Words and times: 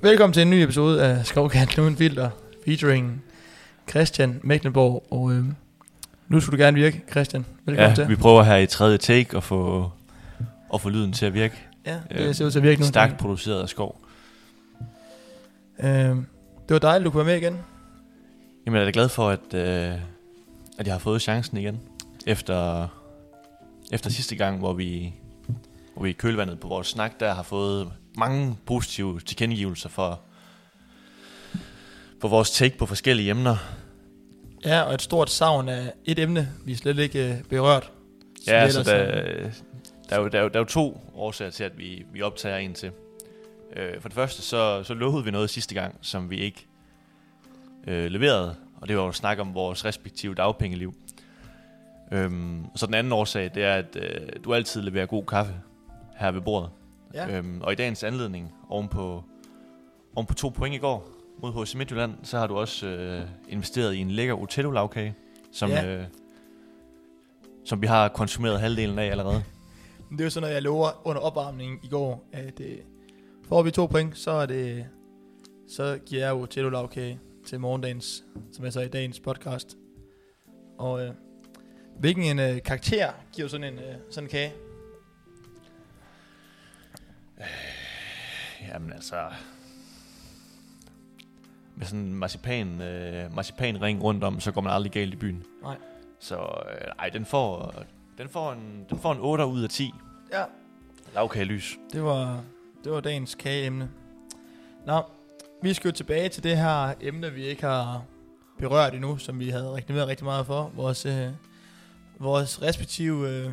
Velkommen 0.00 0.32
til 0.34 0.42
en 0.42 0.50
ny 0.50 0.54
episode 0.54 1.02
af 1.04 1.26
Skovkant 1.26 1.78
Uden 1.78 1.96
Filter, 1.96 2.30
featuring 2.64 3.24
Christian 3.90 4.40
Mecklenborg, 4.42 5.06
og 5.10 5.32
øh, 5.32 5.44
nu 6.28 6.40
skulle 6.40 6.58
du 6.58 6.62
gerne 6.62 6.74
virke, 6.74 7.02
Christian. 7.10 7.46
Velkommen 7.64 7.88
Ja, 7.90 7.94
til. 7.94 8.08
vi 8.08 8.16
prøver 8.16 8.42
her 8.42 8.56
i 8.56 8.66
tredje 8.66 8.98
take 8.98 9.36
at 9.36 9.42
få, 9.42 9.90
at 10.74 10.80
få 10.80 10.88
lyden 10.88 11.12
til 11.12 11.26
at 11.26 11.34
virke. 11.34 11.54
Ja, 11.86 11.96
øh, 12.10 12.18
det 12.18 12.36
ser 12.36 12.46
ud 12.46 12.50
til 12.50 12.58
at 12.58 12.62
virke 12.62 12.80
nu. 12.80 12.86
Stærkt 12.86 13.18
produceret 13.18 13.62
af 13.62 13.68
skov. 13.68 14.00
Øh, 15.80 15.88
det 15.88 16.24
var 16.68 16.78
dejligt, 16.78 17.04
du 17.06 17.10
kunne 17.10 17.26
være 17.26 17.34
med 17.34 17.42
igen. 17.42 17.58
Jamen, 18.66 18.76
jeg 18.76 18.80
er 18.80 18.84
da 18.84 18.90
glad 18.94 19.08
for, 19.08 19.28
at, 19.30 19.54
øh, 19.54 19.94
at 20.78 20.86
jeg 20.86 20.94
har 20.94 20.98
fået 20.98 21.22
chancen 21.22 21.56
igen. 21.58 21.80
Efter, 22.26 22.88
efter 23.92 24.10
sidste 24.10 24.36
gang, 24.36 24.58
hvor 24.58 24.72
vi, 24.72 25.14
hvor 25.94 26.02
vi 26.02 26.10
i 26.10 26.12
kølvandet 26.12 26.60
på 26.60 26.68
vores 26.68 26.86
snak, 26.86 27.20
der 27.20 27.34
har 27.34 27.42
fået 27.42 27.88
mange 28.18 28.56
positive 28.66 29.20
tilkendegivelser 29.20 29.88
for, 29.88 30.20
for 32.20 32.28
vores 32.28 32.50
take 32.50 32.78
på 32.78 32.86
forskellige 32.86 33.30
emner. 33.30 33.56
Ja, 34.64 34.82
og 34.82 34.94
et 34.94 35.02
stort 35.02 35.30
savn 35.30 35.68
af 35.68 35.92
et 36.04 36.18
emne, 36.18 36.48
vi 36.64 36.74
slet 36.74 36.98
ikke 36.98 37.32
øh, 37.32 37.42
berørt. 37.42 37.92
Ja, 38.46 38.64
vi 38.64 38.70
så 38.70 38.80
ellers, 38.80 38.86
der, 38.86 39.50
der, 40.08 40.16
er 40.16 40.20
jo, 40.20 40.28
der, 40.28 40.38
er 40.38 40.42
jo, 40.42 40.48
der 40.48 40.54
er 40.54 40.60
jo 40.60 40.64
to 40.64 41.00
årsager 41.14 41.50
til, 41.50 41.64
at 41.64 41.78
vi, 41.78 42.06
vi 42.12 42.22
optager 42.22 42.56
en 42.56 42.74
til. 42.74 42.90
Øh, 43.76 44.00
for 44.00 44.08
det 44.08 44.14
første, 44.14 44.42
så, 44.42 44.82
så 44.82 44.94
lovede 44.94 45.24
vi 45.24 45.30
noget 45.30 45.50
sidste 45.50 45.74
gang, 45.74 45.98
som 46.02 46.30
vi 46.30 46.36
ikke 46.36 46.66
øh, 47.86 48.10
leverede, 48.10 48.56
og 48.80 48.88
det 48.88 48.96
var 48.96 49.02
jo 49.02 49.08
at 49.08 49.14
snakke 49.14 49.42
om 49.42 49.54
vores 49.54 49.84
respektive 49.84 50.34
dagpengeliv. 50.34 50.94
Øhm, 52.12 52.64
og 52.64 52.78
så 52.78 52.86
den 52.86 52.94
anden 52.94 53.12
årsag, 53.12 53.50
det 53.54 53.64
er, 53.64 53.74
at 53.74 53.96
øh, 53.96 54.28
du 54.44 54.54
altid 54.54 54.82
leverer 54.82 55.06
god 55.06 55.24
kaffe 55.24 55.54
her 56.16 56.30
ved 56.30 56.40
bordet. 56.40 56.70
Ja. 57.14 57.36
Øhm, 57.36 57.60
og 57.62 57.72
i 57.72 57.74
dagens 57.76 58.04
anledning, 58.04 58.52
oven 58.68 58.88
på, 58.88 59.24
oven 60.14 60.26
på 60.26 60.34
to 60.34 60.48
point 60.48 60.74
i 60.74 60.78
går 60.78 61.08
mod 61.42 61.64
HC 61.66 61.74
Midtjylland, 61.74 62.14
så 62.22 62.38
har 62.38 62.46
du 62.46 62.56
også 62.56 62.86
øh, 62.86 63.22
investeret 63.48 63.94
i 63.94 63.98
en 63.98 64.10
lækker 64.10 64.34
Utello-lavkage, 64.34 65.14
som, 65.52 65.70
Ja. 65.70 65.86
øh, 65.86 66.04
som 67.64 67.82
vi 67.82 67.86
har 67.86 68.08
konsumeret 68.08 68.60
halvdelen 68.60 68.98
af 68.98 69.04
allerede. 69.06 69.44
Det 70.10 70.20
er 70.20 70.24
jo 70.24 70.30
sådan 70.30 70.42
noget, 70.42 70.54
jeg 70.54 70.62
lover 70.62 71.06
under 71.06 71.22
opvarmningen 71.22 71.78
i 71.82 71.88
går, 71.88 72.24
at 72.32 72.60
øh, 72.60 72.76
får 73.48 73.62
vi 73.62 73.70
to 73.70 73.86
point, 73.86 74.18
så 74.18 74.30
er 74.30 74.46
det, 74.46 74.86
så 75.68 75.98
giver 76.06 76.22
jeg 76.22 76.30
jo 76.30 76.46
til 76.46 77.60
morgendagens, 77.60 78.24
som 78.52 78.64
jeg 78.64 78.72
så 78.72 78.80
i 78.80 78.88
dagens 78.88 79.20
podcast. 79.20 79.76
Og 80.78 81.04
øh, 81.04 81.10
hvilken 81.98 82.24
en 82.24 82.38
øh, 82.38 82.62
karakter 82.62 83.10
giver 83.32 83.48
sådan 83.48 83.72
en, 83.72 83.78
øh, 83.78 83.94
sådan 84.10 84.24
en 84.26 84.30
kage? 84.30 84.52
Jamen 88.68 88.92
altså... 88.92 89.16
Med 91.76 91.86
sådan 91.86 92.00
en 92.00 92.14
marcipan, 92.14 92.82
øh, 92.82 93.34
marcipanring 93.34 94.02
rundt 94.02 94.24
om, 94.24 94.40
så 94.40 94.52
går 94.52 94.60
man 94.60 94.72
aldrig 94.72 94.92
galt 94.92 95.14
i 95.14 95.16
byen. 95.16 95.44
Nej. 95.62 95.76
Så 96.18 96.36
øh, 96.36 96.92
ej, 96.98 97.08
den 97.08 97.24
får, 97.24 97.74
den, 98.18 98.28
får 98.28 98.52
en, 98.52 98.86
den 98.90 98.98
får 98.98 99.12
en 99.12 99.18
8 99.20 99.46
ud 99.46 99.62
af 99.62 99.68
10. 99.70 99.94
Ja. 100.32 100.44
Lavkagelys. 101.14 101.78
Det 101.92 102.04
var, 102.04 102.42
det 102.84 102.92
var 102.92 103.00
dagens 103.00 103.34
kageemne. 103.34 103.90
Nå, 104.86 105.02
vi 105.62 105.74
skal 105.74 105.88
jo 105.88 105.92
tilbage 105.92 106.28
til 106.28 106.42
det 106.42 106.56
her 106.56 106.94
emne, 107.00 107.32
vi 107.32 107.46
ikke 107.46 107.62
har 107.62 108.02
berørt 108.58 108.94
endnu, 108.94 109.18
som 109.18 109.40
vi 109.40 109.48
havde 109.48 109.72
reklameret 109.72 110.08
rigtig 110.08 110.24
meget 110.24 110.46
for. 110.46 110.72
Vores, 110.74 111.06
øh, 111.06 111.28
vores 112.18 112.62
respektive 112.62 113.28
øh, 113.28 113.50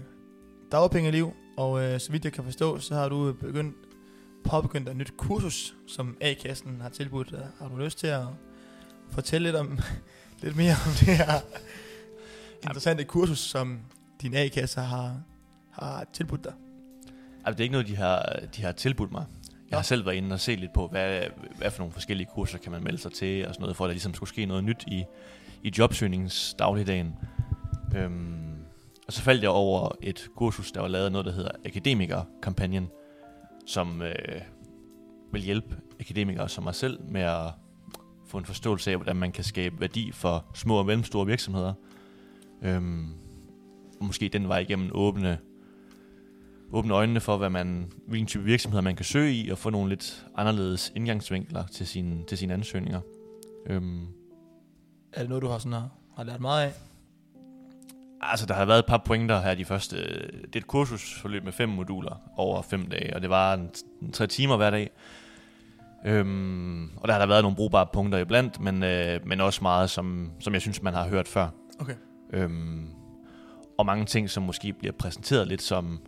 dagpengeliv. 0.71 1.33
Og 1.57 1.83
øh, 1.83 1.99
så 1.99 2.11
vidt 2.11 2.25
jeg 2.25 2.33
kan 2.33 2.43
forstå, 2.43 2.79
så 2.79 2.95
har 2.95 3.09
du 3.09 3.33
begyndt, 3.33 3.75
påbegyndt 4.45 4.89
et 4.89 4.95
nyt 4.95 5.13
kursus, 5.17 5.75
som 5.87 6.17
A-kassen 6.21 6.81
har 6.81 6.89
tilbudt. 6.89 7.31
dig. 7.31 7.47
Har 7.59 7.67
du 7.67 7.77
lyst 7.77 7.99
til 7.99 8.07
at 8.07 8.23
fortælle 9.11 9.47
lidt, 9.47 9.55
om, 9.55 9.79
lidt 10.43 10.55
mere 10.55 10.71
om 10.85 10.91
det 10.99 11.17
her 11.17 11.39
interessante 12.63 13.03
kursus, 13.03 13.39
som 13.39 13.79
din 14.21 14.35
A-kasse 14.35 14.81
har, 14.81 15.21
har 15.71 16.05
tilbudt 16.13 16.43
dig? 16.43 16.53
Altså, 17.45 17.51
det 17.51 17.59
er 17.59 17.63
ikke 17.63 17.71
noget, 17.71 17.87
de 17.87 17.95
har, 17.95 18.39
de 18.55 18.61
har 18.61 18.71
tilbudt 18.71 19.11
mig. 19.11 19.25
Jeg 19.69 19.77
har 19.77 19.83
selv 19.83 20.05
været 20.05 20.15
inde 20.15 20.33
og 20.33 20.39
se 20.39 20.55
lidt 20.55 20.73
på, 20.73 20.87
hvad, 20.87 21.23
hvad 21.57 21.71
for 21.71 21.79
nogle 21.79 21.93
forskellige 21.93 22.27
kurser 22.33 22.57
kan 22.57 22.71
man 22.71 22.83
melde 22.83 22.97
sig 22.97 23.11
til, 23.11 23.47
og 23.47 23.53
sådan 23.53 23.61
noget, 23.61 23.77
for 23.77 23.85
at 23.85 23.89
der 23.89 23.93
ligesom 23.93 24.13
skulle 24.13 24.29
ske 24.29 24.45
noget 24.45 24.63
nyt 24.63 24.83
i, 24.87 25.03
i 25.63 25.71
jobsøgningsdagligdagen. 25.77 27.15
Øhm, 27.95 28.55
og 29.07 29.13
så 29.13 29.21
faldt 29.21 29.43
jeg 29.43 29.49
over 29.49 29.91
et 30.01 30.27
kursus, 30.35 30.71
der 30.71 30.81
var 30.81 30.87
lavet 30.87 31.11
noget, 31.11 31.25
der 31.25 31.31
hedder 31.31 31.51
Akademikerkampagnen, 31.65 32.89
som 33.65 34.01
øh, 34.01 34.41
vil 35.31 35.41
hjælpe 35.41 35.77
akademikere 35.99 36.49
som 36.49 36.63
mig 36.63 36.75
selv 36.75 36.99
med 37.09 37.21
at 37.21 37.51
få 38.27 38.37
en 38.37 38.45
forståelse 38.45 38.91
af, 38.91 38.97
hvordan 38.97 39.15
man 39.15 39.31
kan 39.31 39.43
skabe 39.43 39.79
værdi 39.79 40.11
for 40.11 40.45
små 40.53 40.75
og 40.75 40.85
mellemstore 40.85 41.25
virksomheder. 41.25 41.73
Øhm, 42.61 43.13
og 43.99 44.05
måske 44.05 44.29
den 44.29 44.47
vej 44.47 44.59
igennem 44.59 44.89
åbne 44.93 45.39
åbne 46.71 46.93
øjnene 46.93 47.19
for, 47.19 47.37
hvad 47.37 47.49
man, 47.49 47.91
hvilken 48.07 48.27
type 48.27 48.43
virksomheder 48.43 48.81
man 48.81 48.95
kan 48.95 49.05
søge 49.05 49.33
i, 49.33 49.49
og 49.49 49.57
få 49.57 49.69
nogle 49.69 49.89
lidt 49.89 50.27
anderledes 50.35 50.91
indgangsvinkler 50.95 51.67
til 51.67 51.87
sine, 51.87 52.23
til 52.23 52.37
sine 52.37 52.53
ansøgninger. 52.53 53.01
Øhm, 53.65 54.07
Er 55.13 55.19
det 55.19 55.29
noget, 55.29 55.41
du 55.41 55.47
har, 55.47 55.57
sådan, 55.57 55.71
har, 55.71 55.89
har 56.15 56.23
lært 56.23 56.41
meget 56.41 56.63
af? 56.65 56.73
Altså, 58.21 58.45
der 58.45 58.53
har 58.53 58.65
været 58.65 58.79
et 58.79 58.85
par 58.85 59.01
pointer 59.05 59.41
her 59.41 59.55
de 59.55 59.65
første... 59.65 59.95
Det 59.97 60.55
er 60.55 60.59
et 60.59 60.67
kursusforløb 60.67 61.43
med 61.43 61.51
fem 61.51 61.69
moduler 61.69 62.21
over 62.37 62.61
fem 62.61 62.85
dage, 62.85 63.15
og 63.15 63.21
det 63.21 63.29
var 63.29 63.53
en, 63.53 63.69
en 64.01 64.11
tre 64.11 64.27
timer 64.27 64.57
hver 64.57 64.69
dag. 64.69 64.89
Øhm, 66.05 66.97
og 66.97 67.07
der 67.07 67.13
har 67.13 67.19
der 67.19 67.27
været 67.27 67.43
nogle 67.43 67.55
brugbare 67.55 67.87
punkter 67.93 68.19
iblandt, 68.19 68.59
men, 68.59 68.83
øh, 68.83 69.27
men 69.27 69.41
også 69.41 69.59
meget, 69.61 69.89
som, 69.89 70.31
som 70.39 70.53
jeg 70.53 70.61
synes, 70.61 70.81
man 70.81 70.93
har 70.93 71.07
hørt 71.07 71.27
før. 71.27 71.49
Okay. 71.79 71.95
Øhm, 72.33 72.87
og 73.77 73.85
mange 73.85 74.05
ting, 74.05 74.29
som 74.29 74.43
måske 74.43 74.73
bliver 74.73 74.93
præsenteret 74.99 75.47
lidt 75.47 75.61
som, 75.61 75.99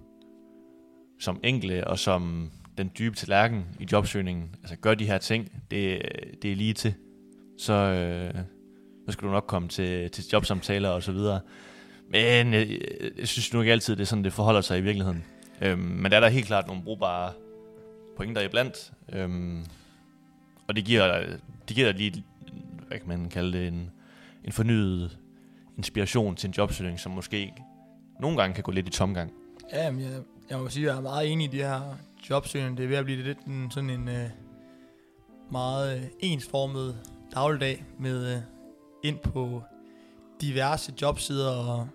som 1.19 1.39
enkle 1.43 1.87
og 1.87 1.99
som 1.99 2.51
den 2.77 2.91
dybe 2.99 3.15
tallerken 3.15 3.65
i 3.79 3.87
jobsøgningen. 3.91 4.55
Altså 4.63 4.75
gør 4.75 4.93
de 4.93 5.05
her 5.05 5.17
ting, 5.17 5.51
det, 5.71 6.01
det 6.41 6.51
er 6.51 6.55
lige 6.55 6.73
til. 6.73 6.93
Så, 7.57 7.73
øh, 7.73 8.33
så 9.05 9.11
skal 9.11 9.27
du 9.27 9.31
nok 9.33 9.45
komme 9.47 9.67
til, 9.67 10.11
til 10.11 10.23
jobsamtaler 10.33 10.89
og 10.89 11.03
så 11.03 11.11
videre. 11.11 11.39
Men 12.09 12.53
jeg, 12.53 12.79
jeg 13.17 13.27
synes 13.27 13.53
nu 13.53 13.61
ikke 13.61 13.71
altid, 13.71 13.95
det 13.95 14.01
er 14.01 14.05
sådan, 14.05 14.23
det 14.23 14.33
forholder 14.33 14.61
sig 14.61 14.77
i 14.77 14.81
virkeligheden. 14.81 15.23
Øhm, 15.61 15.79
men 15.79 16.11
der 16.11 16.17
er 16.17 16.21
der 16.21 16.27
helt 16.27 16.45
klart 16.45 16.67
nogle 16.67 16.83
brugbare 16.83 17.33
pointer 18.17 18.41
iblandt. 18.41 18.91
Øhm, 19.13 19.65
og 20.67 20.75
det 20.75 20.85
giver, 20.85 21.25
det 21.67 21.75
giver 21.75 21.91
lige, 21.91 22.23
hvad 22.87 22.99
kan 22.99 23.07
man 23.07 23.29
kalde 23.29 23.57
det, 23.57 23.67
en, 23.67 23.91
en 24.43 24.51
fornyet 24.51 25.17
inspiration 25.77 26.35
til 26.35 26.47
en 26.47 26.53
jobsøgning, 26.57 26.99
som 26.99 27.11
måske 27.11 27.53
nogle 28.19 28.37
gange 28.37 28.53
kan 28.53 28.63
gå 28.63 28.71
lidt 28.71 28.87
i 28.87 28.91
tomgang. 28.91 29.31
Ja, 29.73 29.91
men 29.91 30.01
jeg, 30.01 30.21
jeg 30.49 30.59
må 30.59 30.69
sige, 30.69 30.85
at 30.85 30.91
jeg 30.91 30.97
er 30.97 31.01
meget 31.01 31.31
enig 31.31 31.53
i 31.53 31.57
de 31.57 31.63
her 31.63 31.97
jobsøgning. 32.29 32.77
Det 32.77 32.83
er 32.83 32.87
ved 32.87 32.97
at 32.97 33.05
blive 33.05 33.23
lidt 33.23 33.39
en, 33.39 33.71
sådan 33.71 33.89
en 33.89 34.07
øh, 34.07 34.29
meget 35.51 35.97
øh, 35.97 36.05
ensformet 36.19 36.97
dagligdag 37.35 37.85
med 37.99 38.35
øh, 38.35 38.41
ind 39.03 39.19
på 39.19 39.63
diverse 40.41 40.93
jobsider 41.01 41.51
og, 41.51 41.87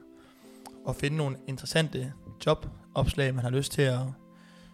og 0.84 0.97
finde 0.97 1.16
nogle 1.16 1.37
interessante 1.48 2.12
jobopslag, 2.47 3.34
man 3.34 3.44
har 3.44 3.50
lyst 3.50 3.72
til 3.72 3.82
at 3.82 4.00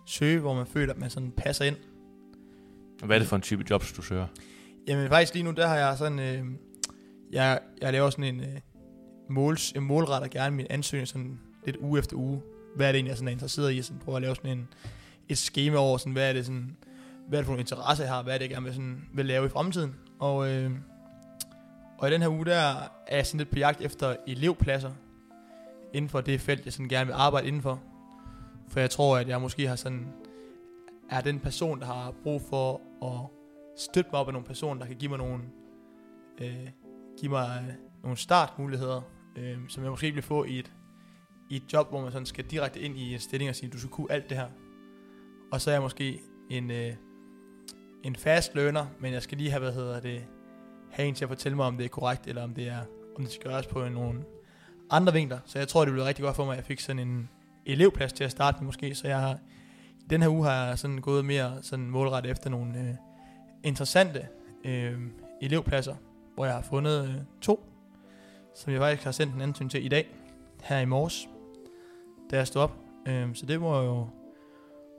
søge, 0.06 0.40
hvor 0.40 0.54
man 0.54 0.66
føler, 0.66 0.92
at 0.92 0.98
man 0.98 1.10
sådan 1.10 1.30
passer 1.30 1.64
ind. 1.64 1.76
Hvad 3.04 3.16
er 3.16 3.18
det 3.18 3.28
for 3.28 3.36
en 3.36 3.42
type 3.42 3.64
jobs, 3.70 3.92
du 3.92 4.02
søger? 4.02 4.26
Jamen 4.88 5.08
faktisk 5.08 5.34
lige 5.34 5.42
nu, 5.42 5.50
der 5.50 5.66
har 5.66 5.76
jeg 5.76 5.98
sådan, 5.98 6.18
øh, 6.18 6.44
jeg, 7.32 7.60
jeg 7.80 7.92
laver 7.92 8.10
sådan 8.10 8.24
en, 8.24 8.40
øh, 8.40 8.60
måls, 9.28 9.72
en 9.72 9.82
målretter 9.82 10.28
gerne 10.28 10.56
min 10.56 10.66
ansøgning 10.70 11.08
sådan 11.08 11.40
lidt 11.64 11.76
uge 11.76 11.98
efter 11.98 12.16
uge. 12.16 12.42
Hvad 12.76 12.88
er 12.88 12.92
det 12.92 12.96
egentlig, 12.96 13.10
jeg 13.10 13.16
sådan 13.16 13.28
er 13.28 13.32
interesseret 13.32 13.74
i? 13.74 13.82
Sådan 13.82 13.98
prøver 13.98 14.16
at 14.16 14.22
lave 14.22 14.36
sådan 14.36 14.50
en, 14.50 14.68
et 15.28 15.38
schema 15.38 15.76
over, 15.76 15.98
sådan, 15.98 16.12
hvad 16.12 16.28
er 16.28 16.32
det 16.32 16.46
sådan, 16.46 16.76
hvad 17.28 17.38
er 17.38 17.40
det 17.40 17.46
for 17.46 17.52
nogle 17.52 17.60
interesser, 17.60 18.04
jeg 18.04 18.12
har, 18.12 18.22
hvad 18.22 18.34
er 18.34 18.38
det, 18.38 18.44
jeg 18.44 18.50
gerne 18.50 18.64
vil, 18.64 18.74
sådan, 18.74 19.08
vil 19.14 19.26
lave 19.26 19.46
i 19.46 19.48
fremtiden. 19.48 19.94
Og, 20.18 20.48
øh, 20.48 20.70
og 21.98 22.08
i 22.08 22.12
den 22.12 22.22
her 22.22 22.28
uge, 22.28 22.44
der 22.44 22.56
er 23.06 23.16
jeg 23.16 23.26
sådan 23.26 23.38
lidt 23.38 23.50
på 23.50 23.58
jagt 23.58 23.80
efter 23.80 24.16
elevpladser 24.26 24.90
inden 25.94 26.08
for 26.08 26.20
det 26.20 26.40
felt, 26.40 26.64
jeg 26.64 26.72
sådan 26.72 26.88
gerne 26.88 27.06
vil 27.06 27.12
arbejde 27.12 27.46
indenfor. 27.46 27.82
For 28.68 28.80
jeg 28.80 28.90
tror, 28.90 29.18
at 29.18 29.28
jeg 29.28 29.40
måske 29.40 29.68
har 29.68 29.76
sådan, 29.76 30.06
er 31.10 31.20
den 31.20 31.40
person, 31.40 31.80
der 31.80 31.86
har 31.86 32.14
brug 32.22 32.42
for 32.42 32.80
at 33.02 33.30
støtte 33.78 34.10
mig 34.12 34.20
op 34.20 34.26
af 34.26 34.32
nogle 34.32 34.46
personer, 34.46 34.80
der 34.80 34.86
kan 34.86 34.96
give 34.96 35.08
mig 35.08 35.18
nogle, 35.18 35.42
øh, 36.40 36.68
give 37.20 37.30
mig 37.30 37.64
øh, 37.68 37.74
nogle 38.02 38.16
startmuligheder, 38.16 39.02
øh, 39.36 39.58
som 39.68 39.82
jeg 39.82 39.90
måske 39.90 40.06
ikke 40.06 40.14
vil 40.14 40.22
få 40.22 40.44
i 40.44 40.58
et, 40.58 40.72
i 41.50 41.56
et 41.56 41.72
job, 41.72 41.88
hvor 41.90 42.00
man 42.00 42.12
sådan 42.12 42.26
skal 42.26 42.44
direkte 42.44 42.80
ind 42.80 42.96
i 42.96 43.14
en 43.14 43.20
stilling 43.20 43.48
og 43.48 43.56
sige, 43.56 43.70
du 43.70 43.78
skal 43.78 43.90
kunne 43.90 44.12
alt 44.12 44.28
det 44.28 44.36
her. 44.36 44.48
Og 45.52 45.60
så 45.60 45.70
er 45.70 45.74
jeg 45.74 45.82
måske 45.82 46.20
en, 46.50 46.70
øh, 46.70 46.94
en 48.02 48.16
fast 48.16 48.54
learner, 48.54 48.86
men 49.00 49.12
jeg 49.12 49.22
skal 49.22 49.38
lige 49.38 49.50
have, 49.50 49.60
hvad 49.60 49.72
hedder 49.72 50.00
det, 50.00 50.24
have 50.90 51.08
en 51.08 51.14
til 51.14 51.24
at 51.24 51.28
fortælle 51.28 51.56
mig, 51.56 51.66
om 51.66 51.76
det 51.76 51.84
er 51.84 51.88
korrekt, 51.88 52.26
eller 52.26 52.42
om 52.42 52.54
det 52.54 52.68
er, 52.68 52.80
om 53.16 53.22
det 53.22 53.32
skal 53.32 53.50
gøres 53.50 53.66
på 53.66 53.84
en, 53.84 53.92
nogle 53.92 54.24
andre 54.90 55.12
vinkler. 55.12 55.38
Så 55.44 55.58
jeg 55.58 55.68
tror, 55.68 55.84
det 55.84 55.92
blev 55.92 56.04
rigtig 56.04 56.24
godt 56.24 56.36
for 56.36 56.44
mig, 56.44 56.52
at 56.52 56.56
jeg 56.56 56.64
fik 56.64 56.80
sådan 56.80 57.08
en 57.08 57.28
elevplads 57.66 58.12
til 58.12 58.24
at 58.24 58.30
starte 58.30 58.58
med 58.58 58.66
måske, 58.66 58.94
så 58.94 59.08
jeg 59.08 59.20
har, 59.20 59.38
den 60.10 60.22
her 60.22 60.28
uge 60.28 60.44
har 60.44 60.66
jeg 60.66 60.78
sådan 60.78 60.98
gået 60.98 61.24
mere 61.24 61.62
sådan 61.62 61.90
målrettet 61.90 62.30
efter 62.30 62.50
nogle 62.50 62.78
øh, 62.78 62.94
interessante 63.64 64.28
øh, 64.64 65.00
elevpladser, 65.42 65.94
hvor 66.34 66.44
jeg 66.44 66.54
har 66.54 66.62
fundet 66.62 67.08
øh, 67.08 67.14
to, 67.40 67.64
som 68.54 68.72
jeg 68.72 68.80
faktisk 68.80 69.04
har 69.04 69.12
sendt 69.12 69.34
en 69.34 69.40
ansøgning 69.40 69.70
til 69.70 69.84
i 69.84 69.88
dag, 69.88 70.06
her 70.62 70.78
i 70.78 70.84
morges, 70.84 71.28
da 72.30 72.36
jeg 72.36 72.46
stod 72.46 72.62
op. 72.62 72.76
Øh, 73.08 73.34
så 73.34 73.46
det 73.46 73.60
må 73.60 73.76
jeg 73.76 73.86
jo 73.86 74.08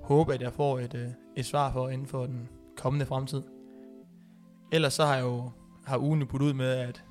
håbe, 0.01 0.33
at 0.33 0.41
jeg 0.41 0.53
får 0.53 0.79
et, 0.79 0.93
øh, 0.93 1.07
et 1.35 1.45
svar 1.45 1.71
for 1.71 1.89
inden 1.89 2.07
for 2.07 2.25
den 2.25 2.49
kommende 2.77 3.05
fremtid. 3.05 3.41
Ellers 4.71 4.93
så 4.93 5.05
har 5.05 5.15
jeg 5.15 5.23
jo 5.23 5.51
har 5.85 5.97
ugen 5.97 6.27
puttet 6.27 6.47
ud 6.47 6.53
med, 6.53 6.69
at, 6.69 7.03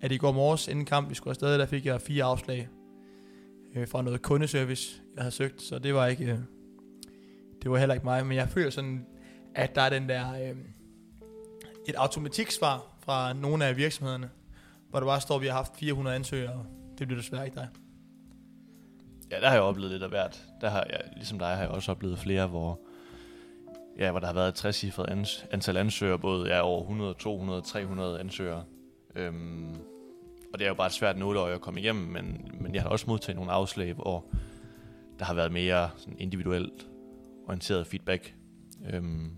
at 0.00 0.12
i 0.12 0.16
går 0.16 0.32
morges 0.32 0.68
inden 0.68 0.84
kamp, 0.84 1.10
vi 1.10 1.14
skulle 1.14 1.32
afsted, 1.32 1.58
der 1.58 1.66
fik 1.66 1.86
jeg 1.86 2.00
fire 2.00 2.24
afslag 2.24 2.68
øh, 3.74 3.88
fra 3.88 4.02
noget 4.02 4.22
kundeservice, 4.22 5.00
jeg 5.14 5.22
havde 5.22 5.34
søgt, 5.34 5.62
så 5.62 5.78
det 5.78 5.94
var 5.94 6.06
ikke, 6.06 6.24
øh, 6.24 6.38
det 7.62 7.70
var 7.70 7.78
heller 7.78 7.94
ikke 7.94 8.06
mig, 8.06 8.26
men 8.26 8.36
jeg 8.36 8.48
føler 8.48 8.70
sådan, 8.70 9.06
at 9.54 9.74
der 9.74 9.82
er 9.82 9.90
den 9.90 10.08
der, 10.08 10.32
øh, 10.32 10.56
et 11.88 11.94
automatiksvar 11.94 12.96
fra 13.00 13.32
nogle 13.32 13.64
af 13.64 13.76
virksomhederne, 13.76 14.30
hvor 14.90 15.00
der 15.00 15.06
bare 15.06 15.20
står, 15.20 15.34
at 15.34 15.40
vi 15.40 15.46
har 15.46 15.54
haft 15.54 15.76
400 15.76 16.16
ansøgere, 16.16 16.52
og 16.52 16.66
det 16.98 17.06
bliver 17.06 17.20
desværre 17.20 17.44
ikke 17.44 17.54
dig. 17.54 17.68
Ja, 19.30 19.40
der 19.40 19.46
har 19.46 19.54
jeg 19.54 19.62
oplevet 19.62 19.90
lidt 19.90 20.02
af 20.02 20.08
hvert. 20.08 20.44
Der 20.60 20.68
har 20.68 20.86
jeg, 20.90 21.00
ligesom 21.16 21.38
dig, 21.38 21.48
har 21.48 21.60
jeg 21.60 21.68
også 21.68 21.92
oplevet 21.92 22.18
flere, 22.18 22.46
hvor, 22.46 22.80
ja, 23.98 24.10
hvor 24.10 24.20
der 24.20 24.26
har 24.26 24.34
været 24.34 24.48
et 24.48 24.54
60 24.54 24.84
ans- 24.84 25.46
antal 25.50 25.76
ansøgere, 25.76 26.18
både 26.18 26.54
ja, 26.54 26.60
over 26.60 26.80
100, 26.80 27.14
200, 27.14 27.62
300 27.62 28.20
ansøgere. 28.20 28.64
Øhm, 29.18 29.74
og 30.52 30.58
det 30.58 30.64
er 30.64 30.68
jo 30.68 30.74
bare 30.74 30.86
et 30.86 30.92
svært 30.92 31.18
nåleøje 31.18 31.54
at 31.54 31.60
komme 31.60 31.80
igennem, 31.80 32.04
men, 32.04 32.50
men 32.60 32.74
jeg 32.74 32.82
har 32.82 32.88
også 32.88 33.04
modtaget 33.08 33.36
nogle 33.36 33.52
afslag, 33.52 33.92
hvor 33.92 34.24
der 35.18 35.24
har 35.24 35.34
været 35.34 35.52
mere 35.52 35.90
sådan 35.96 36.16
individuelt 36.18 36.88
orienteret 37.46 37.86
feedback. 37.86 38.34
Øhm, 38.92 39.30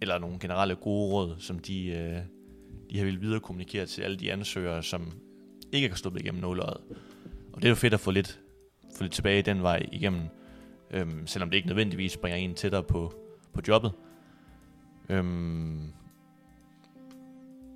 eller 0.00 0.18
nogle 0.18 0.38
generelle 0.38 0.76
gode 0.76 1.12
råd, 1.12 1.34
som 1.38 1.58
de, 1.58 1.86
øh, 1.86 2.18
de 2.90 2.98
har 2.98 3.04
ville 3.04 3.20
videre 3.20 3.40
kommunikere 3.40 3.86
til 3.86 4.02
alle 4.02 4.16
de 4.16 4.32
ansøgere, 4.32 4.82
som 4.82 5.12
ikke 5.72 5.88
kan 5.88 5.96
stoppe 5.96 6.20
igennem 6.20 6.40
nåleøjet. 6.40 6.80
Og 7.52 7.62
det 7.62 7.64
er 7.64 7.68
jo 7.68 7.74
fedt 7.74 7.94
at 7.94 8.00
få 8.00 8.10
lidt, 8.10 8.40
få 8.96 9.02
lidt 9.02 9.12
tilbage 9.12 9.42
den 9.42 9.62
vej 9.62 9.86
igennem, 9.92 10.22
øhm, 10.90 11.26
selvom 11.26 11.50
det 11.50 11.56
ikke 11.56 11.68
nødvendigvis 11.68 12.16
bringer 12.16 12.36
en 12.36 12.54
tættere 12.54 12.82
på, 12.82 13.12
på 13.52 13.60
jobbet. 13.68 13.92
Øhm, 15.08 15.92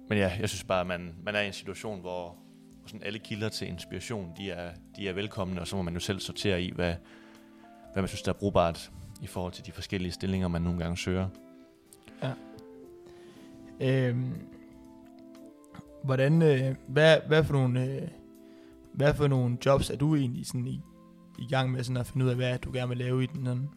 men 0.08 0.18
ja, 0.18 0.32
jeg 0.40 0.48
synes 0.48 0.64
bare, 0.64 0.80
at 0.80 0.86
man, 0.86 1.14
man 1.22 1.34
er 1.34 1.40
i 1.40 1.46
en 1.46 1.52
situation, 1.52 2.00
hvor, 2.00 2.36
hvor 2.78 2.88
sådan 2.88 3.02
alle 3.02 3.18
kilder 3.18 3.48
til 3.48 3.68
inspiration, 3.68 4.32
de 4.38 4.50
er, 4.50 4.70
de 4.96 5.08
er 5.08 5.12
velkomne, 5.12 5.60
og 5.60 5.66
så 5.66 5.76
må 5.76 5.82
man 5.82 5.94
jo 5.94 6.00
selv 6.00 6.20
sortere 6.20 6.62
i, 6.62 6.72
hvad, 6.74 6.94
hvad 7.92 8.02
man 8.02 8.08
synes, 8.08 8.22
der 8.22 8.32
er 8.32 8.36
brugbart 8.38 8.90
i 9.22 9.26
forhold 9.26 9.52
til 9.52 9.66
de 9.66 9.72
forskellige 9.72 10.12
stillinger, 10.12 10.48
man 10.48 10.62
nogle 10.62 10.78
gange 10.78 10.96
søger. 10.96 11.28
Øhm, 13.80 14.32
hvordan, 16.04 16.42
øh, 16.42 16.74
hvad, 16.88 17.18
hvad, 17.26 17.44
for 17.44 17.52
nogle, 17.52 17.84
øh, 17.84 18.08
hvad 18.92 19.14
for 19.14 19.28
nogle 19.28 19.58
jobs 19.66 19.90
er 19.90 19.96
du 19.96 20.16
egentlig 20.16 20.46
sådan 20.46 20.66
i, 20.66 20.80
i 21.38 21.46
gang 21.46 21.72
med 21.72 21.84
sådan 21.84 21.96
at 21.96 22.06
finde 22.06 22.26
ud 22.26 22.30
af, 22.30 22.36
hvad 22.36 22.58
du 22.58 22.72
gerne 22.72 22.88
vil 22.88 22.98
lave 22.98 23.22
i 23.22 23.26
den? 23.26 23.46
Sådan? 23.46 23.68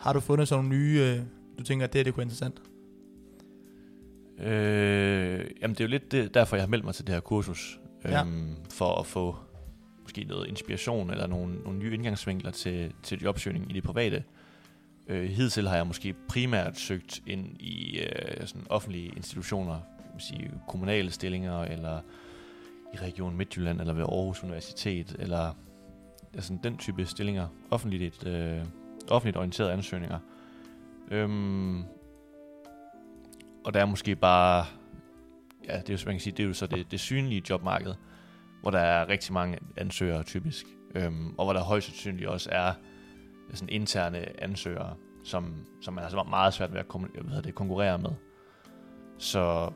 Har 0.00 0.12
du 0.12 0.20
fundet 0.20 0.48
sådan 0.48 0.64
nogle 0.64 0.78
nye, 0.78 1.00
øh, 1.00 1.22
du 1.58 1.64
tænker, 1.64 1.86
at 1.86 1.92
det, 1.92 2.06
det 2.06 2.14
kunne 2.14 2.18
være 2.18 2.24
interessant? 2.24 2.62
Øh, 4.40 5.50
jamen 5.62 5.74
det 5.74 5.80
er 5.80 5.84
jo 5.84 5.88
lidt 5.88 6.12
det, 6.12 6.34
derfor, 6.34 6.56
jeg 6.56 6.62
har 6.62 6.68
meldt 6.68 6.84
mig 6.84 6.94
til 6.94 7.06
det 7.06 7.14
her 7.14 7.20
kursus. 7.20 7.80
Ja. 8.04 8.20
Øhm, 8.20 8.56
for 8.70 9.00
at 9.00 9.06
få 9.06 9.36
måske 10.02 10.24
noget 10.24 10.48
inspiration 10.48 11.10
eller 11.10 11.26
nogle, 11.26 11.54
nogle 11.54 11.78
nye 11.78 11.94
indgangsvinkler 11.94 12.50
til, 12.50 12.92
til 13.02 13.22
jobsøgning 13.22 13.70
i 13.70 13.74
det 13.74 13.82
private. 13.82 14.24
Øh, 15.08 15.30
hidtil 15.30 15.68
har 15.68 15.76
jeg 15.76 15.86
måske 15.86 16.14
primært 16.28 16.78
søgt 16.78 17.22
ind 17.26 17.60
i 17.60 17.98
øh, 17.98 18.46
sådan 18.46 18.66
offentlige 18.70 19.12
institutioner, 19.16 19.80
vil 20.12 20.22
sige 20.22 20.50
kommunale 20.68 21.10
stillinger, 21.10 21.62
eller 21.62 22.00
i 22.94 22.96
Region 22.96 23.36
Midtjylland, 23.36 23.80
eller 23.80 23.92
ved 23.92 24.02
Aarhus 24.02 24.42
Universitet, 24.42 25.16
eller 25.18 25.54
sådan 26.38 26.60
den 26.62 26.76
type 26.76 27.06
stillinger. 27.06 27.48
Offentligt, 27.70 28.26
øh, 28.26 28.60
offentligt 29.08 29.36
orienterede 29.36 29.72
ansøgninger. 29.72 30.18
Øhm, 31.10 31.84
og 33.64 33.74
der 33.74 33.80
er 33.80 33.84
måske 33.84 34.16
bare, 34.16 34.64
ja, 35.68 35.80
det 35.80 35.90
er 35.90 35.94
jo, 35.94 35.98
man 36.06 36.14
kan 36.14 36.20
sige, 36.20 36.36
det 36.36 36.42
er 36.42 36.46
jo 36.46 36.54
så 36.54 36.66
det, 36.66 36.90
det 36.90 37.00
synlige 37.00 37.42
jobmarked, 37.50 37.94
hvor 38.60 38.70
der 38.70 38.78
er 38.78 39.08
rigtig 39.08 39.32
mange 39.32 39.58
ansøgere 39.76 40.22
typisk, 40.22 40.66
øhm, 40.94 41.34
og 41.38 41.44
hvor 41.44 41.52
der 41.52 41.62
højst 41.62 41.86
sandsynligt 41.86 42.28
også 42.28 42.48
er 42.52 42.72
sådan 43.54 43.68
interne 43.68 44.42
ansøgere, 44.42 44.94
som, 45.24 45.66
som 45.80 45.94
man 45.94 46.04
altså 46.04 46.16
har 46.16 46.24
meget 46.24 46.54
svært 46.54 46.72
ved 46.72 46.80
at 46.80 46.88
kom, 46.88 47.10
jeg 47.14 47.30
ved 47.30 47.42
det, 47.42 47.54
konkurrere 47.54 47.98
med. 47.98 48.10
Så 49.18 49.72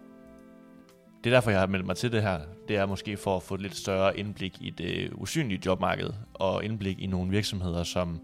det 1.25 1.31
er 1.31 1.34
derfor, 1.34 1.50
jeg 1.50 1.61
har 1.61 1.67
meldt 1.67 1.87
mig 1.87 1.96
til 1.96 2.12
det 2.12 2.23
her. 2.23 2.40
Det 2.69 2.76
er 2.76 2.87
måske 2.87 3.17
for 3.17 3.37
at 3.37 3.43
få 3.43 3.55
et 3.55 3.61
lidt 3.61 3.76
større 3.76 4.19
indblik 4.19 4.56
i 4.61 4.70
det 4.70 5.11
usynlige 5.12 5.61
jobmarked, 5.67 6.11
og 6.34 6.64
indblik 6.64 6.99
i 6.99 7.06
nogle 7.06 7.31
virksomheder, 7.31 7.82
som 7.82 8.20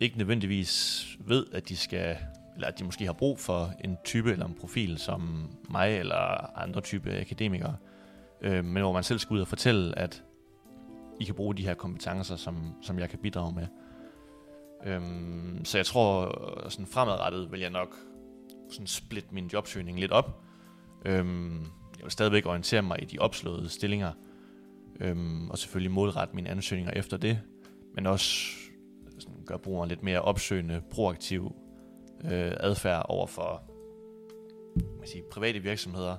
ikke 0.00 0.18
nødvendigvis 0.18 1.04
ved, 1.20 1.46
at 1.52 1.68
de 1.68 1.76
skal 1.76 2.16
eller 2.58 2.68
at 2.68 2.78
de 2.78 2.84
måske 2.84 3.06
har 3.06 3.12
brug 3.12 3.38
for 3.38 3.72
en 3.84 3.96
type 4.04 4.32
eller 4.32 4.46
en 4.46 4.54
profil 4.60 4.98
som 4.98 5.50
mig 5.70 5.98
eller 5.98 6.58
andre 6.58 6.80
type 6.80 7.20
akademikere, 7.20 7.76
øh, 8.40 8.64
men 8.64 8.82
hvor 8.82 8.92
man 8.92 9.02
selv 9.02 9.18
skal 9.18 9.34
ud 9.34 9.40
og 9.40 9.48
fortælle, 9.48 9.98
at 9.98 10.24
I 11.20 11.24
kan 11.24 11.34
bruge 11.34 11.54
de 11.54 11.62
her 11.62 11.74
kompetencer, 11.74 12.36
som, 12.36 12.74
som 12.82 12.98
jeg 12.98 13.10
kan 13.10 13.18
bidrage 13.18 13.54
med. 13.54 13.66
Øhm, 14.84 15.64
så 15.64 15.78
jeg 15.78 15.86
tror, 15.86 16.34
sådan 16.68 16.86
fremadrettet 16.86 17.52
vil 17.52 17.60
jeg 17.60 17.70
nok 17.70 17.96
sådan 18.70 18.86
splitte 18.86 19.34
min 19.34 19.50
jobsøgning 19.52 20.00
lidt 20.00 20.12
op. 20.12 20.42
Øhm, 21.04 21.60
jeg 21.98 22.02
vil 22.02 22.10
stadigvæk 22.10 22.46
orientere 22.46 22.82
mig 22.82 23.02
i 23.02 23.04
de 23.04 23.18
opslåede 23.18 23.68
stillinger, 23.68 24.12
øhm, 25.00 25.50
og 25.50 25.58
selvfølgelig 25.58 25.90
målrette 25.90 26.34
mine 26.34 26.50
ansøgninger 26.50 26.92
efter 26.92 27.16
det, 27.16 27.40
men 27.94 28.06
også 28.06 28.56
sådan 29.18 29.44
gøre 29.46 29.58
brugeren 29.58 29.88
lidt 29.88 30.02
mere 30.02 30.22
opsøgende, 30.22 30.82
proaktiv 30.90 31.56
øh, 32.24 32.52
adfærd 32.60 33.06
over 33.08 33.26
for 33.26 33.62
man 34.98 35.08
sige, 35.08 35.22
private 35.32 35.58
virksomheder. 35.58 36.16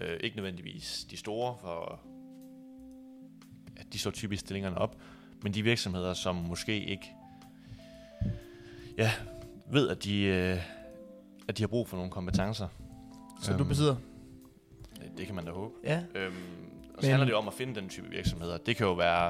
Øh, 0.00 0.20
ikke 0.20 0.36
nødvendigvis 0.36 1.06
de 1.10 1.16
store, 1.16 1.56
for 1.60 2.00
at 3.76 3.86
de 3.92 3.98
slår 3.98 4.12
typisk 4.12 4.40
stillingerne 4.40 4.78
op, 4.78 4.96
men 5.42 5.54
de 5.54 5.62
virksomheder, 5.62 6.14
som 6.14 6.34
måske 6.34 6.84
ikke 6.84 7.14
ja, 8.98 9.12
ved, 9.70 9.88
at 9.88 10.04
de, 10.04 10.22
øh, 10.22 10.58
at 11.48 11.58
de 11.58 11.62
har 11.62 11.68
brug 11.68 11.88
for 11.88 11.96
nogle 11.96 12.10
kompetencer. 12.10 12.68
Så 13.42 13.52
du 13.52 13.58
Øhm, 13.58 13.68
besidder? 13.68 13.96
Det, 14.96 15.12
det 15.18 15.26
kan 15.26 15.34
man 15.34 15.44
da 15.44 15.50
håbe. 15.50 15.74
Ja. 15.84 16.02
Øhm, 16.14 16.34
og 16.94 17.02
så 17.02 17.06
Men- 17.06 17.10
handler 17.10 17.24
det 17.26 17.34
om 17.34 17.48
at 17.48 17.54
finde 17.54 17.80
den 17.80 17.88
type 17.88 18.08
virksomheder. 18.10 18.58
Det 18.58 18.76
kan 18.76 18.86
jo 18.86 18.92
være, 18.92 19.28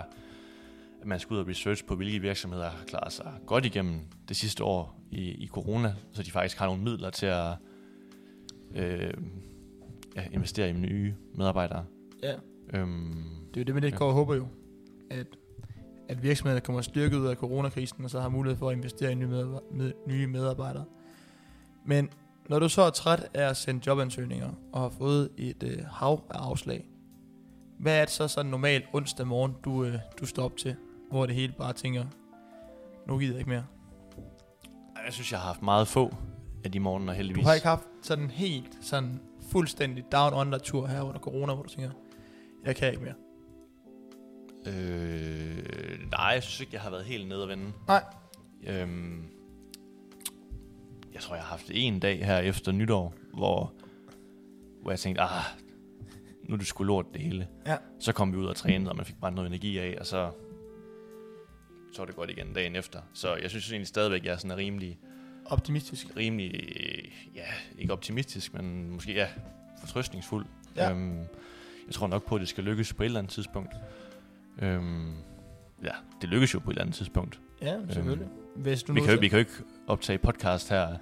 at 1.01 1.07
man 1.07 1.21
skal 1.21 1.35
ud 1.35 1.39
og 1.41 1.49
research 1.49 1.85
på, 1.85 1.97
hvilke 1.97 2.19
virksomheder 2.19 2.71
har 2.71 2.85
klaret 2.87 3.13
sig 3.13 3.33
godt 3.47 3.65
igennem 3.65 4.01
det 4.29 4.37
sidste 4.37 4.65
år 4.65 5.00
i, 5.11 5.21
i 5.31 5.47
corona, 5.47 5.95
så 6.13 6.23
de 6.23 6.31
faktisk 6.31 6.59
har 6.59 6.67
nogle 6.67 6.83
midler 6.83 7.11
til 7.11 7.27
at 7.27 7.53
øh, 8.75 9.15
ja, 10.17 10.25
investere 10.33 10.71
i 10.71 10.73
nye 10.73 11.15
medarbejdere. 11.35 11.85
Ja. 12.23 12.35
Øhm, 12.75 13.25
Det 13.55 13.57
er 13.57 13.61
jo 13.61 13.65
det, 13.65 13.75
med 13.75 13.83
det 13.83 13.93
Ja. 13.93 13.97
går 13.97 14.07
og 14.07 14.13
håber 14.13 14.35
jo, 14.35 14.47
at, 15.11 15.27
at 16.09 16.23
virksomhederne 16.23 16.61
kommer 16.61 16.83
styrket 16.83 17.17
ud 17.19 17.27
af 17.27 17.37
coronakrisen, 17.37 18.05
og 18.05 18.11
så 18.11 18.21
har 18.21 18.29
mulighed 18.29 18.59
for 18.59 18.71
at 18.71 18.77
investere 18.77 19.13
i 19.13 19.15
nye, 19.15 19.27
medar- 19.29 19.75
med, 19.75 19.93
nye 20.07 20.27
medarbejdere. 20.27 20.85
Men 21.85 22.09
når 22.49 22.59
du 22.59 22.69
så 22.69 22.83
er 22.83 22.91
træt 22.91 23.29
af 23.35 23.49
at 23.51 23.57
sende 23.57 23.81
jobansøgninger, 23.87 24.51
og 24.73 24.81
har 24.81 24.89
fået 24.89 25.29
et 25.37 25.63
øh, 25.63 25.79
hav 25.87 26.25
af 26.31 26.39
afslag, 26.39 26.87
hvad 27.79 27.97
er 28.01 28.05
det 28.05 28.11
så 28.11 28.29
sådan 28.29 28.51
normalt 28.51 28.85
onsdag 28.93 29.27
morgen, 29.27 29.55
du, 29.65 29.85
øh, 29.85 29.95
du 30.21 30.27
står 30.27 30.45
op 30.45 30.57
til, 30.57 30.77
hvor 31.11 31.27
det 31.27 31.35
hele 31.35 31.53
bare 31.59 31.73
tænker, 31.73 32.05
nu 33.09 33.19
gider 33.19 33.33
jeg 33.33 33.39
ikke 33.39 33.51
mere. 33.51 33.65
Jeg 35.05 35.13
synes, 35.13 35.33
jeg 35.33 35.41
har 35.41 35.47
haft 35.47 35.63
meget 35.63 35.89
få 35.89 36.15
af 36.65 36.73
de 36.73 36.81
morgener 36.81 37.13
heldigvis. 37.13 37.43
Du 37.43 37.47
har 37.49 37.55
ikke 37.55 37.67
haft 37.67 37.85
sådan 38.03 38.31
helt 38.31 38.79
sådan 38.81 39.21
fuldstændig 39.51 40.05
down 40.13 40.35
under 40.35 40.59
tur 40.59 40.87
her 40.87 41.03
under 41.03 41.21
corona, 41.21 41.55
hvor 41.55 41.63
du 41.63 41.69
tænker, 41.69 41.91
jeg 42.65 42.77
kan 42.77 42.91
ikke 42.91 43.03
mere. 43.03 43.15
Øh, 44.67 46.11
nej, 46.11 46.27
jeg 46.27 46.43
synes 46.43 46.61
ikke, 46.61 46.75
jeg 46.75 46.81
har 46.81 46.91
været 46.91 47.05
helt 47.05 47.29
nede 47.29 47.43
at 47.43 47.49
vende. 47.49 47.73
Nej. 47.89 48.05
Øhm, 48.67 49.25
jeg 51.13 51.21
tror, 51.21 51.35
jeg 51.35 51.45
har 51.45 51.51
haft 51.51 51.71
en 51.75 52.01
dag 52.01 52.27
her 52.27 52.39
efter 52.39 52.73
nytår, 52.73 53.15
hvor, 53.35 53.73
hvor 54.83 54.91
jeg 54.91 54.99
tænkte, 54.99 55.23
ah, 55.23 55.43
nu 56.43 56.55
er 56.55 56.59
det 56.59 56.67
sgu 56.67 56.85
lort 56.85 57.07
det 57.13 57.23
hele. 57.23 57.49
Ja. 57.67 57.77
Så 58.01 58.13
kom 58.13 58.33
vi 58.33 58.37
ud 58.39 58.47
og 58.47 58.57
trænede, 58.57 58.91
og 58.91 58.97
man 58.97 59.07
fik 59.07 59.21
bare 59.21 59.33
noget 59.33 59.49
energi 59.49 59.79
af, 59.79 59.97
og 60.01 60.07
så, 60.07 60.31
så 61.93 61.99
var 61.99 62.07
det 62.07 62.17
godt 62.17 62.31
igen 62.31 62.53
dagen 62.55 62.77
efter. 62.77 63.01
Så 63.13 63.35
jeg 63.35 63.51
synes 63.51 63.71
egentlig 63.71 63.89
stadigvæk, 63.89 64.25
jeg 64.25 64.33
er 64.33 64.37
sådan 64.37 64.57
rimelig, 64.57 64.99
Optimistisk. 65.45 66.07
rimelig, 66.17 66.53
ja, 67.35 67.45
ikke 67.79 67.93
optimistisk, 67.93 68.55
men 68.55 68.91
måske, 68.91 69.13
ja, 69.13 69.27
fortrøstningsfuld. 69.81 70.47
Ja. 70.77 70.91
Øhm, 70.91 71.19
jeg 71.87 71.95
tror 71.95 72.07
nok 72.07 72.27
på, 72.27 72.35
at 72.35 72.41
det 72.41 72.49
skal 72.49 72.65
lykkes 72.65 72.93
på 72.95 73.03
et 73.03 73.07
eller 73.07 73.19
andet 73.19 73.33
tidspunkt. 73.33 73.73
Øhm, 74.63 75.13
ja, 75.85 75.91
det 76.21 76.29
lykkes 76.29 76.55
jo 76.55 76.59
på 76.59 76.71
et 76.71 76.75
eller 76.75 76.83
andet 76.83 76.97
tidspunkt. 76.97 77.41
Ja, 77.63 77.77
selvfølgelig. 77.91 78.29
Hvis 78.57 78.83
du 78.83 78.93
Vi 78.93 79.01
kan, 79.01 79.09
jo, 79.09 79.15
så- 79.15 79.21
vi 79.21 79.29
kan 79.29 79.37
jo 79.37 79.41
ikke 79.41 79.53
optage 79.87 80.19
podcast 80.19 80.69
her 80.71 80.97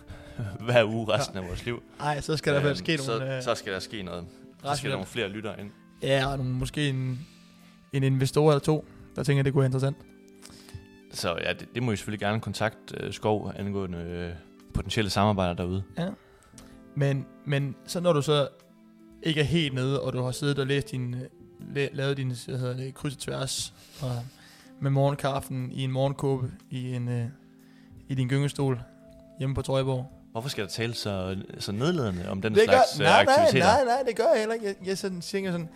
hver 0.64 0.84
uge 0.84 1.12
resten 1.12 1.36
af 1.38 1.44
vores 1.48 1.64
liv. 1.64 1.82
Nej, 1.98 2.20
så 2.20 2.36
skal 2.36 2.54
der 2.54 2.66
Øhm, 2.66 2.74
ske 2.76 2.98
så, 2.98 3.18
nogle... 3.18 3.36
øh, 3.36 3.42
så 3.42 3.54
skal 3.54 3.72
der 3.72 3.78
ske 3.78 4.02
noget. 4.02 4.26
Så 4.64 4.74
skal 4.74 4.90
der 4.90 4.96
nogle 4.96 5.06
flere 5.06 5.28
lyttere 5.28 5.60
ind. 5.60 5.70
Ja, 6.02 6.26
og 6.26 6.36
nogle, 6.38 6.52
måske 6.52 6.88
en, 6.88 7.26
en 7.92 8.02
investor 8.02 8.50
eller 8.50 8.58
to, 8.60 8.84
der 9.16 9.22
tænker, 9.22 9.42
det 9.42 9.52
kunne 9.52 9.60
være 9.60 9.66
interessant. 9.66 9.96
Så 11.12 11.36
ja, 11.44 11.52
det, 11.52 11.68
det 11.74 11.82
må 11.82 11.92
I 11.92 11.96
selvfølgelig 11.96 12.20
gerne 12.20 12.40
kontakte 12.40 13.06
uh, 13.06 13.12
Skov 13.12 13.52
angående 13.56 13.98
øh, 13.98 14.30
potentielle 14.74 15.10
samarbejder 15.10 15.54
derude. 15.54 15.82
Men, 16.94 17.26
men 17.44 17.76
så 17.86 18.00
når 18.00 18.12
du 18.12 18.22
så 18.22 18.48
ikke 19.22 19.40
er 19.40 19.44
helt 19.44 19.74
nede, 19.74 20.02
og 20.02 20.12
du 20.12 20.22
har 20.22 20.30
siddet 20.30 20.58
og 20.58 20.66
læst 20.66 20.90
din, 20.90 21.14
øh, 21.14 21.20
la- 21.60 21.94
lavet 21.96 22.16
din 22.16 22.32
hvad 22.46 22.58
hedder 22.58 22.76
det, 22.76 22.94
kryds 22.94 23.14
og 23.14 23.20
tværs, 23.20 23.74
og 24.02 24.10
med 24.80 24.90
morgenkaffen 24.90 25.72
i 25.72 25.84
en 25.84 25.92
morgenkåbe 25.92 26.50
i, 26.70 26.94
en, 26.94 27.08
øh, 27.08 27.26
i 28.08 28.14
din 28.14 28.28
gyngestol 28.28 28.80
hjemme 29.38 29.54
på 29.54 29.62
Trøjborg. 29.62 30.12
Hvorfor 30.32 30.48
skal 30.48 30.64
der 30.64 30.70
tale 30.70 30.94
så, 30.94 31.36
så 31.58 31.72
nedladende 31.72 32.28
om 32.28 32.42
den 32.42 32.54
det 32.54 32.62
slags 32.64 32.98
gør, 32.98 33.04
øh, 33.06 33.10
nej, 33.12 33.24
nej, 33.24 33.34
aktiviteter? 33.34 33.66
nej, 33.74 33.84
nej, 33.84 34.02
det 34.06 34.16
gør 34.16 34.24
jeg 34.32 34.38
heller 34.38 34.54
ikke. 34.54 34.66
Jeg, 34.66 34.74
jeg 34.86 34.98
sådan, 34.98 35.20
tænker 35.20 35.50
sådan, 35.50 35.68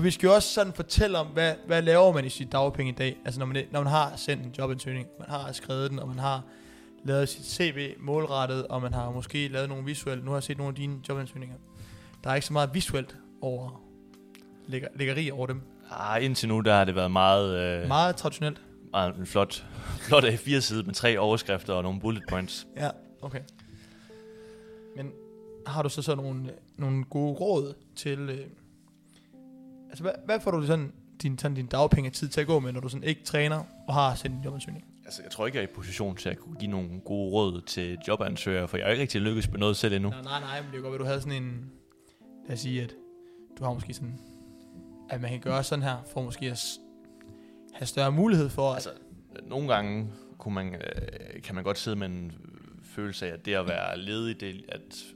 vi 0.00 0.10
skal 0.10 0.26
jo 0.26 0.34
også 0.34 0.48
sådan 0.48 0.72
fortælle 0.72 1.18
om, 1.18 1.26
hvad, 1.26 1.54
hvad 1.66 1.82
laver 1.82 2.12
man 2.12 2.24
i 2.24 2.28
sit 2.28 2.52
dagpenge 2.52 2.92
i 2.92 2.94
dag? 2.94 3.16
Altså 3.24 3.38
når 3.40 3.46
man, 3.46 3.64
når 3.70 3.80
man 3.82 3.92
har 3.92 4.12
sendt 4.16 4.46
en 4.46 4.54
jobansøgning, 4.58 5.06
man 5.18 5.28
har 5.28 5.52
skrevet 5.52 5.90
den, 5.90 5.98
og 5.98 6.08
man 6.08 6.18
har 6.18 6.42
lavet 7.04 7.28
sit 7.28 7.46
CV 7.46 7.94
målrettet, 8.00 8.66
og 8.66 8.82
man 8.82 8.94
har 8.94 9.10
måske 9.10 9.48
lavet 9.48 9.68
nogle 9.68 9.84
visuelle, 9.84 10.24
nu 10.24 10.30
har 10.30 10.36
jeg 10.36 10.42
set 10.42 10.58
nogle 10.58 10.68
af 10.68 10.74
dine 10.74 10.98
jobansøgninger. 11.08 11.56
Der 12.24 12.30
er 12.30 12.34
ikke 12.34 12.46
så 12.46 12.52
meget 12.52 12.70
visuelt 12.74 13.16
over, 13.40 13.82
læggeri 14.96 15.30
over 15.30 15.46
dem. 15.46 15.60
Ah, 15.90 16.24
indtil 16.24 16.48
nu 16.48 16.60
der 16.60 16.74
har 16.74 16.84
det 16.84 16.94
været 16.94 17.10
meget, 17.10 17.58
øh, 17.82 17.88
Meget 17.88 18.16
traditionelt. 18.16 18.60
meget 18.92 19.16
en 19.16 19.26
flot, 19.26 19.64
flot 20.06 20.24
A4-side 20.24 20.82
med 20.82 20.94
tre 20.94 21.18
overskrifter 21.18 21.74
og 21.74 21.82
nogle 21.82 22.00
bullet 22.00 22.22
points. 22.28 22.66
Ja, 22.76 22.90
okay. 23.22 23.40
Men 24.96 25.12
har 25.66 25.82
du 25.82 25.88
så 25.88 26.02
så 26.02 26.14
nogle, 26.14 26.50
nogle 26.76 27.04
gode 27.04 27.32
råd 27.34 27.74
til... 27.96 28.18
Øh, 28.18 28.46
altså, 29.92 30.02
hvad, 30.02 30.12
hvad 30.24 30.40
får 30.40 30.50
du 30.50 30.66
sådan 30.66 30.92
din, 31.22 31.38
sådan 31.38 31.54
din 31.54 31.66
dagpengetid 31.66 32.28
til 32.28 32.40
at 32.40 32.46
gå 32.46 32.60
med, 32.60 32.72
når 32.72 32.80
du 32.80 32.88
sådan 32.88 33.04
ikke 33.04 33.24
træner 33.24 33.64
og 33.88 33.94
har 33.94 34.14
sendt 34.14 34.36
en 34.36 34.44
jobansøgning? 34.44 34.84
Altså, 35.04 35.22
jeg 35.22 35.30
tror 35.30 35.46
ikke, 35.46 35.58
jeg 35.58 35.64
er 35.64 35.68
i 35.68 35.72
position 35.74 36.16
til 36.16 36.28
at 36.28 36.38
kunne 36.38 36.56
give 36.56 36.70
nogle 36.70 37.00
gode 37.04 37.32
råd 37.32 37.60
til 37.60 37.98
jobansøgere, 38.08 38.68
for 38.68 38.76
jeg 38.76 38.86
er 38.86 38.90
ikke 38.90 39.02
rigtig 39.02 39.20
lykkes 39.20 39.50
med 39.50 39.58
noget 39.58 39.76
selv 39.76 39.94
endnu. 39.94 40.10
Nej, 40.10 40.22
nej, 40.22 40.40
nej, 40.40 40.62
men 40.62 40.70
det 40.72 40.78
er 40.78 40.82
godt, 40.82 40.94
at 40.94 41.00
du 41.00 41.04
havde 41.04 41.20
sådan 41.20 41.42
en... 41.42 41.70
Lad 42.46 42.54
os 42.54 42.60
sige, 42.60 42.82
at 42.82 42.94
du 43.58 43.64
har 43.64 43.74
måske 43.74 43.94
sådan... 43.94 44.18
At 45.10 45.20
man 45.20 45.30
kan 45.30 45.40
gøre 45.40 45.64
sådan 45.64 45.82
her, 45.82 45.96
for 46.12 46.22
måske 46.22 46.46
at 46.50 46.64
have 47.74 47.86
større 47.86 48.12
mulighed 48.12 48.48
for... 48.48 48.70
At, 48.70 48.74
Altså, 48.74 48.90
nogle 49.46 49.74
gange 49.74 50.10
kunne 50.38 50.54
man, 50.54 50.74
øh, 50.74 51.42
kan 51.42 51.54
man 51.54 51.64
godt 51.64 51.78
sidde 51.78 51.96
med 51.96 52.06
en 52.06 52.32
følelse 52.82 53.26
af, 53.26 53.32
at 53.32 53.44
det 53.44 53.54
at 53.54 53.68
være 53.68 53.98
ledig, 53.98 54.40
det 54.40 54.64
er 54.68 54.76
et 54.76 55.14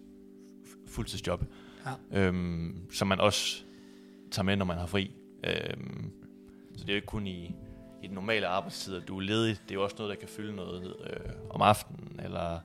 fuldtidsjob. 0.89 1.45
Ja. 1.87 2.21
Øhm, 2.21 2.91
som 2.93 3.09
man 3.09 3.21
også 3.21 3.66
tager 4.31 4.45
med, 4.45 4.57
når 4.57 4.65
man 4.65 4.79
har 4.79 4.87
fri. 4.87 5.11
Øhm, 5.45 6.11
så 6.77 6.85
det 6.85 6.89
er 6.89 6.93
jo 6.93 6.97
ikke 6.97 7.07
kun 7.07 7.27
i, 7.27 7.55
i 8.03 8.07
den 8.07 8.15
normale 8.15 8.47
arbejdstid, 8.47 8.97
at 8.97 9.09
du 9.09 9.17
er 9.17 9.21
ledig. 9.21 9.57
Det 9.63 9.71
er 9.71 9.75
jo 9.75 9.85
også 9.85 9.97
noget, 9.99 10.11
der 10.11 10.17
kan 10.21 10.29
fylde 10.29 10.57
noget 10.57 10.97
øh, 11.11 11.33
om 11.51 11.63
aftenen, 11.63 12.21
eller 12.25 12.59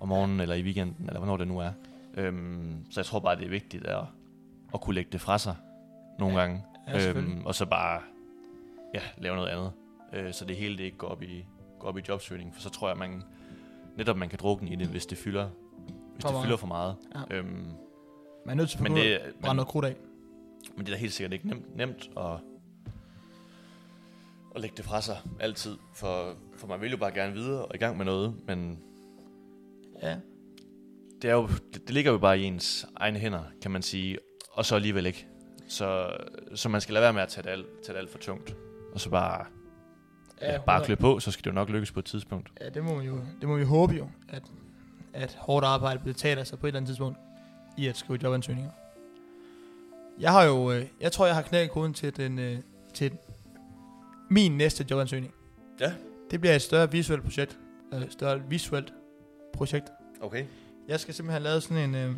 om 0.00 0.08
morgenen, 0.08 0.40
eller 0.40 0.54
i 0.54 0.62
weekenden, 0.62 1.04
eller 1.06 1.18
hvornår 1.18 1.36
det 1.36 1.48
nu 1.48 1.58
er. 1.58 1.70
Øhm, 2.14 2.84
så 2.90 3.00
jeg 3.00 3.06
tror 3.06 3.18
bare, 3.20 3.36
det 3.36 3.44
er 3.44 3.48
vigtigt 3.50 3.86
at, 3.86 4.04
at 4.74 4.80
kunne 4.80 4.94
lægge 4.94 5.10
det 5.12 5.20
fra 5.20 5.38
sig 5.38 5.54
nogle 6.18 6.34
Ja. 6.34 6.40
gange. 6.40 6.64
ja. 6.88 7.08
Øhm, 7.12 7.42
og 7.46 7.54
så 7.54 7.66
bare 7.66 8.00
ja, 8.94 9.00
lave 9.18 9.36
noget 9.36 9.48
andet. 9.48 9.72
Øh, 10.12 10.32
så 10.32 10.44
det 10.44 10.56
hele 10.56 10.78
det 10.78 10.84
ikke 10.84 10.96
går 10.96 11.08
op, 11.08 11.22
i, 11.22 11.44
går 11.78 11.88
op 11.88 11.98
i 11.98 12.02
jobsøgning. 12.08 12.54
For 12.54 12.60
så 12.60 12.70
tror 12.70 12.88
jeg, 12.88 12.98
man 12.98 13.22
netop 13.96 14.16
man 14.16 14.28
kan 14.28 14.38
drukne 14.42 14.70
i 14.70 14.76
det, 14.76 14.86
hvis 14.86 15.06
det 15.06 15.18
fylder, 15.18 15.48
hvis 16.14 16.22
For 16.22 16.28
det 16.28 16.34
meget. 16.34 16.44
fylder 16.44 16.56
for 16.56 16.66
meget. 16.66 16.96
Ja. 17.30 17.36
Øhm, 17.36 17.46
man 18.46 18.52
er 18.52 18.54
nødt 18.54 18.70
til 18.70 18.78
at 18.78 18.84
brænde 19.42 19.56
noget 19.56 19.68
krudt 19.68 19.84
af. 19.84 19.96
Men 20.76 20.86
det 20.86 20.92
er 20.92 20.96
da 20.96 21.00
helt 21.00 21.12
sikkert 21.12 21.32
ikke 21.32 21.48
nemt, 21.48 21.76
nemt 21.76 22.10
at, 22.16 22.36
at 24.54 24.60
lægge 24.60 24.76
det 24.76 24.84
fra 24.84 25.00
sig 25.00 25.16
altid. 25.40 25.76
For, 25.94 26.34
for 26.56 26.66
man 26.66 26.80
vil 26.80 26.90
jo 26.90 26.96
bare 26.96 27.12
gerne 27.12 27.32
videre 27.34 27.64
og 27.64 27.74
i 27.74 27.78
gang 27.78 27.96
med 27.96 28.04
noget, 28.04 28.34
men 28.46 28.78
Ja. 30.02 30.16
det, 31.22 31.30
er 31.30 31.34
jo, 31.34 31.46
det, 31.46 31.82
det 31.86 31.90
ligger 31.90 32.12
jo 32.12 32.18
bare 32.18 32.38
i 32.38 32.42
ens 32.44 32.86
egne 32.96 33.18
hænder, 33.18 33.42
kan 33.62 33.70
man 33.70 33.82
sige. 33.82 34.18
Og 34.52 34.64
så 34.66 34.74
alligevel 34.74 35.06
ikke. 35.06 35.26
Så, 35.68 36.16
så 36.54 36.68
man 36.68 36.80
skal 36.80 36.92
lade 36.92 37.02
være 37.02 37.12
med 37.12 37.22
at 37.22 37.28
tage 37.28 37.42
det 37.44 37.50
alt, 37.50 37.66
tage 37.84 37.94
det 37.94 37.98
alt 38.00 38.10
for 38.10 38.18
tungt. 38.18 38.56
Og 38.94 39.00
så 39.00 39.10
bare, 39.10 39.46
ja, 40.40 40.58
bare 40.66 40.76
100. 40.80 40.84
klø 40.86 40.94
på, 40.94 41.20
så 41.20 41.30
skal 41.30 41.44
det 41.44 41.50
jo 41.50 41.54
nok 41.54 41.68
lykkes 41.68 41.92
på 41.92 41.98
et 41.98 42.04
tidspunkt. 42.04 42.52
Ja, 42.60 42.68
det 42.68 42.84
må 42.84 42.94
man 42.96 43.06
jo, 43.06 43.20
det 43.40 43.48
må 43.48 43.56
vi 43.56 43.64
håbe 43.64 43.92
jo, 43.94 44.08
at, 44.28 44.42
at 45.12 45.34
hårdt 45.40 45.66
arbejde 45.66 46.00
betaler 46.04 46.44
sig 46.44 46.58
på 46.58 46.66
et 46.66 46.68
eller 46.68 46.76
andet 46.80 46.88
tidspunkt 46.88 47.18
i 47.78 47.86
at 47.86 47.96
skrive 47.96 48.18
jobansøgninger. 48.22 48.70
Jeg 50.20 50.32
har 50.32 50.44
jo, 50.44 50.72
øh, 50.72 50.86
jeg 51.00 51.12
tror, 51.12 51.26
jeg 51.26 51.34
har 51.34 51.42
knækket 51.42 51.70
koden 51.70 51.94
til, 51.94 52.16
den, 52.16 52.38
øh, 52.38 52.58
til 52.94 53.12
min 54.30 54.56
næste 54.56 54.86
jobansøgning. 54.90 55.34
Ja. 55.80 55.92
Det 56.30 56.40
bliver 56.40 56.54
et 56.54 56.62
større 56.62 56.92
visuelt 56.92 57.22
projekt. 57.22 57.58
Øh, 57.92 58.10
større 58.10 58.42
visuelt 58.48 58.92
projekt. 59.52 59.90
Okay. 60.20 60.44
Jeg 60.88 61.00
skal 61.00 61.14
simpelthen 61.14 61.42
have 61.42 61.44
lavet 61.44 61.62
sådan 61.62 61.88
en... 61.88 61.94
Øh, 61.94 62.16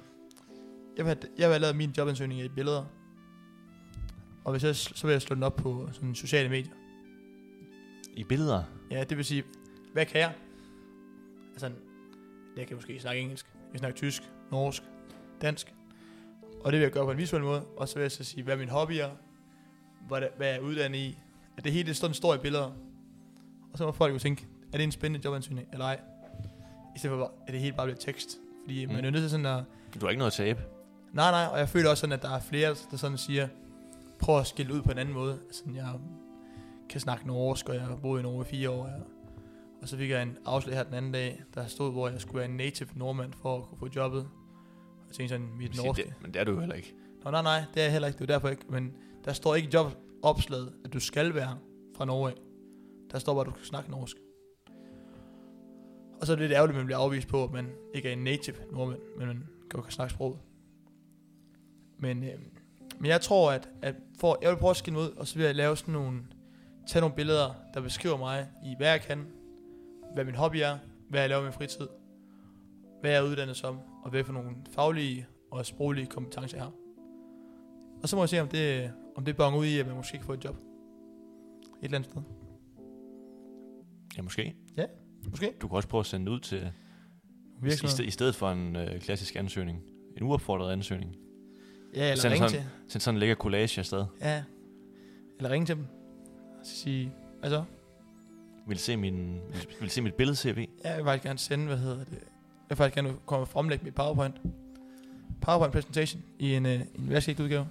jeg, 0.97 1.05
vil 1.05 1.07
have, 1.07 1.19
jeg 1.39 1.49
vil 1.49 1.53
have 1.53 1.59
lavet 1.59 1.77
min 1.77 1.95
jobansøgning 1.99 2.41
i 2.41 2.49
billeder. 2.49 2.85
Og 4.45 4.53
hvis 4.53 4.65
jeg, 4.65 4.77
så 4.77 5.07
vil 5.07 5.13
jeg 5.13 5.23
slå 5.23 5.35
den 5.35 5.43
op 5.43 5.57
på 5.57 5.89
sådan 5.93 6.15
sociale 6.15 6.49
medier. 6.49 6.73
I 8.17 8.25
billeder? 8.25 8.63
Ja, 8.91 9.05
det 9.05 9.17
vil 9.17 9.25
sige, 9.25 9.45
hvad 9.93 10.07
kan 10.07 10.21
jeg? 10.21 10.33
Altså, 11.53 11.71
jeg 12.57 12.67
kan 12.67 12.77
måske 12.77 13.01
snakke 13.01 13.21
engelsk, 13.21 13.47
jeg 13.55 13.71
kan 13.71 13.79
snakke 13.79 13.97
tysk, 13.97 14.23
norsk, 14.51 14.83
dansk. 15.43 15.75
Og 16.65 16.73
det 16.73 16.79
vil 16.79 16.85
jeg 16.85 16.93
gøre 16.93 17.05
på 17.05 17.11
en 17.11 17.19
visuel 17.19 17.43
måde. 17.43 17.65
Og 17.77 17.89
så 17.89 17.95
vil 17.95 18.03
jeg 18.03 18.13
så 18.13 18.25
sige, 18.25 18.43
hvad 18.43 18.57
min 18.57 18.69
hobby 18.69 18.93
er, 18.93 19.11
hvad, 20.09 20.23
hvad 20.37 20.47
jeg 20.47 20.57
er 20.57 20.61
uddannet 20.61 20.99
i. 20.99 21.19
At 21.57 21.65
det 21.65 21.73
hele 21.73 21.87
det 21.87 22.17
står, 22.17 22.35
i 22.35 22.39
billeder. 22.39 22.73
Og 23.73 23.79
så 23.79 23.87
må 23.87 23.93
folk 23.93 24.15
jo 24.15 24.19
tænke, 24.19 24.47
er 24.73 24.77
det 24.77 24.85
en 24.85 24.93
spændende 24.93 25.25
jobansøgning, 25.25 25.69
eller 25.73 25.85
ej? 25.85 26.01
I 26.97 26.99
stedet 26.99 27.19
for, 27.19 27.33
at 27.47 27.53
det 27.53 27.61
hele 27.61 27.77
bare 27.77 27.87
bliver 27.87 27.99
tekst. 27.99 28.39
Fordi 28.65 28.87
mm. 28.87 28.93
man 28.93 29.05
er 29.05 29.11
nødt 29.11 29.23
til 29.23 29.31
sådan 29.31 29.47
at... 29.47 29.65
Du 29.95 30.01
har 30.01 30.09
ikke 30.09 30.19
noget 30.19 30.31
at 30.31 30.37
tabe. 30.37 30.61
Nej, 31.13 31.31
nej, 31.31 31.47
og 31.53 31.59
jeg 31.59 31.69
føler 31.69 31.91
også 31.91 32.01
sådan, 32.01 32.13
at 32.13 32.23
der 32.23 32.31
er 32.31 32.41
flere, 32.41 32.75
der 32.91 32.97
sådan 32.97 33.19
siger, 33.19 33.49
prøv 34.19 34.39
at 34.39 34.47
skille 34.47 34.75
ud 34.75 34.83
på 34.83 34.91
en 34.91 34.99
anden 34.99 35.15
måde. 35.15 35.39
Altså, 35.47 35.63
jeg 35.75 35.93
kan 36.89 37.01
snakke 37.01 37.27
norsk, 37.27 37.69
og 37.69 37.75
jeg 37.75 37.83
har 37.83 37.97
boet 37.97 38.21
i 38.21 38.23
Norge 38.23 38.43
i 38.43 38.45
fire 38.45 38.71
år. 38.71 38.87
Jeg, 38.87 39.01
og 39.83 39.89
så 39.89 39.97
fik 39.97 40.11
jeg 40.11 40.23
en 40.23 40.39
afslag 40.45 40.77
her 40.77 40.83
den 40.83 40.95
anden 40.95 41.13
dag, 41.13 41.43
der 41.55 41.67
stod, 41.67 41.93
hvor 41.93 42.09
jeg 42.09 42.21
skulle 42.21 42.39
være 42.39 42.49
en 42.49 42.57
native 42.57 42.89
nordmand 42.95 43.33
for 43.33 43.57
at 43.57 43.65
kunne 43.65 43.79
få 43.79 43.89
jobbet. 43.97 44.29
Tænkte 45.13 45.29
sådan, 45.29 45.49
mit 45.59 45.77
norske. 45.77 46.03
Det, 46.03 46.15
men 46.23 46.35
det 46.35 46.41
er 46.41 46.45
du 46.45 46.53
jo 46.53 46.61
heller 46.61 46.75
ikke. 46.75 46.95
Nå, 47.25 47.31
nej, 47.31 47.43
nej, 47.43 47.65
det 47.75 47.81
er 47.81 47.85
jeg 47.85 47.93
heller 47.93 48.09
ikke. 48.09 48.19
Det 48.19 48.31
er 48.31 48.35
derfor 48.35 48.49
ikke. 48.49 48.63
Men 48.69 48.93
der 49.25 49.33
står 49.33 49.55
ikke 49.55 49.69
i 49.69 49.71
jobopslaget, 49.75 50.73
at 50.85 50.93
du 50.93 51.01
skal 51.01 51.35
være 51.35 51.59
fra 51.97 52.05
Norge. 52.05 52.33
Der 53.13 53.19
står 53.19 53.35
bare, 53.35 53.41
at 53.41 53.47
du 53.47 53.53
skal 53.57 53.67
snakke 53.67 53.91
norsk. 53.91 54.17
Og 56.21 56.27
så 56.27 56.33
er 56.33 56.37
det 56.37 56.43
lidt 56.43 56.53
ærgerligt, 56.53 56.75
at 56.75 56.81
man 56.81 56.87
bliver 56.87 56.99
afvist 56.99 57.29
på, 57.29 57.45
at 57.45 57.51
man 57.51 57.71
ikke 57.95 58.09
er 58.09 58.13
en 58.13 58.25
native 58.25 58.57
nordmand, 58.73 59.01
men 59.19 59.27
man 59.27 59.49
godt 59.71 59.85
kan 59.85 59.93
snakke 59.93 60.15
sproget. 60.15 60.39
Men, 61.99 62.25
øh, 62.25 62.39
men 62.99 63.11
jeg 63.11 63.21
tror, 63.21 63.53
at, 63.53 63.69
at 63.83 63.95
for, 64.21 64.39
jeg 64.43 64.51
vil 64.51 64.57
prøve 64.57 64.71
at 64.71 64.77
skille 64.77 64.99
ud, 64.99 65.11
og 65.17 65.27
så 65.27 65.37
vil 65.37 65.45
jeg 65.45 65.55
lave 65.55 65.77
sådan 65.77 65.93
nogle, 65.93 66.23
tage 66.87 67.01
nogle 67.01 67.17
billeder, 67.17 67.55
der 67.75 67.81
beskriver 67.81 68.17
mig 68.17 68.49
i, 68.65 68.75
hvad 68.77 68.91
jeg 68.91 69.01
kan, 69.01 69.27
hvad 70.15 70.25
min 70.25 70.35
hobby 70.35 70.57
er, 70.57 70.79
hvad 71.09 71.21
jeg 71.21 71.29
laver 71.29 71.43
i 71.43 71.45
min 71.45 71.53
fritid, 71.53 71.89
hvad 73.01 73.11
jeg 73.11 73.19
er 73.19 73.23
uddannet 73.23 73.57
som, 73.57 73.79
og 74.03 74.11
hvad 74.11 74.25
for 74.25 74.33
nogle 74.33 74.51
faglige 74.71 75.27
og 75.51 75.67
sproglige 75.67 76.07
kompetencer 76.07 76.57
jeg 76.57 76.65
har. 76.65 76.73
Og 78.03 78.09
så 78.09 78.17
må 78.17 78.23
jeg 78.23 78.29
se, 78.29 78.41
om 78.41 78.49
det, 78.49 78.93
om 79.17 79.25
det 79.25 79.37
bonger 79.37 79.59
ud 79.61 79.67
i, 79.67 79.79
at 79.79 79.87
man 79.87 79.97
måske 79.97 80.17
kan 80.19 80.27
få 80.27 80.33
et 80.33 80.45
job. 80.45 80.57
Et 80.57 80.65
eller 81.83 81.99
andet 81.99 82.11
sted. 82.11 82.23
Ja, 84.17 84.23
måske. 84.23 84.55
Måske. 85.31 85.53
Du 85.61 85.69
kan 85.69 85.77
også 85.77 85.89
prøve 85.89 86.01
at 86.01 86.07
sende 86.07 86.33
ud 86.33 86.41
til, 86.41 86.59
i, 86.59 86.61
i, 86.61 86.65
Virksomhed. 87.63 87.91
sted, 87.91 88.05
i 88.05 88.11
stedet 88.11 88.35
for 88.35 88.51
en 88.51 88.77
øh, 88.77 89.01
klassisk 89.01 89.37
ansøgning. 89.37 89.83
En 90.17 90.23
uopfordret 90.23 90.73
ansøgning. 90.73 91.17
Ja, 91.95 92.11
eller 92.11 92.23
Send 92.23 92.33
ringe 92.33 92.49
sådan- 92.49 92.63
til. 92.65 92.71
Send 92.89 93.01
sådan 93.01 93.15
en 93.17 93.19
lækker 93.21 93.35
collage 93.35 93.79
afsted. 93.79 94.05
Ja. 94.21 94.43
Eller 95.39 95.51
ringe 95.51 95.67
til 95.67 95.77
dem. 95.77 95.87
Og 96.61 96.67
så 96.67 96.77
sige, 96.77 97.15
altså, 97.43 97.65
Vil 98.69 98.79
se, 98.79 98.97
min, 98.97 99.35
vil, 99.35 99.67
vil 99.81 99.91
se 99.91 100.03
mit 100.03 100.15
billede-CV. 100.15 100.67
jeg 100.85 100.97
vil 100.97 101.05
faktisk 101.05 101.25
gerne 101.25 101.39
sende, 101.39 101.67
hvad 101.67 101.77
hedder 101.79 102.05
det, 102.05 102.19
jeg 102.73 102.79
vil 102.79 102.85
faktisk 102.85 102.95
gerne 102.95 103.19
komme 103.27 103.45
og 103.45 103.49
fremlægge 103.49 103.85
mit 103.85 103.95
PowerPoint. 103.95 104.41
PowerPoint 105.41 105.73
presentation 105.73 106.23
i 106.39 106.55
en, 106.55 106.67
øh, 106.67 106.81
en 106.81 107.11
værtsigt 107.11 107.41
udgave. 107.41 107.69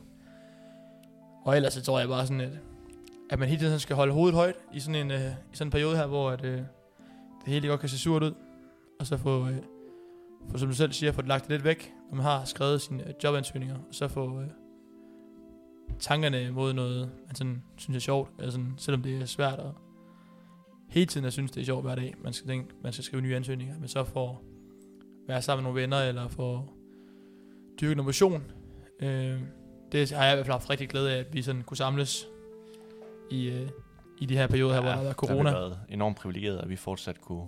Og 1.45 1.55
ellers 1.55 1.73
så 1.73 1.81
tror 1.81 1.99
jeg 1.99 2.07
bare 2.07 2.27
sådan, 2.27 2.41
at, 2.41 2.59
at 3.29 3.39
man 3.39 3.49
hele 3.49 3.61
tiden 3.61 3.79
skal 3.79 3.95
holde 3.95 4.13
hovedet 4.13 4.35
højt 4.35 4.55
i 4.73 4.79
sådan 4.79 4.95
en, 4.95 5.11
øh, 5.11 5.21
i 5.21 5.55
sådan 5.55 5.67
en 5.67 5.71
periode 5.71 5.97
her, 5.97 6.07
hvor 6.07 6.29
at, 6.29 6.43
øh, 6.43 6.57
det 6.57 6.65
hele 7.45 7.67
godt 7.67 7.79
kan 7.79 7.89
se 7.89 7.99
surt 7.99 8.23
ud. 8.23 8.33
Og 8.99 9.07
så 9.07 9.17
få, 9.17 9.47
øh, 9.47 9.57
få 10.51 10.57
som 10.57 10.67
du 10.67 10.75
selv 10.75 10.91
siger, 10.91 11.11
få 11.11 11.21
det 11.21 11.27
lagt 11.27 11.49
lidt 11.49 11.63
væk, 11.63 11.93
når 12.09 12.15
man 12.15 12.25
har 12.25 12.45
skrevet 12.45 12.81
sine 12.81 13.07
øh, 13.07 13.13
jobansøgninger. 13.23 13.75
Og 13.75 13.95
så 13.95 14.07
få 14.07 14.41
øh, 14.41 14.47
tankerne 15.99 16.51
mod 16.51 16.73
noget, 16.73 17.11
man 17.27 17.35
sådan, 17.35 17.63
synes 17.77 17.95
er 17.95 18.01
sjovt. 18.01 18.29
Altså, 18.39 18.51
sådan, 18.51 18.73
selvom 18.77 19.01
det 19.01 19.21
er 19.21 19.25
svært 19.25 19.59
at 19.59 19.71
hele 20.89 21.05
tiden 21.05 21.25
at 21.25 21.33
synes, 21.33 21.51
det 21.51 21.61
er 21.61 21.65
sjovt 21.65 21.85
hver 21.85 21.95
dag. 21.95 22.15
Man 22.23 22.33
skal, 22.33 22.47
tænke, 22.47 22.73
man 22.83 22.93
skal 22.93 23.03
skrive 23.03 23.21
nye 23.21 23.35
ansøgninger, 23.35 23.79
men 23.79 23.87
så 23.87 24.03
får 24.03 24.50
være 25.31 25.41
sammen 25.41 25.63
med 25.63 25.69
nogle 25.69 25.81
venner, 25.81 25.97
eller 25.97 26.27
få 26.27 26.65
dyrket 27.81 27.97
noget 27.97 28.05
motion. 28.05 28.43
Øh, 28.99 29.39
det 29.91 30.11
har 30.11 30.23
jeg 30.23 30.33
i 30.33 30.35
hvert 30.35 30.45
fald 30.45 30.53
haft 30.53 30.69
rigtig 30.69 30.89
glæde 30.89 31.13
af, 31.13 31.19
at 31.19 31.33
vi 31.33 31.41
sådan 31.41 31.61
kunne 31.61 31.77
samles 31.77 32.27
i, 33.31 33.49
øh, 33.49 33.69
i 34.19 34.25
de 34.25 34.37
her 34.37 34.47
perioder 34.47 34.73
her, 34.73 34.81
hvor 34.81 34.89
der 34.89 34.95
har 34.95 35.03
været 35.03 35.15
corona. 35.15 35.49
har 35.49 35.57
vi 35.57 35.61
været 35.61 35.79
enormt 35.89 36.17
privilegeret, 36.17 36.57
at 36.57 36.69
vi 36.69 36.75
fortsat 36.75 37.21
kunne, 37.21 37.45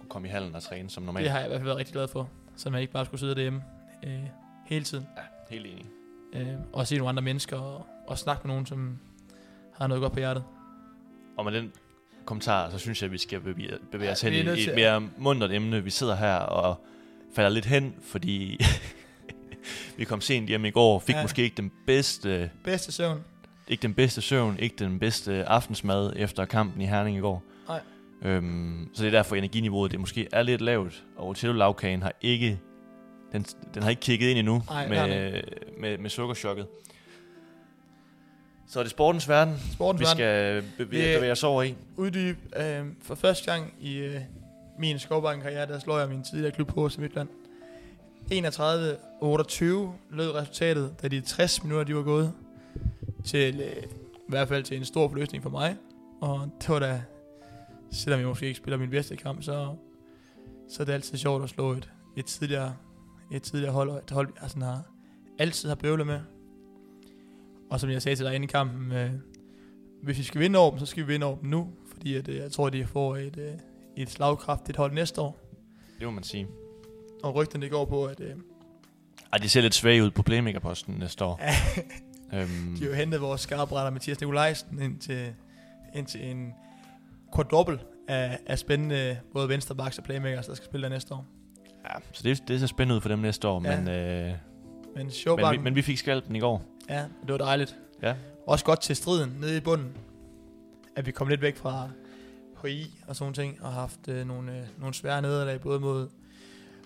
kunne 0.00 0.08
komme 0.08 0.28
i 0.28 0.30
hallen 0.30 0.54
og 0.54 0.62
træne 0.62 0.90
som 0.90 1.02
normalt. 1.02 1.24
Det 1.24 1.30
har 1.32 1.38
jeg 1.38 1.46
i 1.46 1.48
hvert 1.48 1.60
fald 1.60 1.66
været 1.66 1.78
rigtig 1.78 1.92
glad 1.92 2.08
for, 2.08 2.28
så 2.56 2.70
man 2.70 2.80
ikke 2.80 2.92
bare 2.92 3.04
skulle 3.04 3.20
sidde 3.20 3.34
derhjemme 3.34 3.62
øh, 4.04 4.24
hele 4.66 4.84
tiden. 4.84 5.06
Ja, 5.16 5.22
helt 5.54 5.66
enig. 5.66 5.86
Øh, 6.32 6.54
og 6.72 6.86
se 6.86 6.96
nogle 6.96 7.08
andre 7.08 7.22
mennesker, 7.22 7.56
og, 7.56 7.86
og 8.06 8.18
snakke 8.18 8.42
med 8.44 8.54
nogen, 8.54 8.66
som 8.66 8.98
har 9.74 9.86
noget 9.86 10.00
godt 10.02 10.12
på 10.12 10.18
hjertet. 10.18 10.44
Og 11.36 11.44
med 11.44 11.52
den 11.52 11.72
kommentar, 12.24 12.70
så 12.70 12.78
synes 12.78 13.02
jeg, 13.02 13.06
at 13.06 13.12
vi 13.12 13.18
skal 13.18 13.40
bevæge, 13.40 13.78
bevæge 13.92 14.08
Ja, 14.08 14.12
os 14.12 14.20
hen 14.20 14.32
i 14.32 14.38
et 14.38 14.74
mere 14.74 15.08
mundret 15.16 15.54
emne. 15.54 15.84
Vi 15.84 15.90
sidder 15.90 16.16
her 16.16 16.34
og 16.36 16.84
falder 17.34 17.50
lidt 17.50 17.64
hen, 17.66 17.94
fordi 18.02 18.60
vi 19.98 20.04
kom 20.04 20.20
sent 20.20 20.48
hjem 20.48 20.64
i 20.64 20.70
går, 20.70 20.98
fik 20.98 21.14
Ja. 21.14 21.22
måske 21.22 21.42
ikke 21.42 21.56
den 21.56 21.72
bedste, 21.86 22.50
Bedste 22.64 22.92
søvn. 22.92 23.20
ikke 23.68 23.82
den 23.82 23.94
bedste 23.94 24.20
søvn, 24.20 24.58
ikke 24.58 24.76
den 24.78 24.98
bedste 24.98 25.44
aftensmad 25.44 26.12
efter 26.16 26.44
kampen 26.44 26.80
i 26.82 26.86
Herning 26.86 27.16
i 27.16 27.20
går. 27.20 27.42
Nej. 27.68 27.80
Øhm, 28.22 28.88
så 28.94 29.02
det 29.02 29.08
er 29.08 29.18
derfor 29.18 29.36
energiniveauet 29.36 29.90
det 29.90 30.00
måske 30.00 30.28
er 30.32 30.42
lidt 30.42 30.60
lavt, 30.60 31.04
og 31.16 31.26
Otello 31.28 31.52
lavkagen 31.54 32.02
har 32.02 32.12
ikke 32.20 32.58
den, 33.32 33.42
den 33.74 33.82
har 33.82 33.90
ikke 33.90 34.00
kigget 34.00 34.28
ind 34.30 34.38
endnu 34.38 34.54
det 34.54 34.64
har 34.76 34.86
med, 35.06 35.42
med, 35.80 35.98
med 35.98 36.10
sukkerchokket. 36.10 36.66
Så 38.70 38.78
er 38.78 38.82
det 38.82 38.90
sportens 38.90 39.28
verden, 39.28 39.54
Sportens 39.72 40.00
vi 40.00 40.04
verden. 40.04 40.16
skal 40.68 40.86
bevæge, 40.86 41.08
Vi- 41.10 41.16
bevæge 41.16 41.32
os 41.32 41.44
over 41.44 41.62
i. 41.62 41.74
uddybe. 41.96 42.38
Øh, 42.56 42.86
for 43.02 43.14
første 43.14 43.52
gang 43.52 43.74
i 43.80 43.96
øh, 43.96 44.20
min 44.78 44.98
skovbank-karriere, 44.98 45.66
der 45.66 45.78
slår 45.78 45.98
jeg 45.98 46.08
min 46.08 46.22
tidligere 46.22 46.52
klub 46.52 46.68
på 46.68 46.88
til 46.88 47.00
Midtland. 47.00 47.28
31-28 48.32 48.34
lød 50.10 50.34
resultatet, 50.34 50.94
da 51.02 51.08
de 51.08 51.20
60 51.20 51.62
minutter, 51.64 51.84
de 51.84 51.96
var 51.96 52.02
gået. 52.02 52.32
Til, 53.24 53.60
øh, 53.60 53.82
I 54.14 54.28
hvert 54.28 54.48
fald 54.48 54.64
til 54.64 54.76
en 54.76 54.84
stor 54.84 55.08
forløsning 55.08 55.42
for 55.42 55.50
mig. 55.50 55.76
Og 56.20 56.50
det 56.60 56.68
var 56.68 56.78
da, 56.78 57.02
selvom 57.90 58.20
jeg 58.20 58.28
måske 58.28 58.46
ikke 58.46 58.58
spiller 58.58 58.78
min 58.78 58.90
bedste 58.90 59.16
kamp, 59.16 59.42
så, 59.42 59.74
så 60.68 60.82
er 60.82 60.84
det 60.84 60.92
altid 60.92 61.18
sjovt 61.18 61.42
at 61.42 61.48
slå 61.48 61.72
et, 61.72 61.90
et, 62.16 62.26
tidligere, 62.26 62.76
et 63.32 63.42
tidligere 63.42 63.72
hold, 63.72 63.90
et 63.90 64.10
hold, 64.10 64.28
jeg 64.42 64.50
sådan 64.50 64.62
har, 64.62 64.82
altid 65.38 65.68
har 65.68 65.76
bøvlet 65.76 66.06
med. 66.06 66.20
Og 67.70 67.80
som 67.80 67.90
jeg 67.90 68.02
sagde 68.02 68.16
til 68.16 68.26
dig 68.26 68.34
inden 68.34 68.48
kampen, 68.48 68.92
øh, 68.92 69.10
hvis 70.02 70.18
vi 70.18 70.22
skal 70.22 70.40
vinde 70.40 70.58
over 70.58 70.70
dem, 70.70 70.78
så 70.78 70.86
skal 70.86 71.02
vi 71.02 71.12
vinde 71.12 71.26
over 71.26 71.36
dem 71.36 71.50
nu, 71.50 71.68
fordi 71.92 72.14
at, 72.14 72.28
øh, 72.28 72.36
jeg 72.36 72.52
tror, 72.52 72.66
at 72.66 72.72
de 72.72 72.86
får 72.86 73.16
et, 73.16 73.38
øh, 73.38 73.52
et 74.02 74.10
slagkraftigt 74.10 74.76
hold 74.78 74.92
næste 74.92 75.20
år. 75.20 75.38
Det 75.98 76.06
må 76.06 76.10
man 76.10 76.22
sige. 76.24 76.46
Og 77.22 77.34
rygterne 77.34 77.68
går 77.68 77.84
på, 77.84 78.04
at 78.04 78.20
øh, 78.20 78.34
Ej, 79.32 79.38
de 79.38 79.48
ser 79.48 79.60
lidt 79.60 79.74
svage 79.74 80.04
ud 80.04 80.10
på 80.10 80.22
playmakerposten 80.22 80.94
næste 80.94 81.24
år. 81.24 81.40
øhm, 82.34 82.74
de 82.76 82.80
har 82.82 82.86
jo 82.88 82.94
hentet 82.94 83.20
vores 83.20 83.40
skarpretter 83.40 83.90
Mathias 83.90 84.20
Nikolajsen 84.20 84.82
ind 84.82 84.98
til, 84.98 85.34
ind 85.94 86.06
til 86.06 86.30
en 86.30 86.52
quadruple 87.34 87.80
af, 88.08 88.38
af 88.46 88.58
spændende 88.58 89.18
både 89.32 89.48
venstrebacks 89.48 89.98
og 89.98 90.04
playmakers, 90.04 90.46
der 90.46 90.54
skal 90.54 90.66
spille 90.66 90.84
der 90.84 90.88
næste 90.90 91.14
år. 91.14 91.26
ja, 91.84 91.98
så 92.12 92.22
det, 92.22 92.48
det 92.48 92.60
ser 92.60 92.66
spændende 92.66 92.94
ud 92.96 93.00
for 93.00 93.08
dem 93.08 93.18
næste 93.18 93.48
år, 93.48 93.62
Ja. 93.64 93.76
men, 93.80 93.88
øh, 93.88 94.32
Men 94.96 95.10
men, 95.26 95.50
vi, 95.52 95.58
men 95.58 95.74
vi 95.74 95.82
fik 95.82 95.98
skalpen 95.98 96.36
i 96.36 96.40
går. 96.40 96.62
ja, 96.88 96.98
det 96.98 97.32
var 97.32 97.38
dejligt. 97.38 97.76
Ja. 98.02 98.14
Også 98.46 98.64
godt 98.64 98.80
til 98.80 98.96
striden 98.96 99.36
nede 99.40 99.56
i 99.56 99.60
bunden. 99.60 99.92
At 100.96 101.06
vi 101.06 101.10
kom 101.10 101.28
lidt 101.28 101.42
væk 101.42 101.56
fra 101.56 101.90
HI 102.64 103.00
og 103.08 103.16
sådan 103.16 103.34
ting, 103.34 103.62
og 103.62 103.72
har 103.72 103.80
haft 103.80 104.08
øh, 104.08 104.26
nogle, 104.26 104.58
øh, 104.58 104.66
nogle 104.78 104.94
svære 104.94 105.22
nederlag, 105.22 105.60
både 105.60 105.80
mod 105.80 106.08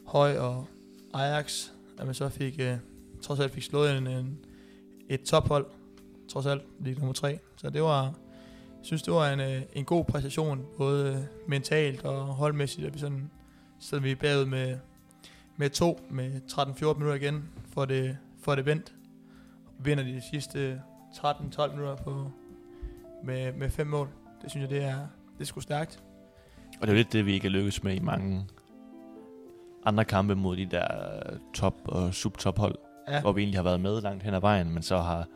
Høj 0.06 0.38
og 0.38 0.66
Ajax, 1.14 1.68
at 1.98 2.06
man 2.06 2.14
så 2.14 2.28
fik, 2.28 2.60
øh, 2.60 2.76
trods 3.22 3.40
alt 3.40 3.52
fik 3.52 3.62
slået 3.62 3.98
en, 3.98 4.06
en, 4.06 4.38
et 5.08 5.22
tophold, 5.22 5.66
trods 6.28 6.46
alt, 6.46 6.62
lige 6.80 6.98
nummer 6.98 7.12
tre. 7.12 7.38
Så 7.56 7.70
det 7.70 7.82
var, 7.82 8.04
jeg 8.04 8.86
synes, 8.86 9.02
det 9.02 9.12
var 9.12 9.32
en, 9.32 9.40
øh, 9.40 9.62
en 9.72 9.84
god 9.84 10.04
præstation, 10.04 10.66
både 10.76 11.12
øh, 11.12 11.48
mentalt 11.48 12.04
og 12.04 12.26
holdmæssigt, 12.26 12.86
at 12.86 12.94
vi 12.94 12.98
sådan, 12.98 13.30
selvom 13.80 14.04
vi 14.04 14.10
er 14.10 14.16
bagud 14.16 14.44
med, 14.44 14.78
med 15.56 15.70
to, 15.70 16.00
med 16.10 16.40
13-14 16.50 16.84
minutter 16.84 17.14
igen, 17.14 17.48
for 17.72 17.84
det, 17.84 18.18
for 18.42 18.54
det 18.54 18.66
vendt. 18.66 18.94
Vinder 19.78 20.04
de 20.04 20.22
sidste 20.30 20.82
13-12 21.12 21.70
minutter 21.70 21.96
på, 21.96 22.30
med, 23.24 23.52
med 23.52 23.70
fem 23.70 23.86
mål. 23.86 24.08
Det 24.42 24.50
synes 24.50 24.62
jeg, 24.62 24.70
det 24.70 24.84
er, 24.84 25.06
det 25.38 25.46
sgu 25.46 25.60
stærkt. 25.60 26.02
Og 26.80 26.86
det 26.86 26.88
er 26.88 26.92
jo 26.92 26.96
lidt 26.96 27.12
det, 27.12 27.26
vi 27.26 27.32
ikke 27.32 27.46
er 27.46 27.50
lykkes 27.50 27.82
med 27.82 27.94
i 27.94 27.98
mange 27.98 28.46
andre 29.84 30.04
kampe 30.04 30.34
mod 30.34 30.56
de 30.56 30.66
der 30.66 30.86
top- 31.54 31.82
og 31.88 32.14
subtophold, 32.14 32.74
Ja, 33.08 33.20
hvor 33.20 33.32
vi 33.32 33.40
egentlig 33.40 33.58
har 33.58 33.64
været 33.64 33.80
med 33.80 34.00
langt 34.00 34.22
hen 34.22 34.34
ad 34.34 34.40
vejen, 34.40 34.70
men 34.70 34.82
så 34.82 34.96
har 34.98 35.26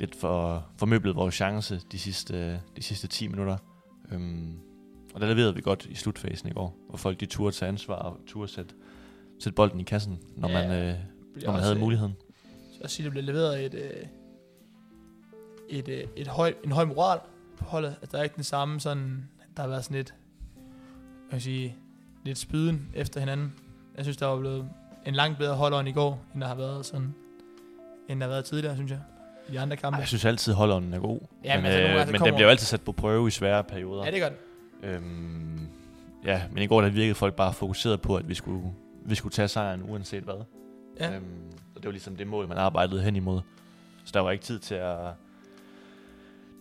lidt 0.00 0.14
for, 0.14 0.66
formøblet 0.76 1.16
vores 1.16 1.34
chance 1.34 1.80
de 1.92 1.98
sidste, 1.98 2.60
de 2.76 2.82
sidste 2.82 3.08
10 3.08 3.28
minutter. 3.28 3.56
Øhm, 4.12 4.58
og 5.14 5.20
der 5.20 5.26
leverede 5.26 5.54
vi 5.54 5.60
godt 5.60 5.86
i 5.86 5.94
slutfasen 5.94 6.48
i 6.48 6.52
går, 6.52 6.76
hvor 6.88 6.96
folk 6.96 7.20
de 7.20 7.26
turde 7.26 7.56
tage 7.56 7.68
ansvar 7.68 7.94
og 7.94 8.20
turde 8.26 8.48
sætte, 8.48 8.74
sætte 9.40 9.54
bolden 9.56 9.80
i 9.80 9.82
kassen, 9.82 10.18
når 10.36 10.48
Ja, 10.48 10.68
man, 10.68 10.70
øh, 10.88 10.94
når 11.44 11.52
man 11.52 11.60
havde 11.60 11.74
øh, 11.74 11.80
muligheden. 11.80 12.12
Så 12.72 12.78
jeg 12.80 12.90
siger, 12.90 13.04
der 13.04 13.10
bliver 13.10 13.24
leveret 13.24 13.64
et, 13.64 13.74
øh, 13.74 14.06
et, 15.68 15.88
øh, 15.88 16.04
et 16.16 16.26
høj, 16.26 16.54
en 16.64 16.72
høj 16.72 16.84
moral 16.84 17.20
på 17.58 17.64
holdet. 17.64 17.88
Altså, 17.88 18.08
der 18.12 18.18
er 18.18 18.22
ikke 18.22 18.36
den 18.36 18.44
samme 18.44 18.80
sådan, 18.80 19.28
der 19.56 19.62
har 19.62 19.68
været 19.68 19.84
sådan 19.84 19.96
lidt, 19.96 20.14
jeg 21.30 21.32
vil 21.32 21.42
sige, 21.42 21.76
lidt 22.24 22.38
spyden 22.38 22.88
efter 22.94 23.20
hinanden. 23.20 23.54
Jeg 23.96 24.04
synes, 24.04 24.16
der 24.16 24.26
var 24.26 24.38
blevet 24.38 24.68
en 25.06 25.14
langt 25.14 25.38
bedre 25.38 25.54
holder 25.54 25.80
end 25.80 25.88
i 25.88 25.92
går, 25.92 26.24
end 26.34 26.40
der 26.40 26.48
har 26.48 26.54
været 26.54 26.86
sådan, 26.86 27.14
end 28.08 28.20
der 28.20 28.26
har 28.26 28.32
været 28.32 28.44
tidligere, 28.44 28.74
synes 28.76 28.90
jeg. 28.90 29.00
I 29.48 29.56
andre 29.56 29.76
kampe. 29.76 29.96
Ej, 29.96 30.00
jeg 30.00 30.08
synes 30.08 30.24
altid, 30.24 30.52
holdånden 30.52 30.94
er 30.94 30.98
god. 30.98 31.20
Ja, 31.44 31.54
men 31.56 31.62
men 31.62 31.72
altså, 31.72 32.00
øh, 32.00 32.12
men 32.12 32.20
den 32.20 32.34
bliver 32.34 32.46
jo 32.46 32.50
altid 32.50 32.66
sat 32.66 32.80
på 32.80 32.92
prøve 32.92 33.28
i 33.28 33.30
svære 33.30 33.64
perioder. 33.64 34.04
ja, 34.04 34.10
det 34.10 34.22
er 34.22 34.28
godt. 34.28 34.38
Øhm, 34.82 35.68
ja, 36.24 36.42
men 36.52 36.62
i 36.62 36.66
går 36.66 36.80
der 36.80 36.88
virkede 36.90 37.14
folk 37.14 37.34
bare 37.34 37.52
fokuseret 37.52 38.00
på, 38.00 38.16
at 38.16 38.28
vi 38.28 38.34
skulle, 38.34 38.62
vi 39.04 39.14
skulle 39.14 39.32
tage 39.32 39.48
sejren 39.48 39.82
uanset 39.90 40.24
hvad. 40.24 40.44
Ja. 41.00 41.16
Øhm, 41.16 41.24
og 41.74 41.82
det 41.82 41.84
var 41.84 41.90
ligesom 41.90 42.16
det 42.16 42.26
mål, 42.26 42.48
man 42.48 42.58
arbejdede 42.58 43.02
hen 43.02 43.16
imod. 43.16 43.40
Så 44.04 44.10
der 44.14 44.20
var 44.20 44.30
ikke 44.30 44.44
tid 44.44 44.58
til 44.58 44.74
at 44.74 44.96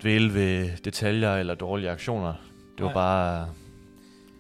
dvæle 0.02 0.34
ved 0.34 0.78
detaljer 0.78 1.36
eller 1.36 1.56
dårlige 1.56 1.90
aktioner. 1.90 2.34
Det 2.78 2.86
var 2.86 2.86
Nej. 2.86 2.94
bare 2.94 3.50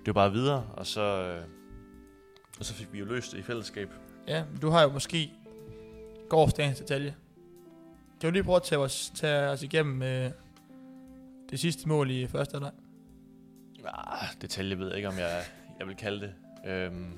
det 0.05 0.07
var 0.07 0.13
bare 0.13 0.31
videre, 0.31 0.65
og 0.73 0.87
så, 0.87 1.01
øh, 1.01 1.43
og 2.59 2.65
så 2.65 2.73
fik 2.73 2.93
vi 2.93 2.99
jo 2.99 3.05
løst 3.05 3.31
det 3.31 3.37
i 3.37 3.41
fællesskab. 3.41 3.89
Ja, 4.27 4.43
men 4.51 4.61
du 4.61 4.69
har 4.69 4.81
jo 4.81 4.89
måske 4.89 5.31
gårdsdagens 6.29 6.79
detalje. 6.79 7.15
Kan 8.21 8.29
du 8.29 8.33
lige 8.33 8.43
prøve 8.43 8.55
at 8.55 8.63
tage 8.63 8.79
os, 8.79 9.11
tage 9.15 9.49
os 9.49 9.63
igennem 9.63 10.03
øh, 10.03 10.31
det 11.49 11.59
sidste 11.59 11.87
mål 11.89 12.11
i 12.11 12.27
første 12.27 12.53
halvleg? 12.53 12.71
Ah, 13.85 14.27
detalje 14.41 14.79
ved 14.79 14.87
jeg 14.87 14.95
ikke, 14.95 15.07
om 15.07 15.17
jeg, 15.17 15.41
jeg 15.79 15.87
vil 15.87 15.95
kalde 15.95 16.21
det. 16.21 16.33
Øhm, 16.71 17.17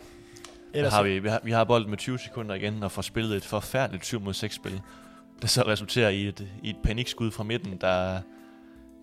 Ellers, 0.74 0.94
har 0.94 1.04
vi, 1.04 1.20
vi, 1.20 1.30
har, 1.30 1.42
vi 1.44 1.52
har 1.52 1.64
bolden 1.64 1.90
med 1.90 1.98
20 1.98 2.20
sekunder 2.20 2.56
igen 2.56 2.84
og 2.84 2.92
får 2.92 3.02
spillet 3.02 3.38
et 3.38 3.46
forfærdeligt 3.46 4.06
7 4.06 4.20
mod 4.20 4.34
6 4.34 4.56
spil. 4.56 4.82
Der 5.42 5.48
så 5.48 5.62
resulterer 5.68 6.10
i 6.10 6.28
et, 6.28 6.48
i 6.64 6.70
et 6.70 6.76
panikskud 6.84 7.32
fra 7.32 7.44
midten, 7.44 7.78
der, 7.82 8.22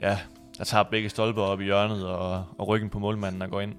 ja, 0.01 0.19
der 0.59 0.65
tager 0.65 0.83
begge 0.83 1.09
stolper 1.09 1.43
op 1.43 1.61
i 1.61 1.65
hjørnet 1.65 2.07
og, 2.07 2.45
og 2.59 2.69
ryggen 2.69 2.91
på 2.91 2.99
målmanden 2.99 3.43
og 3.43 3.51
går 3.51 3.61
ind. 3.61 3.75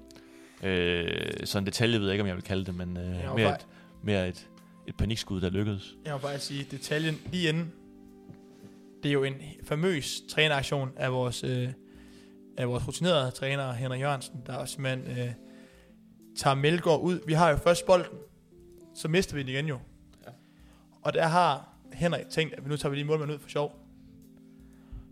Øh, 0.62 1.30
så 1.44 1.58
en 1.58 1.66
detalje 1.66 1.98
ved 1.98 2.06
jeg 2.06 2.12
ikke, 2.12 2.22
om 2.22 2.28
jeg 2.28 2.36
vil 2.36 2.44
kalde 2.44 2.64
det, 2.64 2.74
men 2.74 2.96
øh, 2.96 3.04
mere, 3.04 3.48
fej- 3.48 3.54
et, 3.54 3.66
mere 4.02 4.28
et, 4.28 4.48
et 4.86 4.96
panikskud, 4.96 5.40
der 5.40 5.50
lykkedes. 5.50 5.94
Jeg 6.04 6.12
må 6.12 6.18
bare 6.18 6.38
sige, 6.38 6.66
detaljen 6.70 7.20
lige 7.32 7.48
inden, 7.48 7.72
det 9.02 9.08
er 9.08 9.12
jo 9.12 9.24
en 9.24 9.34
famøs 9.64 10.22
træneraktion 10.30 10.90
af 10.96 11.12
vores, 11.12 11.44
øh, 11.44 11.68
af 12.58 12.68
vores 12.68 12.88
rutinerede 12.88 13.30
træner, 13.30 13.72
Henrik 13.72 14.00
Jørgensen, 14.00 14.42
der 14.46 14.56
også 14.56 14.74
simpelthen 14.74 15.18
øh, 15.18 15.32
tager 16.36 16.54
Melgaard 16.54 17.00
ud. 17.00 17.20
Vi 17.26 17.32
har 17.32 17.50
jo 17.50 17.56
først 17.56 17.86
bolden, 17.86 18.18
så 18.94 19.08
mister 19.08 19.34
vi 19.34 19.40
den 19.40 19.48
igen 19.48 19.66
jo. 19.66 19.78
Ja. 20.26 20.30
Og 21.02 21.14
der 21.14 21.26
har 21.26 21.71
Henrik 21.92 22.28
tænkt, 22.30 22.54
at 22.54 22.66
nu 22.66 22.76
tager 22.76 22.90
vi 22.90 22.96
lige 22.96 23.04
målmanden 23.06 23.34
ud 23.34 23.40
for 23.40 23.48
sjov. 23.48 23.78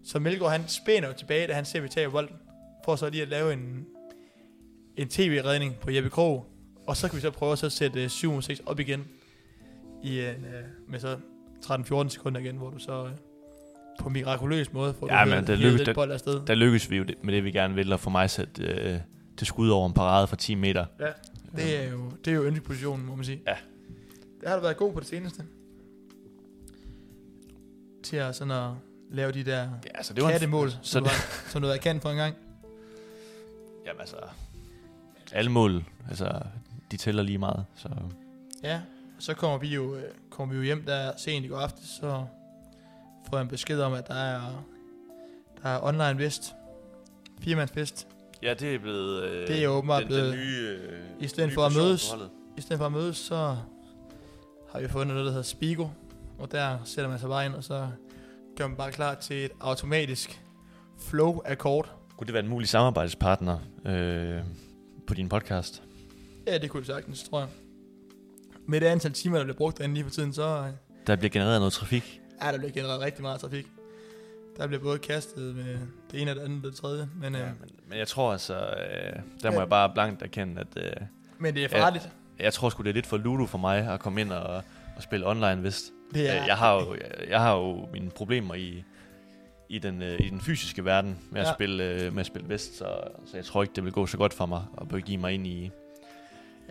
Så 0.05 0.19
Melgaard 0.19 0.53
han 0.53 0.69
spænder 0.69 1.09
jo 1.09 1.15
tilbage, 1.15 1.47
da 1.47 1.53
han 1.53 1.65
ser, 1.65 1.79
at 1.79 1.83
vi 1.83 1.89
tager 1.89 2.09
bolden, 2.11 2.37
for 2.85 2.97
så 2.97 3.11
lige 3.11 3.23
at 3.23 3.29
lave 3.29 3.53
en, 3.53 3.87
en 4.97 5.09
tv-redning 5.09 5.75
på 5.81 5.91
Jeppe 5.91 6.11
Krog. 6.11 6.47
Og 6.87 6.97
så 6.97 7.09
kan 7.09 7.17
vi 7.17 7.21
så 7.21 7.31
prøve 7.31 7.53
at 7.53 7.59
så 7.59 7.71
sætte 7.71 8.03
øh, 8.03 8.07
7-6 8.07 8.57
op 8.67 8.81
igen 8.81 9.05
i 10.03 10.19
en, 10.21 10.27
øh, 10.27 10.65
med 10.89 11.01
så 11.01 11.17
13-14 11.65 12.09
sekunder 12.09 12.41
igen, 12.41 12.57
hvor 12.57 12.71
du 12.71 12.79
så 12.79 13.05
øh, 13.05 13.11
på 14.01 14.07
en 14.09 14.13
mirakuløs 14.13 14.73
måde 14.73 14.95
får 14.95 15.15
Ja, 15.15 15.25
du 15.25 15.31
men 15.31 15.45
hevet 15.45 15.59
lykkes- 15.59 15.85
den 15.85 15.95
bold 15.95 16.13
afsted. 16.13 16.41
Der 16.47 16.55
lykkes 16.55 16.91
vi 16.91 16.97
jo 16.97 17.03
det, 17.05 17.15
med 17.25 17.35
det, 17.35 17.45
vi 17.45 17.51
gerne 17.51 17.75
vil, 17.75 17.93
og 17.93 18.01
få 18.01 18.11
mig 18.11 18.31
sat 18.31 18.61
øh, 18.61 18.97
til 19.37 19.47
skud 19.47 19.69
over 19.69 19.87
en 19.89 19.95
parade 19.95 20.27
fra 20.27 20.37
10 20.37 20.55
meter. 20.55 20.85
Det 21.57 21.85
er 21.85 21.91
jo, 21.91 22.11
det 22.25 22.31
er 22.31 22.35
jo 22.35 22.43
ønskepositionen, 22.43 23.07
må 23.07 23.15
man 23.15 23.25
sige. 23.25 23.43
Ja. 23.47 23.55
Det 24.41 24.49
har 24.49 24.57
du 24.57 24.63
været 24.63 24.77
god 24.77 24.93
på 24.93 25.01
det 25.01 25.09
seneste. 25.09 25.43
Til 28.03 28.17
at 28.17 28.37
sådan 28.37 28.51
at 28.51 28.71
lave 29.11 29.33
de 29.33 29.45
der 29.45 29.69
Ja, 29.97 30.03
så 30.03 30.15
det 30.15 30.23
var 30.23 30.29
en, 30.29 30.33
kattemål, 30.33 30.71
så 30.71 30.79
som, 30.83 31.03
det- 31.03 31.11
du 31.13 31.17
har, 31.17 31.49
som 31.51 31.63
du 31.63 31.69
har 31.69 31.77
kendt 31.77 32.03
for 32.03 32.11
en 32.11 32.17
gang. 32.17 32.35
Jamen 33.87 34.01
altså, 34.01 34.17
alle 35.33 35.51
mål, 35.51 35.85
altså, 36.09 36.41
de 36.91 36.97
tæller 36.97 37.23
lige 37.23 37.39
meget. 37.39 37.65
Så 37.77 37.89
Ja, 38.63 38.81
så 39.19 39.35
kommer 39.35 39.59
vi 39.59 39.69
jo, 39.69 39.95
øh, 39.95 40.03
kommer 40.31 40.53
vi 40.55 40.59
jo 40.59 40.65
hjem 40.65 40.85
der 40.85 41.13
sent 41.17 41.45
i 41.45 41.49
går 41.49 41.57
aftes, 41.59 41.89
så 41.89 42.25
får 43.29 43.37
jeg 43.37 43.43
en 43.43 43.49
besked 43.49 43.81
om, 43.81 43.93
at 43.93 44.09
der 44.09 44.15
er, 44.15 44.65
der 45.63 45.69
er 45.69 45.85
online 45.85 46.19
vest. 46.19 46.53
Firemandsfest. 47.41 48.07
ja, 48.43 48.55
det 48.55 48.75
er 48.75 48.79
blevet 48.79 49.23
øh, 49.25 49.49
Det 49.49 49.65
er 49.65 49.69
åbenbart 49.69 50.01
den, 50.03 50.09
blevet- 50.09 50.33
den 50.33 50.41
nye, 50.41 50.79
øh, 50.91 51.01
i 51.21 51.29
stedet 51.29 51.49
nye 51.49 51.55
for 51.55 51.67
at 51.67 51.73
mødes. 51.77 52.15
I 52.57 52.61
stedet 52.61 52.79
for 52.79 52.87
at 52.87 52.93
mødes, 52.93 53.17
så 53.17 53.57
har 54.73 54.81
vi 54.81 54.89
fundet 54.89 55.09
noget, 55.09 55.25
der 55.27 55.31
hedder 55.33 55.43
Spigo. 55.45 55.87
Og 56.41 56.53
der 56.53 56.79
sætter 56.85 57.11
man 57.11 57.19
sig 57.19 57.29
bare 57.29 57.47
ind, 57.47 57.55
og 57.55 57.65
så 57.65 57.89
gør 58.57 58.67
man 58.67 58.77
bare 58.77 58.93
klar 58.93 59.15
til 59.15 59.45
et 59.45 59.51
automatisk 59.61 60.43
flow-akkord. 60.99 61.93
Kunne 62.17 62.27
det 62.27 62.35
være 62.35 62.43
en 62.43 62.49
mulig 62.49 62.69
samarbejdspartner 62.69 63.59
øh, 63.87 64.39
på 65.07 65.15
din 65.15 65.29
podcast? 65.29 65.83
Ja, 66.47 66.59
det 66.59 66.71
kunne 66.71 66.81
det 66.81 66.87
sagtens, 66.87 67.23
tror 67.29 67.39
jeg. 67.41 67.49
Med 68.67 68.81
det 68.81 68.87
antal 68.87 69.13
timer, 69.13 69.37
der 69.39 69.45
bliver 69.45 69.57
brugt 69.57 69.79
derinde 69.79 69.95
lige 69.95 70.05
for 70.05 70.11
tiden, 70.11 70.33
så 70.33 70.43
øh, 70.67 70.67
Der 71.07 71.17
bliver 71.17 71.31
genereret 71.31 71.61
noget 71.61 71.73
trafik. 71.73 72.21
er 72.41 72.51
der 72.51 72.59
bliver 72.59 72.73
genereret 72.73 73.01
rigtig 73.01 73.23
meget 73.23 73.41
trafik. 73.41 73.67
Der 74.57 74.67
bliver 74.67 74.83
både 74.83 74.99
kastet 74.99 75.57
med 75.57 75.79
det 76.13 76.23
ene 76.23 76.31
og 76.31 76.37
det 76.37 76.43
andet 76.43 76.65
og 76.65 76.71
det 76.71 76.75
tredje. 76.81 77.09
Men, 77.21 77.35
øh, 77.35 77.41
Ja, 77.41 77.47
men, 77.47 77.71
men 77.89 77.99
jeg 77.99 78.09
tror 78.09 78.33
altså, 78.33 78.55
øh, 78.55 79.21
der 79.43 79.51
må 79.51 79.55
Ja. 79.55 79.61
jeg 79.61 79.69
bare 79.69 79.91
blankt 79.95 80.23
erkende, 80.23 80.61
at 80.61 80.85
øh, 80.85 80.93
men 81.39 81.55
det 81.55 81.65
er 81.65 81.69
Ja. 81.79 81.85
farligt. 81.85 82.09
jeg 82.39 82.53
tror 82.53 82.69
sgu 82.69 82.83
det 82.83 82.89
er 82.91 82.95
lidt 82.95 83.07
for 83.07 83.17
ludo 83.17 83.47
for 83.47 83.59
mig 83.59 83.79
at 83.93 84.01
komme 84.01 84.21
ind 84.21 84.33
og, 84.33 84.63
og 85.01 85.05
spille 85.05 85.27
online 85.27 85.63
vist. 85.63 85.93
Det 86.15 86.31
er, 86.31 86.35
Ja. 86.35 86.45
Jeg, 86.45 86.57
har 86.57 86.75
jo, 86.75 86.95
jeg, 86.95 87.29
jeg 87.29 87.41
har 87.41 87.57
jo 87.57 87.89
mine 87.93 88.11
problemer 88.11 88.55
i, 88.55 88.85
i, 89.69 89.79
den, 89.79 90.03
øh, 90.03 90.21
i 90.21 90.29
den 90.29 90.41
fysiske 90.41 90.85
verden 90.85 91.19
med, 91.31 91.41
at 91.41 91.47
Ja. 91.47 91.53
spille, 91.55 91.85
øh, 91.85 92.13
med 92.13 92.21
at 92.21 92.27
spille 92.27 92.49
vest, 92.49 92.79
så, 92.79 92.87
så 93.27 93.37
jeg 93.37 93.45
tror 93.45 93.63
ikke, 93.63 93.75
det 93.77 93.85
vil 93.85 93.93
gå 93.93 94.07
så 94.07 94.17
godt 94.17 94.35
for 94.35 94.47
mig 94.47 94.65
at 94.81 94.89
begive 94.89 95.19
mig 95.19 95.33
ind 95.35 95.47
i, 95.47 95.51
i 95.51 95.71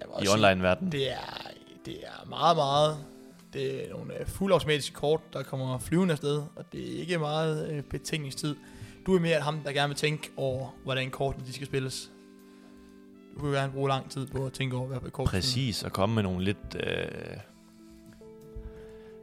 også 0.07 0.25
sige, 0.25 0.33
online-verdenen. 0.33 0.91
Det 0.91 1.11
er, 1.11 1.47
det 1.85 1.95
er 2.03 2.27
meget, 2.29 2.55
meget... 2.57 2.97
Det 3.53 3.85
er 3.85 3.89
nogle 3.91 4.19
øh, 4.19 4.27
fuldautomatiske 4.27 4.95
kort, 4.95 5.21
der 5.33 5.43
kommer 5.43 5.79
flyvende 5.79 6.11
afsted, 6.11 6.41
og 6.55 6.65
det 6.71 6.95
er 6.95 6.99
ikke 6.99 7.17
meget 7.17 7.69
øh, 7.71 7.83
betingningstid. 7.83 8.55
Du 9.05 9.15
er 9.15 9.19
mere 9.19 9.39
ham, 9.39 9.59
der 9.59 9.71
gerne 9.71 9.87
vil 9.87 9.97
tænke 9.97 10.31
over, 10.37 10.75
hvordan 10.83 11.09
kortene 11.11 11.45
de 11.45 11.53
skal 11.53 11.67
spilles. 11.67 12.11
Du 13.39 13.45
vil 13.45 13.53
gerne 13.53 13.73
bruge 13.73 13.89
lang 13.89 14.11
tid 14.11 14.27
på 14.27 14.45
at 14.45 14.53
tænke 14.53 14.75
over, 14.77 14.87
hvad 14.87 15.11
kort 15.11 15.27
Præcis, 15.27 15.83
at 15.83 15.93
komme 15.93 16.15
med 16.15 16.23
nogle 16.23 16.43
lidt... 16.43 16.75
Øh, 16.87 17.05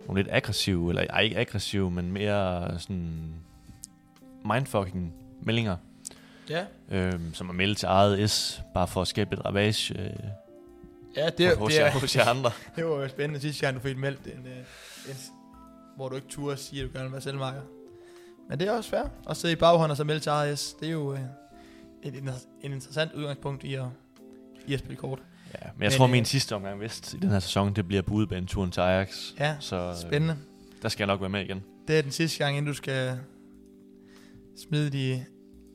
nogle 0.06 0.22
lidt 0.22 0.34
aggressive, 0.34 0.88
eller 0.88 1.06
ej, 1.10 1.20
ikke 1.20 1.38
aggressive, 1.38 1.90
men 1.90 2.12
mere 2.12 2.78
sådan 2.78 3.34
mindfucking 4.44 5.14
meldinger, 5.42 5.76
Ja, 6.50 6.64
øh, 6.90 7.20
som 7.32 7.48
er 7.48 7.52
meldt 7.52 7.78
til 7.78 7.86
eget 7.86 8.30
S, 8.30 8.62
bare 8.74 8.88
for 8.88 9.02
at 9.02 9.08
skabe 9.08 9.30
lidt 9.30 9.44
ravage 9.44 9.98
øh, 9.98 10.10
ja 11.16 11.30
det, 11.30 11.46
er, 11.46 11.56
hos, 11.56 11.72
det, 11.72 11.82
er, 11.82 11.90
hos 11.90 12.16
jer 12.16 12.28
andre. 12.28 12.50
det 12.76 12.84
var 12.84 12.90
jo 12.90 13.08
spændende 13.08 13.40
sidste 13.40 13.66
gang, 13.66 13.76
du 13.76 13.80
fik 13.80 13.96
meldt 13.96 14.26
en, 14.26 14.46
øh, 14.46 14.56
en, 15.08 15.16
hvor 15.96 16.08
du 16.08 16.14
ikke 16.14 16.28
turde 16.28 16.56
sige, 16.56 16.82
at 16.82 16.88
du 16.88 16.92
gerne 16.92 17.04
vil 17.04 17.12
være 17.12 17.20
selvmarker. 17.20 17.60
Men 18.48 18.60
det 18.60 18.68
er 18.68 18.72
også 18.72 18.90
fair 18.90 19.04
at 19.30 19.36
sidde 19.36 19.52
i 19.52 19.56
baghånd 19.56 19.90
og 19.90 19.96
så 19.96 20.04
melde 20.04 20.20
til 20.20 20.30
ARS. 20.30 20.72
Det 20.80 20.88
er 20.88 20.92
jo 20.92 21.12
øh, 21.12 21.20
et, 22.02 22.14
en, 22.14 22.30
en 22.62 22.72
interessant 22.72 23.12
udgangspunkt 23.12 23.64
i 23.64 23.74
at, 23.74 23.84
i 24.66 24.74
at 24.74 24.78
spille 24.78 24.96
kort. 24.96 25.18
Ja, 25.62 25.68
men 25.76 25.82
jeg 25.82 25.90
Men, 25.90 25.96
tror, 25.98 26.04
øh, 26.04 26.10
min 26.10 26.24
sidste 26.24 26.54
omgang 26.54 26.80
vest 26.80 27.14
i 27.14 27.16
den 27.16 27.30
her 27.30 27.40
sæson, 27.40 27.74
det 27.76 27.86
bliver 27.88 28.02
på 28.02 28.14
udebaneturen 28.14 28.70
til 28.70 28.80
Ajax. 28.80 29.08
Ja, 29.38 29.56
Så 29.60 29.76
øh, 29.76 29.96
spændende. 29.96 30.36
der 30.82 30.88
skal 30.88 31.02
jeg 31.02 31.06
nok 31.06 31.20
være 31.20 31.30
med 31.30 31.40
igen. 31.44 31.62
Det 31.88 31.98
er 31.98 32.02
den 32.02 32.10
sidste 32.10 32.38
gang, 32.44 32.56
inden 32.56 32.66
du 32.72 32.74
skal 32.76 33.18
smide 34.68 34.90
de 34.90 35.24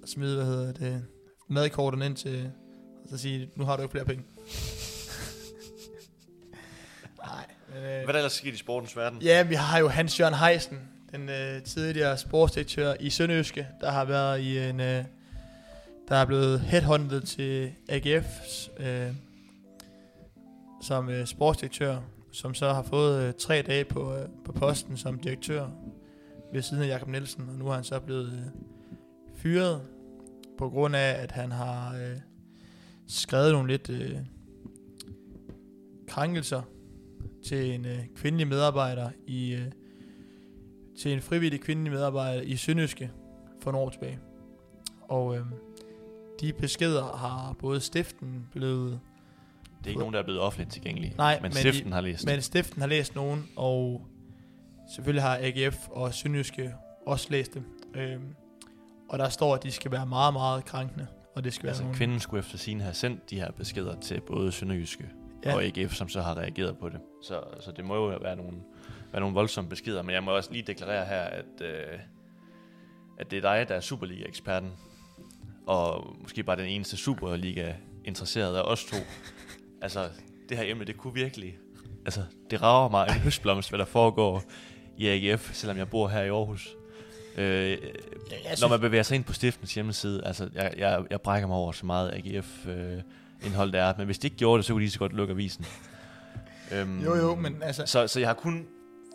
smide, 0.05 0.35
hvad 0.35 0.45
hedder 0.45 0.71
det, 0.73 1.05
madkortene 1.47 2.05
ind 2.05 2.15
til, 2.15 2.51
og 3.03 3.09
så 3.09 3.17
sige, 3.17 3.49
nu 3.55 3.65
har 3.65 3.75
du 3.75 3.81
ikke 3.81 3.91
flere 3.91 4.05
penge. 4.05 4.23
Nej, 7.25 7.45
men, 7.69 7.77
øh, 7.77 7.83
Hvad 7.83 8.01
er 8.01 8.05
der 8.11 8.13
ellers 8.19 8.33
sket 8.33 8.53
i 8.53 8.57
sportens 8.57 8.97
verden? 8.97 9.21
Ja, 9.21 9.43
vi 9.43 9.55
har 9.55 9.79
jo 9.79 9.87
Hans 9.87 10.19
Jørgen 10.19 10.35
Heisen, 10.35 10.79
den 11.11 11.29
øh, 11.29 11.63
tidligere 11.63 12.17
sportsdirektør 12.17 12.93
i 12.99 13.09
Sønderjyske, 13.09 13.67
der 13.81 13.91
har 13.91 14.05
været 14.05 14.39
i 14.39 14.57
en... 14.59 14.79
Øh, 14.79 15.03
der 16.09 16.15
er 16.17 16.25
blevet 16.25 16.59
headhunted 16.61 17.21
til 17.21 17.71
AGF 17.89 18.25
øh, 18.79 19.07
som 20.81 21.09
øh, 21.09 21.25
sportsdirektør, 21.25 21.97
som 22.31 22.53
så 22.53 22.73
har 22.73 22.83
fået 22.83 23.23
øh, 23.23 23.33
tre 23.33 23.61
dage 23.61 23.85
på, 23.85 24.15
øh, 24.15 24.27
på 24.45 24.51
posten 24.51 24.97
som 24.97 25.19
direktør 25.19 25.67
ved 26.53 26.61
siden 26.61 26.83
af 26.83 26.87
Jakob 26.87 27.07
Nielsen, 27.07 27.49
og 27.49 27.55
nu 27.55 27.67
er 27.67 27.73
han 27.73 27.83
så 27.83 27.99
blevet 27.99 28.33
øh, 28.33 28.61
fyret 29.35 29.81
på 30.57 30.69
grund 30.69 30.95
af, 30.95 31.23
at 31.23 31.31
han 31.31 31.51
har 31.51 31.95
øh, 31.95 32.17
skrevet 33.07 33.51
nogle 33.51 33.71
lidt 33.71 33.89
øh, 33.89 34.17
krænkelser 36.07 36.61
til 37.43 37.71
en 37.71 37.85
øh, 37.85 37.99
kvindelig 38.15 38.47
medarbejder 38.47 39.09
i 39.27 39.53
øh, 39.53 39.71
til 40.99 41.13
en 41.13 41.21
frivillig 41.21 41.61
kvindelig 41.61 41.91
medarbejder 41.91 42.41
i 42.41 42.55
Sønderjyske 42.55 43.11
for 43.61 43.71
nogle 43.71 43.85
år 43.85 43.89
tilbage. 43.89 44.19
Og 45.01 45.35
øh, 45.37 45.45
de 46.41 46.53
beskeder 46.53 47.03
har 47.03 47.55
både 47.59 47.79
stiften 47.79 48.47
blevet, 48.51 48.99
det 49.83 49.85
er 49.87 49.89
ikke 49.89 49.99
nogen, 49.99 50.13
der 50.13 50.19
er 50.19 50.23
blevet 50.23 50.41
offentligt 50.41 50.71
tilgængelige. 50.71 51.13
Nej, 51.17 51.33
men 51.35 51.43
men 51.43 51.51
stiften 51.51 51.87
de- 51.87 51.93
har 51.93 52.01
læst. 52.01 52.25
men 52.25 52.41
stiften 52.41 52.81
har 52.81 52.87
læst 52.89 53.15
nogen, 53.15 53.47
og 53.55 54.07
selvfølgelig 54.95 55.23
har 55.23 55.37
AGF 55.41 55.77
og 55.89 56.13
Sønderjyske 56.13 56.73
også 57.07 57.27
læst 57.29 57.53
dem. 57.53 57.63
Øh, 57.95 58.19
og 59.09 59.19
der 59.19 59.29
står, 59.29 59.55
at 59.55 59.63
de 59.63 59.71
skal 59.71 59.91
være 59.91 60.05
meget, 60.05 60.33
meget 60.33 60.65
krænkende, 60.65 61.07
og 61.35 61.43
det 61.43 61.53
skal 61.53 61.67
Altså, 61.67 61.83
være 61.83 61.87
nogle... 61.87 61.97
kvinden 61.97 62.19
skulle 62.19 62.39
efter 62.39 62.57
sin 62.57 62.81
have 62.81 62.93
sendt 62.93 63.29
de 63.29 63.35
her 63.35 63.51
beskeder 63.51 63.99
til 63.99 64.21
både 64.21 64.51
Sønderjyske 64.51 65.09
ja. 65.45 65.55
og 65.55 65.63
AGF, 65.63 65.93
som 65.93 66.09
så 66.09 66.21
har 66.21 66.37
reageret 66.37 66.77
på 66.77 66.89
det. 66.89 66.99
Så, 67.23 67.41
så 67.59 67.71
det 67.71 67.85
må 67.85 67.95
jo 67.95 68.17
være 68.21 68.35
nogle, 68.35 68.57
være 69.11 69.19
nogle 69.19 69.33
voldsomme 69.35 69.69
beskeder, 69.69 70.01
men 70.03 70.13
jeg 70.15 70.23
må 70.23 70.31
også 70.35 70.51
lige 70.51 70.63
deklarere 70.67 71.05
her, 71.05 71.21
at, 71.21 71.61
øh, 71.61 71.99
at 73.19 73.31
det 73.31 73.37
er 73.37 73.41
dig, 73.41 73.65
der 73.69 73.75
er 73.75 73.79
Superliga-eksperten, 73.79 74.69
og 75.67 76.15
måske 76.21 76.43
bare 76.43 76.57
den 76.57 76.65
eneste 76.65 76.97
Superliga-interesserede 76.97 78.57
af 78.59 78.63
os 78.63 78.85
to. 78.85 78.97
Altså, 79.81 80.09
det 80.49 80.57
her 80.57 80.63
emne, 80.71 80.85
det 80.85 80.97
kunne 80.97 81.13
virkelig... 81.13 81.57
Altså, 82.05 82.21
det 82.51 82.61
rager 82.61 82.89
mig 82.89 83.07
en 83.07 83.13
høstblomst, 83.13 83.69
hvad 83.69 83.79
der 83.79 83.85
foregår 83.85 84.43
i 84.97 85.07
AGF, 85.07 85.53
selvom 85.53 85.77
jeg 85.77 85.89
bor 85.89 86.07
her 86.07 86.21
i 86.21 86.27
Aarhus. 86.29 86.69
Øh, 87.37 87.69
jeg 87.69 87.77
når 88.43 88.55
synes, 88.55 88.69
man 88.69 88.79
bevæger 88.79 89.03
sig 89.03 89.15
ind 89.15 89.23
på 89.23 89.33
stiftens 89.33 89.73
hjemmeside, 89.73 90.21
altså 90.25 90.49
jeg, 90.55 90.73
jeg, 90.77 91.03
jeg 91.09 91.21
brækker 91.21 91.47
mig 91.47 91.57
over 91.57 91.71
så 91.71 91.85
meget 91.85 92.11
AGF-indhold 92.13 93.71
der 93.71 93.83
er, 93.83 93.93
men 93.97 94.05
hvis 94.05 94.19
de 94.19 94.27
ikke 94.27 94.37
gjorde 94.37 94.57
det, 94.57 94.65
så 94.65 94.73
kunne 94.73 94.85
de 94.85 94.91
så 94.91 94.99
godt 94.99 95.13
lukke 95.13 95.31
avisen. 95.31 95.65
øhm, 96.71 97.03
Jo, 97.03 97.15
jo, 97.15 97.35
men 97.35 97.63
altså- 97.63 97.85
Så, 97.85 98.07
så 98.07 98.19
jeg 98.19 98.29
har 98.29 98.33
kun 98.33 98.65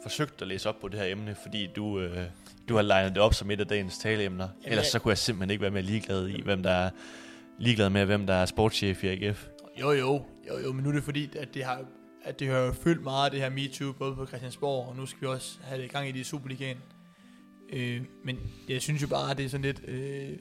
forsøgt 0.03 0.43
at 0.43 0.49
læse 0.49 0.69
op 0.69 0.81
på 0.81 0.89
det 0.89 1.01
her 1.01 1.07
emne, 1.07 1.37
fordi 1.43 1.69
du, 1.77 2.01
øh, 2.01 2.19
du 2.69 2.75
har 2.75 2.83
legnet 2.83 3.15
det 3.15 3.23
op 3.23 3.35
som 3.35 3.51
et 3.51 3.61
af 3.61 3.67
dagens 3.67 3.99
taleemner. 3.99 4.45
Jamen, 4.49 4.73
Ellers 4.73 4.85
jeg- 4.85 4.91
så 4.91 4.99
kunne 4.99 5.11
jeg 5.11 5.19
simpelthen 5.19 5.51
ikke 5.51 5.63
være 5.63 5.71
mere 5.71 5.83
ligeglad 5.83 6.29
i, 6.29 6.43
hvem 6.43 6.63
der 6.63 6.71
er 6.71 6.91
ligeglad 7.59 7.91
med, 7.91 8.05
hvem 8.05 8.27
der 8.27 8.35
er 8.35 8.47
sportschef 8.47 9.05
i 9.05 9.07
AGF. 9.09 9.47
Jo, 9.81 9.91
jo, 9.93 10.25
jo, 10.49 10.59
jo, 10.59 10.73
men 10.73 10.83
nu 10.83 10.89
er 10.89 10.95
det 10.95 11.03
fordi, 11.03 11.31
at 11.37 11.55
det 11.55 11.65
har, 11.65 11.85
at 12.25 12.41
det 12.41 12.49
har 12.49 12.59
jo 12.59 12.73
fyldt 12.73 13.03
meget, 13.03 13.33
det 13.33 13.41
her 13.41 13.51
MeToo, 13.51 13.93
både 13.93 14.15
på 14.15 14.27
Christiansborg, 14.27 14.89
og 14.89 14.97
nu 14.97 15.07
skal 15.07 15.21
vi 15.21 15.27
også 15.27 15.59
have 15.63 15.79
det 15.79 15.85
i 15.85 15.89
gang 15.89 16.09
i 16.09 16.13
det 16.13 16.19
i 16.19 16.25
Superligaen. 16.25 16.77
Øh, 17.73 18.03
men 18.25 18.39
jeg 18.69 18.83
synes 18.83 19.03
jo 19.03 19.09
bare, 19.09 19.31
at 19.31 19.37
det 19.37 19.45
er 19.45 19.49
sådan 19.49 19.65
lidt 19.65 19.85
øh, 19.89 20.39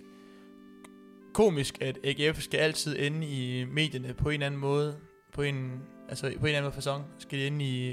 komisk, 1.34 1.82
at 1.82 2.00
AGF 2.04 2.42
skal 2.42 2.58
altid 2.58 2.96
ende 3.00 3.28
i 3.28 3.66
medierne 3.66 4.14
på 4.14 4.30
en 4.30 4.34
eller 4.34 4.46
anden 4.46 4.62
måde, 4.62 4.96
på 5.34 5.42
en, 5.42 5.82
altså 6.10 6.22
på 6.22 6.28
en 6.30 6.46
eller 6.46 6.58
anden 6.58 6.72
fasong, 6.72 7.06
skal 7.18 7.40
de 7.40 7.48
ende 7.48 7.66
i, 7.66 7.92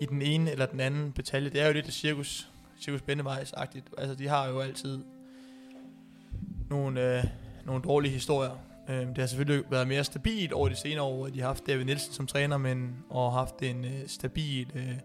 i 0.00 0.06
den 0.06 0.22
ene 0.22 0.50
eller 0.50 0.66
den 0.66 0.80
anden 0.80 1.12
betalje. 1.12 1.50
Det 1.50 1.60
er 1.60 1.66
jo 1.66 1.72
lidt 1.72 1.86
et 1.86 1.94
cirkus, 1.94 2.48
cirkus 2.80 3.02
Bendevejs-agtigt. 3.02 3.84
Altså, 3.98 4.14
de 4.14 4.28
har 4.28 4.48
jo 4.48 4.60
altid 4.60 4.98
nogle, 6.70 7.18
øh, 7.18 7.24
nogle 7.66 7.82
dårlige 7.82 8.12
historier. 8.12 8.73
Øh, 8.88 9.06
det 9.06 9.18
har 9.18 9.26
selvfølgelig 9.26 9.64
været 9.70 9.88
mere 9.88 10.04
stabilt 10.04 10.52
over 10.52 10.68
de 10.68 10.76
senere 10.76 11.02
år, 11.02 11.26
at 11.26 11.34
de 11.34 11.40
har 11.40 11.46
haft 11.46 11.66
David 11.66 11.84
Nielsen 11.84 12.12
som 12.12 12.26
træner, 12.26 12.58
men 12.58 12.96
og 13.10 13.32
haft 13.32 13.62
en 13.62 13.84
øh, 13.84 14.06
stabil 14.06 14.72
øh, 14.74 14.98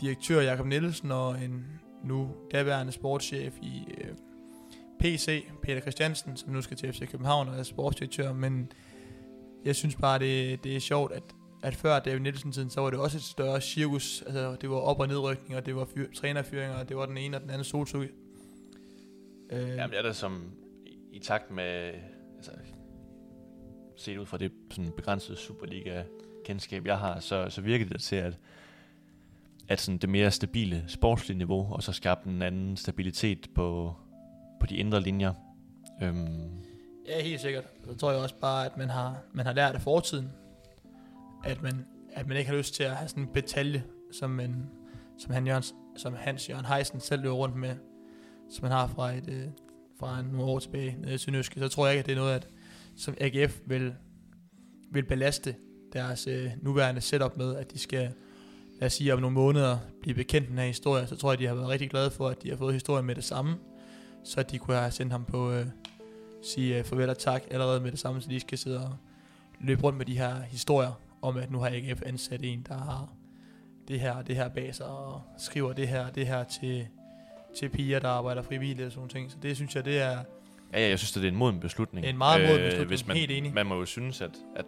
direktør, 0.00 0.40
Jakob 0.40 0.66
Nielsen, 0.66 1.10
og 1.10 1.44
en 1.44 1.66
nu 2.04 2.30
daværende 2.52 2.92
sportschef 2.92 3.54
i 3.62 3.86
øh, 3.98 4.14
PC, 5.00 5.44
Peter 5.62 5.80
Christiansen, 5.80 6.36
som 6.36 6.52
nu 6.52 6.62
skal 6.62 6.76
til 6.76 6.92
FC 6.92 7.10
København 7.10 7.48
og 7.48 7.58
er 7.58 7.62
sportsdirektør, 7.62 8.32
men 8.32 8.72
jeg 9.64 9.76
synes 9.76 9.96
bare, 9.96 10.18
det, 10.18 10.64
det 10.64 10.76
er 10.76 10.80
sjovt, 10.80 11.12
at, 11.12 11.22
at 11.62 11.74
før 11.74 11.98
David 11.98 12.20
Nielsen-tiden, 12.20 12.70
så 12.70 12.80
var 12.80 12.90
det 12.90 12.98
også 12.98 13.16
et 13.16 13.22
større 13.22 13.60
cirkus, 13.60 14.22
altså 14.22 14.56
det 14.60 14.70
var 14.70 14.76
op- 14.76 15.00
og 15.00 15.08
nedrykning, 15.08 15.56
og 15.56 15.66
det 15.66 15.76
var 15.76 15.84
fyr, 15.94 16.06
trænerfyringer, 16.14 16.76
og 16.76 16.88
det 16.88 16.96
var 16.96 17.06
den 17.06 17.16
ene 17.16 17.36
og 17.36 17.42
den 17.42 17.50
anden 17.50 17.64
solsug. 17.64 18.02
Øh, 19.52 19.68
Jamen 19.68 19.90
det 19.90 19.98
er 19.98 20.02
da 20.02 20.12
som 20.12 20.50
i 21.12 21.18
takt 21.18 21.50
med, 21.50 21.92
altså, 22.36 22.50
set 23.96 24.18
ud 24.18 24.26
fra 24.26 24.38
det 24.38 24.52
sådan 24.70 24.92
begrænsede 24.96 25.38
Superliga-kendskab, 25.38 26.86
jeg 26.86 26.98
har, 26.98 27.20
så, 27.20 27.46
så 27.50 27.60
virker 27.60 27.86
det 27.86 28.00
til, 28.02 28.16
at, 28.16 28.38
at 29.68 29.80
sådan 29.80 29.98
det 29.98 30.08
mere 30.08 30.30
stabile 30.30 30.84
sportslige 30.88 31.38
niveau, 31.38 31.72
og 31.72 31.82
så 31.82 31.92
skabte 31.92 32.30
en 32.30 32.42
anden 32.42 32.76
stabilitet 32.76 33.48
på, 33.54 33.94
på 34.60 34.66
de 34.66 34.76
indre 34.76 35.00
linjer. 35.00 35.34
Øhm, 36.02 36.62
Ja, 37.08 37.22
helt 37.22 37.40
sikkert. 37.40 37.64
Så 37.84 37.94
tror 37.94 38.10
jeg 38.10 38.20
også 38.20 38.34
bare, 38.34 38.66
at 38.66 38.76
man 38.76 38.90
har, 38.90 39.16
man 39.32 39.46
har 39.46 39.52
lært 39.52 39.74
af 39.74 39.80
fortiden. 39.82 40.32
at 41.44 41.62
man, 41.62 41.86
at 42.12 42.26
man 42.28 42.36
ikke 42.36 42.50
har 42.50 42.56
lyst 42.58 42.74
til 42.74 42.82
at 42.82 42.96
have 42.96 43.08
sådan 43.08 43.22
en 43.22 43.28
betalje, 43.28 43.84
som, 44.12 44.40
en, 44.40 44.70
som, 45.18 45.32
han 45.32 45.46
Jørgens, 45.46 45.74
som 45.96 46.14
Hans 46.14 46.50
Jørgen 46.50 46.64
Heisen 46.66 47.00
selv 47.00 47.22
løber 47.22 47.34
rundt 47.34 47.56
med, 47.56 47.76
som 48.50 48.62
man 48.62 48.72
har 48.72 48.86
fra, 48.86 49.12
et, 49.12 49.28
øh, 49.28 49.46
fra 49.98 50.22
nogle 50.22 50.42
år 50.42 50.58
tilbage 50.58 50.96
nede 51.00 51.14
i 51.14 51.18
Sønderjyske, 51.18 51.60
så 51.60 51.68
tror 51.68 51.86
jeg 51.86 51.94
ikke, 51.94 52.00
at 52.00 52.06
det 52.06 52.12
er 52.12 52.16
noget, 52.16 52.34
at, 52.34 52.48
som 52.96 53.14
AGF 53.20 53.60
vil, 53.66 53.94
vil 54.90 55.04
belaste 55.04 55.54
deres 55.92 56.26
øh, 56.26 56.50
nuværende 56.62 57.00
setup 57.00 57.36
med, 57.36 57.56
at 57.56 57.72
de 57.72 57.78
skal, 57.78 58.12
lad 58.80 58.86
os 58.86 58.92
sige, 58.92 59.14
om 59.14 59.20
nogle 59.20 59.34
måneder 59.34 59.78
blive 60.00 60.14
bekendt 60.14 60.48
med 60.48 60.56
den 60.56 60.58
her 60.58 60.66
historie, 60.66 61.06
så 61.06 61.16
tror 61.16 61.32
jeg, 61.32 61.38
de 61.38 61.46
har 61.46 61.54
været 61.54 61.68
rigtig 61.68 61.90
glade 61.90 62.10
for, 62.10 62.28
at 62.28 62.42
de 62.42 62.50
har 62.50 62.56
fået 62.56 62.74
historien 62.74 63.06
med 63.06 63.14
det 63.14 63.24
samme, 63.24 63.56
så 64.24 64.42
de 64.42 64.58
kunne 64.58 64.76
have 64.76 64.90
sendt 64.90 65.12
ham 65.12 65.24
på, 65.24 65.52
øh, 65.52 65.66
sige 66.42 66.78
øh, 66.78 66.84
farvel 66.84 67.10
og 67.10 67.18
tak 67.18 67.42
allerede 67.50 67.80
med 67.80 67.90
det 67.90 67.98
samme, 67.98 68.20
så 68.20 68.28
de 68.28 68.40
skal 68.40 68.58
sidde 68.58 68.86
og 68.86 68.96
løbe 69.60 69.82
rundt 69.82 69.98
med 69.98 70.06
de 70.06 70.18
her 70.18 70.42
historier 70.42 71.00
om, 71.22 71.36
at 71.36 71.50
nu 71.50 71.58
har 71.58 71.68
AGF 71.68 72.02
ansat 72.06 72.40
en, 72.42 72.66
der 72.68 72.78
har 72.78 73.12
det 73.88 74.00
her 74.00 74.12
og 74.12 74.26
det 74.26 74.36
her 74.36 74.48
bag 74.48 74.74
sig, 74.74 74.86
og 74.86 75.22
skriver 75.38 75.72
det 75.72 75.88
her 75.88 76.06
og 76.06 76.14
det 76.14 76.26
her 76.26 76.44
til, 76.44 76.86
til 77.58 77.68
piger, 77.68 77.98
der 77.98 78.08
arbejder 78.08 78.42
frivilligt 78.42 78.86
og 78.86 78.92
sådan 78.92 79.08
ting. 79.08 79.30
Så 79.30 79.36
det 79.42 79.56
synes 79.56 79.76
jeg, 79.76 79.84
det 79.84 80.00
er 80.00 80.18
Ja, 80.72 80.80
ja, 80.80 80.88
jeg 80.88 80.98
synes, 80.98 81.12
det 81.12 81.24
er 81.24 81.28
en 81.28 81.36
moden 81.36 81.60
beslutning. 81.60 82.06
en 82.06 82.18
meget 82.18 82.40
moden 82.48 82.60
beslutning. 82.60 82.88
Hvis 82.88 83.06
man, 83.06 83.16
Helt 83.16 83.30
enig. 83.30 83.54
man 83.54 83.66
må 83.66 83.74
jo 83.74 83.84
synes, 83.84 84.20
at, 84.20 84.38
at, 84.56 84.66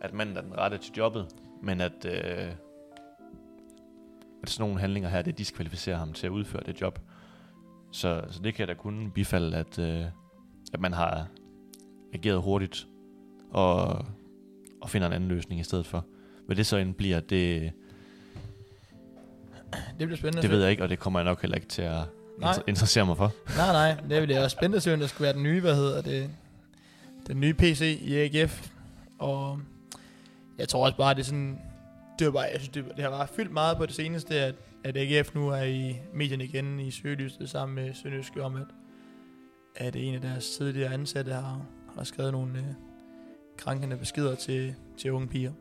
at 0.00 0.14
manden 0.14 0.36
er 0.36 0.40
den 0.40 0.58
rette 0.58 0.78
til 0.78 0.92
jobbet, 0.96 1.26
men 1.62 1.80
at, 1.80 2.04
øh, 2.04 2.12
at 4.42 4.50
sådan 4.50 4.62
nogle 4.68 4.80
handlinger 4.80 5.08
her, 5.08 5.22
det 5.22 5.38
diskvalificerer 5.38 5.96
ham 5.96 6.12
til 6.12 6.26
at 6.26 6.30
udføre 6.30 6.62
det 6.66 6.80
job. 6.80 6.98
Så, 7.92 8.24
så 8.30 8.40
det 8.42 8.54
kan 8.54 8.60
jeg 8.60 8.68
da 8.76 8.80
kun 8.82 9.10
bifalde, 9.14 9.56
at, 9.56 9.78
øh, 9.78 10.04
at 10.72 10.80
man 10.80 10.92
har 10.92 11.26
ageret 12.14 12.42
hurtigt 12.42 12.86
og, 13.50 13.86
og 14.80 14.90
finder 14.90 15.06
en 15.06 15.12
anden 15.12 15.28
løsning 15.28 15.60
i 15.60 15.64
stedet 15.64 15.86
for. 15.86 16.06
Hvad 16.46 16.56
det 16.56 16.66
så 16.66 16.76
end 16.76 16.94
bliver, 16.94 17.20
det, 17.20 17.72
Det 19.98 20.06
bliver 20.08 20.16
spændende. 20.16 20.42
det 20.42 20.50
ved 20.50 20.62
jeg 20.62 20.70
ikke, 20.70 20.82
og 20.82 20.88
det 20.88 20.98
kommer 20.98 21.20
jeg 21.20 21.24
nok 21.24 21.40
heller 21.42 21.54
ikke 21.56 21.68
til 21.68 21.82
at 21.82 22.00
Nej. 22.40 22.52
inter- 22.52 22.62
interessere 22.68 23.06
mig 23.06 23.16
for. 23.16 23.32
Nej, 23.56 23.72
nej, 23.72 24.00
det 24.08 24.22
bliver 24.22 24.42
også 24.42 24.54
spændende 24.54 24.76
at 24.76 24.82
se, 24.82 24.90
der 24.96 25.06
skulle 25.06 25.24
være 25.24 25.32
den 25.32 25.42
nye, 25.42 25.60
hvad 25.60 25.74
hedder 25.74 26.02
det, 26.02 26.30
den 27.26 27.40
nye 27.40 27.54
PC 27.54 27.98
i 28.02 28.16
AGF. 28.16 28.70
Og 29.18 29.60
jeg 30.58 30.68
tror 30.68 30.84
også 30.84 30.96
bare, 30.96 31.14
det 31.14 31.20
er 31.20 31.24
sådan, 31.24 31.58
det, 32.18 32.26
var 32.26 32.32
bare, 32.32 32.42
jeg 32.42 32.60
synes, 32.60 32.68
det, 32.68 32.84
det 32.96 33.04
har 33.04 33.10
bare 33.10 33.28
fyldt 33.36 33.52
meget 33.52 33.76
på 33.76 33.86
det 33.86 33.94
seneste, 33.94 34.34
at, 34.40 34.54
at 34.84 34.96
AGF 34.96 35.34
nu 35.34 35.48
er 35.48 35.62
i 35.62 35.96
medierne 36.14 36.44
igen 36.44 36.80
i 36.80 36.90
søgelyset 36.90 37.50
sammen 37.50 37.74
med 37.84 37.94
Sønderjyske 37.94 38.42
om, 38.42 38.56
at, 38.56 38.66
at 39.76 39.96
en 39.96 40.14
af 40.14 40.20
deres 40.20 40.50
tidligere 40.50 40.92
ansatte 40.94 41.32
har, 41.32 41.60
har 41.96 42.04
skrevet 42.04 42.32
nogle 42.32 42.58
øh, 42.58 42.64
krænkende 43.56 43.96
beskeder 43.96 44.34
til, 44.34 44.74
til 44.98 45.12
unge 45.12 45.28
piger. 45.28 45.52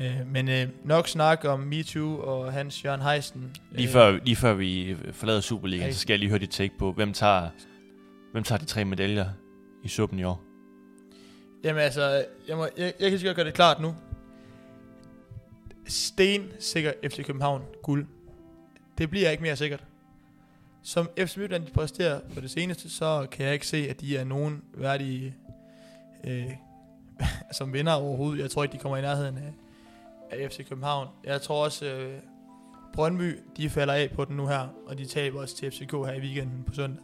Øh, 0.00 0.26
men 0.26 0.48
øh, 0.48 0.68
nok 0.84 1.08
snak 1.08 1.44
om 1.44 1.60
MeToo 1.60 2.18
og 2.20 2.52
Hans 2.52 2.84
Jørgen 2.84 3.00
Heisen. 3.00 3.56
Lige, 3.70 3.86
Øh, 3.88 3.92
før, 3.92 4.10
lige 4.24 4.36
før 4.36 4.54
vi 4.54 4.96
forlader 5.12 5.40
Superligaen, 5.40 5.86
Hey. 5.86 5.92
så 5.92 5.98
skal 5.98 6.12
jeg 6.12 6.18
lige 6.18 6.28
høre 6.28 6.38
dit 6.38 6.50
take 6.50 6.74
på, 6.78 6.92
hvem 6.92 7.12
tager, 7.12 7.48
hvem 8.32 8.44
tager 8.44 8.58
de 8.58 8.64
tre 8.64 8.84
medaljer 8.84 9.26
i 9.84 9.88
suppen 9.88 10.18
i 10.18 10.24
år? 10.24 10.42
Jamen 11.64 11.82
altså, 11.82 12.24
jeg, 12.48 12.56
må, 12.56 12.68
jeg, 12.78 12.92
jeg 13.00 13.10
kan 13.10 13.20
godt 13.24 13.36
gøre 13.36 13.46
det 13.46 13.54
klart 13.54 13.80
nu. 13.80 13.94
Sten 15.86 16.42
sikker 16.58 16.92
FC 17.08 17.24
København 17.24 17.62
guld. 17.82 18.06
Det 18.98 19.10
bliver 19.10 19.30
ikke 19.30 19.42
mere 19.42 19.56
sikkert. 19.56 19.84
Som 20.82 21.08
FC 21.18 21.36
Midtjylland 21.36 21.66
præsterer 21.74 22.20
på 22.34 22.40
det 22.40 22.50
seneste, 22.50 22.90
så 22.90 23.26
kan 23.32 23.44
jeg 23.46 23.54
ikke 23.54 23.66
se, 23.66 23.86
at 23.90 24.00
de 24.00 24.16
er 24.16 24.24
nogen 24.24 24.62
værdige 24.74 25.34
øh, 26.24 26.44
som 27.58 27.72
vinder 27.72 27.92
overhovedet. 27.92 28.42
Jeg 28.42 28.50
tror 28.50 28.62
ikke, 28.62 28.72
de 28.72 28.78
kommer 28.78 28.98
i 28.98 29.00
nærheden 29.00 29.36
af, 29.38 29.52
af 30.32 30.50
FC 30.50 30.68
København. 30.68 31.08
Jeg 31.24 31.40
tror 31.42 31.64
også, 31.64 31.86
øh, 31.86 32.18
Brøndby, 32.92 33.38
de 33.56 33.70
falder 33.70 33.94
af 33.94 34.10
på 34.14 34.24
den 34.24 34.36
nu 34.36 34.46
her, 34.46 34.68
og 34.86 34.98
de 34.98 35.04
taber 35.06 35.40
også 35.40 35.56
til 35.56 35.70
FCK 35.70 35.90
her 35.92 36.12
i 36.12 36.20
weekenden 36.20 36.64
på 36.64 36.74
søndag. 36.74 37.02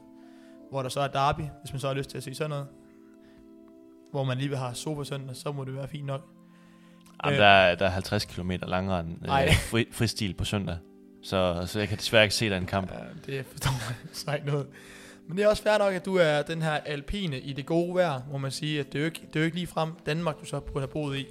Hvor 0.70 0.82
der 0.82 0.88
så 0.88 1.00
er 1.00 1.08
derby, 1.08 1.40
hvis 1.62 1.72
man 1.72 1.80
så 1.80 1.86
har 1.86 1.94
lyst 1.94 2.10
til 2.10 2.16
at 2.16 2.22
se 2.24 2.34
sådan 2.34 2.50
noget 2.50 2.66
hvor 4.10 4.24
man 4.24 4.38
lige 4.38 4.48
vil 4.48 4.58
have 4.58 4.74
sofa 4.74 5.04
søndag, 5.04 5.36
så 5.36 5.52
må 5.52 5.64
det 5.64 5.74
være 5.74 5.88
fint 5.88 6.06
nok. 6.06 6.28
Jamen, 7.24 7.34
Øh. 7.34 7.40
der, 7.44 7.46
er, 7.50 7.74
der 7.74 7.86
er 7.86 7.90
50 7.90 8.24
km 8.24 8.50
langere 8.62 9.04
Ej. 9.28 9.44
øh, 9.48 9.54
fri, 9.70 9.86
fristil 9.92 10.34
på 10.34 10.44
søndag. 10.44 10.76
Så, 11.22 11.62
så 11.66 11.78
jeg 11.78 11.88
kan 11.88 11.98
desværre 11.98 12.22
ikke 12.24 12.34
se 12.34 12.50
den 12.50 12.66
kamp. 12.66 12.90
Ja, 12.92 12.98
det 13.26 13.46
forstår 13.46 13.70
jeg 13.70 13.96
så 14.16 14.34
ikke 14.34 14.46
noget. 14.46 14.66
Men 15.28 15.36
det 15.36 15.44
er 15.44 15.48
også 15.48 15.62
fair 15.62 15.78
nok, 15.78 15.94
at 15.94 16.04
du 16.04 16.16
er 16.16 16.42
den 16.42 16.62
her 16.62 16.70
alpine 16.72 17.40
i 17.40 17.52
det 17.52 17.66
gode 17.66 17.94
vejr, 17.94 18.20
må 18.32 18.38
man 18.38 18.50
sige, 18.50 18.80
at 18.80 18.86
det 18.86 18.94
er 18.94 19.00
jo 19.00 19.04
ikke, 19.06 19.20
det 19.28 19.36
er 19.36 19.40
jo 19.40 19.44
ikke 19.44 19.56
lige 19.56 19.66
frem 19.66 19.92
Danmark, 20.06 20.40
du 20.40 20.44
så 20.44 20.60
burde 20.60 20.80
have 20.80 20.88
boet 20.88 21.16
i. 21.18 21.26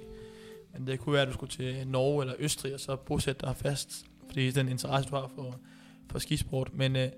Men 0.72 0.86
det 0.86 1.00
kunne 1.00 1.12
være, 1.12 1.22
at 1.22 1.28
du 1.28 1.32
skulle 1.32 1.50
til 1.50 1.88
Norge 1.88 2.22
eller 2.22 2.34
Østrig, 2.38 2.74
og 2.74 2.80
så 2.80 2.96
bosætte 2.96 3.46
dig 3.46 3.56
fast, 3.56 4.06
fordi 4.26 4.46
det 4.46 4.56
er 4.56 4.62
den 4.62 4.68
interesse, 4.68 5.10
du 5.10 5.16
har 5.16 5.30
for, 5.34 5.60
for 6.10 6.18
skisport. 6.18 6.74
Men 6.74 6.96
øh, 6.96 7.08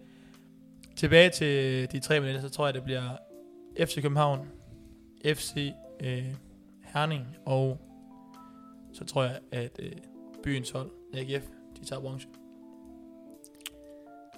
tilbage 0.97 1.31
til 1.31 1.89
de 1.93 2.01
tre 2.01 2.21
medaljer, 2.21 2.41
så 2.41 2.49
tror 2.49 2.67
jeg, 2.67 2.75
det 2.75 2.85
bliver 2.85 3.17
FC 3.79 4.03
København, 4.03 4.49
FC 5.25 5.73
øh, 6.01 6.35
Herning, 6.85 7.27
og 7.47 7.81
så 8.93 9.05
tror 9.05 9.23
jeg, 9.23 9.39
at 9.53 9.81
øh, 9.83 9.93
byens 10.43 10.71
hold, 10.71 10.91
AGF, 11.15 11.45
de 11.81 11.85
tager 11.85 12.01
bronze. 12.01 12.29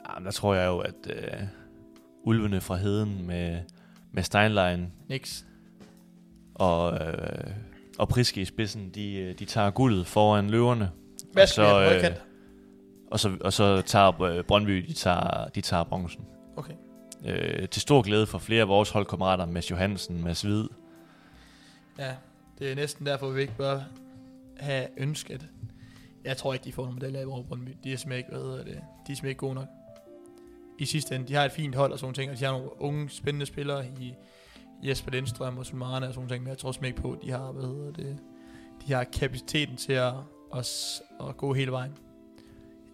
Jamen, 0.09 0.25
der 0.27 0.31
tror 0.33 0.55
jeg 0.55 0.67
jo, 0.67 0.79
at 0.79 0.95
øh, 1.07 1.43
ulvene 2.23 2.61
fra 2.61 2.77
heden 2.77 3.27
med, 3.27 3.61
med 4.13 4.23
Steinlein 4.23 4.93
Nix. 5.09 5.45
og, 6.55 6.95
øh, 6.95 7.55
og 7.99 8.09
Priske 8.09 8.41
i 8.41 8.45
spidsen, 8.45 8.91
de, 8.91 9.15
øh, 9.15 9.39
de 9.39 9.45
tager 9.45 9.71
guldet 9.71 10.07
foran 10.07 10.51
løverne. 10.51 10.91
Hvad 11.33 11.47
så, 11.47 12.01
øh, 12.03 12.17
Og 13.11 13.21
så, 13.21 13.37
og 13.41 13.53
så 13.53 13.83
tager 13.83 14.23
øh, 14.23 14.45
Brøndby, 14.45 14.85
de 14.89 14.93
tager, 14.93 15.49
de 15.49 15.61
tager 15.61 15.85
bronzen. 15.85 16.25
Okay. 16.57 16.75
Øh, 17.27 17.69
til 17.69 17.83
stor 17.83 18.03
glæde 18.03 18.27
for 18.27 18.39
flere 18.39 18.61
af 18.61 18.69
vores 18.69 18.91
holdkammerater, 18.91 19.47
Mads 19.47 19.71
Johansen, 19.71 20.25
Mads 20.25 20.43
Hvid. 20.43 20.69
Ja, 21.99 22.15
det 22.59 22.71
er 22.71 22.75
næsten 22.75 23.07
derfor, 23.07 23.31
vi 23.31 23.41
ikke 23.41 23.57
bør 23.57 23.81
have 24.57 24.87
ønsket. 24.97 25.49
Jeg 26.25 26.37
tror 26.37 26.53
ikke, 26.53 26.65
de 26.65 26.73
får 26.73 26.83
nogle 26.83 26.99
medaljer 26.99 27.21
i 27.21 27.25
vores 27.25 27.47
Brøndby. 27.47 27.71
De 27.85 27.93
er 27.93 27.97
simpelthen 27.97 28.19
ikke, 28.19 28.31
hvad 28.31 28.41
hedder 28.41 28.65
det, 28.65 28.67
de 28.67 28.73
er 28.73 28.83
simpelthen 29.07 29.29
ikke 29.29 29.39
gode 29.39 29.55
nok. 29.55 29.69
I 30.79 30.85
sidste 30.85 31.15
ende, 31.15 31.29
de 31.29 31.35
har 31.35 31.45
et 31.45 31.53
fint 31.53 31.75
hold 31.75 31.93
og 31.93 31.99
sådan 31.99 32.07
nogle 32.07 32.15
ting, 32.15 32.31
og 32.31 32.39
de 32.39 32.45
har 32.45 32.53
nogle 32.53 32.83
unge, 32.83 33.11
spændende 33.11 33.47
spillere 33.47 33.87
i 34.01 34.15
Jesper 34.83 35.11
Lindstrøm 35.11 35.59
og 35.59 35.67
Sulmane 35.67 36.09
og 36.09 36.15
sådan 36.15 36.29
ting, 36.29 36.43
men 36.43 36.49
jeg 36.51 36.59
tror 36.59 36.73
simpelthen 36.73 36.97
ikke 36.97 37.03
på, 37.03 37.13
at 37.13 37.19
de 37.23 37.31
har, 37.31 37.53
hvad 37.53 37.63
hedder 37.63 37.93
det, 37.93 38.19
de 38.87 38.93
har 38.93 39.05
kapaciteten 39.05 39.77
til 39.77 39.93
at, 39.93 40.13
at, 40.55 41.01
at 41.29 41.37
gå 41.37 41.53
hele 41.55 41.73
vejen 41.73 41.93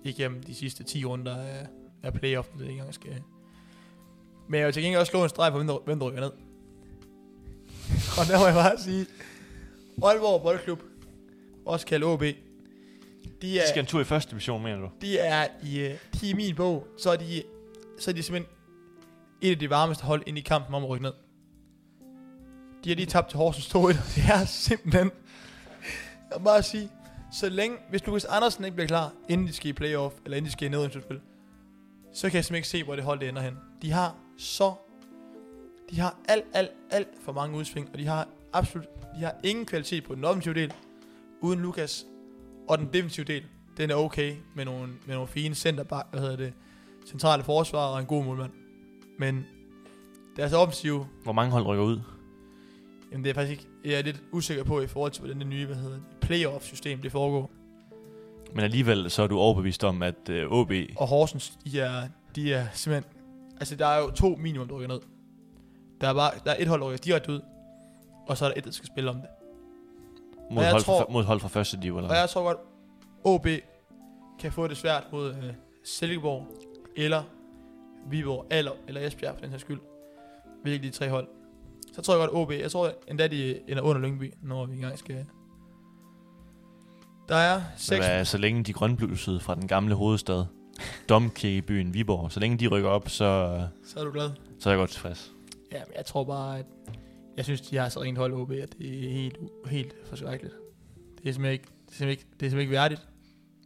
igennem 0.05 0.43
de 0.43 0.55
sidste 0.55 0.85
10 0.85 1.05
runder 1.05 1.37
af, 1.37 1.67
af 2.03 2.13
playoff, 2.13 2.49
det 2.53 2.61
ikke 2.61 2.73
engang 2.73 2.95
skal. 2.95 3.23
Men 4.49 4.59
jeg 4.59 4.67
vil 4.67 4.75
til 4.75 4.83
gengæld 4.83 5.01
også 5.01 5.11
slå 5.11 5.23
en 5.23 5.29
streg 5.29 5.53
på, 5.53 5.59
hvem 5.59 5.67
der, 5.67 5.79
hvem 5.85 5.99
der 5.99 6.07
rykker 6.07 6.21
ned. 6.21 6.33
Og 8.19 8.27
der 8.29 8.39
må 8.39 8.47
jeg 8.47 8.55
bare 8.55 8.79
sige, 8.79 9.07
Aalborg 10.03 10.43
Boldklub, 10.43 10.83
også 11.67 11.87
kaldt 11.87 12.05
OB, 12.05 12.21
de 12.21 12.35
De 13.43 13.59
er, 13.59 13.69
skal 13.69 13.81
en 13.81 13.87
tur 13.87 14.01
i 14.01 14.05
første 14.05 14.31
division, 14.31 14.63
mener 14.63 14.81
du? 14.81 14.91
de 15.01 15.19
er 15.19 15.47
i, 15.63 15.81
øh, 15.81 15.91
de 15.91 16.27
er 16.27 16.31
i 16.31 16.33
min 16.33 16.55
bog, 16.55 16.87
så 16.99 17.11
er 17.11 17.17
de, 17.17 17.43
så 17.99 18.11
er 18.11 18.15
de 18.15 18.23
simpelthen 18.23 18.55
et 19.41 19.51
af 19.51 19.59
de 19.59 19.71
varmeste 19.71 20.05
hold 20.05 20.23
ind 20.27 20.39
i 20.39 20.41
kampen 20.41 20.75
om 20.75 20.83
at 20.83 20.89
rykke 20.89 21.03
ned. 21.03 21.13
De 22.85 22.89
har 22.89 22.97
lige 22.97 23.07
tabt 23.07 23.29
til 23.29 23.39
Horsens 23.39 23.69
2 23.69 23.83
og 23.83 23.93
det 23.93 24.25
er 24.33 24.45
simpelthen, 24.45 25.11
jeg 26.35 26.45
bare 26.45 26.63
sige, 26.63 26.91
så 27.33 27.49
længe, 27.49 27.77
hvis 27.91 28.07
Lukas 28.07 28.25
Andersen 28.25 28.65
ikke 28.65 28.75
bliver 28.75 28.89
klar, 28.89 29.13
inden 29.29 29.47
de 29.47 29.53
skal 29.53 29.71
i 29.71 29.73
playoff, 29.73 30.15
eller 30.25 30.37
inden 30.37 30.47
de 30.47 30.53
skal 30.53 30.67
i 30.67 30.71
nedrykningsspil, 30.71 31.21
så 32.15 32.29
kan 32.31 32.37
jeg 32.37 32.45
simpelthen 32.45 32.55
ikke 32.55 32.69
se, 32.69 32.85
hvor 32.85 32.97
det 32.97 33.05
hold 33.05 33.21
det 33.21 33.29
ender 33.29 33.43
hen. 33.43 33.57
De 33.83 33.91
har 33.93 34.17
så, 34.39 34.75
de 35.91 36.01
har 36.01 36.17
alt, 36.29 36.45
alt, 36.55 36.71
alt 36.91 37.09
for 37.25 37.33
mange 37.33 37.57
udsving, 37.59 37.89
og 37.93 37.99
de 37.99 38.07
har 38.07 38.29
absolut, 38.53 38.87
de 39.19 39.21
har 39.25 39.35
ingen 39.45 39.67
kvalitet 39.67 40.05
på 40.05 40.15
den 40.15 40.25
offensive 40.25 40.55
del, 40.55 40.73
uden 41.41 41.61
Lukas, 41.61 42.07
og 42.69 42.79
den 42.79 42.89
defensive 42.93 43.27
del, 43.27 43.45
den 43.77 43.91
er 43.91 43.95
okay 43.95 44.35
med 44.57 44.65
nogle, 44.65 44.93
med 45.07 45.15
nogle 45.15 45.29
fine 45.29 45.55
centerback, 45.55 46.07
hvad 46.11 46.21
hedder 46.21 46.37
det, 46.37 46.53
centrale 47.07 47.45
forsvar 47.45 47.87
og 47.87 48.01
en 48.01 48.07
god 48.07 48.25
målmand. 48.25 48.53
Men 49.19 49.47
deres 50.37 50.53
offensiv, 50.53 51.07
Hvor 51.23 51.33
mange 51.33 51.53
hold 51.53 51.67
rykker 51.67 51.85
ud? 51.85 52.01
Jamen 53.13 53.25
det 53.25 53.31
er 53.31 53.35
faktisk 53.35 53.61
ikke, 53.61 53.67
jeg 53.85 53.99
er 53.99 54.03
lidt 54.03 54.23
usikker 54.33 54.65
på 54.65 54.81
i 54.81 54.87
forhold 54.87 55.13
til, 55.13 55.21
hvordan 55.23 55.39
det 55.39 55.47
nye, 55.47 55.67
hvad 55.67 55.77
hedder 55.77 55.97
det, 55.97 56.03
playoff-system 56.21 57.01
det 57.03 57.13
foregår. 57.13 57.51
Men 58.55 58.65
alligevel 58.65 59.11
så 59.11 59.23
er 59.23 59.27
du 59.27 59.39
overbevist 59.39 59.85
om, 59.85 60.03
at 60.03 60.29
øh, 60.31 60.51
OB... 60.53 60.73
Og 60.97 61.07
Horsens, 61.07 61.59
de 61.65 61.81
er, 61.81 62.09
de 62.37 62.53
er 62.55 62.67
simpelthen, 62.73 63.13
altså 63.61 63.77
der 63.77 63.87
er 63.87 63.99
jo 64.01 64.11
to 64.11 64.29
minimum, 64.39 64.69
der 64.69 64.75
rykker 64.75 64.89
ned. 64.89 65.01
Der 66.01 66.09
er 66.09 66.15
bare, 66.15 66.31
der 66.45 66.51
er 66.51 66.57
et 66.59 66.69
hold, 66.69 66.81
der 66.81 66.87
rykker 66.87 66.99
direkte 66.99 67.33
ud, 67.33 67.41
og 68.27 68.37
så 68.39 68.45
er 68.45 68.49
der 68.49 68.55
et, 68.59 68.65
der 68.65 68.71
skal 68.71 68.87
spille 68.87 69.11
om 69.11 69.17
det. 69.17 69.27
Mod, 70.51 70.63
jeg 70.63 70.73
hold, 70.73 70.83
tror- 70.83 70.99
fra, 71.01 71.13
mod 71.13 71.25
hold 71.25 71.41
fra 71.41 71.49
første 71.49 71.79
div, 71.83 71.97
eller 71.97 72.11
Og 72.11 72.17
jeg 72.17 72.29
tror 72.29 72.43
godt, 72.43 72.59
OB 73.25 73.47
kan 74.41 74.53
få 74.53 74.67
det 74.69 74.77
svært 74.77 75.05
mod 75.13 75.29
øh, 75.35 75.53
Silkeborg, 75.85 76.47
eller 76.97 77.23
Viborg, 78.11 78.47
eller, 78.51 78.73
eller 78.89 79.07
Esbjerg 79.07 79.35
for 79.35 79.41
den 79.41 79.51
her 79.51 79.59
skyld. 79.59 79.81
Hvilket 80.63 80.83
de 80.83 80.99
tre 80.99 81.09
hold. 81.09 81.29
Så 81.99 82.03
tror 82.03 82.15
jeg 82.15 82.29
godt, 82.29 82.31
OB, 82.43 82.51
jeg 82.53 82.71
tror 82.71 82.93
endda 83.09 83.27
de 83.27 83.61
ender 83.71 83.83
under 83.83 84.03
Lyngby, 84.03 84.33
når 84.43 84.67
vi 84.67 84.75
engang 84.75 84.99
skal, 84.99 85.27
Der 87.29 87.37
er 87.37 87.63
seks... 87.77 88.07
Hvad, 88.07 88.25
så 88.25 88.39
længe 88.39 88.63
de 88.65 88.73
grønblusede 88.73 89.41
fra 89.41 89.55
den 89.55 89.69
gamle 89.69 89.95
hovedstad, 89.95 90.45
Domkirkebyen 91.09 91.95
Viborg, 91.95 92.33
så 92.33 92.41
længe 92.41 92.57
de 92.59 92.67
rykker 92.67 92.89
op, 92.89 93.09
så, 93.09 93.61
Så 93.85 94.01
er 94.01 94.05
du 94.05 94.11
glad. 94.13 94.31
så 94.59 94.69
er 94.69 94.73
jeg 94.73 94.79
godt 94.79 94.91
tilfreds. 94.91 95.33
Ja, 95.73 95.79
men 95.87 95.93
jeg 95.97 96.07
tror 96.07 96.25
bare, 96.25 96.59
at... 96.59 96.67
Jeg 97.37 97.45
synes, 97.45 97.61
de 97.61 97.77
har 97.77 97.89
så 97.89 98.03
rent 98.03 98.19
hold 98.19 98.33
OB, 98.33 98.51
at 98.51 98.75
det 98.79 99.07
er 99.09 99.13
helt, 99.13 99.37
helt 99.67 99.95
forskrækkeligt. 100.07 100.55
Det 101.23 101.29
er 101.29 101.33
simpelthen 101.33 101.53
ikke, 101.53 101.65
det 101.87 101.93
er 101.93 101.97
simpelthen 101.97 102.11
ikke, 102.11 102.23
det 102.23 102.47
er 102.47 102.51
simpelthen 102.51 102.61
ikke 102.61 102.73
værdigt. 102.73 103.09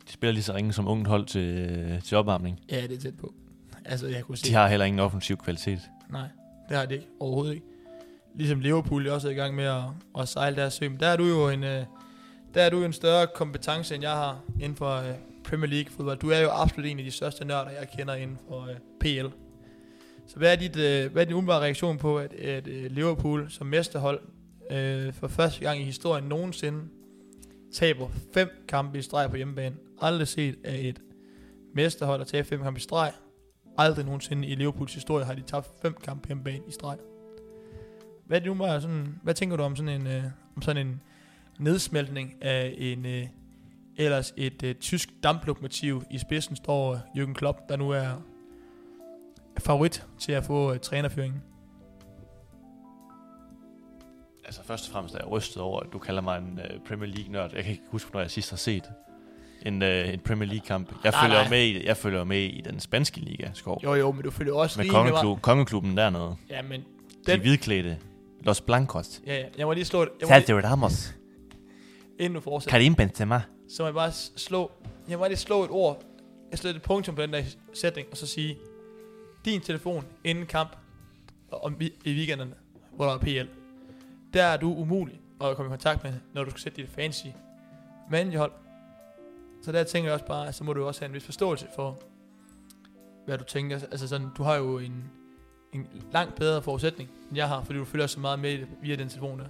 De 0.06 0.12
spiller 0.12 0.32
lige 0.32 0.42
så 0.44 0.54
ringe 0.54 0.72
som 0.72 0.88
ungt 0.88 1.08
hold 1.08 1.26
til, 1.26 2.02
til 2.04 2.16
opvarmning. 2.16 2.60
Ja, 2.70 2.82
det 2.82 2.92
er 2.96 3.00
tæt 3.00 3.16
på. 3.16 3.34
Altså, 3.84 4.06
jeg 4.06 4.24
kunne 4.24 4.36
se... 4.38 4.48
De 4.48 4.54
har 4.54 4.68
heller 4.68 4.86
ingen 4.86 5.00
offensiv 5.00 5.36
kvalitet. 5.36 5.80
Nej, 6.10 6.28
det 6.68 6.76
har 6.76 6.86
det 6.86 6.94
ikke. 6.94 7.06
Overhovedet 7.20 7.54
ikke. 7.54 7.66
Ligesom 8.34 8.60
Liverpool 8.60 9.08
også 9.08 9.28
er 9.28 9.32
i 9.32 9.34
gang 9.34 9.54
med 9.54 9.64
at, 9.64 9.82
at 10.18 10.28
sejle 10.28 10.56
deres 10.56 10.74
søm. 10.74 10.96
Der 10.96 11.06
er 11.06 11.16
du 11.16 11.24
jo 11.24 11.48
en, 11.48 11.64
øh, 11.64 11.84
der 12.54 12.62
er 12.62 12.70
du 12.70 12.84
en 12.84 12.92
større 12.92 13.26
kompetence, 13.34 13.94
end 13.94 14.02
jeg 14.02 14.12
har 14.12 14.40
inden 14.60 14.76
for 14.76 14.96
øh, 14.96 15.14
Premier 15.44 15.70
League 15.70 15.92
fodbold. 15.92 16.18
Du 16.18 16.30
er 16.30 16.38
jo 16.38 16.48
absolut 16.50 16.90
en 16.90 16.98
af 16.98 17.04
de 17.04 17.10
største 17.10 17.44
nørder, 17.44 17.70
jeg 17.70 17.88
kender 17.98 18.14
inden 18.14 18.38
for 18.48 18.62
øh, 18.62 18.76
PL. 19.00 19.26
Så 20.26 20.36
hvad 20.36 20.52
er, 20.52 20.56
dit, 20.56 20.76
øh, 20.76 21.12
hvad 21.12 21.22
er 21.22 21.26
din 21.26 21.34
umiddelbare 21.34 21.60
reaktion 21.60 21.98
på, 21.98 22.18
at, 22.18 22.32
at 22.32 22.68
øh, 22.68 22.90
Liverpool 22.90 23.50
som 23.50 23.66
mesterhold 23.66 24.20
øh, 24.70 25.12
for 25.12 25.28
første 25.28 25.60
gang 25.60 25.80
i 25.80 25.84
historien 25.84 26.24
nogensinde 26.24 26.84
taber 27.72 28.08
fem 28.34 28.48
kampe 28.68 28.98
i 28.98 29.02
streg 29.02 29.30
på 29.30 29.36
hjemmebane? 29.36 29.76
Aldrig 30.00 30.28
set 30.28 30.58
af 30.64 30.78
et 30.78 31.00
mesterhold 31.74 32.20
at 32.20 32.26
tabe 32.26 32.48
fem 32.48 32.62
kampe 32.62 32.78
i 32.78 32.82
streg. 32.82 33.12
Aldrig 33.78 34.04
nogensinde 34.04 34.48
i 34.48 34.54
Liverpools 34.54 34.94
historie 34.94 35.24
har 35.24 35.34
de 35.34 35.42
tabt 35.42 35.68
fem 35.82 35.94
kampe 36.04 36.22
på 36.22 36.28
hjemmebane 36.28 36.62
i 36.68 36.72
streg. 36.72 36.96
Hvad, 38.32 38.40
det 38.40 38.48
nu 38.48 38.54
bare 38.54 38.80
sådan, 38.80 39.18
hvad 39.22 39.34
tænker 39.34 39.56
du 39.56 39.62
om 39.62 39.76
sådan 39.76 40.00
en, 40.00 40.06
øh, 40.06 40.24
om 40.56 40.62
sådan 40.62 40.86
en 40.86 41.00
nedsmeltning 41.58 42.34
af 42.40 42.74
en 42.78 43.06
øh, 43.06 43.26
ellers 43.96 44.34
et 44.36 44.62
øh, 44.62 44.74
tysk 44.74 45.08
damplokomotiv 45.22 46.02
i 46.10 46.18
spidsen 46.18 46.56
står 46.56 46.96
Jürgen 46.96 47.32
Klopp, 47.34 47.58
der 47.68 47.76
nu 47.76 47.90
er 47.90 48.22
favorit 49.58 50.06
til 50.18 50.32
at 50.32 50.44
få 50.44 50.72
øh, 50.72 50.80
trænerføringen. 50.80 51.42
Altså 54.44 54.64
først 54.64 54.86
og 54.88 54.92
fremmest 54.92 55.14
er 55.14 55.18
jeg 55.18 55.28
rystet 55.30 55.62
over, 55.62 55.80
at 55.80 55.86
du 55.92 55.98
kalder 55.98 56.22
mig 56.22 56.38
en 56.38 56.60
uh, 56.74 56.86
Premier 56.88 57.08
League-nørd. 57.14 57.50
Jeg 57.54 57.62
kan 57.64 57.72
ikke 57.72 57.84
huske, 57.90 58.10
når 58.12 58.20
jeg 58.20 58.30
sidst 58.30 58.50
har 58.50 58.56
set 58.56 58.84
en, 59.66 59.82
uh, 59.82 59.88
en 59.88 60.20
Premier 60.20 60.48
League-kamp. 60.48 60.92
Jeg 61.04 61.12
Nej, 61.12 61.22
følger 61.24 61.40
nej. 61.40 61.50
med 61.50 61.62
i, 61.62 61.86
jeg 61.86 61.96
følger 61.96 62.24
med 62.24 62.40
i 62.42 62.60
den 62.60 62.80
spanske 62.80 63.20
liga, 63.20 63.50
Skov. 63.54 63.80
Jo 63.84 63.94
jo, 63.94 64.12
men 64.12 64.22
du 64.22 64.30
følger 64.30 64.54
også 64.54 64.80
Med 64.80 64.86
meget- 64.90 65.06
kongeklub, 65.06 65.40
kongeklubben 65.40 65.96
dernede. 65.96 66.36
Ja, 66.50 66.62
men 66.62 66.80
De 67.26 67.32
Den- 67.32 67.40
hvidklædte. 67.40 67.98
Los 68.44 68.60
Blancos. 68.60 69.22
ja, 69.26 69.34
ja, 69.36 69.46
jeg 69.58 69.66
må 69.66 69.72
lige 69.72 69.84
slå 69.84 70.04
det. 70.04 70.10
Jeg 70.20 70.28
må 70.28 70.34
lige, 70.34 70.46
Sergio 70.46 70.68
Ramos. 70.68 71.14
inden 72.18 72.34
du 72.34 72.40
fortsætter. 72.40 72.70
Karim 72.70 72.94
Benzema. 72.94 73.42
Så 73.68 73.82
må 73.82 73.86
jeg 73.86 73.94
bare 73.94 74.12
slå, 74.36 74.70
jeg 75.08 75.18
må 75.18 75.20
bare 75.22 75.28
lige 75.28 75.38
slå 75.38 75.64
et 75.64 75.70
ord, 75.70 76.02
jeg 76.50 76.58
slår 76.58 76.70
et 76.70 76.82
punktum 76.82 77.14
på 77.14 77.22
den 77.22 77.32
der 77.32 77.42
sætning, 77.74 78.08
og 78.10 78.16
så 78.16 78.26
sige, 78.26 78.58
din 79.44 79.60
telefon 79.60 80.04
inden 80.24 80.46
kamp, 80.46 80.76
og 81.50 81.64
om, 81.64 81.80
vi- 81.80 81.92
i 82.04 82.12
weekenderne, 82.14 82.54
hvor 82.96 83.04
der 83.06 83.12
er 83.14 83.18
PL, 83.18 83.48
der 84.34 84.44
er 84.44 84.56
du 84.56 84.74
umulig 84.74 85.20
at 85.40 85.56
komme 85.56 85.68
i 85.68 85.72
kontakt 85.72 86.04
med, 86.04 86.12
når 86.34 86.44
du 86.44 86.50
skal 86.50 86.60
sætte 86.62 86.82
dit 86.82 86.90
fancy 86.90 87.26
managerhold. 88.10 88.52
Så 89.62 89.72
der 89.72 89.84
tænker 89.84 90.08
jeg 90.08 90.14
også 90.14 90.26
bare, 90.26 90.52
så 90.52 90.64
må 90.64 90.72
du 90.72 90.84
også 90.86 91.00
have 91.00 91.08
en 91.08 91.14
vis 91.14 91.24
forståelse 91.24 91.66
for, 91.74 91.98
hvad 93.26 93.38
du 93.38 93.44
tænker. 93.44 93.76
Altså 93.90 94.08
sådan, 94.08 94.26
du 94.36 94.42
har 94.42 94.54
jo 94.54 94.78
en, 94.78 95.10
en 95.72 95.88
langt 96.12 96.34
bedre 96.34 96.62
forudsætning, 96.62 97.10
end 97.28 97.36
jeg 97.36 97.48
har, 97.48 97.62
fordi 97.64 97.78
du 97.78 97.84
følger 97.84 98.06
så 98.06 98.20
meget 98.20 98.38
med 98.38 98.58
via 98.82 98.96
den 98.96 99.08
telefon 99.08 99.38
der. 99.38 99.46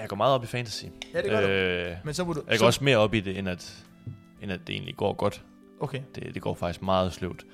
Jeg 0.00 0.08
går 0.08 0.16
meget 0.16 0.34
op 0.34 0.44
i 0.44 0.46
fantasy. 0.46 0.84
Ja, 1.14 1.22
det 1.22 1.30
gør 1.30 1.40
øh, 1.40 1.44
du. 1.44 1.50
øh, 1.50 1.96
Men 2.04 2.14
så 2.14 2.24
må 2.24 2.32
du... 2.32 2.42
Jeg 2.48 2.56
så, 2.58 2.62
går 2.62 2.66
også 2.66 2.84
mere 2.84 2.96
op 2.96 3.14
i 3.14 3.20
det, 3.20 3.38
end 3.38 3.48
at, 3.48 3.84
end 4.42 4.52
at 4.52 4.60
det 4.66 4.72
egentlig 4.74 4.96
går 4.96 5.12
godt. 5.12 5.42
Okay. 5.80 6.02
Det, 6.14 6.34
det 6.34 6.42
går 6.42 6.54
faktisk 6.54 6.82
meget 6.82 7.12
sløvt. 7.12 7.46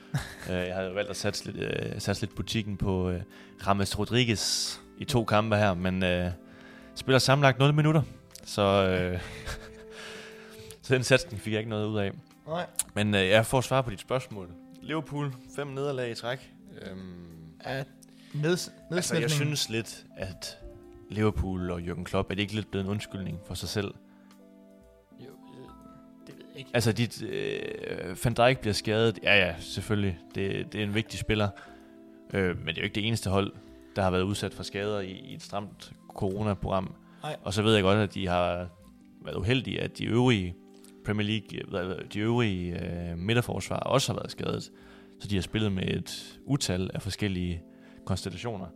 uh, 0.49 0.51
jeg 0.55 0.75
havde 0.75 0.89
jo 0.89 0.95
valgt 0.95 1.11
at 1.11 1.17
satse 1.17 1.53
lidt, 1.53 1.93
uh, 1.95 2.01
satse 2.01 2.23
lidt 2.23 2.37
butikken 2.37 2.77
på 2.77 3.11
uh, 3.11 3.15
Rames 3.67 3.99
Rodriguez 3.99 4.77
i 4.99 5.05
to 5.05 5.25
kampe 5.25 5.57
her, 5.57 5.75
men 5.75 6.03
uh, 6.03 6.33
spiller 6.95 7.19
sammenlagt 7.19 7.59
0 7.59 7.75
minutter. 7.75 8.03
Så, 8.45 8.63
uh, 9.15 9.21
så 10.83 10.95
den 10.95 11.05
satsning 11.05 11.43
fik 11.43 11.53
jeg 11.53 11.59
ikke 11.61 11.71
noget 11.71 11.87
ud 11.87 11.99
af. 11.99 12.13
Nej. 12.47 12.67
Men 12.95 13.15
uh, 13.15 13.21
jeg 13.21 13.47
får 13.47 13.61
svar 13.61 13.83
på 13.83 13.91
dit 13.91 14.01
spørgsmål. 14.01 14.49
Liverpool, 14.83 15.35
fem 15.57 15.67
nederlag 15.67 16.11
i 16.11 16.15
træk. 16.15 16.53
Um, 16.93 17.33
Ja, 17.67 17.85
neds, 18.35 18.73
altså, 18.91 19.17
jeg 19.17 19.31
synes 19.31 19.69
lidt, 19.69 20.07
at 20.17 20.59
Liverpool 21.11 21.71
og 21.71 21.81
Jürgen 21.81 22.05
Klopp, 22.05 22.31
er 22.31 22.35
det 22.35 22.43
ikke 22.43 22.55
lidt 22.55 22.71
blevet 22.71 22.85
en 22.85 22.91
undskyldning 22.91 23.41
for 23.47 23.55
sig 23.55 23.69
selv? 23.69 23.95
Jo, 25.21 25.25
øh, 25.25 25.69
det 26.27 26.35
ved 26.37 26.45
jeg 26.51 26.59
ikke. 26.59 26.71
Altså, 26.75 26.93
dit, 26.93 27.23
øh, 27.23 28.17
Van 28.25 28.35
Dijk 28.35 28.61
bliver 28.61 28.75
skadet. 28.75 29.19
Ja, 29.23 29.47
ja, 29.47 29.55
selvfølgelig. 29.61 30.19
Det, 30.35 30.73
det 30.73 30.81
er 30.81 30.85
en 30.85 30.95
vigtig 30.95 31.19
spiller. 31.19 31.49
Øh, 32.35 32.59
men 32.59 32.67
det 32.67 32.77
er 32.77 32.83
jo 32.83 32.85
ikke 32.85 32.95
det 32.95 33.07
eneste 33.07 33.31
hold, 33.31 33.53
der 33.97 34.03
har 34.03 34.11
været 34.11 34.23
udsat 34.23 34.55
for 34.55 34.63
skader 34.63 35.01
i, 35.01 35.11
i 35.11 35.35
et 35.35 35.43
stramt 35.43 35.93
coronaprogram. 36.09 36.95
Nej. 37.23 37.37
Og 37.43 37.55
så 37.55 37.63
ved 37.63 37.75
jeg 37.75 37.83
godt, 37.83 37.99
at 37.99 38.15
de 38.15 38.29
har 38.29 38.69
været 39.25 39.37
uheldige, 39.37 39.81
at 39.81 39.99
de 39.99 40.05
øvrige 40.05 40.55
Premier 41.05 41.27
League, 41.27 41.71
hvad- 41.71 42.09
de 42.09 42.19
øvrige 42.19 42.85
øh, 43.11 43.19
midterforsvar 43.19 43.77
også 43.79 44.13
har 44.13 44.19
været 44.21 44.31
skadet. 44.31 44.71
Så 45.21 45.29
de 45.29 45.35
har 45.35 45.43
spillet 45.43 45.73
med 45.73 45.83
et 45.89 46.41
utal 46.45 46.91
af 46.95 47.03
forskellige 47.03 47.63
konstellationer. 48.05 48.67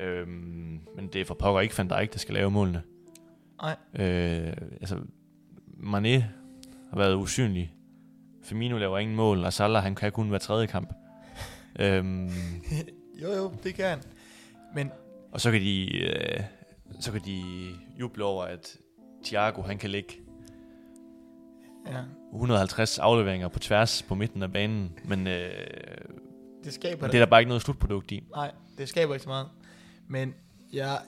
Øhm, 0.00 0.80
men 0.96 1.06
det 1.12 1.20
er 1.20 1.24
for 1.24 1.34
pokker 1.34 1.60
ikke 1.60 1.78
Van 1.78 1.88
Dijk, 1.88 2.12
der 2.12 2.18
skal 2.18 2.34
lave 2.34 2.50
målene. 2.50 2.82
Nej. 3.62 3.76
Øh, 3.94 4.52
altså, 4.80 4.96
Mané 5.68 6.22
har 6.90 6.96
været 6.96 7.14
usynlig. 7.14 7.74
Firmino 8.42 8.78
laver 8.78 8.98
ingen 8.98 9.16
mål, 9.16 9.44
og 9.44 9.52
Salah 9.52 9.82
han 9.82 9.94
kan 9.94 10.12
kun 10.12 10.30
være 10.30 10.40
tredje 10.40 10.66
kamp. 10.66 10.92
øhm, 11.80 12.26
jo, 13.22 13.32
jo, 13.36 13.52
det 13.64 13.74
kan 13.74 13.84
han. 13.84 13.98
Men 14.74 14.90
og 15.32 15.40
så 15.40 15.50
kan 15.50 15.60
de 15.60 15.98
øh, 16.06 16.40
så 17.00 17.12
kan 17.12 17.20
de 17.24 17.40
juble 18.00 18.24
over, 18.24 18.44
at 18.44 18.76
Thiago 19.24 19.62
han 19.62 19.78
kan 19.78 19.90
lægge 19.90 20.14
ja, 21.86 22.02
150 22.32 22.98
afleveringer 22.98 23.48
på 23.48 23.58
tværs 23.58 24.02
på 24.02 24.14
midten 24.14 24.42
af 24.42 24.52
banen, 24.52 24.98
men, 25.04 25.26
øh, 25.26 25.50
det 26.64 26.74
skaber 26.74 27.02
men 27.02 27.10
det 27.10 27.14
er 27.14 27.24
der 27.24 27.30
bare 27.30 27.40
ikke 27.40 27.48
noget 27.48 27.62
slutprodukt 27.62 28.12
i. 28.12 28.24
Nej, 28.34 28.52
det 28.78 28.88
skaber 28.88 29.14
ikke 29.14 29.22
så 29.22 29.28
meget. 29.28 29.48
Men 30.08 30.34
jeg, 30.72 30.98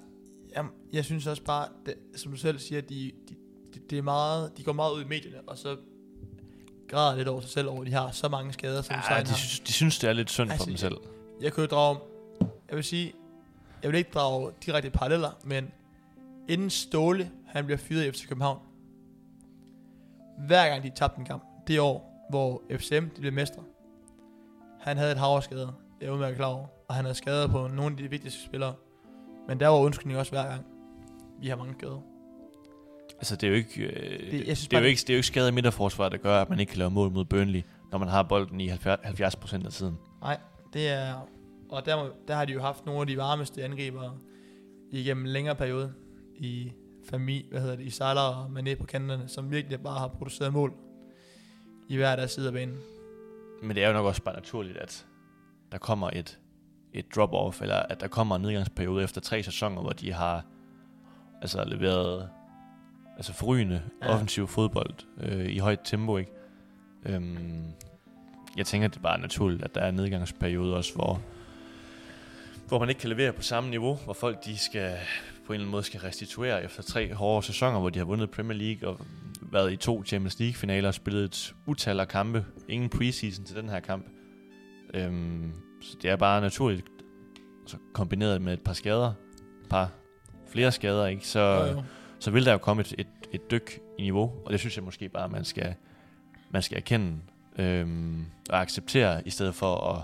jeg, 0.54 0.64
jeg 0.92 1.04
synes 1.04 1.26
også 1.26 1.42
bare, 1.42 1.68
det, 1.86 1.94
som 2.16 2.32
du 2.32 2.38
selv 2.38 2.58
siger, 2.58 2.80
de, 2.80 3.12
de, 3.28 3.34
de, 3.74 3.80
det 3.90 3.98
er 3.98 4.02
meget, 4.02 4.52
de 4.56 4.62
går 4.64 4.72
meget 4.72 4.92
ud 4.94 5.04
i 5.04 5.08
medierne, 5.08 5.36
og 5.46 5.58
så 5.58 5.76
græder 6.88 7.16
lidt 7.16 7.28
over 7.28 7.40
sig 7.40 7.50
selv 7.50 7.68
over, 7.68 7.80
at 7.80 7.86
de 7.86 7.92
har 7.92 8.10
så 8.10 8.28
mange 8.28 8.52
skader, 8.52 8.82
som 8.82 8.96
Ja, 9.10 9.20
de, 9.22 9.34
synes, 9.34 9.60
de 9.60 9.72
synes, 9.72 9.98
det 9.98 10.08
er 10.08 10.12
lidt 10.12 10.30
synd 10.30 10.50
Altså, 10.50 10.64
for 10.64 10.70
dem 10.70 10.76
selv. 10.76 10.96
Jeg 11.40 11.52
kunne 11.52 11.62
jo 11.62 11.66
drage, 11.66 11.98
jeg 12.68 12.76
vil 12.76 12.84
sige, 12.84 13.12
jeg 13.82 13.90
vil 13.90 13.98
ikke 13.98 14.10
drage 14.14 14.50
direkte 14.66 14.90
paralleller, 14.90 15.30
men 15.44 15.70
inden 16.48 16.70
Ståle, 16.70 17.30
han 17.46 17.64
bliver 17.64 17.78
fyret 17.78 18.04
i 18.04 18.10
FC 18.10 18.28
København, 18.28 18.58
hver 20.38 20.68
gang 20.68 20.82
de 20.82 20.90
tabte 20.90 21.18
en 21.18 21.24
kamp, 21.24 21.44
det 21.66 21.80
år, 21.80 22.26
hvor 22.30 22.62
FCM 22.70 23.08
de 23.16 23.20
blev 23.20 23.32
mestre, 23.32 23.62
han 24.80 24.96
havde 24.96 25.12
et 25.12 25.18
hav 25.18 25.28
af 25.28 25.42
skader, 25.42 25.66
det 25.66 25.72
er 26.00 26.06
jeg 26.06 26.12
udmærket 26.12 26.36
klar 26.36 26.46
over, 26.46 26.66
og 26.88 26.94
han 26.94 27.04
havde 27.04 27.14
skader 27.14 27.48
på 27.48 27.68
nogle 27.68 27.90
af 27.90 27.96
de 27.96 28.10
vigtigste 28.10 28.44
spillere, 28.44 28.74
men 29.48 29.60
der 29.60 29.68
var 29.68 29.78
undskyldning 29.78 30.18
også 30.18 30.32
hver 30.32 30.46
gang, 30.46 30.66
vi 31.40 31.48
har 31.48 31.56
mange 31.56 31.74
skader. 31.78 32.00
Altså, 33.18 33.36
det 33.36 33.46
er 33.46 33.50
jo 33.50 33.56
ikke, 33.56 33.82
øh, 33.82 34.30
det, 34.30 34.48
jeg 34.48 34.56
synes 34.56 34.68
det, 34.68 34.76
er 34.76 34.80
jo 34.80 34.86
ikke, 34.86 35.00
det 35.00 35.10
er 35.10 35.14
jo 35.14 35.18
ikke 35.18 35.26
skadet 35.26 35.54
midterforsvar, 35.54 36.08
der 36.08 36.16
gør, 36.16 36.42
at 36.42 36.50
man 36.50 36.60
ikke 36.60 36.70
kan 36.70 36.78
lave 36.78 36.90
mål 36.90 37.10
mod 37.10 37.24
Burnley, 37.24 37.62
når 37.90 37.98
man 37.98 38.08
har 38.08 38.22
bolden 38.22 38.60
i 38.60 38.66
70 38.68 39.36
procent 39.36 39.66
af 39.66 39.72
tiden. 39.72 39.98
Det 40.72 40.88
er, 40.88 41.28
og 41.68 41.86
der, 41.86 42.08
der 42.28 42.34
har 42.34 42.44
de 42.44 42.52
jo 42.52 42.60
haft 42.60 42.86
nogle 42.86 43.00
af 43.00 43.06
de 43.06 43.16
varmeste 43.16 43.64
angribere 43.64 44.18
igennem 44.90 45.24
en 45.24 45.32
længere 45.32 45.54
periode 45.54 45.92
i 46.36 46.72
familie, 47.10 47.50
hvad 47.50 47.60
hedder 47.60 47.76
det, 47.76 47.84
i 47.84 47.90
Salah 47.90 48.38
og 48.38 48.50
Mané 48.58 48.74
på 48.74 48.86
kanterne, 48.86 49.28
som 49.28 49.50
virkelig 49.50 49.80
bare 49.80 49.98
har 49.98 50.08
produceret 50.08 50.52
mål 50.52 50.72
i 51.88 51.96
hver 51.96 52.16
deres 52.16 52.30
side 52.30 52.46
af 52.46 52.52
banen. 52.52 52.78
Men 53.62 53.76
det 53.76 53.84
er 53.84 53.88
jo 53.88 53.92
nok 53.92 54.06
også 54.06 54.22
bare 54.22 54.34
naturligt, 54.34 54.76
at 54.76 55.06
der 55.72 55.78
kommer 55.78 56.10
et, 56.12 56.38
et 56.92 57.06
drop-off, 57.16 57.62
eller 57.62 57.76
at 57.76 58.00
der 58.00 58.08
kommer 58.08 58.36
en 58.36 58.42
nedgangsperiode 58.42 59.04
efter 59.04 59.20
tre 59.20 59.42
sæsoner, 59.42 59.82
hvor 59.82 59.90
de 59.90 60.12
har 60.12 60.44
altså 61.42 61.64
leveret 61.64 62.28
altså 63.16 63.32
forrygende 63.32 63.82
ja. 64.02 64.14
offensiv 64.14 64.48
fodbold 64.48 64.94
øh, 65.20 65.46
i 65.46 65.58
højt 65.58 65.80
tempo, 65.84 66.16
ikke? 66.16 66.30
Øhm, 67.06 67.64
jeg 68.56 68.66
tænker, 68.66 68.88
det 68.88 68.96
er 68.96 69.00
bare 69.00 69.20
naturligt, 69.20 69.62
at 69.62 69.74
der 69.74 69.80
er 69.80 69.88
en 69.88 69.94
nedgangsperiode 69.94 70.76
også, 70.76 70.94
hvor, 70.94 71.20
hvor 72.68 72.78
man 72.78 72.88
ikke 72.88 73.00
kan 73.00 73.10
levere 73.10 73.32
på 73.32 73.42
samme 73.42 73.70
niveau, 73.70 73.94
hvor 73.94 74.12
folk 74.12 74.44
de 74.44 74.58
skal 74.58 74.96
på 75.46 75.52
en 75.52 75.54
eller 75.54 75.64
anden 75.64 75.70
måde 75.70 75.82
skal 75.82 76.00
restituere 76.00 76.64
efter 76.64 76.82
tre 76.82 77.14
hårde 77.14 77.46
sæsoner, 77.46 77.80
hvor 77.80 77.90
de 77.90 77.98
har 77.98 78.06
vundet 78.06 78.30
Premier 78.30 78.58
League 78.58 78.88
og 78.88 79.00
været 79.40 79.72
i 79.72 79.76
to 79.76 80.04
Champions 80.04 80.38
League-finaler 80.40 80.88
og 80.88 80.94
spillet 80.94 81.24
et 81.24 81.54
utal 81.66 82.00
af 82.00 82.08
kampe. 82.08 82.44
Ingen 82.68 82.88
preseason 82.90 83.44
til 83.44 83.56
den 83.56 83.68
her 83.68 83.80
kamp. 83.80 84.06
Øhm, 84.94 85.52
så 85.82 85.96
det 86.02 86.10
er 86.10 86.16
bare 86.16 86.40
naturligt, 86.40 86.86
så 87.66 87.76
kombineret 87.92 88.42
med 88.42 88.52
et 88.52 88.60
par 88.60 88.72
skader, 88.72 89.08
et 89.62 89.68
par 89.70 89.90
flere 90.48 90.72
skader, 90.72 91.06
ikke? 91.06 91.26
Så, 91.28 91.40
Jo, 91.40 91.66
jo. 91.66 91.82
så 92.18 92.30
vil 92.30 92.44
der 92.44 92.52
jo 92.52 92.58
komme 92.58 92.80
et, 92.80 92.94
et, 92.98 93.06
et 93.32 93.50
dyk 93.50 93.80
i 93.98 94.02
niveau, 94.02 94.32
og 94.46 94.52
det 94.52 94.60
synes 94.60 94.76
jeg 94.76 94.84
måske 94.84 95.08
bare, 95.08 95.28
man 95.28 95.44
skal, 95.44 95.74
man 96.50 96.62
skal 96.62 96.76
erkende 96.76 97.16
øhm, 97.58 98.24
og 98.50 98.60
acceptere, 98.60 99.26
i 99.26 99.30
stedet 99.30 99.54
for 99.54 99.76
at, 99.76 100.02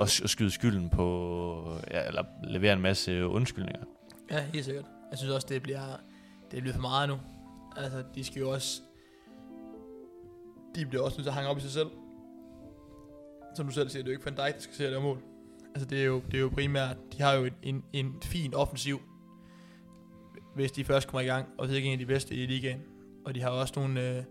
at 0.00 0.08
skyde 0.08 0.50
skylden 0.50 0.90
på, 0.90 1.78
ja, 1.90 2.06
eller 2.06 2.24
levere 2.44 2.72
en 2.72 2.80
masse 2.80 3.26
undskyldninger. 3.26 3.82
Ja, 4.30 4.40
helt 4.40 4.64
sikkert. 4.64 4.84
Jeg 5.10 5.18
synes 5.18 5.34
også, 5.34 5.46
det 5.50 5.62
bliver, 5.62 6.00
det 6.50 6.62
bliver 6.62 6.74
for 6.74 6.80
meget 6.80 7.08
nu. 7.08 7.16
Altså, 7.76 8.04
de 8.14 8.24
skal 8.24 8.40
jo 8.40 8.50
også... 8.50 8.82
De 10.74 10.86
bliver 10.86 11.04
også 11.04 11.16
nødt 11.16 11.24
til 11.24 11.30
at 11.30 11.34
hænge 11.34 11.50
op 11.50 11.58
i 11.58 11.60
sig 11.60 11.70
selv. 11.70 11.88
Som 13.56 13.66
du 13.66 13.72
selv 13.72 13.88
siger, 13.88 14.02
det 14.02 14.08
er 14.08 14.12
jo 14.12 14.18
ikke 14.18 14.26
Van 14.26 14.36
Dijk, 14.36 14.54
der 14.54 14.60
skal 14.60 14.74
se 14.74 14.90
lave 14.90 15.02
mål. 15.02 15.18
Altså, 15.74 15.88
det 15.88 16.00
er 16.00 16.04
jo, 16.04 16.22
det 16.26 16.34
er 16.34 16.40
jo 16.40 16.48
primært... 16.48 16.96
De 17.12 17.22
har 17.22 17.32
jo 17.32 17.44
en, 17.44 17.52
en, 17.62 17.84
en 17.92 18.14
fin 18.22 18.54
offensiv, 18.54 19.00
hvis 20.54 20.72
de 20.72 20.84
først 20.84 21.08
kommer 21.08 21.20
i 21.20 21.26
gang, 21.26 21.46
og 21.58 21.66
det 21.66 21.72
er 21.72 21.76
ikke 21.76 21.86
en 21.86 21.92
af 21.92 21.98
de 21.98 22.06
bedste 22.06 22.34
i 22.34 22.46
ligaen. 22.46 22.80
Og 23.24 23.34
de 23.34 23.40
har 23.40 23.50
også 23.50 23.74
nogle, 23.76 24.16
øh, 24.16 24.24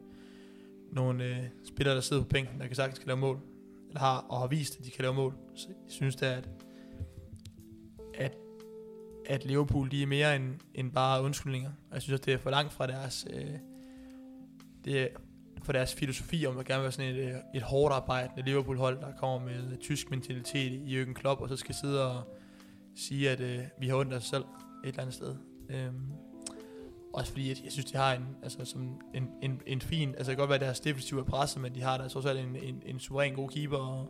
nogle 0.92 1.24
øh, 1.24 1.44
spillere, 1.66 1.96
der 1.96 2.02
sidder 2.02 2.22
på 2.24 2.28
bænken, 2.28 2.60
der 2.60 2.68
kan 2.68 2.76
sagtens 2.76 3.00
kan 3.00 3.08
lave 3.08 3.20
mål. 3.20 3.40
Eller 3.88 4.00
har, 4.00 4.26
og 4.30 4.40
har 4.40 4.48
vist, 4.48 4.80
at 4.80 4.86
de 4.86 4.92
kan 4.92 5.02
lave 5.02 5.14
mål. 5.14 5.36
Så 5.56 5.68
jeg 5.70 5.76
synes 5.88 6.16
da, 6.16 6.36
at, 6.36 6.50
at, 8.14 8.38
at 9.26 9.46
Liverpool, 9.46 9.92
de 9.92 10.04
er 10.04 10.08
mere 10.08 10.36
end, 10.36 10.60
end 10.76 10.92
bare 10.92 11.24
undskyldninger. 11.24 11.70
Og 11.70 11.94
jeg 11.94 12.02
synes 12.02 12.14
også, 12.14 12.26
det 12.26 12.34
er 12.34 12.38
for 12.38 12.50
langt 12.50 12.74
fra 12.74 12.88
deres... 12.88 13.28
Øh, 13.34 13.54
det 14.86 15.02
er 15.02 15.08
for 15.64 15.72
deres 15.72 15.94
filosofi 15.94 16.46
om 16.46 16.58
at 16.58 16.66
gerne 16.66 16.84
være 16.84 16.92
sådan 16.92 17.16
et, 17.16 17.20
øh, 17.20 17.36
et 17.56 17.62
hårdt 17.62 17.94
arbejdende 17.94 18.46
Liverpool-hold, 18.46 19.02
der 19.02 19.12
kommer 19.18 19.46
med 19.46 19.78
tysk 19.78 20.10
mentalitet 20.12 20.72
i 20.72 21.02
Jürgen 21.02 21.14
Klopp, 21.14 21.42
og 21.42 21.50
så 21.50 21.56
skal 21.56 21.76
sidde 21.76 22.12
og 22.12 22.38
sige, 22.96 23.30
at 23.30 23.40
øh, 23.40 23.60
vi 23.80 23.88
har 23.88 23.96
ondt 23.96 24.14
af 24.14 24.18
os 24.18 24.24
selv 24.24 24.44
et 24.84 24.88
eller 24.88 25.02
andet 25.02 25.16
sted. 25.16 25.36
Øhm, 25.70 26.12
også 27.14 27.32
fordi, 27.32 27.52
at 27.52 27.62
jeg 27.64 27.72
synes, 27.72 27.86
de 27.86 27.98
har 27.98 28.14
en, 28.14 28.26
altså, 28.44 28.66
som 28.66 29.02
en, 29.14 29.30
en, 29.42 29.62
en 29.68 29.82
fin... 29.82 30.10
Altså, 30.10 30.20
det 30.32 30.38
kan 30.38 30.38
godt 30.38 30.50
være, 30.50 30.56
at 30.60 30.62
deres 30.66 30.80
defensiv 30.80 31.20
er 31.20 31.24
presset, 31.24 31.62
men 31.62 31.76
de 31.76 31.82
har 31.82 31.98
da 31.98 32.08
trods 32.08 32.26
alt 32.26 32.40
en, 32.40 32.56
en, 32.56 32.84
en 32.86 33.00
suveræn 33.00 33.34
god 33.34 33.50
keeper 33.50 33.78
og, 33.78 34.10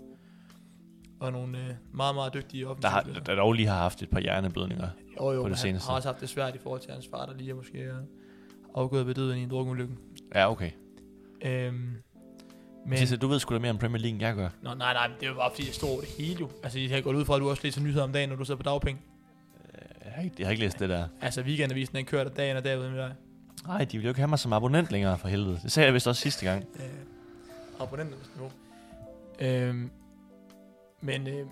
og 1.20 1.32
nogle 1.32 1.58
øh, 1.58 1.74
meget, 1.94 2.16
meget 2.16 2.34
dygtige 2.34 2.64
Der, 2.64 2.70
offensive 2.70 2.90
har, 2.92 3.02
spillere. 3.02 3.24
der 3.26 3.36
dog 3.36 3.54
lige 3.54 3.68
har 3.68 3.78
haft 3.78 4.02
et 4.04 4.10
par 4.10 4.20
hjerneblødninger. 4.20 4.88
Jo, 5.20 5.32
jo, 5.32 5.42
på 5.42 5.50
det 5.50 5.56
han 5.58 5.62
seneste. 5.62 5.88
har 5.90 5.96
også 5.96 6.08
haft 6.08 6.22
det 6.22 6.30
svært 6.30 6.56
i 6.56 6.58
forhold 6.58 6.82
til 6.82 6.92
hans 6.92 7.08
far, 7.12 7.26
der 7.26 7.34
lige 7.34 7.50
er 7.50 7.56
måske 7.56 7.82
er 7.84 7.96
afgået 8.76 9.08
ved 9.08 9.14
døden 9.16 9.38
i 9.40 9.44
en 9.44 9.50
drukulykke. 9.50 9.94
Ja, 10.36 10.52
okay. 10.52 10.72
Øhm, 11.46 11.92
Men, 12.88 13.08
så, 13.08 13.18
du 13.18 13.28
ved 13.28 13.40
sgu 13.40 13.54
da 13.54 13.60
mere 13.60 13.72
om 13.72 13.78
Premier 13.78 14.02
League, 14.02 14.14
end 14.14 14.22
jeg 14.22 14.36
gør. 14.36 14.50
Nå, 14.62 14.74
nej, 14.74 14.94
nej, 14.94 15.08
det 15.20 15.26
er 15.26 15.30
jo 15.30 15.36
bare 15.36 15.52
fordi, 15.52 15.64
det 15.68 15.74
står 15.76 15.88
over 15.88 16.00
det 16.00 16.10
hele 16.10 16.40
jo. 16.40 16.50
Altså, 16.64 16.80
jeg 16.80 16.90
har 16.90 17.02
gået 17.02 17.16
ud 17.16 17.26
fra, 17.26 17.36
at 17.36 17.42
du 17.42 17.50
også 17.50 17.64
læser 17.64 17.82
nyheder 17.82 18.04
om 18.04 18.12
dagen, 18.14 18.30
når 18.30 18.36
du 18.36 18.46
sidder 18.46 18.58
på 18.58 18.64
dagpenge. 18.64 19.02
Jeg 20.08 20.16
har 20.16 20.24
ikke, 20.24 20.36
jeg 20.40 20.48
har 20.48 20.52
ikke 20.52 20.64
læst 20.64 20.80
det 20.80 20.90
der. 20.90 21.08
Altså, 21.22 21.42
weekendavisen, 21.42 21.96
den 21.96 22.06
kører 22.06 22.24
der 22.24 22.30
dagen 22.32 22.58
og 22.58 22.64
dagen 22.64 22.92
med 22.92 22.98
dig. 23.00 23.14
Nej, 23.68 23.84
de 23.86 23.98
vil 23.98 24.04
jo 24.04 24.10
ikke 24.10 24.20
have 24.20 24.28
mig 24.28 24.40
som 24.40 24.54
abonnent 24.54 24.92
længere, 24.92 25.18
for 25.18 25.28
helvede. 25.28 25.60
Det 25.64 25.72
sagde 25.72 25.86
jeg 25.86 25.94
vist 25.94 26.08
også 26.08 26.22
sidste 26.22 26.46
gang. 26.46 26.64
Øh, 26.76 26.84
abonnenternes 27.80 28.30
niveau. 28.36 28.52
Øhm, 29.40 29.90
men, 31.02 31.28
øh, 31.28 31.34
Men- 31.36 31.46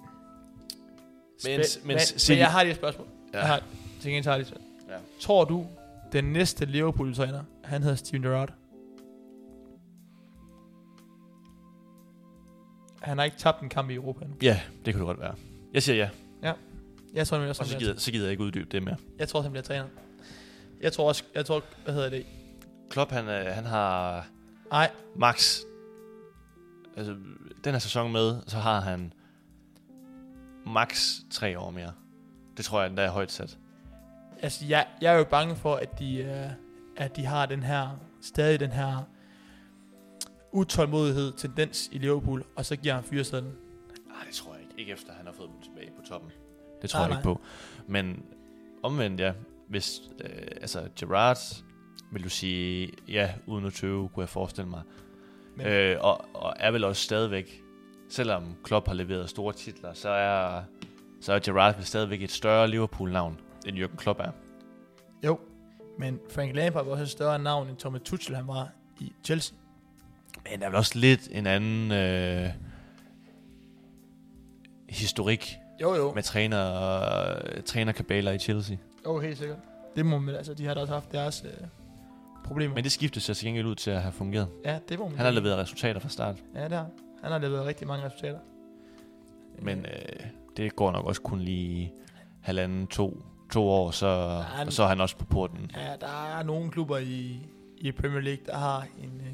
men 1.46 1.60
men, 1.84 1.98
men 2.30 2.38
jeg 2.38 2.52
har 2.52 2.64
lige 2.64 2.72
et 2.72 2.78
spørgsmål. 2.78 3.08
Ja. 3.34 3.38
Ja. 3.38 3.44
Jeg 3.46 3.54
har, 3.54 3.60
til 4.02 4.12
gengæld 4.12 4.26
har 4.26 4.38
lige 4.38 4.42
et 4.42 4.48
spørgsmål. 4.48 4.70
Ja. 4.90 4.96
Tror 5.22 5.46
du, 5.46 5.66
den 6.12 6.24
næste 6.24 6.66
Liverpool-træner, 6.66 7.44
han 7.64 7.82
hedder 7.84 7.96
Steven 7.96 8.22
Gerrard? 8.22 8.54
Han 13.02 13.18
har 13.18 13.26
ikke 13.26 13.38
tabt 13.38 13.62
en 13.62 13.70
kamp 13.70 13.90
i 13.90 13.94
Europa 13.96 14.26
endnu. 14.26 14.38
Ja, 14.42 14.60
det 14.86 14.94
kunne 14.94 15.00
det 15.00 15.08
godt 15.08 15.20
være. 15.20 15.36
Jeg 15.74 15.84
siger 15.84 16.10
ja, 16.44 16.54
Jeg 17.16 17.28
tror, 17.28 17.38
han 17.38 17.50
også, 17.50 17.64
og 17.64 17.68
så 17.68 17.78
gider, 17.78 17.98
så 17.98 18.12
gider 18.12 18.26
jeg 18.26 18.32
ikke 18.32 18.44
uddybe 18.44 18.70
det 18.72 18.84
mere. 18.84 18.98
jeg 19.20 19.28
tror, 19.28 19.42
han 19.42 19.52
bliver 19.52 19.64
træner. 19.64 19.88
Jeg 20.82 20.94
tror 20.94 21.08
også, 21.08 21.24
jeg 21.36 21.46
tror, 21.46 21.64
hvad 21.84 21.94
hedder 21.94 22.10
det? 22.10 22.26
Klopp, 22.90 23.12
han, 23.12 23.28
øh, 23.30 23.46
han 23.46 23.66
har 23.66 24.26
Nej, 24.72 24.92
max... 25.16 25.60
Altså, 26.98 27.16
den 27.64 27.72
her 27.72 27.80
sæson 27.80 28.12
med, 28.12 28.42
så 28.48 28.58
har 28.58 28.80
han 28.80 29.14
max 30.66 31.14
tre 31.32 31.60
år 31.60 31.72
mere. 31.72 31.92
Det 32.58 32.66
tror 32.66 32.82
jeg, 32.82 32.90
den 32.90 32.98
der 32.98 33.04
er 33.04 33.12
højt 33.12 33.32
sat. 33.32 33.58
altså 34.42 34.66
jeg, 34.66 34.88
jeg 35.02 35.14
er 35.14 35.18
jo 35.18 35.24
bange 35.24 35.56
for, 35.56 35.76
at 35.76 36.00
de, 36.00 36.18
øh, 36.18 36.50
at 36.98 37.16
de 37.16 37.26
har 37.26 37.46
den 37.46 37.64
her, 37.64 38.00
stadig 38.22 38.60
den 38.60 38.72
her 38.72 39.08
utålmodighed, 40.52 41.34
tendens 41.34 41.90
i 41.92 41.98
Liverpool, 41.98 42.44
og 42.56 42.66
så 42.66 42.76
giver 42.76 42.94
han 42.96 43.04
fyresedlen. 43.04 43.54
Nej, 44.08 44.24
det 44.28 44.36
tror 44.36 44.54
jeg 44.54 44.62
ikke. 44.62 44.74
Ikke 44.78 44.92
efter, 44.92 45.14
han 45.14 45.26
har 45.26 45.34
fået 45.34 45.50
dem 45.50 45.62
tilbage 45.62 45.92
på 45.98 46.02
toppen. 46.10 46.32
Det 46.86 46.92
tror 46.92 47.00
Nej, 47.00 47.08
jeg 47.08 47.18
ikke 47.18 47.24
på. 47.24 47.42
Men 47.88 48.24
omvendt, 48.84 49.20
ja. 49.20 49.34
Hvis, 49.70 50.00
øh, 50.24 50.30
altså, 50.62 50.88
Gerrard, 51.00 51.38
vil 52.12 52.24
du 52.24 52.30
sige, 52.30 52.92
ja, 53.08 53.34
uden 53.46 53.66
at 53.66 53.74
tøve, 53.74 54.10
kunne 54.10 54.22
jeg 54.22 54.30
forestille 54.30 54.70
mig. 54.70 54.82
Men- 55.56 55.68
Øh, 55.68 55.98
og, 56.02 56.26
og 56.34 56.54
er 56.60 56.72
vel 56.72 56.84
også 56.84 57.02
stadigvæk, 57.04 57.62
selvom 58.10 58.56
Klopp 58.64 58.88
har 58.88 58.94
leveret 58.94 59.30
store 59.30 59.54
titler, 59.54 59.94
så 59.94 60.10
er, 60.10 60.64
så 61.22 61.34
er 61.34 61.40
Gerrard 61.40 61.76
vel 61.76 61.86
stadigvæk 61.86 62.22
et 62.22 62.32
større 62.32 62.68
Liverpool-navn, 62.68 63.40
end 63.68 63.78
Jürgen 63.78 63.96
Klopp 63.96 64.20
er. 64.20 64.32
Jo, 65.26 65.40
men 66.00 66.20
Frank 66.30 66.56
Lampard 66.56 66.86
var 66.86 66.92
også 66.92 67.04
et 67.04 67.10
større 67.10 67.40
navn, 67.40 67.70
end 67.70 67.78
Thomas 67.78 68.02
Tuchel 68.06 68.36
han 68.36 68.48
var 68.48 68.70
i 69.00 69.14
Chelsea. 69.24 69.56
Men 70.52 70.60
der 70.60 70.66
er 70.66 70.70
vel 70.70 70.78
også 70.78 71.00
lidt 71.00 71.28
en 71.32 71.48
anden 71.48 71.92
øh, 71.92 72.50
historik 74.90 75.58
Jo, 75.82 75.96
jo. 75.96 76.14
med 76.14 76.24
træner, 76.24 77.62
trænerkabaler 77.66 78.32
i 78.32 78.38
Chelsea. 78.40 78.78
Jo, 79.06 79.20
helt 79.20 79.38
sikkert. 79.38 79.58
Det 79.96 80.06
må 80.06 80.20
man, 80.20 80.36
altså, 80.36 80.54
de 80.54 80.66
har 80.66 80.74
da 80.74 80.80
også 80.80 80.94
haft 80.94 81.12
deres 81.12 81.44
øh, 81.46 81.68
problemer. 82.46 82.76
Men 82.76 82.84
det 82.84 82.92
skiftes 82.92 83.24
så 83.24 83.34
til 83.34 83.46
gengæld 83.48 83.66
ud 83.66 83.76
til 83.76 83.92
at 83.92 84.02
have 84.02 84.12
fungeret. 84.12 84.48
ja, 84.66 84.80
det 84.90 85.00
må 85.00 85.08
man 85.08 85.18
Han 85.18 85.26
har 85.26 85.32
leveret 85.34 85.58
resultater 85.58 86.00
fra 86.00 86.10
start. 86.10 86.36
Ja, 86.56 86.64
det 86.64 86.72
har. 86.72 86.90
Han 87.24 87.32
har 87.32 87.40
leveret 87.40 87.66
rigtig 87.66 87.88
mange 87.88 88.06
resultater. 88.06 88.40
Men 89.60 89.80
øh, 89.80 90.26
det 90.58 90.76
går 90.76 90.92
nok 90.92 91.06
også 91.06 91.22
kun 91.22 91.40
lige 91.40 91.94
halvanden, 92.42 92.88
to, 92.88 93.24
to 93.52 93.64
år, 93.70 93.92
så, 93.92 94.42
men- 94.60 94.68
og 94.68 94.74
så 94.74 94.84
er 94.84 94.88
han 94.88 95.02
også 95.02 95.18
på 95.18 95.26
porten. 95.26 95.72
Ja, 95.76 95.96
der 96.02 96.38
er 96.40 96.44
nogle 96.44 96.72
klubber 96.72 96.98
i, 96.98 97.40
i 97.78 97.92
Premier 97.92 98.20
League, 98.22 98.46
der 98.46 98.58
har 98.58 98.88
en, 99.04 99.22
øh, 99.22 99.34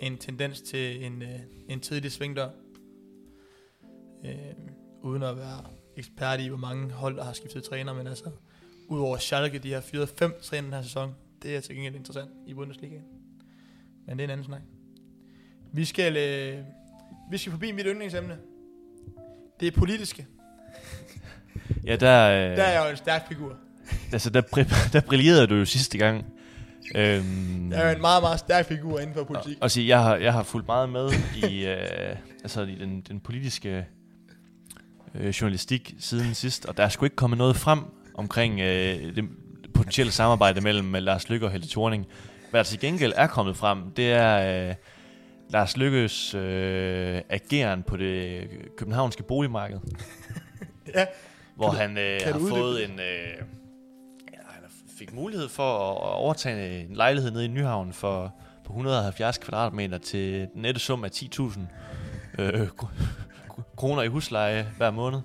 en 0.00 0.18
tendens 0.18 0.60
til 0.60 1.04
en, 1.06 1.22
øh, 1.22 1.28
en 1.68 1.80
tidlig 1.80 2.12
svingdør. 2.12 2.48
Øh, 4.24 4.32
uden 5.02 5.22
at 5.22 5.36
være 5.36 5.64
ekspert 5.96 6.40
i, 6.40 6.48
hvor 6.48 6.56
mange 6.58 6.90
hold, 6.92 7.16
der 7.16 7.24
har 7.24 7.32
skiftet 7.32 7.64
træner, 7.64 7.92
men 7.92 8.06
altså, 8.06 8.24
udover 8.88 9.16
Schalke, 9.16 9.58
de 9.58 9.72
har 9.72 9.80
fyret 9.80 10.08
fem 10.18 10.34
træner 10.42 10.62
den 10.62 10.72
her 10.72 10.82
sæson. 10.82 11.14
Det 11.42 11.56
er 11.56 11.60
til 11.60 11.74
gengæld 11.74 11.94
interessant 11.94 12.30
i 12.46 12.54
Bundesligaen. 12.54 13.02
Men 14.06 14.16
det 14.18 14.22
er 14.22 14.24
en 14.26 14.30
anden 14.30 14.44
snak. 14.46 14.60
Vi 15.72 15.84
skal, 15.84 16.16
øh, 16.16 16.58
vi 17.30 17.38
skal 17.38 17.52
forbi 17.52 17.72
mit 17.72 17.86
yndlingsemne. 17.88 18.38
Det 19.60 19.68
er 19.68 19.72
politiske. 19.72 20.26
Ja, 21.86 21.96
der, 21.96 22.28
øh, 22.30 22.56
Der 22.56 22.62
er 22.62 22.72
jeg 22.72 22.84
jo 22.86 22.90
en 22.90 22.96
stærk 22.96 23.28
figur. 23.28 23.56
altså, 24.12 24.30
der, 24.30 24.40
der 24.92 25.00
brillerede 25.00 25.46
du 25.46 25.54
jo 25.54 25.64
sidste 25.64 25.98
gang. 25.98 26.24
Øhm, 26.96 27.72
Jeg 27.72 27.88
er 27.90 27.94
en 27.94 28.00
meget, 28.00 28.22
meget 28.22 28.38
stærk 28.38 28.66
figur 28.66 28.98
inden 29.00 29.14
for 29.14 29.24
politik. 29.24 29.56
Og, 29.56 29.62
og 29.62 29.70
sige, 29.70 29.88
jeg 29.88 30.02
har, 30.02 30.16
jeg 30.16 30.32
har 30.32 30.42
fulgt 30.42 30.66
meget 30.66 30.88
med 30.88 31.10
i, 31.50 31.66
øh, 31.66 32.16
altså 32.42 32.62
i 32.62 32.74
den, 32.74 33.00
den 33.00 33.20
politiske 33.20 33.86
øh, 35.14 35.28
journalistik 35.28 35.94
siden 35.98 36.34
sidst, 36.34 36.66
og 36.66 36.76
der 36.76 36.84
er 36.84 36.88
sgu 36.88 37.04
ikke 37.04 37.16
kommet 37.16 37.38
noget 37.38 37.56
frem 37.56 37.80
omkring 38.14 38.60
øh, 38.60 39.16
det 39.16 39.24
potentielle 39.74 40.12
samarbejde 40.12 40.60
mellem 40.60 40.94
øh, 40.94 41.02
Lars 41.02 41.28
Lykke 41.28 41.46
og 41.46 41.52
Helle 41.52 41.66
Thorning. 41.68 42.06
Hvad 42.50 42.58
der 42.58 42.64
til 42.64 42.80
gengæld 42.80 43.12
er 43.16 43.26
kommet 43.26 43.56
frem, 43.56 43.90
det 43.96 44.12
er 44.12 44.68
øh, 44.68 44.74
Lars 45.50 45.76
Lykkes 45.76 46.34
øh, 46.34 47.20
ageren 47.30 47.82
på 47.82 47.96
det 47.96 48.44
københavnske 48.76 49.22
boligmarked, 49.22 49.78
Ja, 50.94 51.06
hvor 51.56 51.70
du- 51.70 51.76
han 51.76 51.98
øh, 51.98 52.20
kan 52.20 52.32
har 52.32 52.38
fået 52.48 52.84
en... 52.84 53.00
Øh, 53.00 53.42
fik 54.98 55.12
mulighed 55.14 55.48
for 55.48 55.78
at 55.90 56.14
overtage 56.14 56.80
en 56.90 56.96
lejlighed 56.96 57.30
nede 57.30 57.44
i 57.44 57.48
Nyhavn 57.48 57.92
for 57.92 58.34
på 58.64 58.72
170 58.72 59.38
kvadratmeter 59.38 59.98
til 59.98 60.48
nette 60.54 60.80
sum 60.80 61.04
af 61.04 61.08
10.000 61.08 61.60
øh, 62.38 62.68
kroner 63.76 64.02
i 64.02 64.08
husleje 64.08 64.72
hver 64.76 64.90
måned. 64.90 65.20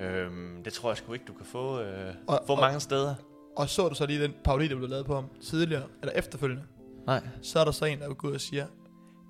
Øhm, 0.00 0.62
det 0.64 0.72
tror 0.72 0.90
jeg 0.90 0.96
sgu 0.96 1.12
ikke, 1.12 1.24
du 1.28 1.32
kan 1.32 1.46
få, 1.46 1.80
øh, 1.80 2.14
Og- 2.26 2.42
få 2.46 2.52
og- 2.52 2.60
mange 2.60 2.80
steder. 2.80 3.14
Og 3.56 3.68
så 3.68 3.88
du 3.88 3.94
så 3.94 4.06
lige 4.06 4.22
den 4.22 4.32
parodi, 4.44 4.68
der 4.68 4.76
blev 4.76 4.88
lavet 4.88 5.06
på 5.06 5.14
ham 5.14 5.24
tidligere, 5.42 5.82
eller 6.02 6.12
efterfølgende. 6.14 6.62
Nej. 7.06 7.20
Så 7.42 7.58
er 7.60 7.64
der 7.64 7.72
så 7.72 7.84
en, 7.84 7.98
der 7.98 8.08
er 8.08 8.14
gået 8.14 8.34
og 8.34 8.40
siger, 8.40 8.66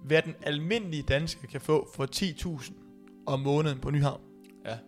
hvad 0.05 0.23
den 0.23 0.35
almindelige 0.43 1.03
dansker 1.03 1.47
kan 1.49 1.61
få 1.61 1.89
for 1.97 2.07
10.000 2.07 2.75
om 3.27 3.41
måneden 3.41 3.79
på 3.79 3.91
Nyhavn. 3.91 4.21
Ja. 4.67 4.79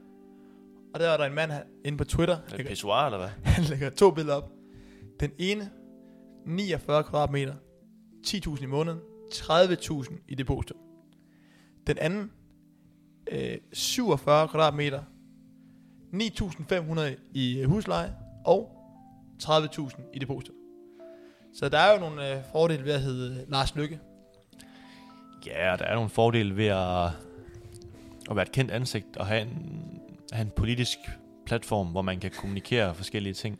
Og 0.95 1.01
der 1.01 1.09
er 1.09 1.17
der 1.17 1.25
en 1.25 1.35
mand 1.35 1.51
her, 1.51 1.63
inde 1.85 1.99
på 1.99 2.05
Twitter, 2.05 2.35
Er 2.37 2.41
det 2.41 2.51
lægger, 2.53 2.71
pissoir, 2.71 3.05
eller 3.07 3.19
hvad? 3.19 3.29
han 3.45 3.65
lægger 3.65 3.91
to 3.91 4.11
billeder 4.11 4.37
op. 4.37 4.51
Den 5.21 5.31
ene, 5.39 5.71
49 6.47 7.05
kvadratmeter, 7.05 7.55
10.000 8.27 8.63
i 8.63 8.67
måneden, 8.67 8.99
30.000 9.33 10.15
i 10.29 10.35
depositum. 10.35 10.79
Den 11.87 11.99
anden, 11.99 12.31
øh, 13.31 13.59
47 13.73 14.49
kvadratmeter, 14.49 15.03
9.500 16.13 17.01
i 17.33 17.59
øh, 17.59 17.69
husleje, 17.69 18.15
og 18.45 18.71
30.000 19.43 20.01
i 20.15 20.19
depositum. 20.19 20.55
Så 21.55 21.69
der 21.69 21.79
er 21.79 21.93
jo 21.95 22.01
nogle 22.01 22.37
øh, 22.37 22.43
fordele 22.53 22.85
ved 22.85 22.93
at 22.93 23.01
hedde 23.01 23.41
øh, 23.41 23.51
Lars 23.51 23.75
Lykke. 23.75 24.01
Ja, 25.47 25.77
der 25.79 25.85
er 25.85 25.95
nogle 25.95 26.11
fordele 26.11 26.57
ved 26.57 26.67
at, 26.67 27.07
at 28.31 28.37
være 28.37 28.43
et 28.43 28.53
kendt 28.53 28.71
ansigt 28.71 29.17
og 29.17 29.27
have 29.27 29.43
en, 29.43 29.83
have 30.33 30.43
en 30.45 30.53
politisk 30.57 30.99
platform, 31.47 31.87
hvor 31.87 32.03
man 32.03 32.21
kan 32.21 32.31
kommunikere 32.31 32.95
forskellige 32.95 33.35
ting. 33.35 33.59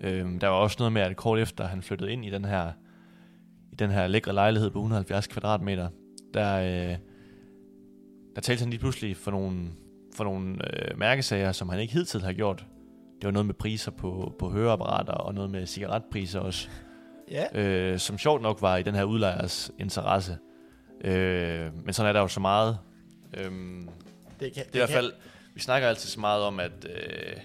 Øhm, 0.00 0.38
der 0.38 0.48
var 0.48 0.56
også 0.56 0.76
noget 0.78 0.92
med, 0.92 1.02
at 1.02 1.16
kort 1.16 1.38
efter 1.38 1.66
han 1.66 1.82
flyttede 1.82 2.12
ind 2.12 2.24
i 2.24 2.30
den 2.30 2.44
her, 2.44 2.72
i 3.72 3.76
den 3.76 3.90
her 3.90 4.06
lækre 4.06 4.32
lejlighed 4.32 4.70
på 4.70 4.78
170 4.78 5.26
kvadratmeter, 5.26 5.88
der, 6.34 6.90
øh, 6.90 6.98
der 8.38 8.42
talte 8.42 8.60
han 8.62 8.70
lige 8.70 8.80
pludselig 8.80 9.16
for 9.16 9.30
nogle, 9.30 9.68
for 10.14 10.24
nogle 10.24 10.56
øh, 10.90 10.98
mærkesager, 10.98 11.52
som 11.52 11.68
han 11.68 11.80
ikke 11.80 11.92
hidtil 11.92 12.22
har 12.22 12.32
gjort. 12.32 12.66
Det 13.20 13.24
var 13.26 13.30
noget 13.30 13.46
med 13.46 13.54
priser 13.54 13.90
på, 13.90 14.34
på 14.38 14.50
høreapparater 14.50 15.12
og 15.12 15.34
noget 15.34 15.50
med 15.50 15.66
cigaretpriser 15.66 16.40
også, 16.40 16.68
Ja. 17.30 17.60
øh, 17.60 17.98
som 17.98 18.18
sjovt 18.18 18.42
nok 18.42 18.62
var 18.62 18.76
i 18.76 18.82
den 18.82 18.94
her 18.94 19.04
udlejers 19.04 19.70
interesse. 19.78 20.38
Øh, 21.04 21.84
men 21.84 21.92
sådan 21.94 22.08
er 22.08 22.12
der 22.12 22.20
jo 22.20 22.28
så 22.28 22.40
meget. 22.40 22.78
Øhm, 23.34 23.88
Det, 24.40 24.52
kan, 24.52 24.64
det 24.66 24.74
er 24.74 24.78
i 24.78 24.78
hvert 24.78 24.90
fald, 24.90 25.12
vi 25.54 25.60
snakker 25.60 25.88
altid 25.88 26.08
så 26.08 26.20
meget 26.20 26.42
om, 26.42 26.60
at 26.60 26.86
øh, 26.96 27.36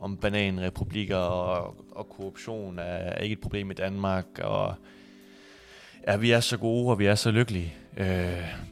om 0.00 0.16
bananrepublikker 0.16 1.16
og, 1.16 1.76
og 1.90 2.08
korruption 2.08 2.78
er, 2.78 2.82
er 2.82 3.18
ikke 3.20 3.32
et 3.32 3.40
problem 3.40 3.70
i 3.70 3.74
Danmark, 3.74 4.26
og 4.42 4.74
ja, 6.06 6.16
vi 6.16 6.30
er 6.30 6.40
så 6.40 6.56
gode, 6.58 6.90
og 6.90 6.98
vi 6.98 7.06
er 7.06 7.14
så 7.14 7.30
lykkelige. 7.30 7.74
Øh, 7.96 8.06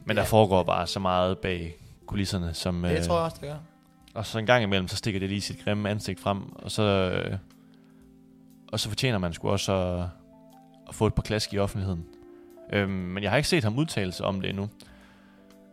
men 0.05 0.15
ja. 0.17 0.21
der 0.21 0.27
foregår 0.27 0.63
bare 0.63 0.87
så 0.87 0.99
meget 0.99 1.37
bag 1.37 1.75
kulisserne, 2.05 2.53
som, 2.53 2.83
Det 2.83 2.97
øh, 2.97 3.03
tror 3.03 3.15
jeg 3.15 3.23
også, 3.23 3.37
det 3.41 3.49
gør. 3.49 3.55
og 4.13 4.25
så 4.25 4.39
en 4.39 4.45
gang 4.45 4.63
imellem, 4.63 4.87
så 4.87 4.95
stikker 4.95 5.19
det 5.19 5.29
lige 5.29 5.41
sit 5.41 5.63
grimme 5.63 5.89
ansigt 5.89 6.19
frem, 6.19 6.55
og 6.55 6.71
så, 6.71 6.83
øh, 6.83 7.37
og 8.71 8.79
så 8.79 8.89
fortjener 8.89 9.17
man 9.17 9.33
sgu 9.33 9.49
også 9.49 9.73
at, 9.73 10.05
at 10.89 10.95
få 10.95 11.07
et 11.07 11.13
par 11.13 11.21
klask 11.23 11.53
i 11.53 11.57
offentligheden. 11.57 12.05
Øhm, 12.73 12.91
men 12.91 13.23
jeg 13.23 13.31
har 13.31 13.37
ikke 13.37 13.49
set 13.49 13.63
ham 13.63 13.77
udtale 13.77 14.11
sig 14.11 14.25
om 14.25 14.41
det 14.41 14.49
endnu. 14.49 14.69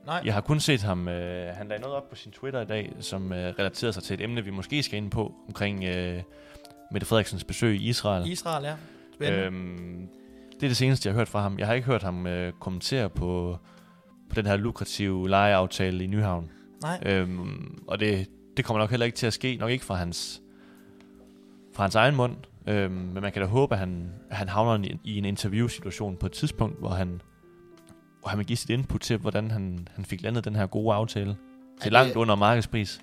Nej, 0.06 0.22
Jeg 0.24 0.34
har 0.34 0.40
kun 0.40 0.60
set 0.60 0.82
ham, 0.82 1.08
øh, 1.08 1.54
han 1.56 1.68
lagde 1.68 1.82
noget 1.82 1.96
op 1.96 2.08
på 2.10 2.16
sin 2.16 2.32
Twitter 2.32 2.60
i 2.60 2.64
dag, 2.64 2.92
som 3.00 3.32
øh, 3.32 3.54
relaterer 3.58 3.92
sig 3.92 4.02
til 4.02 4.14
et 4.14 4.20
emne, 4.20 4.44
vi 4.44 4.50
måske 4.50 4.82
skal 4.82 4.96
ind 4.96 5.10
på, 5.10 5.34
omkring 5.48 5.84
øh, 5.84 6.22
Mette 6.90 7.06
Frederiksens 7.06 7.44
besøg 7.44 7.74
i 7.76 7.88
Israel. 7.88 8.30
Israel, 8.30 8.64
ja. 8.64 8.74
Spændende. 9.14 9.44
Øhm, 9.46 10.08
det 10.64 10.68
er 10.68 10.70
det 10.70 10.76
seneste, 10.76 11.08
jeg 11.08 11.14
har 11.14 11.20
hørt 11.20 11.28
fra 11.28 11.40
ham. 11.40 11.58
Jeg 11.58 11.66
har 11.66 11.74
ikke 11.74 11.86
hørt 11.86 12.02
ham 12.02 12.26
øh, 12.26 12.52
kommentere 12.60 13.10
på, 13.10 13.58
på 14.28 14.34
den 14.34 14.46
her 14.46 14.56
lukrative 14.56 15.28
lejeaftale 15.28 16.04
i 16.04 16.06
Nyhavn. 16.06 16.50
Nej, 16.82 17.02
Øhm, 17.06 17.78
og 17.86 18.00
det, 18.00 18.28
det 18.56 18.64
kommer 18.64 18.78
nok 18.80 18.90
heller 18.90 19.06
ikke 19.06 19.16
til 19.16 19.26
at 19.26 19.32
ske, 19.32 19.56
nok 19.56 19.70
ikke 19.70 19.84
fra 19.84 19.94
hans, 19.94 20.42
fra 21.74 21.82
hans 21.82 21.94
egen 21.94 22.16
mund. 22.16 22.36
Øhm, 22.66 22.92
men 22.92 23.22
man 23.22 23.32
kan 23.32 23.42
da 23.42 23.48
håbe, 23.48 23.74
at 23.74 23.78
han, 23.78 24.12
at 24.30 24.36
han 24.36 24.48
havner 24.48 24.88
i, 24.88 24.98
i 25.04 25.18
en 25.18 25.24
interviewsituation 25.24 26.16
på 26.16 26.26
et 26.26 26.32
tidspunkt, 26.32 26.78
hvor 26.78 26.88
han, 26.88 27.20
hvor 28.20 28.28
han 28.28 28.38
vil 28.38 28.46
give 28.46 28.56
sit 28.56 28.70
input 28.70 29.00
til, 29.00 29.16
hvordan 29.16 29.50
han, 29.50 29.88
han 29.94 30.04
fik 30.04 30.22
landet 30.22 30.44
den 30.44 30.56
her 30.56 30.66
gode 30.66 30.94
aftale. 30.94 31.36
Til 31.82 31.92
langt 31.92 32.16
under 32.16 32.34
markedspris. 32.34 33.00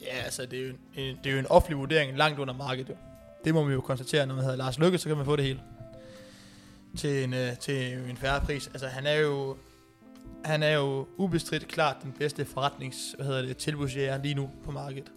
ja, 0.00 0.24
altså 0.24 0.46
det 0.50 0.58
er, 0.58 0.66
jo 0.66 0.74
en, 0.96 1.16
det 1.24 1.30
er 1.30 1.32
jo 1.32 1.38
en 1.38 1.46
offentlig 1.46 1.78
vurdering 1.78 2.16
langt 2.16 2.38
under 2.38 2.54
markedet. 2.54 2.96
Det 3.44 3.54
må 3.54 3.64
vi 3.64 3.72
jo 3.72 3.80
konstatere, 3.80 4.26
når 4.26 4.34
man 4.34 4.44
hedder 4.44 4.56
Lars 4.56 4.78
Lykke, 4.78 4.98
så 4.98 5.08
kan 5.08 5.16
man 5.16 5.26
få 5.26 5.36
det 5.36 5.44
hele 5.44 5.60
til 6.96 7.24
en, 7.24 7.34
øh, 7.34 7.58
til 7.58 7.92
en 8.10 8.16
færre 8.16 8.40
pris. 8.40 8.66
Altså 8.66 8.86
han 8.86 9.06
er 9.06 9.16
jo 9.16 9.56
han 10.44 10.62
er 10.62 10.70
jo 10.70 11.06
ubestridt 11.16 11.68
klart 11.68 11.96
den 12.02 12.12
bedste 12.18 12.44
forretnings, 12.44 13.14
hvad 13.16 13.26
hedder 13.26 13.42
det, 13.42 13.56
tilbudsjæger 13.56 14.22
lige 14.22 14.34
nu 14.34 14.50
på 14.64 14.70
markedet, 14.70 15.12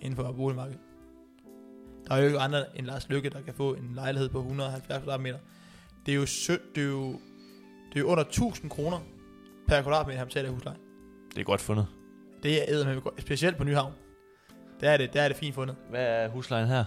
inden 0.00 0.16
for 0.16 0.32
boligmarkedet. 0.32 0.80
Der 2.08 2.14
er 2.14 2.18
jo 2.18 2.26
ikke 2.26 2.38
andre 2.38 2.78
end 2.78 2.86
Lars 2.86 3.08
Lykke, 3.08 3.30
der 3.30 3.40
kan 3.42 3.54
få 3.54 3.74
en 3.74 3.90
lejlighed 3.94 4.28
på 4.28 4.38
170 4.38 5.02
kvadratmeter. 5.02 5.38
Det 6.06 6.12
er 6.12 6.16
jo, 6.16 6.26
sø, 6.26 6.56
det 6.74 6.82
er 6.82 6.88
jo, 6.88 7.12
det 7.88 7.96
er 7.96 8.00
jo 8.00 8.06
under 8.06 8.24
1000 8.24 8.70
kroner 8.70 8.98
per 9.68 9.82
kvadratmeter, 9.82 10.18
han 10.18 10.26
betaler 10.26 10.48
i 10.48 10.52
husleje. 10.52 10.76
Det 11.34 11.40
er 11.40 11.44
godt 11.44 11.60
fundet. 11.60 11.86
Det 12.42 12.62
er 12.62 12.74
eddermame 12.74 13.00
godt, 13.00 13.20
specielt 13.20 13.56
på 13.56 13.64
Nyhavn. 13.64 13.92
Der 14.80 14.90
er 14.90 14.96
det, 14.96 15.12
der 15.12 15.22
er 15.22 15.28
det 15.28 15.36
fint 15.36 15.54
fundet. 15.54 15.76
Hvad 15.90 16.06
er 16.06 16.28
huslejen 16.28 16.68
her? 16.68 16.84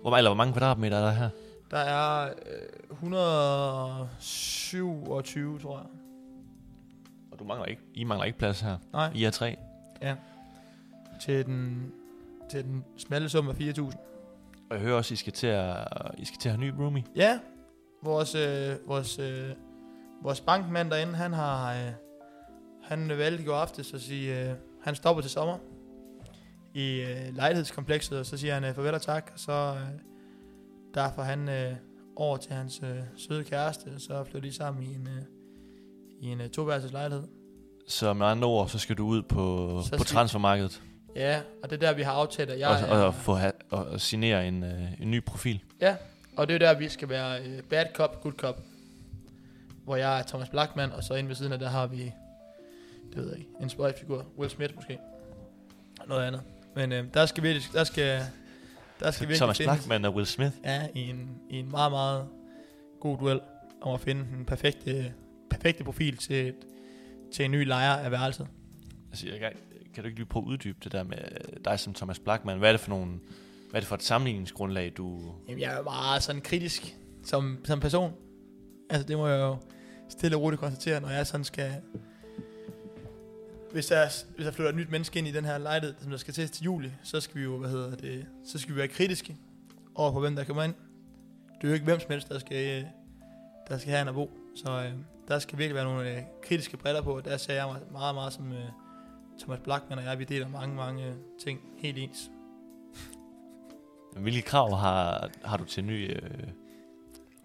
Hvor, 0.00 0.16
eller 0.16 0.30
hvor 0.30 0.36
mange 0.36 0.52
kvadratmeter 0.52 0.96
er 0.96 1.04
der 1.04 1.12
her? 1.12 1.28
Der 1.72 1.78
er 1.78 2.28
øh, 2.28 2.32
127, 2.90 5.58
tror 5.58 5.78
jeg. 5.78 5.86
Og 7.32 7.38
du 7.38 7.44
mangler 7.44 7.66
ikke, 7.66 7.82
I 7.94 8.04
mangler 8.04 8.24
ikke 8.24 8.38
plads 8.38 8.60
her. 8.60 8.76
Nej, 8.92 9.12
I 9.14 9.24
er 9.24 9.30
tre. 9.30 9.56
til 11.20 11.46
den, 11.46 11.92
til 12.50 12.64
den 12.64 12.84
smalle 12.96 13.28
sum 13.28 13.48
af 13.48 13.54
4.000. 13.54 13.82
Og 14.70 14.76
jeg 14.76 14.80
hører 14.80 14.96
også, 14.96 15.14
I 15.14 15.16
skal 15.16 15.32
til 15.32 15.46
at, 15.46 15.88
I 16.18 16.24
skal 16.24 16.38
til 16.40 16.48
at 16.48 16.54
have 16.54 16.66
ny 16.66 16.72
roomie. 16.78 17.04
Ja, 17.16 17.38
vores, 18.02 18.34
øh, 18.34 18.88
vores, 18.88 19.18
øh, 19.18 19.50
vores 20.22 20.40
bankmand 20.40 20.90
derinde, 20.90 21.14
han 21.14 21.32
har, 21.32 21.74
øh, 21.74 21.92
han 22.82 23.08
valgte 23.08 23.42
i 23.42 23.46
går 23.46 23.56
aftes 23.56 23.94
at 23.94 24.00
sige, 24.00 24.50
øh, 24.50 24.54
han 24.82 24.94
stopper 24.94 25.20
til 25.20 25.30
sommer 25.30 25.58
i 26.74 27.00
øh, 27.00 27.34
lejlighedskomplekset, 27.34 28.18
og 28.18 28.26
så 28.26 28.36
siger 28.36 28.54
han 28.54 28.64
øh, 28.64 28.74
farvel 28.74 28.94
og 28.94 29.02
tak, 29.02 29.30
og 29.34 29.40
så 29.40 29.52
øh, 29.52 30.11
derfor 30.94 31.22
han 31.22 31.48
øh, 31.48 31.72
over 32.16 32.36
til 32.36 32.52
hans 32.52 32.80
øh, 32.82 32.98
søde 33.16 33.44
kæreste, 33.44 33.86
og 33.94 34.00
så 34.00 34.24
flytter 34.24 34.48
de 34.48 34.54
sammen 34.54 34.82
i 34.82 34.94
en, 34.94 35.08
øh, 35.08 35.22
i 36.20 36.26
en 36.26 36.40
øh, 36.40 36.48
toværelses 36.48 36.92
lejlighed. 36.92 37.24
Så 37.88 38.12
med 38.12 38.26
andre 38.26 38.48
ord, 38.48 38.68
så 38.68 38.78
skal 38.78 38.96
du 38.96 39.06
ud 39.06 39.22
på, 39.22 39.80
Så 39.84 39.96
på 39.96 40.04
transfermarkedet 40.04 40.82
Ja, 41.16 41.40
og 41.62 41.70
det 41.70 41.82
er 41.82 41.86
der, 41.86 41.94
vi 41.94 42.02
har 42.02 42.12
aftalt, 42.12 42.50
at 42.50 42.58
jeg 42.58 42.68
og, 42.68 42.98
og, 42.98 43.06
og, 43.06 43.14
få 43.14 43.34
ha, 43.34 43.50
og, 43.70 44.00
signere 44.00 44.48
en, 44.48 44.64
øh, 44.64 45.00
en 45.00 45.10
ny 45.10 45.24
profil. 45.24 45.62
Ja, 45.80 45.96
og 46.36 46.48
det 46.48 46.54
er 46.54 46.58
der, 46.58 46.78
vi 46.78 46.88
skal 46.88 47.08
være 47.08 47.42
øh, 47.42 47.62
bad 47.62 47.86
cop, 47.94 48.22
good 48.22 48.32
cop. 48.32 48.60
Hvor 49.84 49.96
jeg 49.96 50.18
er 50.18 50.22
Thomas 50.22 50.48
Blackman, 50.48 50.92
og 50.92 51.04
så 51.04 51.14
inde 51.14 51.28
ved 51.28 51.36
siden 51.36 51.52
af, 51.52 51.58
der 51.58 51.68
har 51.68 51.86
vi, 51.86 52.12
det 53.08 53.16
ved 53.16 53.28
jeg 53.28 53.38
ikke, 53.38 53.50
en 53.60 53.68
spøjfigur, 53.68 54.26
Will 54.38 54.50
Smith 54.50 54.74
måske. 54.74 54.98
Og 56.00 56.08
noget 56.08 56.26
andet. 56.26 56.40
Men 56.76 56.92
øh, 56.92 57.04
der 57.14 57.26
skal 57.26 57.42
virkelig, 57.42 57.72
der 57.72 57.84
skal, 57.84 58.20
der 59.02 59.10
skal 59.10 59.28
virkelig 59.28 59.38
Thomas 59.38 59.58
Blackman 59.58 60.04
og 60.04 60.14
Will 60.14 60.26
Smith. 60.26 60.52
ja, 60.64 60.86
i 60.94 61.10
en, 61.10 61.30
i 61.50 61.58
en 61.58 61.70
meget, 61.70 61.92
meget 61.92 62.28
god 63.00 63.18
duel 63.18 63.40
om 63.80 63.94
at 63.94 64.00
finde 64.00 64.26
den 64.36 64.44
perfekte, 64.44 65.12
perfekte 65.50 65.84
profil 65.84 66.16
til, 66.16 66.48
et, 66.48 66.54
til 67.32 67.44
en 67.44 67.50
ny 67.50 67.66
lejer 67.66 67.92
af 67.92 68.10
værelset. 68.10 68.46
Altså, 69.10 69.26
jeg, 69.26 69.38
kan, 69.38 69.50
kan 69.94 70.02
du 70.02 70.08
ikke 70.08 70.18
lige 70.18 70.26
prøve 70.26 70.44
at 70.44 70.48
uddybe 70.48 70.78
det 70.84 70.92
der 70.92 71.02
med 71.02 71.18
øh, 71.18 71.64
dig 71.64 71.80
som 71.80 71.94
Thomas 71.94 72.18
Blackman? 72.18 72.58
Hvad 72.58 72.68
er 72.68 72.72
det 72.72 72.80
for 72.80 72.90
nogle, 72.90 73.10
hvad 73.70 73.78
er 73.78 73.80
det 73.80 73.88
for 73.88 73.94
et 73.94 74.02
sammenligningsgrundlag, 74.02 74.92
du... 74.96 75.32
Jamen, 75.48 75.60
jeg 75.60 75.72
er 75.72 75.76
jo 75.76 75.82
meget 75.82 76.22
sådan 76.22 76.42
kritisk 76.42 76.96
som, 77.24 77.58
som 77.64 77.80
person. 77.80 78.12
Altså, 78.90 79.08
det 79.08 79.16
må 79.16 79.28
jeg 79.28 79.40
jo 79.40 79.56
stille 80.08 80.36
og 80.36 80.42
roligt 80.42 80.60
konstatere, 80.60 81.00
når 81.00 81.08
jeg 81.08 81.26
sådan 81.26 81.44
skal... 81.44 81.72
Hvis 83.72 83.86
der, 83.86 84.24
hvis 84.34 84.46
der 84.46 84.52
flytter 84.52 84.70
et 84.70 84.76
nyt 84.76 84.90
menneske 84.90 85.18
ind 85.18 85.28
i 85.28 85.32
den 85.32 85.44
her 85.44 85.58
lejlighed, 85.58 85.94
som 86.00 86.10
der 86.10 86.18
skal 86.18 86.34
til 86.34 86.48
til 86.48 86.64
juli, 86.64 86.90
så 87.02 87.20
skal 87.20 87.36
vi 87.36 87.44
jo, 87.44 87.58
hvad 87.58 87.70
hedder 87.70 87.96
det, 87.96 88.26
så 88.44 88.58
skal 88.58 88.74
vi 88.74 88.78
være 88.78 88.88
kritiske 88.88 89.36
over 89.94 90.12
på, 90.12 90.20
hvem 90.20 90.36
der 90.36 90.44
kommer 90.44 90.62
ind. 90.62 90.74
Det 91.56 91.64
er 91.64 91.68
jo 91.68 91.74
ikke 91.74 91.84
hvem 91.84 92.00
som 92.00 92.10
helst, 92.10 92.28
der 92.28 92.38
skal, 92.38 92.82
øh, 92.82 92.88
der 93.68 93.78
skal 93.78 93.90
have 93.90 94.02
en 94.02 94.08
at 94.08 94.14
bo. 94.14 94.30
Så 94.64 94.70
øh, 94.70 94.92
der 95.28 95.38
skal 95.38 95.58
virkelig 95.58 95.74
være 95.74 95.84
nogle 95.84 96.10
øh, 96.10 96.22
kritiske 96.42 96.76
briller 96.76 97.02
på, 97.02 97.16
og 97.16 97.24
der 97.24 97.36
ser 97.36 97.54
jeg 97.54 97.66
mig 97.66 97.80
meget, 97.92 98.14
meget 98.14 98.32
som 98.32 98.52
øh, 98.52 98.64
Thomas 99.40 99.60
Blackman 99.64 99.98
og 99.98 100.04
jeg, 100.04 100.18
vi 100.18 100.24
deler 100.24 100.48
mange, 100.48 100.76
mange 100.76 101.06
øh, 101.06 101.14
ting 101.44 101.60
helt 101.78 101.98
ens. 101.98 102.30
Hvilke 104.16 104.42
krav 104.42 104.76
har, 104.76 105.30
har 105.44 105.56
du 105.56 105.64
til 105.64 105.84
ny, 105.84 106.10
øh, 106.10 106.20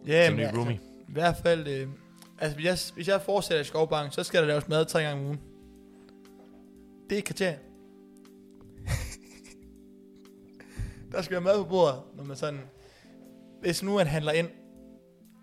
Ja, 0.08 0.26
til 0.26 0.36
ny 0.36 0.58
roomie? 0.58 0.80
I 1.08 1.12
hvert 1.12 1.36
fald, 1.44 1.68
øh, 1.68 1.88
altså 2.40 2.56
hvis 2.56 2.66
jeg, 2.66 2.78
hvis 2.96 3.08
jeg 3.08 3.22
fortsætter 3.22 3.62
i 3.62 3.64
Skovbank, 3.64 4.14
så 4.14 4.24
skal 4.24 4.42
der 4.42 4.48
laves 4.48 4.68
mad 4.68 4.86
tre 4.86 5.02
gange 5.02 5.22
om 5.22 5.26
ugen. 5.26 5.40
Det 7.10 7.16
er 7.16 7.20
et 7.20 7.26
kriterie. 7.26 7.60
der 11.12 11.22
skal 11.22 11.32
være 11.32 11.41
mad 11.41 11.64
på 11.64 11.70
bordet, 11.70 12.01
når 12.16 12.24
man 12.24 12.38
sådan... 12.38 12.62
Hvis 13.62 13.84
nu 13.84 13.95
man 13.95 14.08
handler 14.08 14.32
ind, 14.32 14.49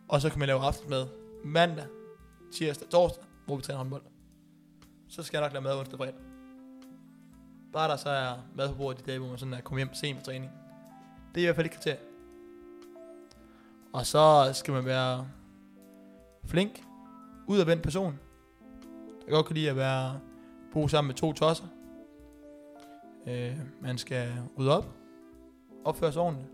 og 0.09 0.21
så 0.21 0.31
kan 0.31 0.39
man 0.39 0.49
lave 0.49 0.61
aftensmad 0.61 1.07
mandag, 1.45 1.87
tirsdag, 2.53 2.89
torsdag, 2.89 3.25
hvor 3.47 3.57
vi 3.57 3.63
træner 3.63 3.79
håndbold. 3.79 4.03
Så 5.09 5.23
skal 5.23 5.39
jeg 5.39 5.47
nok 5.47 5.53
lave 5.53 5.63
mad 5.63 5.79
onsdag 5.79 5.99
fredag. 5.99 6.15
Bare 7.73 7.89
der 7.91 7.97
så 7.97 8.09
er 8.09 8.35
mad 8.55 8.69
på 8.69 8.75
bordet 8.75 9.01
de 9.01 9.11
dage, 9.11 9.19
hvor 9.19 9.29
man 9.29 9.39
sådan 9.39 9.55
er 9.55 9.61
kommet 9.61 9.81
hjem 9.81 9.95
sent 9.95 10.19
fra 10.19 10.25
træning. 10.25 10.51
Det 11.35 11.41
er 11.41 11.45
i 11.45 11.47
hvert 11.47 11.57
fald 11.57 11.67
et 11.67 11.73
kriterie. 11.73 11.99
Og 13.93 14.07
så 14.07 14.51
skal 14.53 14.75
man 14.75 14.85
være 14.85 15.29
flink, 16.47 16.85
udadvendt 17.47 17.83
person. 17.83 18.19
Jeg 19.27 19.33
godt 19.33 19.47
kan 19.47 19.55
lide 19.55 19.71
at 19.71 19.77
være 19.77 20.21
bo 20.75 20.89
sammen 20.89 21.09
med 21.09 21.15
to 21.15 21.33
tosser. 21.33 21.65
Øh, 23.29 23.53
man 23.81 23.99
skal 23.99 24.29
rydde 24.59 24.77
op, 24.77 24.87
opføre 25.85 26.13
sig 26.13 26.23
ordentligt. 26.23 26.51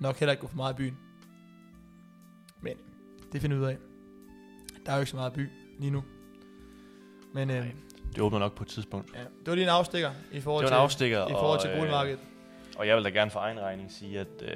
Nok 0.00 0.16
heller 0.16 0.32
ikke 0.32 0.40
gå 0.40 0.46
for 0.48 0.56
meget 0.56 0.74
i 0.74 0.76
byen. 0.76 0.98
Men 2.60 2.72
det 3.32 3.40
finder 3.40 3.56
vi 3.56 3.62
ud 3.62 3.68
af. 3.68 3.76
Der 4.86 4.92
er 4.92 4.96
jo 4.96 5.00
ikke 5.00 5.10
så 5.10 5.16
meget 5.16 5.32
by 5.32 5.48
lige 5.78 5.90
nu. 5.90 6.04
Men 7.34 7.50
øh, 7.50 7.66
Det 8.14 8.18
åbner 8.22 8.38
nok 8.38 8.54
på 8.54 8.62
et 8.64 8.68
tidspunkt. 8.68 9.10
ja, 9.14 9.20
det 9.20 9.46
var 9.46 9.54
lige 9.54 9.64
en 9.64 9.70
afstikker 9.70 10.10
i 10.32 10.40
forhold 10.40 10.64
Det 10.64 10.70
var 10.70 10.76
til, 10.76 10.80
en 10.80 10.84
afstikker. 10.84 11.26
i 11.28 11.32
forhold 11.32 11.60
til 11.60 11.70
øh, 11.70 11.76
boligmarkedet. 11.76 12.18
Og 12.78 12.86
jeg 12.88 12.96
vil 12.96 13.04
da 13.04 13.08
gerne 13.10 13.30
for 13.30 13.40
egen 13.40 13.60
regning 13.60 13.92
sige, 13.92 14.20
at 14.20 14.42
øh, 14.42 14.48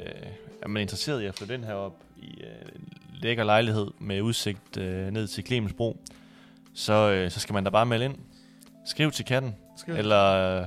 er 0.62 0.68
man 0.68 0.82
interesseret 0.82 1.22
i 1.22 1.26
at 1.26 1.34
flytte 1.34 1.54
ind 1.54 1.64
herop 1.64 2.04
i 2.16 2.40
øh, 2.42 2.68
en 2.76 2.88
lækker 3.12 3.44
lejlighed 3.44 3.86
med 3.98 4.20
udsigt 4.22 4.76
øh, 4.76 5.10
ned 5.10 5.26
til 5.26 5.46
Clemensbro, 5.46 5.96
så, 6.74 6.92
øh, 7.10 7.30
så 7.30 7.40
skal 7.40 7.52
man 7.52 7.64
da 7.64 7.70
bare 7.70 7.86
melde 7.86 8.04
ind. 8.04 8.16
Skriv 8.88 9.10
til 9.10 9.24
katten, 9.24 9.56
Skriv. 9.76 9.94
eller, 9.94 10.24
øh, 10.24 10.66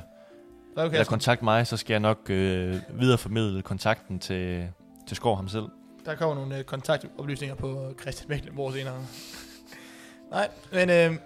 eller 0.77 0.83
eller 0.83 1.03
kontakt 1.03 1.41
mig, 1.41 1.67
så 1.67 1.77
skal 1.77 1.93
jeg 1.93 1.99
nok 1.99 2.29
øh, 2.29 2.75
videreformidle 2.93 3.61
kontakten 3.61 4.19
til, 4.19 4.69
til 5.07 5.17
Skov 5.17 5.35
ham 5.35 5.47
selv. 5.47 5.65
Der 6.05 6.15
kommer 6.15 6.35
nogle 6.35 6.57
øh, 6.57 6.63
kontaktoplysninger 6.63 7.55
på 7.55 7.93
Christian 8.01 8.29
Mecklenborg 8.29 8.73
senere. 8.73 8.95
Nej, 10.31 10.49
men 10.71 10.89
øh, 10.89 11.17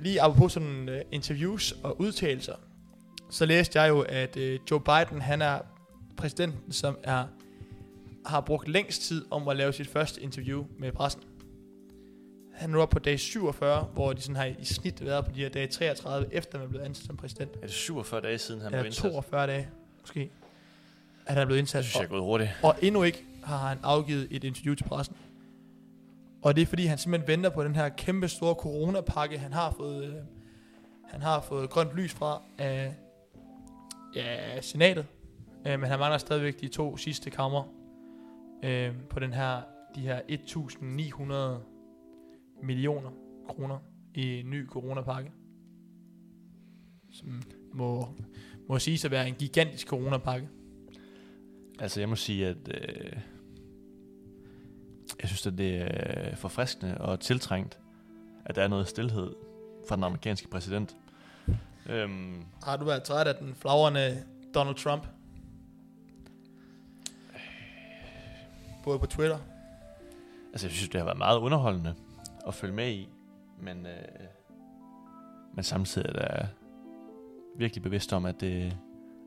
lige 0.00 0.22
apropos 0.22 0.52
sådan 0.52 0.88
øh, 0.88 1.00
interviews 1.12 1.74
og 1.82 2.00
udtalelser, 2.00 2.54
så 3.30 3.46
læste 3.46 3.80
jeg 3.80 3.88
jo, 3.88 4.00
at 4.00 4.36
øh, 4.36 4.60
Joe 4.70 4.80
Biden, 4.80 5.20
han 5.20 5.42
er 5.42 5.58
præsidenten, 6.16 6.72
som 6.72 6.98
er 7.02 7.24
har 8.26 8.40
brugt 8.40 8.68
længst 8.68 9.02
tid 9.02 9.24
om 9.30 9.48
at 9.48 9.56
lave 9.56 9.72
sit 9.72 9.88
første 9.88 10.22
interview 10.22 10.64
med 10.78 10.92
pressen. 10.92 11.22
Han 12.54 12.70
er 12.70 12.72
nu 12.72 12.80
oppe 12.82 12.92
på 12.92 12.98
dag 12.98 13.20
47, 13.20 13.88
hvor 13.94 14.12
de 14.12 14.20
sådan 14.20 14.36
har 14.36 14.44
i 14.44 14.64
snit 14.64 15.04
været 15.04 15.24
på 15.24 15.30
de 15.34 15.40
her 15.40 15.48
dage 15.48 15.66
33, 15.66 16.34
efter 16.34 16.58
man 16.58 16.66
er 16.66 16.70
blevet 16.70 16.84
ansat 16.84 17.06
som 17.06 17.16
præsident. 17.16 17.56
Er 17.56 17.60
det 17.60 17.70
47 17.70 18.20
dage 18.20 18.38
siden, 18.38 18.60
han 18.60 18.70
blev 18.70 18.78
Eller 18.78 18.86
indsat? 18.86 19.10
42 19.10 19.46
dage, 19.46 19.68
måske, 20.00 20.30
at 21.26 21.34
han 21.34 21.42
er 21.42 21.46
blevet 21.46 21.58
indsat. 21.58 21.78
Det 21.78 21.84
synes 21.84 22.00
jeg 22.00 22.04
er 22.04 22.08
gået 22.08 22.22
hurtigt. 22.22 22.50
Og 22.62 22.74
endnu 22.82 23.02
ikke 23.02 23.24
har 23.44 23.68
han 23.68 23.78
afgivet 23.82 24.28
et 24.30 24.44
interview 24.44 24.74
til 24.74 24.84
pressen. 24.84 25.16
Og 26.42 26.56
det 26.56 26.62
er 26.62 26.66
fordi, 26.66 26.86
han 26.86 26.98
simpelthen 26.98 27.28
venter 27.28 27.50
på 27.50 27.64
den 27.64 27.76
her 27.76 27.88
kæmpe 27.88 28.28
store 28.28 28.54
coronapakke, 28.54 29.38
han 29.38 29.52
har 29.52 29.74
fået, 29.76 30.04
øh, 30.04 30.14
han 31.08 31.22
har 31.22 31.40
fået 31.40 31.70
grønt 31.70 31.94
lys 31.94 32.12
fra 32.12 32.42
af 32.58 32.94
ja, 34.14 34.60
senatet. 34.60 35.06
Øh, 35.66 35.80
men 35.80 35.90
han 35.90 35.98
mangler 35.98 36.18
stadigvæk 36.18 36.60
de 36.60 36.68
to 36.68 36.96
sidste 36.96 37.30
kammer 37.30 37.64
øh, 38.64 38.92
på 39.10 39.20
den 39.20 39.32
her, 39.32 39.60
de 39.94 40.00
her 40.00 40.20
1900 40.28 41.60
millioner 42.62 43.10
kroner 43.48 43.78
i 44.14 44.40
en 44.40 44.50
ny 44.50 44.68
coronapakke. 44.68 45.32
Som 47.12 47.42
må, 47.74 48.08
må 48.68 48.78
siges 48.78 49.04
at 49.04 49.10
være 49.10 49.28
en 49.28 49.34
gigantisk 49.34 49.88
coronapakke. 49.88 50.48
Altså, 51.78 52.00
jeg 52.00 52.08
må 52.08 52.16
sige, 52.16 52.46
at 52.46 52.68
øh, 52.68 53.12
jeg 55.20 55.28
synes, 55.28 55.46
at 55.46 55.58
det 55.58 55.76
er 55.76 56.36
forfriskende 56.36 56.98
og 56.98 57.20
tiltrængt, 57.20 57.78
at 58.44 58.56
der 58.56 58.62
er 58.62 58.68
noget 58.68 58.88
stillhed 58.88 59.34
fra 59.88 59.96
den 59.96 60.04
amerikanske 60.04 60.48
præsident. 60.48 60.96
Øhm, 61.88 62.44
Har 62.64 62.76
du 62.76 62.84
været 62.84 63.02
træt 63.02 63.26
af 63.26 63.34
den 63.34 63.54
flagrende 63.54 64.22
Donald 64.54 64.76
Trump? 64.76 65.06
Både 68.84 68.98
på 68.98 69.06
Twitter. 69.06 69.38
altså, 70.52 70.66
jeg 70.66 70.72
synes, 70.72 70.88
det 70.88 70.98
har 71.00 71.04
været 71.04 71.18
meget 71.18 71.38
underholdende 71.38 71.94
at 72.46 72.54
følge 72.54 72.74
med 72.74 72.90
i, 72.92 73.08
men, 73.60 73.86
øh, 73.86 74.26
men 75.54 75.64
samtidig 75.64 76.08
er 76.14 76.36
jeg 76.36 76.48
virkelig 77.58 77.82
bevidst 77.82 78.12
om, 78.12 78.24
at, 78.24 78.40
det, 78.40 78.76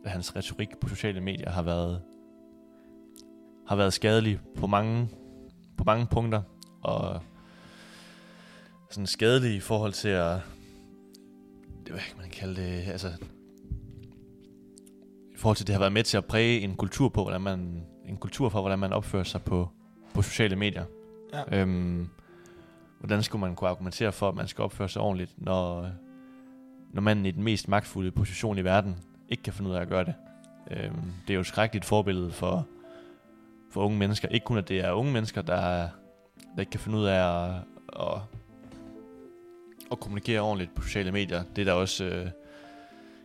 at 0.05 0.11
hans 0.11 0.36
retorik 0.36 0.78
på 0.82 0.88
sociale 0.88 1.22
medier 1.22 1.49
har 1.49 1.61
været 1.61 2.01
har 3.68 3.76
været 3.76 3.93
skadelig 3.93 4.39
på 4.55 4.68
mange 4.68 5.09
på 5.78 5.84
mange 5.84 6.07
punkter 6.11 6.41
og 6.82 7.22
sådan 8.91 9.07
skadelig 9.07 9.55
i 9.55 9.59
forhold 9.59 9.93
til 9.93 10.09
at 10.09 10.39
det 11.86 11.91
hvad 11.91 12.01
kan 12.01 12.18
man 12.18 12.30
kalde 12.30 12.61
det 12.61 12.88
altså 12.91 13.07
i 15.34 15.38
forhold 15.38 15.57
til 15.57 15.68
det 15.68 15.76
har 15.76 15.80
været 15.80 15.93
med 15.93 16.03
til 16.03 16.18
at 16.18 16.26
præge 16.26 16.59
en 16.59 16.76
kultur 16.76 17.09
på 17.09 17.22
hvordan 17.22 17.41
man 17.41 17.86
en 18.05 18.18
kultur 18.18 18.49
for 18.49 18.61
hvordan 18.61 18.80
man 18.80 18.93
opfører 18.93 19.24
sig 19.24 19.41
på 19.41 19.70
på 20.16 20.22
sociale 20.22 20.55
medier. 20.55 20.86
Ja. 21.34 21.61
Øhm, 21.61 22.09
hvordan 22.99 23.23
skulle 23.23 23.39
man 23.39 23.55
kunne 23.55 23.69
argumentere 23.69 24.11
for 24.11 24.29
at 24.29 24.35
man 24.35 24.47
skal 24.47 24.61
opføre 24.63 24.89
sig 24.89 25.01
ordentligt 25.01 25.33
når 25.37 25.89
når 26.93 27.01
manden 27.01 27.25
i 27.25 27.31
den 27.31 27.43
mest 27.43 27.67
magtfulde 27.67 28.11
position 28.11 28.57
i 28.57 28.63
verden 28.63 28.95
ikke 29.29 29.43
kan 29.43 29.53
finde 29.53 29.69
ud 29.71 29.75
af 29.75 29.81
at 29.81 29.87
gøre 29.89 30.03
det. 30.05 30.13
Øhm, 30.71 31.11
det 31.27 31.29
er 31.29 31.33
jo 31.33 31.39
et 31.39 31.45
skrækkeligt 31.47 31.85
forbillede 31.85 32.31
for 32.31 32.67
for 33.71 33.85
unge 33.85 33.97
mennesker. 33.97 34.27
Ikke 34.27 34.43
kun 34.43 34.57
at 34.57 34.67
det 34.67 34.79
er 34.79 34.91
unge 34.91 35.11
mennesker, 35.13 35.41
der, 35.41 35.61
der 36.55 36.59
ikke 36.59 36.69
kan 36.69 36.79
finde 36.79 36.97
ud 36.97 37.05
af 37.05 37.45
at, 37.45 37.61
at, 37.99 38.21
at 39.91 39.99
kommunikere 39.99 40.39
ordentligt 40.41 40.75
på 40.75 40.81
sociale 40.81 41.11
medier. 41.11 41.43
Det 41.55 41.61
er 41.61 41.65
der 41.65 41.73
også 41.73 42.05
øh, 42.05 42.27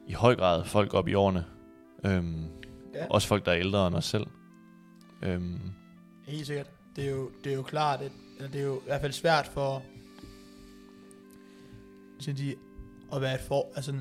i 0.06 0.12
høj 0.12 0.36
grad 0.36 0.64
folk 0.64 0.94
op 0.94 1.08
i 1.08 1.14
årene. 1.14 1.44
Øhm, 2.06 2.44
Ja. 2.94 3.06
Også 3.10 3.28
folk, 3.28 3.46
der 3.46 3.52
er 3.52 3.58
ældre 3.58 3.86
end 3.86 3.94
os 3.96 4.04
selv. 4.04 4.26
Øhm, 5.22 5.60
Helt 6.26 6.46
sikkert. 6.46 6.70
Det 6.96 7.06
er 7.06 7.10
jo, 7.10 7.30
det 7.44 7.52
er 7.52 7.56
jo 7.56 7.62
klart, 7.62 8.00
at, 8.00 8.12
det 8.52 8.60
er 8.60 8.64
jo 8.64 8.76
i 8.76 8.84
hvert 8.86 9.00
fald 9.00 9.12
svært 9.12 9.46
for 9.46 9.82
synes 12.20 12.40
de, 12.40 12.54
at 13.14 13.20
være 13.20 13.34
et 13.34 13.40
for, 13.40 13.66
altså, 13.76 13.94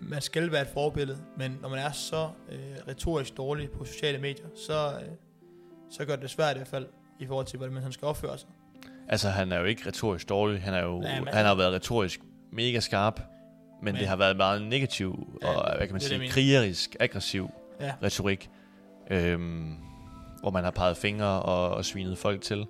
man 0.00 0.22
skal 0.22 0.52
være 0.52 0.62
et 0.62 0.68
forbillede, 0.74 1.18
men 1.38 1.58
når 1.62 1.68
man 1.68 1.78
er 1.78 1.92
så 1.92 2.28
øh, 2.52 2.58
retorisk 2.88 3.36
dårlig 3.36 3.70
på 3.70 3.84
sociale 3.84 4.18
medier, 4.18 4.46
så, 4.66 4.92
øh, 5.00 5.08
så 5.90 6.04
gør 6.04 6.12
det 6.12 6.22
det 6.22 6.30
svært 6.30 6.56
i 6.56 6.58
hvert 6.58 6.68
fald, 6.68 6.86
i 7.20 7.26
forhold 7.26 7.46
til, 7.46 7.56
hvordan 7.56 7.74
man 7.74 7.92
skal 7.92 8.06
opføre 8.06 8.38
sig. 8.38 8.48
altså, 9.08 9.28
han 9.28 9.52
er 9.52 9.58
jo 9.58 9.64
ikke 9.64 9.86
retorisk 9.88 10.28
dårlig. 10.28 10.62
Han, 10.62 10.74
er 10.74 10.82
jo, 10.84 11.00
Nej, 11.00 11.20
men- 11.20 11.34
han 11.34 11.46
har 11.46 11.54
været 11.54 11.72
retorisk 11.72 12.20
mega 12.52 12.80
skarp. 12.80 13.20
Men, 13.82 13.92
Men- 13.92 14.00
det 14.00 14.08
har 14.08 14.16
været 14.16 14.36
meget 14.36 14.62
negativ 14.62 15.38
Ja, 15.42 15.48
og, 15.48 15.76
hvad 15.76 15.86
kan 15.86 15.94
man 15.94 15.94
det 15.94 16.00
det, 16.00 16.02
sige, 16.08 16.18
mener. 16.18 16.32
krigerisk, 16.32 16.96
aggressiv 17.00 17.50
Ja, 17.80 17.94
retorik, 18.02 18.50
øhm, 19.10 19.74
hvor 20.40 20.50
man 20.50 20.64
har 20.64 20.70
peget 20.70 20.96
fingre 20.96 21.42
og, 21.42 21.70
og 21.70 21.84
svinet 21.84 22.18
folk 22.18 22.42
til. 22.42 22.66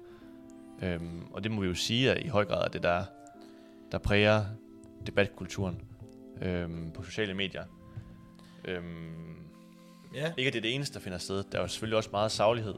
Øhm, 0.83 1.27
og 1.31 1.45
det 1.45 1.53
må 1.53 1.61
vi 1.61 1.67
jo 1.67 1.75
sige 1.75 2.11
er 2.11 2.25
i 2.25 2.29
høj 2.29 2.45
grad 2.45 2.65
er 2.65 2.69
det, 2.69 2.83
der, 2.83 3.05
der 3.93 3.99
præger 3.99 4.45
debatkulturen 5.07 5.81
øhm, 6.43 6.91
på 6.93 7.03
sociale 7.03 7.35
medier. 7.35 7.65
Øhm, 8.65 9.37
ja, 10.15 10.33
ikke 10.37 10.49
at 10.49 10.53
det 10.53 10.59
er 10.59 10.63
det 10.63 10.75
eneste, 10.75 10.95
der 10.95 11.01
finder 11.01 11.19
sted. 11.19 11.45
Der 11.53 11.59
er 11.59 11.63
jo 11.63 11.69
selvfølgelig 11.69 11.97
også 11.97 12.11
meget 12.13 12.33
saglighed. 12.33 12.75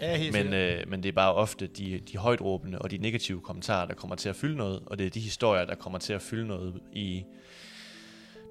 ja 0.00 0.16
helt 0.16 0.32
Men, 0.32 0.54
øh, 0.54 0.88
men 0.88 1.02
det 1.02 1.08
er 1.08 1.12
bare 1.12 1.34
ofte 1.34 1.66
de, 1.66 2.00
de 2.12 2.18
højtråbende 2.18 2.78
og 2.78 2.90
de 2.90 2.98
negative 2.98 3.40
kommentarer, 3.40 3.86
der 3.86 3.94
kommer 3.94 4.16
til 4.16 4.28
at 4.28 4.36
fylde 4.36 4.56
noget. 4.56 4.82
Og 4.86 4.98
det 4.98 5.06
er 5.06 5.10
de 5.10 5.20
historier, 5.20 5.64
der 5.64 5.74
kommer 5.74 5.98
til 5.98 6.12
at 6.12 6.22
fylde 6.22 6.46
noget 6.46 6.80
i... 6.92 7.24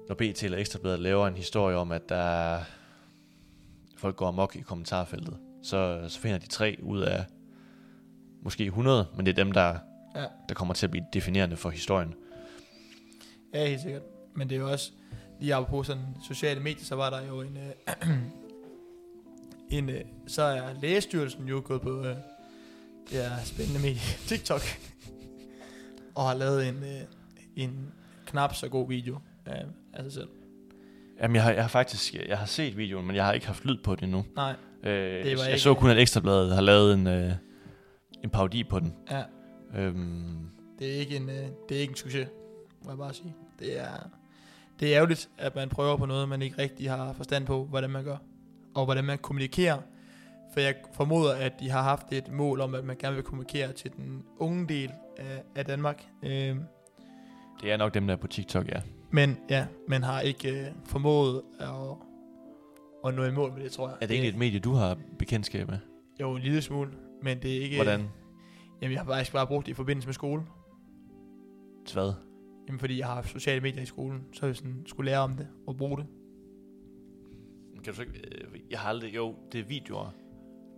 Når 0.08 0.14
BT 0.14 0.42
eller 0.42 0.58
Ekstrabladet 0.58 1.00
laver 1.00 1.26
en 1.26 1.36
historie 1.36 1.76
om, 1.76 1.92
at 1.92 2.08
der 2.08 2.16
er, 2.16 2.60
folk 3.96 4.16
går 4.16 4.26
amok 4.26 4.56
i 4.56 4.60
kommentarfeltet, 4.60 5.36
så, 5.62 6.04
så 6.08 6.20
finder 6.20 6.38
de 6.38 6.46
tre 6.46 6.76
ud 6.82 7.00
af 7.00 7.24
måske 8.44 8.64
100, 8.64 9.06
men 9.16 9.26
det 9.26 9.32
er 9.38 9.44
dem, 9.44 9.52
der, 9.52 9.78
Ja. 10.16 10.24
der 10.48 10.54
kommer 10.54 10.74
til 10.74 10.86
at 10.86 10.90
blive 10.90 11.04
definerende 11.12 11.56
for 11.56 11.70
historien. 11.70 12.14
Ja, 13.54 13.66
helt 13.66 13.80
sikkert. 13.80 14.02
Men 14.34 14.48
det 14.48 14.54
er 14.56 14.60
jo 14.60 14.70
også, 14.70 14.90
lige 15.40 15.66
på 15.70 15.82
sådan 15.82 16.02
sociale 16.28 16.60
medier, 16.60 16.84
så 16.84 16.94
var 16.96 17.10
der 17.10 17.26
jo 17.28 17.40
en, 17.40 17.56
øh, 17.56 18.18
en 19.78 19.90
øh, 19.90 20.00
så 20.26 20.42
er 20.42 20.62
lægestyrelsen 20.82 21.48
jo 21.48 21.62
gået 21.64 21.80
på 21.80 21.98
øh, 22.04 22.16
det 23.10 23.24
er 23.24 23.30
spændende 23.44 23.80
medie, 23.80 24.00
TikTok, 24.28 24.60
og 26.14 26.24
har 26.28 26.34
lavet 26.34 26.68
en, 26.68 26.74
øh, 26.76 27.00
en 27.56 27.92
knap 28.26 28.54
så 28.54 28.68
god 28.68 28.88
video 28.88 29.18
af, 29.46 29.64
af 29.92 30.02
sig 30.04 30.12
selv. 30.12 30.28
Jamen, 31.22 31.34
jeg 31.34 31.42
har, 31.44 31.52
jeg 31.52 31.62
har 31.62 31.68
faktisk 31.68 32.14
jeg 32.28 32.38
har 32.38 32.46
set 32.46 32.76
videoen, 32.76 33.06
men 33.06 33.16
jeg 33.16 33.24
har 33.24 33.32
ikke 33.32 33.46
haft 33.46 33.64
lyd 33.64 33.78
på 33.84 33.94
det 33.94 34.02
endnu. 34.02 34.24
Nej, 34.36 34.54
Øh, 34.82 34.90
var 34.92 35.42
jeg 35.42 35.48
ikke- 35.48 35.58
så 35.58 35.74
kun, 35.74 35.90
at 35.90 35.98
Ekstrabladet 35.98 36.54
har 36.54 36.60
lavet 36.60 36.94
en, 36.94 37.06
øh, 37.06 37.32
en 38.24 38.30
parodi 38.30 38.64
på 38.64 38.80
den. 38.80 38.94
ja, 39.10 39.22
Øhm, 39.76 40.50
det 40.78 40.94
er 40.94 41.00
ikke 41.00 41.16
en, 41.16 41.28
øh, 41.28 41.46
det 41.68 41.76
er 41.76 41.80
ikke 41.80 41.90
en 41.90 41.96
succes, 41.96 42.28
må 42.84 42.90
jeg 42.90 42.98
bare 42.98 43.14
sige. 43.14 43.34
Det 43.58 43.80
er, 43.80 44.08
det 44.80 44.88
er 44.88 44.96
ærgerligt, 44.96 45.28
at 45.38 45.54
man 45.54 45.68
prøver 45.68 45.96
på 45.96 46.06
noget, 46.06 46.28
man 46.28 46.42
ikke 46.42 46.58
rigtig 46.58 46.90
har 46.90 47.12
forstand 47.12 47.46
på, 47.46 47.64
hvordan 47.64 47.90
man 47.90 48.04
gør, 48.04 48.16
og 48.74 48.84
hvordan 48.84 49.04
man 49.04 49.18
kommunikerer. 49.18 49.78
For 50.52 50.60
jeg 50.60 50.74
formoder, 50.92 51.34
at 51.34 51.52
de 51.60 51.70
har 51.70 51.82
haft 51.82 52.12
et 52.12 52.32
mål 52.32 52.60
om, 52.60 52.74
at 52.74 52.84
man 52.84 52.96
gerne 52.96 53.14
vil 53.14 53.24
kommunikere 53.24 53.72
til 53.72 53.90
den 53.96 54.24
unge 54.38 54.68
del 54.68 54.90
af, 55.16 55.42
af 55.54 55.64
Danmark. 55.64 56.04
Øh, 56.22 56.56
det 57.60 57.72
er 57.72 57.76
nok 57.76 57.94
dem, 57.94 58.06
der 58.06 58.14
er 58.14 58.18
på 58.18 58.26
TikTok, 58.26 58.68
ja. 58.68 58.80
men 59.10 59.38
ja, 59.50 59.66
man 59.88 60.02
har 60.02 60.20
ikke 60.20 60.60
øh, 60.60 60.66
formået 60.84 61.42
at, 61.60 61.68
at 63.06 63.14
nå 63.14 63.24
i 63.24 63.30
mål 63.30 63.52
med 63.52 63.64
det, 63.64 63.72
tror 63.72 63.88
jeg. 63.88 63.96
Er 64.00 64.06
det 64.06 64.14
egentlig 64.14 64.30
et 64.30 64.38
medie, 64.38 64.60
du 64.60 64.72
har 64.72 64.98
bekendtskab 65.18 65.68
med? 65.68 65.78
Jo, 66.20 66.34
en 66.34 66.42
lille 66.42 66.62
smule, 66.62 66.90
men 67.24 67.42
det 67.42 67.56
er 67.56 67.60
ikke... 67.60 67.76
Hvordan? 67.76 68.08
Jamen, 68.82 68.92
jeg 68.92 69.00
har 69.00 69.06
faktisk 69.06 69.32
bare 69.32 69.46
brugt 69.46 69.66
det 69.66 69.72
i 69.72 69.74
forbindelse 69.74 70.08
med 70.08 70.14
skole. 70.14 70.42
Til 71.86 71.94
hvad? 72.00 72.12
Jamen, 72.68 72.78
fordi 72.80 72.98
jeg 72.98 73.06
har 73.06 73.14
haft 73.14 73.30
sociale 73.30 73.60
medier 73.60 73.82
i 73.82 73.86
skolen, 73.86 74.22
så 74.32 74.46
jeg 74.46 74.56
sådan 74.56 74.82
skulle 74.86 75.10
lære 75.10 75.20
om 75.20 75.36
det 75.36 75.48
og 75.66 75.76
bruge 75.76 75.96
det. 75.98 76.06
Kan 77.84 77.92
du 77.92 77.96
så 77.96 78.02
ikke, 78.02 78.18
øh, 78.54 78.60
jeg 78.70 78.78
har 78.80 78.88
aldrig, 78.88 79.14
jo, 79.14 79.34
det 79.52 79.60
er 79.60 79.64
videoer. 79.64 80.10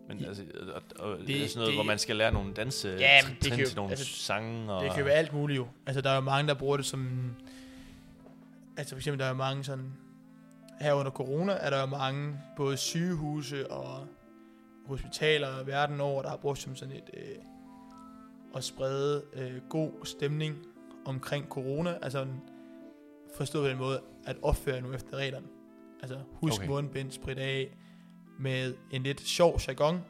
Men 0.08 0.18
Ja. 0.18 0.26
altså, 0.28 0.42
og, 0.74 0.82
og 1.10 1.18
Det- 1.26 1.44
er 1.44 1.48
sådan 1.48 1.58
noget, 1.60 1.66
det- 1.68 1.76
hvor 1.76 1.84
man 1.84 1.98
skal 1.98 2.16
lære 2.16 2.32
nogle 2.32 2.54
danse 2.54 2.88
Ja, 2.88 3.18
men 3.22 3.30
trin 3.30 3.36
det 3.42 3.50
kan 3.50 3.60
jo- 3.60 3.66
til 3.66 3.76
nogle 3.76 3.90
altså, 3.90 4.04
sange. 4.06 4.72
Og, 4.72 4.82
Det 4.84 4.90
kan 4.90 4.98
jo 5.00 5.04
være 5.04 5.14
alt 5.14 5.32
muligt 5.32 5.56
jo. 5.56 5.66
Altså, 5.86 6.00
der 6.00 6.10
er 6.10 6.14
jo 6.14 6.20
mange, 6.20 6.48
der 6.48 6.54
bruger 6.54 6.76
det 6.76 6.86
som... 6.86 7.30
Altså, 8.76 8.94
for 8.94 8.98
eksempel, 8.98 9.18
der 9.18 9.24
er 9.24 9.28
jo 9.30 9.36
mange 9.36 9.64
sådan... 9.64 9.92
her 10.80 10.92
under 10.92 11.10
corona 11.10 11.52
er 11.52 11.70
der 11.70 11.80
jo 11.80 11.86
mange, 11.86 12.38
både 12.56 12.76
sygehuse 12.76 13.70
og 13.70 14.06
hospitaler 14.86 15.64
verden 15.64 16.00
over, 16.00 16.22
der 16.22 16.28
har 16.28 16.36
brugt 16.36 16.58
som 16.58 16.76
sådan 16.76 16.96
et, 16.96 17.10
øh, 17.14 17.36
at 18.54 18.64
sprede 18.64 19.24
øh, 19.32 19.60
god 19.68 19.92
stemning 20.04 20.56
omkring 21.04 21.48
corona. 21.48 21.98
Altså 22.02 22.26
forstået 23.36 23.64
på 23.64 23.68
den 23.68 23.78
måde, 23.78 24.00
at 24.26 24.36
opføre 24.42 24.80
nu 24.80 24.92
efter 24.92 25.16
reglerne. 25.16 25.46
Altså 26.02 26.18
husk 26.32 26.60
okay. 26.60 26.68
mundbind, 26.68 27.10
sprit 27.10 27.38
af, 27.38 27.76
med 28.38 28.74
en 28.90 29.02
lidt 29.02 29.20
sjov 29.20 29.60
jargon, 29.68 30.00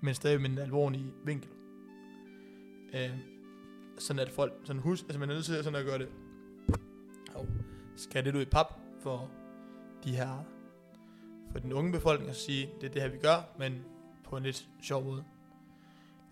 men 0.00 0.14
stadig 0.14 0.40
med 0.40 0.50
en 0.50 0.58
alvorlig 0.58 1.04
vinkel. 1.24 1.50
Øh, 2.94 3.10
sådan 3.98 4.20
at 4.20 4.30
folk, 4.30 4.52
sådan 4.64 4.82
husk, 4.82 5.04
altså 5.04 5.18
man 5.18 5.30
er 5.30 5.34
nødt 5.34 5.44
til 5.44 5.64
sådan 5.64 5.78
at 5.78 5.84
gøre 5.84 5.98
det, 5.98 6.08
og 7.34 7.46
skal 7.96 8.24
det 8.24 8.36
ud 8.36 8.42
i 8.42 8.44
pap 8.44 8.66
for 9.02 9.30
de 10.04 10.16
her, 10.16 10.44
for 11.52 11.58
den 11.58 11.72
unge 11.72 11.92
befolkning 11.92 12.30
at 12.30 12.36
sige, 12.36 12.70
det 12.80 12.88
er 12.88 12.92
det 12.92 13.02
her 13.02 13.08
vi 13.08 13.18
gør, 13.18 13.48
men 13.58 13.84
på 14.30 14.36
en 14.36 14.42
lidt 14.42 14.68
sjov 14.82 15.04
måde. 15.04 15.24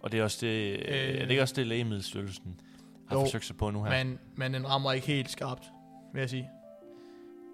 Og 0.01 0.13
det 0.13 0.21
er 0.21 0.25
også 0.25 0.39
det, 0.41 0.71
øh, 0.73 0.79
er 0.89 1.21
det 1.21 1.31
ikke 1.31 1.43
også 1.43 1.55
det, 1.55 1.67
Lægemiddelstyrelsen 1.67 2.61
har 3.07 3.17
Jo, 3.17 3.25
forsøgt 3.25 3.45
sig 3.45 3.57
på 3.57 3.71
nu 3.71 3.85
her? 3.85 4.05
Men, 4.05 4.19
men 4.35 4.55
den 4.55 4.69
rammer 4.69 4.93
ikke 4.93 5.07
helt 5.07 5.31
skarpt, 5.31 5.65
vil 6.13 6.21
jeg 6.21 6.31
sige. 6.31 6.51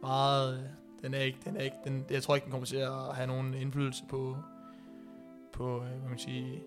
Meget, 0.03 0.59
øh, 0.59 0.65
den 1.03 1.15
er 1.15 1.19
ikke, 1.19 1.39
den 1.45 1.57
er 1.57 1.61
ikke, 1.61 1.77
den, 1.85 2.05
jeg 2.11 2.23
tror 2.23 2.35
ikke, 2.35 2.45
den 2.45 2.51
kommer 2.51 2.67
til 2.67 2.77
at 2.77 3.15
have 3.15 3.27
nogen 3.27 3.55
indflydelse 3.55 4.05
på, 4.09 4.37
på, 5.53 5.83
øh, 5.83 5.89
hvad 5.99 6.09
man 6.09 6.19
sige, 6.19 6.63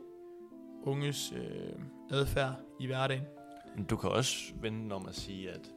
unges 0.84 1.34
øh, 1.36 1.80
adfærd 2.12 2.56
i 2.80 2.86
hverdagen. 2.86 3.24
Men 3.76 3.86
du 3.86 3.96
kan 3.96 4.10
også 4.10 4.54
vende 4.62 4.96
om 4.96 5.06
at 5.06 5.16
sige, 5.16 5.50
at 5.50 5.72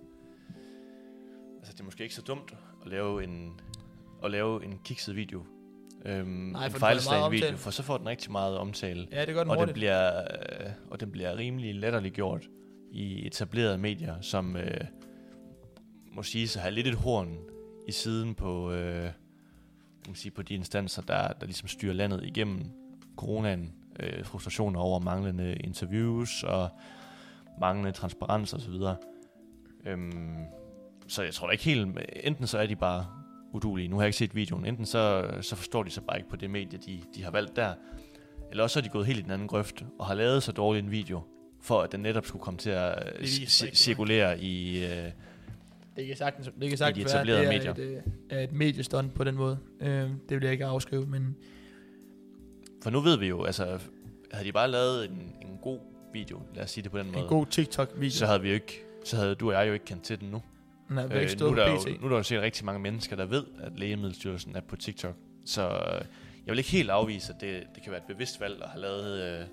altså, 1.59 1.73
det 1.73 1.81
er 1.81 1.85
måske 1.85 2.03
ikke 2.03 2.15
så 2.15 2.23
dumt 2.23 2.55
at 2.85 2.91
lave 2.91 3.25
en, 3.25 3.61
at 4.25 4.31
lave 4.31 4.65
en 4.65 4.79
kikset 4.85 5.17
video. 5.17 5.45
Øhm, 6.05 6.27
Nej, 6.29 6.45
en 6.45 6.53
for 6.55 6.63
den 6.63 6.71
får 6.71 6.79
fejlslagen 6.79 7.33
video, 7.33 7.57
for 7.57 7.71
så 7.71 7.83
får 7.83 7.99
den 7.99 8.09
rigtig 8.09 8.33
meget 8.33 8.59
omtale. 8.59 9.07
Ja, 9.13 9.25
det 9.25 9.35
gør 9.35 9.43
den 9.43 9.51
Og 9.51 9.57
den, 9.57 9.61
hurtigt. 9.61 9.75
bliver, 9.75 10.19
øh, 10.19 10.71
og 10.91 11.01
den 11.01 11.11
bliver 11.11 11.37
rimelig 11.37 11.75
latterligt 11.75 12.15
gjort 12.15 12.49
i 12.93 13.27
etablerede 13.27 13.79
medier, 13.79 14.21
som 14.21 14.57
øh, 14.57 14.81
må 16.13 16.23
sige 16.23 16.49
sig 16.49 16.63
have 16.63 16.75
lidt 16.75 16.87
et 16.87 16.95
horn 16.95 17.39
i 17.89 17.93
siden 17.93 18.35
på, 18.35 18.73
øh, 18.73 19.03
kan 19.05 19.13
man 20.07 20.15
sige, 20.15 20.33
på 20.33 20.43
de 20.43 20.55
instanser, 20.55 21.03
der, 21.03 21.29
der 21.29 21.47
ligesom 21.47 21.69
styrer 21.69 21.93
landet 21.93 22.21
igennem 22.25 22.65
coronaen. 23.17 23.73
Øh, 24.01 24.25
frustrationer 24.25 24.81
over 24.81 24.99
manglende 25.01 25.55
interviews 25.55 26.43
og 26.43 26.69
manglende 27.61 27.93
transparens 27.93 28.55
osv. 28.55 28.75
Øhm, 29.87 30.45
så 31.09 31.23
jeg 31.23 31.35
tror 31.35 31.47
da 31.47 31.53
ikke 31.53 31.65
helt, 31.65 31.99
enten 32.25 32.47
så 32.47 32.59
er 32.59 32.67
de 32.67 32.77
bare 32.77 33.07
udulige, 33.53 33.89
nu 33.89 33.97
har 33.97 34.03
jeg 34.03 34.09
ikke 34.09 34.19
set 34.19 34.35
videoen, 34.35 34.67
enten 34.67 34.87
så, 34.87 35.31
så 35.41 35.57
forstår 35.57 35.83
de 35.83 35.91
sig 35.91 36.03
bare 36.05 36.17
ikke 36.19 36.29
på 36.31 36.37
det 36.37 36.51
medie, 36.51 36.79
de, 36.87 37.01
de 37.15 37.25
har 37.25 37.31
valgt 37.31 37.57
der, 37.57 37.75
eller 38.51 38.63
også 38.63 38.79
er 38.79 38.83
de 38.83 38.89
gået 38.89 39.07
helt 39.07 39.19
i 39.19 39.23
den 39.23 39.31
anden 39.31 39.49
grøft 39.49 39.85
og 39.99 40.07
har 40.07 40.15
lavet 40.15 40.43
så 40.43 40.53
dårlig 40.53 40.81
en 40.83 40.91
video, 40.91 41.21
for 41.61 41.81
at 41.83 41.93
den 41.93 42.01
netop 42.01 42.27
skulle 42.27 42.43
komme 42.43 42.59
til 42.59 42.71
at 42.71 43.13
cirkulere 43.75 44.41
i... 44.41 44.85
Øh, 44.85 45.11
Det 45.97 46.07
kan 46.07 46.17
sagtens, 46.17 46.51
det 46.61 46.69
kan 46.69 46.79
sagtens 46.79 47.05
de 47.05 47.13
være, 47.13 47.23
etablerede 47.23 47.47
at 47.55 47.77
det 47.77 47.85
er 47.85 47.93
medier. 47.93 48.03
et, 48.31 48.37
øh, 48.37 48.43
et 48.43 48.53
mediestunt 48.53 49.15
på 49.15 49.25
den 49.25 49.35
måde. 49.35 49.59
Øh, 49.81 49.89
det 50.01 50.11
vil 50.31 50.43
jeg 50.43 50.53
ikke 50.53 50.65
afskrive, 50.65 51.07
men 51.07 51.37
for 52.83 52.91
nu 52.91 53.01
ved 53.01 53.19
vi 53.19 53.27
jo, 53.27 53.45
altså, 53.45 53.79
havde 54.33 54.47
de 54.47 54.53
bare 54.53 54.69
lavet 54.71 55.05
en, 55.11 55.33
en 55.43 55.59
god 55.63 55.79
video, 56.13 56.43
lad 56.55 56.65
os 56.65 56.71
sige 56.71 56.85
det 56.85 56.91
på 56.91 56.99
den 56.99 57.07
måde, 57.07 57.19
en 57.19 57.29
god 57.29 57.47
TikTok-video. 57.47 58.11
så 58.11 58.27
havde 58.27 58.41
vi 58.43 58.49
jo 58.49 58.55
ikke, 58.55 58.83
så 59.05 59.17
havde 59.17 59.35
du 59.35 59.49
og 59.49 59.53
jeg 59.55 59.69
jo 59.69 59.73
ikke 59.73 59.85
kendt 59.85 60.03
til 60.03 60.21
den 60.21 60.29
nu. 60.31 60.43
Den 60.91 60.99
har 60.99 61.05
Øh, 61.05 61.11
nu, 61.41 61.47
er 61.47 61.55
der 61.55 61.71
jo, 61.71 61.79
nu 62.01 62.05
er 62.05 62.09
der 62.09 62.17
jo 62.17 62.23
set 62.23 62.41
rigtig 62.41 62.65
mange 62.65 62.81
mennesker, 62.81 63.17
der 63.17 63.27
ved, 63.27 63.45
at 63.59 63.79
Lægemiddelstyrelsen 63.79 64.57
er 64.57 64.61
på 64.61 64.77
TikTok. 64.77 65.15
Så 65.45 65.69
øh, 65.69 66.05
jeg 66.47 66.53
vil 66.53 66.59
ikke 66.59 66.71
helt 66.71 66.91
afvise, 66.91 67.33
at 67.33 67.41
det, 67.41 67.63
det 67.75 67.83
kan 67.83 67.93
være 67.93 68.01
et 68.01 68.07
bevidst 68.07 68.41
valg 68.41 68.63
at 68.63 68.69
have 68.69 68.81
lavet, 68.83 69.21
øh, 69.21 69.47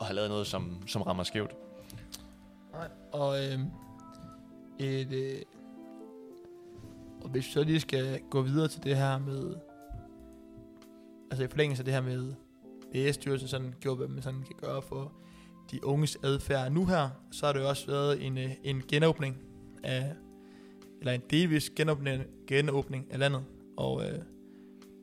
at 0.00 0.06
have 0.06 0.14
lavet 0.14 0.30
noget, 0.30 0.46
som, 0.46 0.82
som 0.86 1.02
rammer 1.02 1.22
skævt. 1.22 1.50
Nej. 2.72 2.88
Og 3.12 3.44
øh, 3.44 3.58
et, 4.78 5.12
øh, 5.12 5.42
og 7.20 7.28
hvis 7.28 7.46
vi 7.46 7.52
så 7.52 7.62
lige 7.62 7.80
skal 7.80 8.20
gå 8.30 8.42
videre 8.42 8.68
til 8.68 8.82
det 8.84 8.96
her 8.96 9.18
med, 9.18 9.54
altså 11.30 11.44
i 11.44 11.48
forlængelse 11.48 11.80
af 11.80 11.84
det 11.84 11.94
her 11.94 12.00
med 12.00 12.34
lægestyrelsen 12.94 13.48
sådan 13.48 13.74
gjort, 13.80 13.98
hvad 13.98 14.08
man 14.08 14.22
sådan 14.22 14.42
kan 14.42 14.56
gøre 14.60 14.82
for 14.82 15.12
de 15.70 15.84
unges 15.84 16.18
adfærd 16.24 16.72
nu 16.72 16.86
her, 16.86 17.08
så 17.30 17.46
har 17.46 17.52
det 17.52 17.60
jo 17.60 17.68
også 17.68 17.86
været 17.86 18.26
en, 18.26 18.38
øh, 18.38 18.50
en 18.64 18.82
genåbning 18.88 19.36
af, 19.82 20.12
eller 21.00 21.12
en 21.12 21.22
delvis 21.30 21.70
genåbning, 21.70 22.24
genåbning 22.46 23.06
af 23.10 23.18
landet, 23.18 23.44
og 23.76 24.04
øh, 24.04 24.18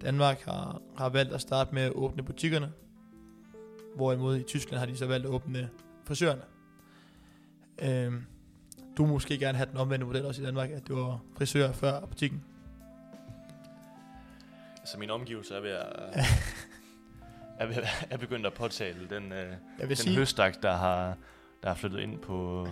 Danmark 0.01 0.41
har, 0.41 0.81
har 0.97 1.09
valgt 1.09 1.33
at 1.33 1.41
starte 1.41 1.73
med 1.73 1.81
at 1.81 1.91
åbne 1.91 2.23
butikkerne, 2.23 2.71
hvorimod 3.95 4.37
i 4.37 4.43
Tyskland 4.43 4.79
har 4.79 4.85
de 4.85 4.97
så 4.97 5.05
valgt 5.05 5.25
at 5.25 5.31
åbne 5.31 5.69
frisørerne. 6.05 6.41
Øhm, 7.81 8.25
du 8.97 9.05
må 9.05 9.13
måske 9.13 9.37
gerne 9.37 9.57
have 9.57 9.69
den 9.69 9.77
omvendte 9.77 10.05
model 10.07 10.25
også 10.25 10.41
i 10.41 10.45
Danmark, 10.45 10.69
at 10.69 10.87
du 10.87 10.95
var 10.95 11.19
frisør 11.37 11.71
før 11.71 12.05
butikken. 12.05 12.43
Altså 14.79 14.99
min 14.99 15.09
omgivelse 15.09 15.55
er 15.55 15.59
ved 15.59 15.71
at, 15.71 15.85
er, 17.59 17.65
ved, 17.65 17.75
er 18.09 18.17
begyndt 18.17 18.45
at 18.45 18.53
påtale 18.53 19.09
den, 19.09 19.31
øh, 19.31 19.53
den 19.81 19.95
sige, 19.95 20.17
høstak, 20.17 20.63
der 20.63 20.75
har, 20.75 21.17
der 21.63 21.69
har 21.69 21.75
flyttet 21.75 21.99
ind 21.99 22.19
på, 22.19 22.67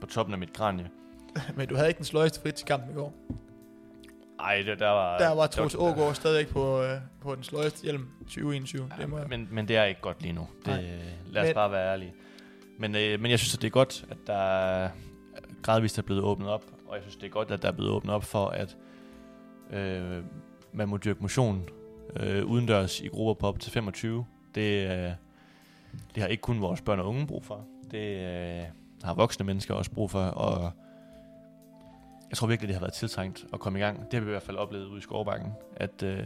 på 0.00 0.06
toppen 0.06 0.32
af 0.32 0.38
mit 0.38 0.52
kranie. 0.52 0.90
men 1.56 1.68
du 1.68 1.74
havde 1.74 1.88
ikke 1.88 1.98
den 1.98 2.04
sløjeste 2.04 2.40
frit 2.40 2.54
til 2.54 2.66
kampen 2.66 2.90
i 2.90 2.94
går. 2.94 3.12
Ej, 4.40 4.62
det, 4.66 4.78
der 4.78 4.88
var... 4.88 5.18
Der 5.18 5.34
var 5.34 5.46
Troels 5.46 5.74
Ågaard 5.74 6.14
stadigvæk 6.14 6.52
på, 6.52 6.82
øh, 6.82 6.96
på 7.20 7.34
den 7.34 7.42
sløjeste 7.42 7.82
hjelm 7.84 8.08
2021. 8.20 8.88
Ja, 8.96 9.02
det 9.02 9.10
må 9.10 9.18
jeg. 9.18 9.26
men, 9.28 9.48
men 9.50 9.68
det 9.68 9.76
er 9.76 9.84
ikke 9.84 10.00
godt 10.00 10.22
lige 10.22 10.32
nu. 10.32 10.48
Det, 10.58 10.66
Nej. 10.66 10.84
lad 11.30 11.42
os 11.42 11.46
Men- 11.48 11.54
bare 11.54 11.70
være 11.72 11.92
ærlige. 11.92 12.12
Men, 12.78 12.96
øh, 12.96 13.20
men 13.20 13.30
jeg 13.30 13.38
synes, 13.38 13.54
at 13.54 13.60
det 13.62 13.66
er 13.66 13.70
godt, 13.70 14.04
at 14.10 14.16
der 14.26 14.34
er 14.34 14.90
gradvist 15.62 15.98
er 15.98 16.02
blevet 16.02 16.22
åbnet 16.22 16.48
op, 16.48 16.64
og 16.88 16.94
jeg 16.94 17.02
synes, 17.02 17.16
det 17.16 17.26
er 17.26 17.30
godt, 17.30 17.50
at 17.50 17.62
der 17.62 17.68
er 17.68 17.72
blevet 17.72 17.92
åbnet 17.92 18.14
op 18.14 18.24
for, 18.24 18.46
at 18.46 18.76
øh, 19.72 20.22
man 20.72 20.88
må 20.88 20.96
dyrke 20.96 21.20
motion 21.20 21.68
øh, 22.20 22.44
udendørs 22.44 23.00
i 23.00 23.06
grupper 23.08 23.34
på 23.40 23.46
op 23.46 23.60
til 23.60 23.72
25. 23.72 24.26
Det, 24.54 24.90
øh, 24.90 25.10
det 26.14 26.22
har 26.22 26.26
ikke 26.26 26.40
kun 26.40 26.60
vores 26.60 26.80
børn 26.80 27.00
og 27.00 27.08
unge 27.08 27.26
brug 27.26 27.44
for. 27.44 27.64
Det 27.90 28.16
øh, 28.16 28.62
har 29.02 29.14
voksne 29.14 29.44
mennesker 29.46 29.74
også 29.74 29.90
brug 29.90 30.10
for, 30.10 30.22
og 30.22 30.72
jeg 32.30 32.36
tror 32.36 32.46
virkelig, 32.46 32.68
det 32.68 32.74
har 32.76 32.80
været 32.80 32.92
tiltrængt 32.92 33.46
at 33.52 33.60
komme 33.60 33.78
i 33.78 33.82
gang. 33.82 34.04
Det 34.04 34.14
har 34.14 34.20
vi 34.20 34.26
i 34.26 34.30
hvert 34.30 34.42
fald 34.42 34.56
oplevet 34.56 34.86
ude 34.86 34.98
i 34.98 35.00
Skovbakken, 35.00 35.52
at 35.76 36.02
øh, 36.02 36.24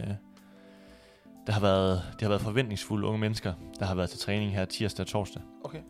der 1.47 1.53
har 1.53 1.61
været, 1.61 2.01
det 2.13 2.21
har 2.21 2.29
været 2.29 2.41
forventningsfulde 2.41 3.07
unge 3.07 3.19
mennesker, 3.19 3.53
der 3.79 3.85
har 3.85 3.95
været 3.95 4.09
til 4.09 4.19
træning 4.19 4.51
her 4.51 4.65
tirsdag 4.65 5.03
og 5.03 5.07
torsdag. 5.07 5.41
Okay. 5.63 5.81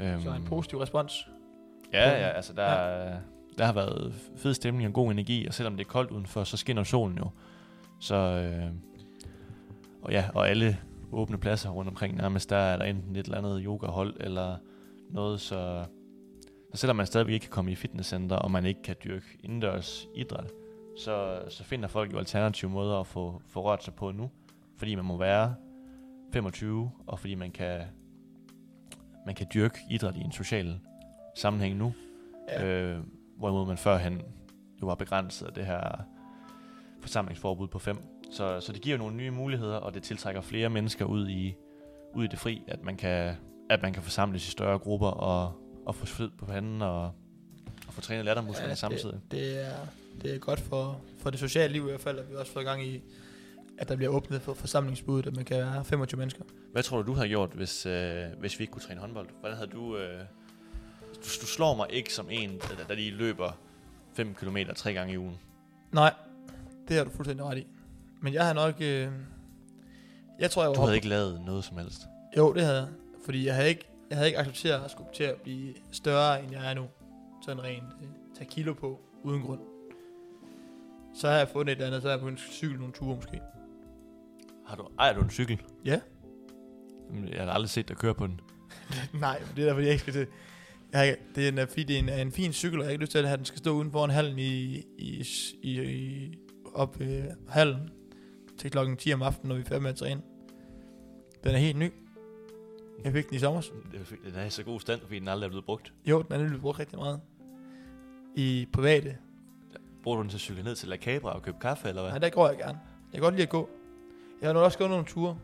Øhm, 0.00 0.20
Så 0.22 0.30
en 0.34 0.44
positiv 0.44 0.78
respons. 0.78 1.28
Ja, 1.92 2.10
ja, 2.10 2.28
altså 2.28 2.52
der, 2.52 2.72
ja. 2.72 3.16
der 3.58 3.64
har 3.64 3.72
været 3.72 4.14
fed 4.36 4.54
stemning 4.54 4.88
og 4.88 4.94
god 4.94 5.10
energi, 5.10 5.46
og 5.46 5.54
selvom 5.54 5.76
det 5.76 5.84
er 5.84 5.88
koldt 5.88 6.10
udenfor, 6.10 6.44
så 6.44 6.56
skinner 6.56 6.84
solen 6.84 7.18
jo. 7.18 7.28
Så, 8.00 8.14
øh, 8.14 8.70
og 10.02 10.12
ja, 10.12 10.24
og 10.34 10.48
alle 10.48 10.78
åbne 11.12 11.38
pladser 11.38 11.70
rundt 11.70 11.88
omkring 11.88 12.16
nærmest, 12.16 12.50
der 12.50 12.56
er 12.56 12.76
der 12.76 12.84
enten 12.84 13.16
et 13.16 13.24
eller 13.24 13.38
andet 13.38 13.62
yogahold 13.64 14.14
eller 14.20 14.56
noget, 15.10 15.40
så, 15.40 15.84
så 16.72 16.76
selvom 16.76 16.96
man 16.96 17.06
stadigvæk 17.06 17.32
ikke 17.32 17.44
kan 17.44 17.50
komme 17.50 17.72
i 17.72 17.74
fitnesscenter, 17.74 18.36
og 18.36 18.50
man 18.50 18.66
ikke 18.66 18.82
kan 18.82 18.96
dyrke 19.04 19.26
indendørs 19.44 20.06
idræt, 20.14 20.52
så, 20.98 21.42
så 21.48 21.64
finder 21.64 21.88
folk 21.88 22.12
jo 22.12 22.18
alternative 22.18 22.70
måder 22.70 23.00
at 23.00 23.06
få, 23.06 23.42
få 23.48 23.62
rørt 23.62 23.84
sig 23.84 23.94
på 23.94 24.10
nu, 24.10 24.30
fordi 24.76 24.94
man 24.94 25.04
må 25.04 25.16
være 25.16 25.54
25, 26.32 26.90
og 27.06 27.18
fordi 27.18 27.34
man 27.34 27.50
kan, 27.50 27.80
man 29.26 29.34
kan 29.34 29.46
dyrke 29.54 29.78
idræt 29.90 30.16
i 30.16 30.20
en 30.20 30.32
social 30.32 30.80
sammenhæng 31.36 31.76
nu, 31.76 31.92
Ja. 32.48 32.64
Øh, 32.66 33.00
hvorimod 33.38 33.66
man 33.66 33.76
førhen 33.76 34.22
jo 34.82 34.86
var 34.86 34.94
begrænset 34.94 35.46
af 35.46 35.52
det 35.52 35.66
her 35.66 36.04
forsamlingsforbud 37.00 37.68
på 37.68 37.78
fem. 37.78 37.96
Så, 38.30 38.60
så 38.60 38.72
det 38.72 38.82
giver 38.82 38.96
jo 38.96 39.02
nogle 39.02 39.16
nye 39.16 39.30
muligheder, 39.30 39.76
og 39.76 39.94
det 39.94 40.02
tiltrækker 40.02 40.40
flere 40.40 40.68
mennesker 40.70 41.04
ud 41.04 41.28
i, 41.28 41.54
ud 42.14 42.24
i 42.24 42.26
det 42.26 42.38
fri, 42.38 42.62
at 42.68 42.82
man 42.82 42.96
kan, 42.96 43.34
at 43.70 43.82
man 43.82 43.92
kan 43.92 44.02
forsamles 44.02 44.48
i 44.48 44.50
større 44.50 44.78
grupper 44.78 45.06
og, 45.06 45.52
og 45.86 45.94
få 45.94 46.06
sved 46.06 46.30
på 46.38 46.46
panden 46.46 46.82
og, 46.82 47.04
og 47.86 47.92
få 47.94 48.00
trænet 48.00 48.24
lattermusklerne 48.24 48.68
ja, 48.68 48.74
samtidig. 48.74 49.20
Det, 49.30 49.30
det, 49.30 49.66
er, 49.66 49.76
det 50.22 50.34
er 50.34 50.38
godt 50.38 50.60
for, 50.60 51.00
for 51.18 51.30
det 51.30 51.40
sociale 51.40 51.72
liv 51.72 51.82
i 51.82 51.88
hvert 51.88 52.00
fald, 52.00 52.18
at 52.18 52.30
vi 52.30 52.34
også 52.36 52.52
får 52.52 52.62
gang 52.62 52.86
i, 52.86 53.02
at 53.78 53.88
der 53.88 53.96
bliver 53.96 54.10
åbnet 54.10 54.42
for 54.42 54.54
forsamlingsbuddet, 54.54 55.26
at 55.26 55.36
man 55.36 55.44
kan 55.44 55.56
være 55.56 55.84
25 55.84 56.18
mennesker. 56.18 56.44
Hvad 56.72 56.82
tror 56.82 57.02
du, 57.02 57.06
du 57.06 57.12
havde 57.12 57.28
gjort, 57.28 57.50
hvis, 57.50 57.86
øh, 57.86 58.24
hvis 58.38 58.58
vi 58.58 58.62
ikke 58.62 58.72
kunne 58.72 58.82
træne 58.82 59.00
håndbold? 59.00 59.28
Hvordan 59.40 59.56
havde 59.56 59.70
du... 59.70 59.96
Øh, 59.96 60.20
du, 61.14 61.28
du 61.40 61.46
slår 61.46 61.76
mig 61.76 61.86
ikke 61.90 62.14
som 62.14 62.26
en, 62.30 62.50
der, 62.50 62.84
der 62.88 62.94
lige 62.94 63.10
løber 63.10 63.52
5 64.14 64.34
km 64.34 64.56
tre 64.76 64.92
gange 64.92 65.12
i 65.12 65.18
ugen. 65.18 65.38
Nej, 65.92 66.14
det 66.88 66.96
har 66.96 67.04
du 67.04 67.10
fuldstændig 67.10 67.46
ret 67.46 67.58
i. 67.58 67.66
Men 68.20 68.34
jeg 68.34 68.46
har 68.46 68.52
nok... 68.52 68.74
Øh, 68.80 69.08
jeg 70.38 70.50
tror, 70.50 70.62
jeg 70.62 70.68
var 70.68 70.74
Du 70.74 70.80
havde 70.80 70.96
ikke 70.96 71.08
lavet 71.08 71.40
noget 71.46 71.64
som 71.64 71.78
helst. 71.78 72.02
Jo, 72.36 72.52
det 72.52 72.62
havde 72.62 72.76
jeg. 72.76 72.88
Fordi 73.24 73.46
jeg 73.46 73.54
havde 73.54 73.68
ikke, 73.68 73.88
jeg 74.12 74.18
havde 74.18 74.28
ikke 74.28 74.38
accepteret 74.38 74.84
at 74.84 74.90
skulle 74.90 75.08
til 75.14 75.24
at 75.24 75.36
blive 75.42 75.74
større, 75.92 76.42
end 76.42 76.52
jeg 76.52 76.70
er 76.70 76.74
nu. 76.74 76.86
Sådan 77.44 77.62
rent 77.62 77.84
øh, 78.02 78.08
tage 78.34 78.50
kilo 78.50 78.74
på, 78.74 79.00
uden 79.22 79.42
grund. 79.42 79.60
Så 81.14 81.28
har 81.28 81.36
jeg 81.36 81.48
fundet 81.48 81.72
et 81.72 81.76
eller 81.76 81.86
andet, 81.86 82.02
så 82.02 82.08
har 82.08 82.12
jeg 82.12 82.20
begyndt 82.20 82.40
at 82.48 82.52
cykle 82.54 82.76
nogle 82.76 82.92
ture 82.92 83.16
måske. 83.16 83.40
Har 84.66 84.76
du, 84.76 84.88
ejer 84.98 85.12
du 85.12 85.20
en 85.20 85.30
cykel? 85.30 85.62
Ja. 85.84 86.00
Jamen, 87.10 87.28
Jeg 87.28 87.44
har 87.44 87.52
aldrig 87.52 87.70
set 87.70 87.88
dig 87.88 87.96
køre 87.96 88.14
på 88.14 88.26
den. 88.26 88.40
Nej, 89.20 89.38
men 89.38 89.48
det 89.56 89.62
er 89.62 89.66
derfor, 89.66 89.80
jeg 89.80 89.90
ikke 89.90 90.00
skal 90.00 90.12
til. 90.12 90.26
Jeg 90.92 91.16
det 91.34 91.48
er 91.48 91.62
en, 91.62 91.68
fordi 91.68 91.82
det 91.82 91.96
er 91.96 91.98
en, 91.98 92.08
er 92.08 92.22
en 92.22 92.32
fin 92.32 92.52
cykel, 92.52 92.78
og 92.78 92.82
jeg 92.82 92.88
har 92.88 92.92
ikke 92.92 93.02
lyst 93.02 93.12
til, 93.12 93.18
at 93.18 93.26
have, 93.26 93.36
den 93.36 93.44
skal 93.44 93.58
stå 93.58 93.72
uden 93.72 93.92
foran 93.92 94.10
hallen 94.10 94.38
i, 94.38 94.76
i, 94.98 95.24
i, 95.62 95.82
i 95.82 96.34
op 96.74 97.00
øh, 97.00 97.24
hallen 97.48 97.90
til 98.58 98.70
klokken 98.70 98.96
10 98.96 99.12
om 99.12 99.22
aftenen, 99.22 99.48
når 99.48 99.54
vi 99.56 99.60
er 99.60 99.64
færdige 99.66 99.82
med 99.82 99.90
at 99.90 99.96
træne. 99.96 100.22
Den 101.44 101.54
er 101.54 101.58
helt 101.58 101.78
ny. 101.78 101.92
Jeg 103.04 103.12
fik 103.12 103.28
den 103.28 103.36
i 103.36 103.38
sommer. 103.38 103.60
Er 103.60 104.30
Den 104.30 104.34
er 104.34 104.44
i 104.44 104.50
så 104.50 104.62
god 104.62 104.80
stand, 104.80 105.00
fordi 105.00 105.18
den 105.18 105.28
aldrig 105.28 105.46
er 105.46 105.50
blevet 105.50 105.64
brugt. 105.64 105.92
Jo, 106.06 106.22
den 106.22 106.32
er 106.32 106.38
nemlig 106.38 106.60
brugt 106.60 106.78
rigtig 106.78 106.98
meget. 106.98 107.20
I 108.34 108.68
private. 108.72 109.16
Bruger 110.02 110.16
du 110.16 110.22
den 110.22 110.30
til 110.30 110.36
at 110.36 110.40
cykle 110.40 110.62
ned 110.62 110.74
til 110.74 110.88
La 110.88 110.96
Cabra 110.96 111.34
og 111.34 111.42
købe 111.42 111.56
kaffe, 111.60 111.88
eller 111.88 112.02
hvad? 112.02 112.10
Nej, 112.10 112.18
der 112.18 112.30
går 112.30 112.48
jeg 112.48 112.58
gerne. 112.58 112.78
Jeg 113.12 113.20
kan 113.20 113.20
godt 113.20 113.34
lide 113.34 113.42
at 113.42 113.48
gå. 113.48 113.70
Jeg 114.40 114.48
har 114.48 114.54
nu 114.54 114.60
også 114.60 114.78
gået 114.78 114.90
nogle 114.90 115.04
ture. 115.04 115.38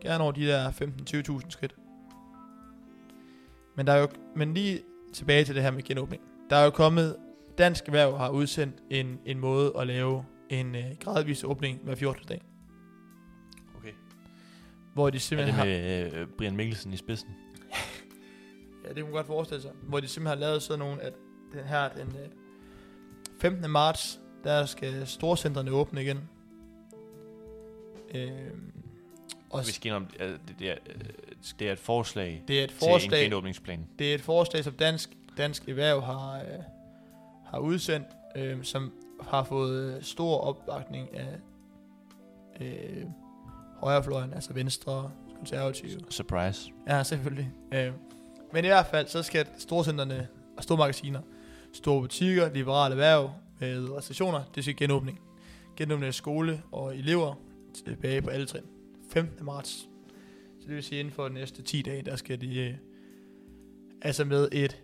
Gerne 0.00 0.24
over 0.24 0.32
de 0.32 0.46
der 0.46 0.70
15-20.000 0.70 1.50
skridt. 1.50 1.76
Men, 3.76 3.86
der 3.86 3.92
er 3.92 4.00
jo, 4.00 4.08
men 4.36 4.54
lige 4.54 4.80
tilbage 5.12 5.44
til 5.44 5.54
det 5.54 5.62
her 5.62 5.70
med 5.70 5.82
genåbning. 5.82 6.22
Der 6.50 6.56
er 6.56 6.64
jo 6.64 6.70
kommet, 6.70 7.16
Dansk 7.58 7.86
Erhverv 7.86 8.16
har 8.16 8.30
udsendt 8.30 8.74
en, 8.90 9.20
en 9.26 9.38
måde 9.38 9.72
at 9.78 9.86
lave 9.86 10.24
en 10.50 10.74
øh, 10.74 10.84
gradvis 11.00 11.44
åbning 11.44 11.80
hver 11.82 11.94
14. 11.94 12.26
dag. 12.28 12.42
Hvor 14.94 15.10
de 15.10 15.16
Er 15.16 15.20
simpelthen 15.20 15.66
det 15.66 15.80
har, 15.80 16.12
med 16.12 16.12
øh, 16.12 16.26
Brian 16.38 16.56
Mikkelsen 16.56 16.92
i 16.92 16.96
spidsen? 16.96 17.28
ja, 18.84 18.88
det 18.88 18.96
kan 18.96 19.04
man 19.04 19.12
godt 19.12 19.26
forestille 19.26 19.62
sig. 19.62 19.70
Hvor 19.82 20.00
de 20.00 20.08
simpelthen 20.08 20.38
har 20.38 20.46
lavet 20.46 20.62
sådan 20.62 20.78
nogle, 20.78 21.02
at 21.02 21.12
den 21.52 21.64
her, 21.64 21.88
den 21.88 22.08
øh, 22.08 22.28
15. 23.40 23.70
marts, 23.70 24.20
der 24.44 24.66
skal 24.66 25.06
storcentrene 25.06 25.70
åbne 25.70 26.02
igen. 26.02 26.28
Øh, 28.14 28.30
og 29.50 29.60
Vi 29.66 29.72
skal 29.72 29.92
om, 29.92 30.06
det, 30.06 30.40
det, 30.58 30.70
er, 30.70 30.76
øh, 30.86 31.00
det 31.58 31.68
er 31.68 31.72
et 31.72 31.78
forslag, 31.78 32.42
det 32.48 32.60
er 32.60 32.64
et 32.64 32.70
til 32.70 32.76
en 32.76 32.90
forslag, 32.90 33.24
genåbningsplan. 33.24 33.86
Det 33.98 34.10
er 34.10 34.14
et 34.14 34.20
forslag, 34.20 34.64
som 34.64 34.72
Dansk, 34.72 35.16
Dansk 35.36 35.68
Erhverv 35.68 36.02
har, 36.02 36.34
øh, 36.34 36.62
har 37.46 37.58
udsendt, 37.58 38.06
øh, 38.36 38.64
som 38.64 38.92
har 39.20 39.44
fået 39.44 39.96
øh, 39.96 40.02
stor 40.02 40.38
opbakning 40.38 41.16
af 41.16 41.38
øh, 42.60 43.04
højrefløjen, 43.84 44.34
altså 44.34 44.52
Venstre, 44.52 45.10
Konservative. 45.36 46.00
Surprise. 46.10 46.70
Ja, 46.88 47.02
selvfølgelig. 47.02 47.50
Øh, 47.74 47.92
men 48.52 48.64
i 48.64 48.68
hvert 48.68 48.86
fald, 48.86 49.06
så 49.06 49.22
skal 49.22 49.46
storcentrene 49.58 50.28
og 50.56 50.62
store 50.62 50.78
magasiner, 50.78 51.20
store 51.72 52.00
butikker, 52.00 52.52
liberale 52.54 52.92
erhverv 52.92 53.30
med 53.60 53.90
restriktioner, 53.90 54.42
det 54.54 54.64
skal 54.64 54.76
genåbning. 54.76 55.20
Genåbning 55.76 56.06
af 56.06 56.14
skole 56.14 56.62
og 56.72 56.96
elever 56.96 57.34
tilbage 57.74 58.22
på 58.22 58.30
alle 58.30 58.46
trin. 58.46 58.62
15. 59.10 59.44
marts. 59.44 59.88
Så 60.60 60.66
det 60.66 60.74
vil 60.74 60.82
sige, 60.82 61.00
inden 61.00 61.14
for 61.14 61.28
de 61.28 61.34
næste 61.34 61.62
10 61.62 61.82
dage, 61.82 62.02
der 62.02 62.16
skal 62.16 62.40
de... 62.40 62.58
Øh, 62.58 62.74
altså 64.02 64.24
med 64.24 64.48
et, 64.52 64.82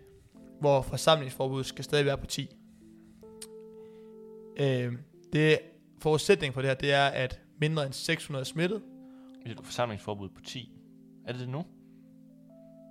hvor 0.61 0.83
forsamlingsforbud 0.83 1.65
skal 1.65 1.85
stadig 1.85 2.07
være 2.07 2.19
på 2.19 2.27
10. 2.27 2.57
Øh, 4.57 4.93
det 5.33 5.59
forudsætning 6.03 6.55
for 6.55 6.61
det 6.61 6.71
her, 6.71 6.75
det 6.75 6.93
er, 6.93 7.07
at 7.07 7.41
mindre 7.61 7.87
end 7.87 7.93
600 7.93 8.43
er 8.43 8.45
smittet. 8.45 8.83
Et 9.47 9.61
forsamlingsforbud 9.63 10.29
på 10.29 10.41
10. 10.41 10.73
Er 11.27 11.33
det 11.33 11.41
det 11.41 11.49
nu? 11.49 11.65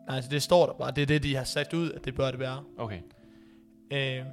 Nej, 0.08 0.16
altså 0.16 0.32
det 0.32 0.44
står 0.44 0.66
der 0.66 0.74
bare. 0.74 0.92
Det 0.92 1.02
er 1.02 1.06
det, 1.06 1.24
de 1.24 1.36
har 1.36 1.44
sat 1.44 1.74
ud, 1.74 1.92
at 1.92 2.06
det 2.06 2.16
bør 2.16 2.32
det 2.32 2.40
være. 2.40 2.64
Okay. 2.78 3.02
Øh, 3.92 4.26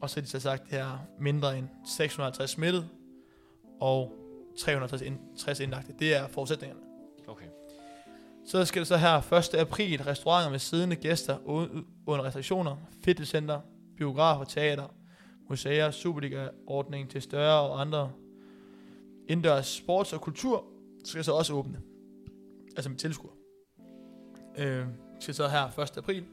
og 0.00 0.10
så 0.10 0.16
har 0.16 0.22
de 0.22 0.28
så 0.28 0.40
sagt, 0.40 0.62
at 0.62 0.70
det 0.70 0.78
er 0.78 1.06
mindre 1.20 1.58
end 1.58 1.68
650 1.86 2.50
smittet, 2.50 2.88
og 3.80 4.12
360 4.58 5.60
indlagte. 5.60 5.94
Det 5.98 6.14
er 6.14 6.28
forudsætningerne. 6.28 6.80
Okay. 7.26 7.46
Så 8.46 8.64
skal 8.64 8.80
det 8.80 8.88
så 8.88 8.96
her 8.96 9.32
1. 9.32 9.54
april 9.54 10.02
restauranter 10.02 10.50
med 10.50 10.58
siddende 10.58 10.96
gæster 10.96 11.48
under 12.06 12.24
restriktioner, 12.24 12.76
fitnesscenter, 13.04 13.60
biografer, 13.96 14.44
teater, 14.44 14.94
museer, 15.48 15.90
Superliga-ordning 15.90 17.10
til 17.10 17.22
større 17.22 17.60
og 17.60 17.80
andre 17.80 18.12
indendørs 19.28 19.66
sports 19.66 20.12
og 20.12 20.20
kultur 20.20 20.64
skal 21.04 21.24
så 21.24 21.32
også 21.32 21.52
åbne. 21.54 21.80
Altså 22.76 22.90
med 22.90 22.98
tilskuer. 22.98 23.32
Øh, 24.58 24.86
skal 25.20 25.34
så 25.34 25.48
her 25.48 25.78
1. 25.78 25.98
april. 25.98 26.24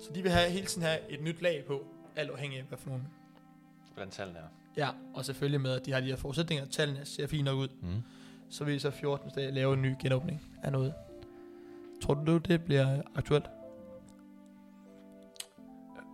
Så 0.00 0.10
de 0.14 0.22
vil 0.22 0.30
have, 0.30 0.50
hele 0.50 0.66
tiden 0.66 0.82
have 0.82 0.98
et 1.10 1.22
nyt 1.22 1.42
lag 1.42 1.64
på, 1.66 1.86
alt 2.16 2.30
afhængig 2.30 2.58
af 2.58 2.64
hvad 2.64 2.78
for 2.78 2.88
nogle. 2.88 3.04
Hvordan 3.94 4.10
tallene 4.10 4.38
er. 4.38 4.46
Ja, 4.76 4.88
og 5.14 5.24
selvfølgelig 5.24 5.60
med, 5.60 5.70
at 5.70 5.86
de 5.86 5.92
har 5.92 6.00
de 6.00 6.06
her 6.06 6.16
forudsætninger, 6.16 6.66
tallene 6.66 7.04
ser 7.04 7.26
fint 7.26 7.44
nok 7.44 7.58
ud. 7.58 7.68
Mm. 7.82 8.02
Så 8.50 8.64
vil 8.64 8.74
de 8.74 8.80
så 8.80 8.90
14. 8.90 9.30
dag 9.30 9.52
lave 9.52 9.74
en 9.74 9.82
ny 9.82 9.94
genåbning 10.02 10.42
af 10.62 10.72
noget. 10.72 10.94
Tror 12.02 12.14
du, 12.14 12.38
det 12.38 12.64
bliver 12.64 13.02
aktuelt? 13.14 13.44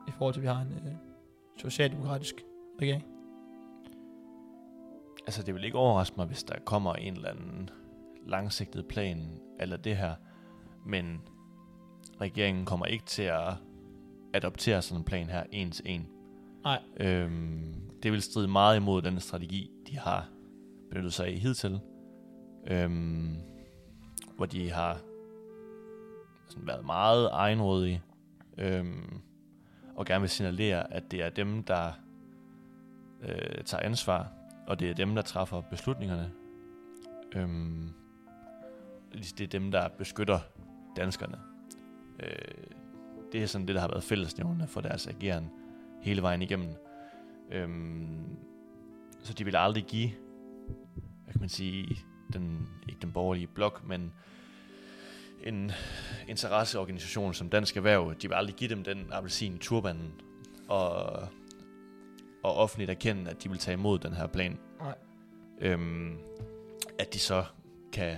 I 0.09 0.11
forhold 0.19 0.35
til, 0.35 0.41
at 0.41 0.43
vi 0.43 0.49
har 0.49 0.61
en 0.61 0.73
øh, 0.73 0.93
socialdemokratisk 1.57 2.35
regering. 2.81 3.18
Altså, 5.29 5.43
det 5.43 5.55
vil 5.55 5.65
ikke 5.65 5.79
overraske 5.79 6.15
mig, 6.17 6.27
hvis 6.27 6.45
der 6.45 6.55
kommer 6.65 6.95
en 6.95 7.15
eller 7.15 7.31
anden 7.31 7.71
langsigtet 8.27 8.87
plan, 8.87 9.41
eller 9.61 9.77
det 9.77 9.97
her. 9.97 10.15
Men 10.87 11.21
regeringen 12.21 12.65
kommer 12.65 12.87
ikke 12.87 13.05
til 13.05 13.23
at 13.23 13.55
adoptere 14.35 14.83
sådan 14.83 15.01
en 15.01 15.05
plan 15.05 15.27
her 15.27 15.45
en 15.53 15.71
til 15.71 15.85
en. 15.89 16.09
Nej. 16.65 16.83
Øhm, 17.01 17.91
det 18.03 18.13
vil 18.13 18.23
stride 18.23 18.49
meget 18.49 18.77
imod 18.77 19.03
den 19.03 19.21
strategi, 19.21 19.71
de 19.91 19.99
har 19.99 20.29
benyttet 20.91 21.13
sig 21.13 21.27
af 21.27 21.33
hidtil. 21.33 21.81
Øhm, 22.67 23.37
hvor 24.37 24.47
de 24.47 24.71
har 24.71 25.01
sådan 26.49 26.67
været 26.67 26.85
meget 26.87 27.29
egenrådige. 27.33 28.03
Øhm, 28.59 29.21
og 29.97 30.07
gerne 30.07 30.21
vil 30.21 30.31
signalere, 30.31 30.93
at 30.93 31.11
det 31.11 31.23
er 31.23 31.31
dem, 31.31 31.63
der 31.63 31.93
øh, 33.23 33.65
tager 33.65 33.83
ansvar, 33.83 34.38
og 34.69 34.81
det 34.81 34.91
er 34.91 34.95
dem, 34.95 35.15
der 35.15 35.23
træffer 35.23 35.61
beslutningerne. 35.61 36.31
Øhm, 37.37 37.93
det 39.13 39.41
er 39.41 39.47
dem, 39.47 39.71
der 39.71 39.89
beskytter 39.89 40.39
danskerne. 40.97 41.39
Øh, 42.21 42.65
det 43.33 43.43
er 43.43 43.47
sådan 43.47 43.67
det, 43.67 43.75
der 43.75 43.81
har 43.81 43.89
været 43.89 44.05
fællesnævnende 44.05 44.67
for 44.67 44.81
deres 44.81 45.07
ageren 45.07 45.51
hele 46.03 46.23
vejen 46.23 46.43
igennem. 46.43 46.69
Øhm, 47.51 48.37
så 49.23 49.33
de 49.33 49.45
vil 49.45 49.57
aldrig 49.57 49.85
give, 49.85 50.11
hvad 51.25 51.33
kan 51.33 51.41
man 51.41 51.49
sige, 51.49 51.99
den, 52.33 52.69
ikke 52.89 53.01
den 53.03 53.13
borgerlige 53.13 53.47
blok, 53.47 53.85
men 53.87 54.13
en 55.45 55.73
interesseorganisation 56.29 57.35
som 57.35 57.51
Dansk 57.51 57.77
Erhverv, 57.77 58.15
de 58.23 58.29
vil 58.29 58.35
aldrig 58.35 58.57
give 58.57 58.71
dem 58.71 58.85
den 58.85 59.07
appelsin 59.13 59.55
i 59.55 59.59
turbanen, 59.59 60.13
og, 60.69 61.29
og 62.43 62.55
offentligt 62.55 62.91
erkende, 62.91 63.31
at 63.31 63.45
de 63.45 63.49
vil 63.51 63.59
tage 63.59 63.73
imod 63.73 63.99
den 63.99 64.13
her 64.13 64.27
plan. 64.27 64.59
Nej. 64.81 64.95
Øhm, 65.61 66.19
at 66.99 67.15
de 67.15 67.19
så 67.19 67.45
kan 67.93 68.17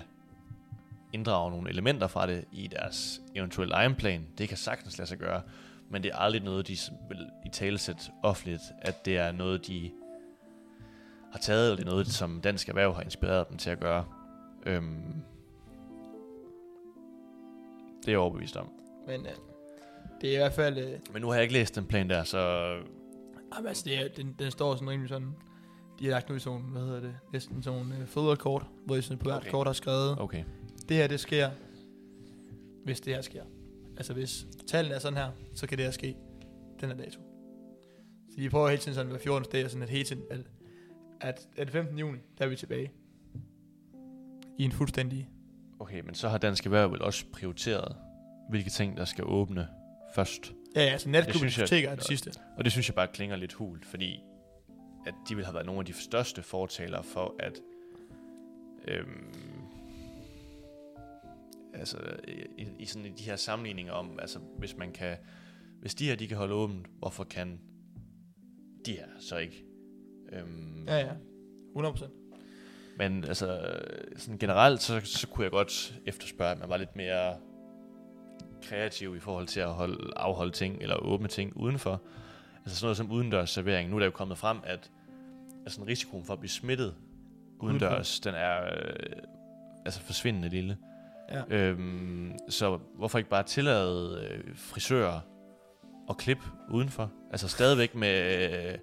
inddrage 1.12 1.50
nogle 1.50 1.70
elementer 1.70 2.06
fra 2.06 2.26
det 2.26 2.44
i 2.52 2.66
deres 2.66 3.20
eventuelle 3.34 3.74
egen 3.74 3.94
plan. 3.94 4.26
Det 4.38 4.48
kan 4.48 4.56
sagtens 4.58 4.98
lade 4.98 5.08
sig 5.08 5.18
gøre, 5.18 5.42
men 5.90 6.02
det 6.02 6.10
er 6.10 6.16
aldrig 6.16 6.42
noget, 6.42 6.68
de 6.68 6.76
vil 7.08 7.26
i 7.46 7.48
talesæt 7.48 8.10
offentligt, 8.22 8.62
at 8.82 9.04
det 9.04 9.16
er 9.16 9.32
noget, 9.32 9.66
de 9.66 9.90
har 11.32 11.38
taget, 11.38 11.64
eller 11.64 11.76
det 11.76 11.86
er 11.86 11.90
noget, 11.90 12.06
som 12.06 12.40
Dansk 12.40 12.68
Erhverv 12.68 12.94
har 12.94 13.02
inspireret 13.02 13.48
dem 13.48 13.58
til 13.58 13.70
at 13.70 13.80
gøre. 13.80 14.04
Øhm, 14.66 15.14
det 18.00 18.08
er 18.08 18.12
jeg 18.12 18.18
overbevist 18.18 18.56
om. 18.56 18.70
Men 19.06 19.26
øh, 19.26 19.32
det 20.20 20.30
er 20.30 20.34
i 20.34 20.36
hvert 20.36 20.52
fald... 20.52 20.78
Øh, 20.78 20.98
Men 21.12 21.22
nu 21.22 21.28
har 21.28 21.34
jeg 21.34 21.42
ikke 21.42 21.54
læst 21.54 21.74
den 21.74 21.86
plan 21.86 22.10
der, 22.10 22.24
så 22.24 22.74
jamen, 23.55 23.68
altså, 23.68 23.84
det 23.86 23.98
er, 23.98 24.09
den, 24.09 24.34
den 24.38 24.51
står 24.51 24.74
sådan 24.74 24.90
rimelig 24.90 25.09
sådan... 25.09 25.34
De 25.98 26.05
har 26.05 26.11
lagt 26.11 26.28
nu 26.28 26.34
i 26.34 26.38
sådan, 26.38 26.61
hvad 26.61 26.82
hedder 26.82 27.01
det, 27.01 27.14
næsten 27.32 27.62
sådan 27.62 27.80
nogle 27.80 27.98
øh, 27.98 28.07
fodboldkort, 28.07 28.66
hvor 28.86 28.94
de 28.94 29.03
sådan 29.03 29.18
på 29.18 29.24
hvert 29.24 29.40
Okay. 29.40 29.51
kort 29.51 29.66
har 29.66 29.72
skrevet, 29.72 30.20
okay. 30.20 30.44
det 30.88 30.96
her, 30.96 31.07
det 31.07 31.20
sker, 31.20 31.51
hvis 32.84 33.01
det 33.01 33.14
her 33.14 33.22
sker. 33.22 33.44
Altså 33.96 34.12
hvis 34.12 34.46
tallene 34.66 34.94
er 34.94 34.98
sådan 34.98 35.16
her, 35.16 35.30
så 35.55 35.66
kan 35.66 35.78
det 35.78 35.84
her 35.84 35.92
ske 35.92 36.16
den 36.80 36.88
her 36.88 36.96
dato. 36.96 37.20
Så 38.30 38.36
de 38.36 38.51
prøver 38.51 38.68
hele 38.68 38.82
tiden 38.82 38.94
sådan 38.94 39.11
hver 39.11 39.18
14. 39.18 39.48
dag, 39.53 39.64
og 39.64 39.70
sådan 39.70 39.82
at 39.82 39.88
hele 39.88 40.05
tiden, 40.05 40.22
at, 40.30 40.40
at, 41.20 41.48
at 41.57 41.70
15. 41.70 41.98
juni, 41.98 42.18
der 42.38 42.44
er 42.44 42.48
vi 42.48 42.57
tilbage. 42.57 42.92
I 44.59 44.64
en 44.64 44.72
fuldstændig... 44.72 45.30
Okay, 45.78 46.01
men 46.01 46.14
så 46.14 46.28
har 46.28 46.38
Dansk 46.38 46.64
Erhverv 46.64 46.92
vel 46.92 47.03
også 47.03 47.24
prioriteret, 47.32 47.96
hvilke 48.51 48.70
ting, 48.70 48.96
der 48.96 49.05
skal 49.05 49.24
åbne 49.26 49.68
først. 50.14 50.55
Ja, 50.76 50.82
ja, 50.84 50.90
altså 50.92 51.08
natklubben 51.08 51.42
jeg- 51.42 51.48
diskoteker 51.50 51.90
er 51.90 51.94
det 51.94 52.04
sidste. 52.04 52.30
Og 52.56 52.64
det 52.64 52.72
synes 52.72 52.88
jeg 52.88 52.94
bare 52.94 53.08
klinger 53.08 53.36
lidt 53.36 53.52
hult, 53.52 53.84
fordi 53.84 54.20
at 55.06 55.14
de 55.28 55.34
vil 55.36 55.44
have 55.44 55.54
været 55.54 55.66
nogle 55.66 55.78
af 55.80 55.84
de 55.86 55.92
største 55.92 56.42
fortalere 56.42 57.04
for, 57.04 57.34
at 57.38 57.60
øhm, 58.88 59.34
altså 61.74 61.98
i, 62.58 62.66
i, 62.78 62.84
sådan 62.86 63.06
i 63.06 63.10
de 63.10 63.22
her 63.22 63.36
sammenligninger 63.36 63.92
om, 63.92 64.18
altså 64.20 64.38
hvis 64.58 64.76
man 64.76 64.92
kan, 64.92 65.16
hvis 65.80 65.94
de 65.94 66.06
her 66.08 66.16
de 66.16 66.26
kan 66.26 66.36
holde 66.36 66.54
åbent, 66.54 66.86
hvorfor 66.98 67.24
kan 67.24 67.60
de 68.86 68.92
her 68.92 69.06
så 69.18 69.36
ikke? 69.36 69.64
Øhm, 70.32 70.84
Ja, 70.88 70.96
ja. 70.98 71.12
100%. 71.76 72.04
Men 72.98 73.24
altså, 73.24 73.76
sådan 74.16 74.38
generelt, 74.38 74.82
så, 74.82 75.00
så 75.04 75.28
kunne 75.28 75.44
jeg 75.44 75.50
godt 75.50 76.00
efterspørge, 76.06 76.52
at 76.52 76.58
man 76.58 76.68
var 76.68 76.76
lidt 76.76 76.96
mere 76.96 77.36
kreativ 78.70 79.16
i 79.16 79.20
forhold 79.20 79.46
til 79.46 79.60
at 79.60 79.72
holde, 79.72 80.12
afholde 80.16 80.52
ting, 80.52 80.82
eller 80.82 80.96
åbne 80.96 81.28
ting 81.28 81.56
udenfor. 81.56 82.02
Altså 82.64 82.76
sådan 82.76 82.86
noget 82.86 82.96
som 82.96 83.10
udendørs 83.10 83.50
servering. 83.50 83.90
Nu 83.90 83.96
er 83.96 84.00
der 84.00 84.06
jo 84.06 84.10
kommet 84.10 84.38
frem, 84.38 84.58
at 84.64 84.90
altså, 85.64 85.84
risikoen 85.84 86.24
for 86.24 86.32
at 86.32 86.38
blive 86.38 86.50
smittet 86.50 86.94
udendørs, 87.60 88.20
den 88.20 88.34
er 88.34 88.64
øh, 88.64 89.22
altså 89.84 90.00
forsvindende 90.00 90.48
lille. 90.48 90.76
Ja. 91.30 91.42
Øhm, 91.50 92.38
så 92.48 92.78
hvorfor 92.94 93.18
ikke 93.18 93.30
bare 93.30 93.42
tillade 93.42 94.28
øh, 94.30 94.56
frisører 94.56 95.20
at 96.10 96.16
klippe 96.16 96.44
udenfor? 96.70 97.12
Altså 97.30 97.48
stadigvæk 97.48 97.94
med... 97.94 98.42
Øh, 98.72 98.78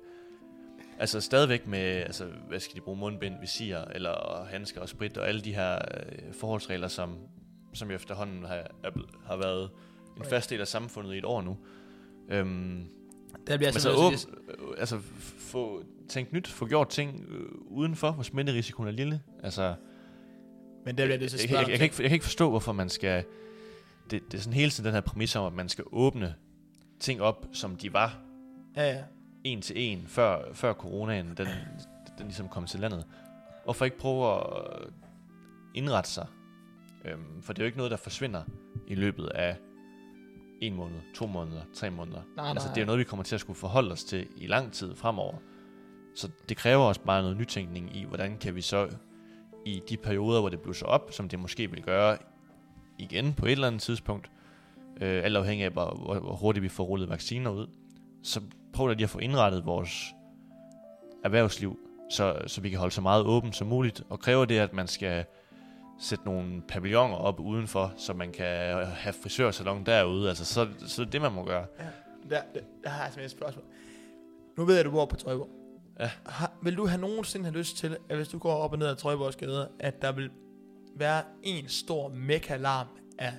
altså 0.99 1.21
stadigvæk 1.21 1.67
med, 1.67 1.79
altså, 1.79 2.25
hvad 2.47 2.59
skal 2.59 2.75
de 2.75 2.81
bruge, 2.81 2.97
mundbind, 2.97 3.39
visir, 3.39 3.77
eller 3.77 4.45
handsker 4.51 4.81
og 4.81 4.89
sprit, 4.89 5.17
og 5.17 5.27
alle 5.27 5.41
de 5.41 5.55
her 5.55 5.75
øh, 5.75 6.33
forholdsregler, 6.33 6.87
som, 6.87 7.17
som 7.77 7.89
jo 7.89 7.95
efterhånden 7.95 8.43
har, 8.43 8.67
har 9.25 9.37
været 9.37 9.69
en 10.17 10.25
fast 10.25 10.49
del 10.49 10.61
af 10.61 10.67
samfundet 10.67 11.13
i 11.13 11.17
et 11.17 11.25
år 11.25 11.41
nu. 11.41 11.57
Øhm, 12.29 12.85
Der 13.47 13.57
bliver 13.57 13.71
altså, 13.71 13.89
altså, 13.89 14.05
åb, 14.05 14.11
altså, 14.11 14.27
øh, 14.29 14.75
altså 14.77 14.99
få 15.39 15.83
tænkt 16.09 16.33
nyt, 16.33 16.47
få 16.47 16.65
gjort 16.67 16.89
ting 16.89 17.25
øh, 17.29 17.45
udenfor, 17.67 18.11
hvor 18.11 18.23
smitterisikoen 18.23 18.87
er 18.87 18.91
lille. 18.91 19.21
Altså, 19.43 19.75
men 20.85 20.97
der 20.97 21.05
bliver 21.05 21.17
det 21.17 21.31
så 21.31 21.37
jeg, 21.37 21.49
svært. 21.49 21.61
jeg, 21.61 21.69
jeg, 21.69 21.77
kan 21.77 21.85
ikke, 21.85 21.95
jeg 22.01 22.09
kan 22.09 22.15
ikke 22.15 22.25
forstå, 22.25 22.49
hvorfor 22.49 22.71
man 22.71 22.89
skal... 22.89 23.23
Det, 24.11 24.31
det 24.31 24.37
er 24.37 24.41
sådan 24.41 24.53
hele 24.53 24.71
tiden 24.71 24.85
den 24.85 24.93
her 24.93 25.01
præmis 25.01 25.35
om, 25.35 25.45
at 25.45 25.53
man 25.53 25.69
skal 25.69 25.83
åbne 25.91 26.35
ting 26.99 27.21
op, 27.21 27.45
som 27.53 27.75
de 27.75 27.93
var 27.93 28.17
Ja, 28.75 28.91
ja. 28.91 29.03
en 29.43 29.61
til 29.61 29.75
en, 29.77 30.03
før, 30.07 30.53
før 30.53 30.73
coronaen 30.73 31.27
den, 31.37 31.47
den 32.17 32.25
ligesom 32.25 32.49
kom 32.49 32.65
til 32.65 32.79
landet. 32.79 33.05
Hvorfor 33.63 33.85
ikke 33.85 33.97
prøve 33.97 34.33
at 34.33 34.43
indrette 35.73 36.09
sig? 36.09 36.27
Øhm, 37.05 37.41
for 37.41 37.53
det 37.53 37.61
er 37.61 37.65
jo 37.65 37.67
ikke 37.67 37.77
noget, 37.77 37.91
der 37.91 37.97
forsvinder 37.97 38.43
i 38.87 38.95
løbet 38.95 39.27
af 39.27 39.57
en 40.61 40.75
måned, 40.75 40.99
to 41.15 41.27
måneder, 41.27 41.61
tre 41.73 41.89
måneder. 41.89 42.21
Nej, 42.35 42.49
altså, 42.49 42.67
nej. 42.67 42.75
det 42.75 42.81
er 42.81 42.85
noget, 42.85 42.99
vi 42.99 43.03
kommer 43.03 43.23
til 43.23 43.35
at 43.35 43.41
skulle 43.41 43.59
forholde 43.59 43.91
os 43.91 44.03
til 44.03 44.27
i 44.37 44.47
lang 44.47 44.73
tid 44.73 44.95
fremover. 44.95 45.35
Så 46.15 46.29
det 46.49 46.57
kræver 46.57 46.83
også 46.83 47.01
bare 47.01 47.21
noget 47.21 47.37
nytænkning 47.37 47.95
i, 47.95 48.03
hvordan 48.03 48.37
kan 48.37 48.55
vi 48.55 48.61
så 48.61 48.89
i 49.65 49.81
de 49.89 49.97
perioder, 49.97 50.39
hvor 50.39 50.49
det 50.49 50.61
blusser 50.61 50.85
op, 50.85 51.11
som 51.11 51.29
det 51.29 51.39
måske 51.39 51.71
vil 51.71 51.83
gøre 51.83 52.17
igen 52.97 53.33
på 53.33 53.45
et 53.45 53.51
eller 53.51 53.67
andet 53.67 53.81
tidspunkt, 53.81 54.31
øh, 55.01 55.23
alt 55.23 55.37
afhængig 55.37 55.65
af, 55.65 55.71
hvor, 55.71 55.95
hvor 55.95 56.19
hvor 56.19 56.35
hurtigt 56.35 56.63
vi 56.63 56.69
får 56.69 56.83
rullet 56.83 57.09
vacciner 57.09 57.51
ud, 57.51 57.67
så 58.23 58.41
prøv 58.73 58.87
da 58.87 58.93
lige 58.93 59.03
at 59.03 59.09
få 59.09 59.19
indrettet 59.19 59.65
vores 59.65 60.03
erhvervsliv, 61.23 61.79
så, 62.11 62.41
så 62.47 62.61
vi 62.61 62.69
kan 62.69 62.79
holde 62.79 62.93
så 62.93 63.01
meget 63.01 63.25
åbent 63.25 63.55
som 63.55 63.67
muligt, 63.67 64.03
og 64.09 64.19
kræver 64.19 64.45
det, 64.45 64.59
at 64.59 64.73
man 64.73 64.87
skal 64.87 65.25
sætte 65.99 66.25
nogle 66.25 66.61
pavilloner 66.67 67.15
op 67.15 67.39
udenfor, 67.39 67.93
så 67.97 68.13
man 68.13 68.31
kan 68.31 68.85
have 68.85 69.13
frisørsalon 69.13 69.85
derude, 69.85 70.29
altså 70.29 70.45
så, 70.45 70.67
så 70.87 71.01
er 71.01 71.05
det 71.05 71.13
det, 71.13 71.21
man 71.21 71.31
må 71.31 71.43
gøre. 71.43 71.65
Der, 72.29 72.41
der, 72.53 72.61
der 72.83 72.89
har 72.89 73.03
jeg 73.03 73.13
simpelthen 73.13 73.25
et 73.25 73.31
spørgsmål. 73.31 73.65
Nu 74.57 74.65
ved 74.65 74.73
jeg, 74.73 74.79
at 74.79 74.85
du 74.85 74.91
bor 74.91 75.05
på 75.05 75.15
Trøjborg. 75.15 75.49
Ja. 75.99 76.11
Har, 76.25 76.51
vil 76.61 76.77
du 76.77 76.87
have 76.87 77.01
nogensinde 77.01 77.45
have 77.45 77.57
lyst 77.57 77.77
til, 77.77 77.97
at 78.09 78.15
hvis 78.15 78.27
du 78.27 78.37
går 78.37 78.53
op 78.53 78.71
og 78.71 78.77
ned 78.79 78.87
ad 78.87 78.95
Trøjborgs 78.95 79.35
gader, 79.35 79.67
at 79.79 80.01
der 80.01 80.11
vil 80.11 80.29
være 80.95 81.23
en 81.43 81.67
stor 81.67 82.09
mekalarm 82.09 82.87
af 83.19 83.33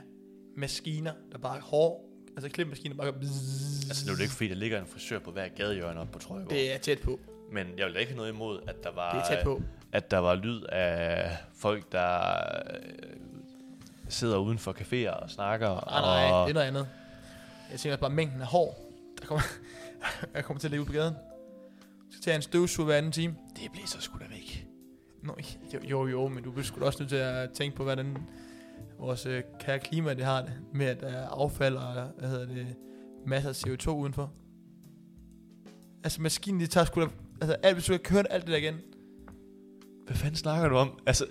maskiner, 0.56 1.12
der 1.32 1.38
bare 1.38 1.56
er 1.56 1.62
hård, 1.62 2.04
altså 2.36 2.48
klipmaskiner, 2.48 2.96
der 2.96 3.02
bare 3.02 3.20
bzzz. 3.20 3.88
Altså 3.88 4.06
nu 4.06 4.12
er 4.12 4.16
det 4.16 4.22
ikke 4.22 4.34
fordi, 4.34 4.48
der 4.48 4.54
ligger 4.54 4.80
en 4.80 4.86
frisør 4.86 5.18
på 5.18 5.30
hver 5.30 5.48
gadehjørne 5.48 6.00
op 6.00 6.10
på 6.12 6.18
Trøjborg. 6.18 6.50
Det 6.50 6.74
er 6.74 6.78
tæt 6.78 6.98
på. 7.04 7.20
Men 7.52 7.66
jeg 7.78 7.86
vil 7.86 7.94
da 7.94 7.98
ikke 7.98 8.12
have 8.12 8.16
noget 8.16 8.32
imod, 8.32 8.60
at 8.68 8.84
der 8.84 8.90
var, 8.94 9.12
Det 9.12 9.20
er 9.20 9.36
tæt 9.36 9.44
på. 9.44 9.62
At 9.92 10.10
der 10.10 10.18
var 10.18 10.34
lyd 10.34 10.62
af 10.62 11.36
folk, 11.54 11.92
der 11.92 12.30
øh, 12.70 13.16
sidder 14.08 14.38
uden 14.38 14.58
for 14.58 14.72
caféer 14.72 15.10
og 15.10 15.30
snakker. 15.30 15.68
Nej, 15.68 16.00
nej, 16.00 16.30
og, 16.32 16.48
det 16.48 16.50
er 16.50 16.54
noget 16.54 16.66
andet. 16.66 16.88
Jeg 17.70 17.80
tænker 17.80 17.96
bare 17.96 18.10
mængden 18.10 18.40
af 18.40 18.46
hår, 18.46 18.92
der 19.20 19.26
kommer, 19.26 19.42
jeg 20.34 20.44
kommer 20.44 20.60
til 20.60 20.66
at 20.66 20.70
ligge 20.70 20.86
på 20.86 20.92
gaden. 20.92 21.14
Jeg 21.14 22.10
skal 22.10 22.22
tage 22.22 22.36
en 22.36 22.42
støvsuger 22.42 22.86
hver 22.86 22.96
anden 22.96 23.12
time. 23.12 23.36
Det 23.56 23.72
bliver 23.72 23.86
så 23.86 24.00
sgu 24.00 24.18
da 24.18 24.24
væk. 24.30 24.66
Nå, 25.22 25.36
jo, 25.74 25.80
jo, 25.84 26.06
jo, 26.06 26.28
men 26.28 26.44
du 26.44 26.50
bliver 26.50 26.64
sgu 26.64 26.84
også 26.84 27.02
nødt 27.02 27.10
til 27.10 27.16
at 27.16 27.50
tænke 27.50 27.76
på, 27.76 27.82
hvordan 27.82 28.16
vores 28.98 29.26
øh, 29.26 29.42
kære 29.60 29.78
klima 29.78 30.14
det 30.14 30.24
har 30.24 30.42
det, 30.42 30.52
med 30.72 30.86
at 30.86 31.00
der 31.00 31.08
er 31.08 31.28
affald 31.28 31.76
og, 31.76 31.92
hvad 32.18 32.28
hedder 32.28 32.46
det, 32.46 32.76
masser 33.26 33.50
af 33.50 33.66
CO2 33.66 33.90
udenfor. 33.90 34.32
Altså, 36.04 36.22
maskinen, 36.22 36.60
de 36.60 36.66
tager 36.66 36.84
sgu 36.84 37.00
da, 37.00 37.06
altså, 37.40 37.56
alt, 37.62 37.74
hvis 37.74 37.84
du 37.84 37.92
kan 37.92 38.00
køre 38.00 38.32
alt 38.32 38.46
det 38.46 38.52
der 38.52 38.58
igen. 38.58 38.74
Hvad 40.08 40.16
fanden 40.16 40.36
snakker 40.36 40.68
du 40.68 40.76
om? 40.76 40.98
Altså, 41.06 41.26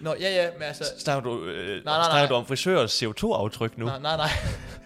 Nå, 0.00 0.14
ja, 0.20 0.42
ja, 0.44 0.50
men 0.52 0.62
altså, 0.62 0.84
snakker 0.98 1.30
du, 1.30 1.44
øh, 1.44 1.68
nej, 1.68 1.80
snakker 1.82 2.14
nej. 2.14 2.26
du 2.26 2.34
om 2.34 2.46
frisørers 2.46 3.02
CO2-aftryk 3.02 3.78
nu? 3.78 3.84
nej, 3.84 3.98
nej, 4.00 4.16
nej. 4.16 4.28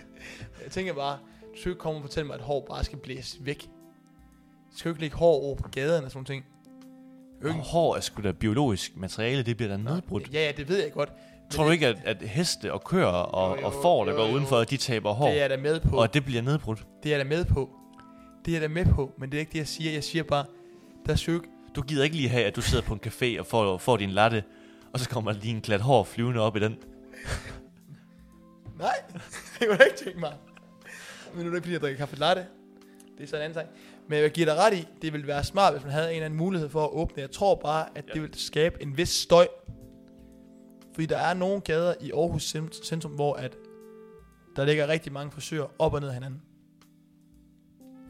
jeg 0.64 0.70
tænker 0.70 0.94
bare, 0.94 1.18
du 1.54 1.60
skal 1.60 1.70
ikke 1.70 1.80
komme 1.80 1.98
og 1.98 2.02
fortælle 2.02 2.26
mig, 2.26 2.34
at 2.34 2.40
hår 2.40 2.66
bare 2.70 2.84
skal 2.84 2.98
blæses 2.98 3.38
væk. 3.40 3.62
Du 4.72 4.78
skal 4.78 4.88
jo 4.88 4.92
ikke 4.92 5.00
lægge 5.00 5.16
hår 5.16 5.34
over 5.42 5.56
på 5.56 5.68
gaderne 5.68 6.06
og 6.06 6.10
sådan 6.12 6.24
ting. 6.24 6.44
Og 7.44 7.52
hår 7.54 7.96
er 7.96 8.00
sgu 8.00 8.22
da 8.22 8.32
biologisk 8.32 8.96
materiale, 8.96 9.42
det 9.42 9.56
bliver 9.56 9.70
da 9.70 9.76
nedbrudt. 9.76 10.32
Ja, 10.32 10.44
ja, 10.46 10.52
det 10.56 10.68
ved 10.68 10.82
jeg 10.82 10.92
godt. 10.92 11.12
Tror 11.50 11.64
du 11.64 11.70
ikke, 11.70 11.86
at, 11.86 11.96
at 12.04 12.16
heste 12.28 12.72
og 12.72 12.84
køer 12.84 13.06
og, 13.06 13.56
Jo, 13.56 13.60
jo, 13.60 13.66
og 13.66 13.72
får, 13.82 14.04
der 14.04 14.12
jo, 14.12 14.18
går 14.18 14.26
jo. 14.26 14.34
udenfor, 14.34 14.64
de 14.64 14.76
taber 14.76 15.12
hår, 15.12 15.28
Det 15.28 15.42
er 15.42 15.48
da 15.48 15.56
med 15.56 15.80
på. 15.80 15.96
og 15.96 16.04
at 16.04 16.14
det 16.14 16.24
bliver 16.24 16.42
nedbrudt? 16.42 16.86
Det 17.02 17.14
er 17.14 17.18
da 17.18 17.24
med 17.24 17.44
på. 17.44 17.70
Det 18.44 18.56
er 18.56 18.60
da 18.60 18.68
med 18.68 18.86
på, 18.86 19.12
men 19.18 19.30
det 19.30 19.36
er 19.36 19.40
ikke 19.40 19.52
det, 19.52 19.58
jeg 19.58 19.68
siger. 19.68 19.92
Jeg 19.92 20.04
siger 20.04 20.22
bare, 20.22 20.44
der 21.06 21.12
er 21.12 21.24
jo 21.28 21.34
ikke... 21.34 21.48
Du 21.76 21.82
gider 21.82 22.04
ikke 22.04 22.16
lige 22.16 22.28
have, 22.28 22.44
at 22.44 22.56
du 22.56 22.60
sidder 22.60 22.84
på 22.84 22.94
en 22.94 23.00
café 23.06 23.38
og 23.40 23.46
får, 23.46 23.78
får 23.78 23.96
din 23.96 24.10
latte, 24.10 24.44
og 24.92 25.00
så 25.00 25.08
kommer 25.08 25.32
der 25.32 25.40
lige 25.40 25.54
en 25.54 25.60
klat 25.60 25.80
hår 25.80 26.04
flyvende 26.04 26.40
op 26.40 26.56
i 26.56 26.60
den. 26.60 26.76
Nej, 28.78 28.94
det 29.58 29.68
kunne 29.68 29.76
jeg 29.78 29.86
ikke 29.86 30.04
tænke 30.04 30.20
mig. 30.20 30.34
Men 31.34 31.42
nu 31.42 31.46
er 31.46 31.50
det 31.50 31.56
ikke, 31.56 31.62
fordi 31.64 31.72
jeg 31.72 31.80
drikker 31.80 31.98
kaffe 31.98 32.16
latte. 32.16 32.46
Det 33.18 33.24
er 33.24 33.28
så 33.28 33.36
en 33.36 33.42
anden 33.42 33.58
ting. 33.58 33.68
Men 34.08 34.18
jeg 34.18 34.30
giver 34.30 34.46
dig 34.46 34.56
ret 34.56 34.74
i, 34.74 34.86
det 35.02 35.12
ville 35.12 35.26
være 35.26 35.44
smart, 35.44 35.72
hvis 35.72 35.82
man 35.84 35.92
havde 35.92 36.08
en 36.08 36.14
eller 36.14 36.24
anden 36.24 36.38
mulighed 36.38 36.68
for 36.68 36.84
at 36.84 36.90
åbne. 36.92 37.20
Jeg 37.22 37.30
tror 37.30 37.54
bare, 37.54 37.86
at 37.94 38.04
Ja. 38.08 38.12
det 38.12 38.22
vil 38.22 38.30
skabe 38.34 38.82
en 38.82 38.96
vis 38.96 39.08
støj. 39.08 39.46
Fordi 40.94 41.06
der 41.06 41.18
er 41.18 41.34
nogle 41.34 41.60
gader 41.60 41.94
i 42.00 42.10
Aarhus 42.12 42.54
cent- 42.56 42.86
centrum, 42.86 43.12
hvor 43.12 43.34
at 43.34 43.56
der 44.56 44.64
ligger 44.64 44.88
rigtig 44.88 45.12
mange 45.12 45.30
frisører 45.32 45.66
op 45.78 45.94
og 45.94 46.00
ned 46.00 46.08
af 46.08 46.14
hinanden. 46.14 46.42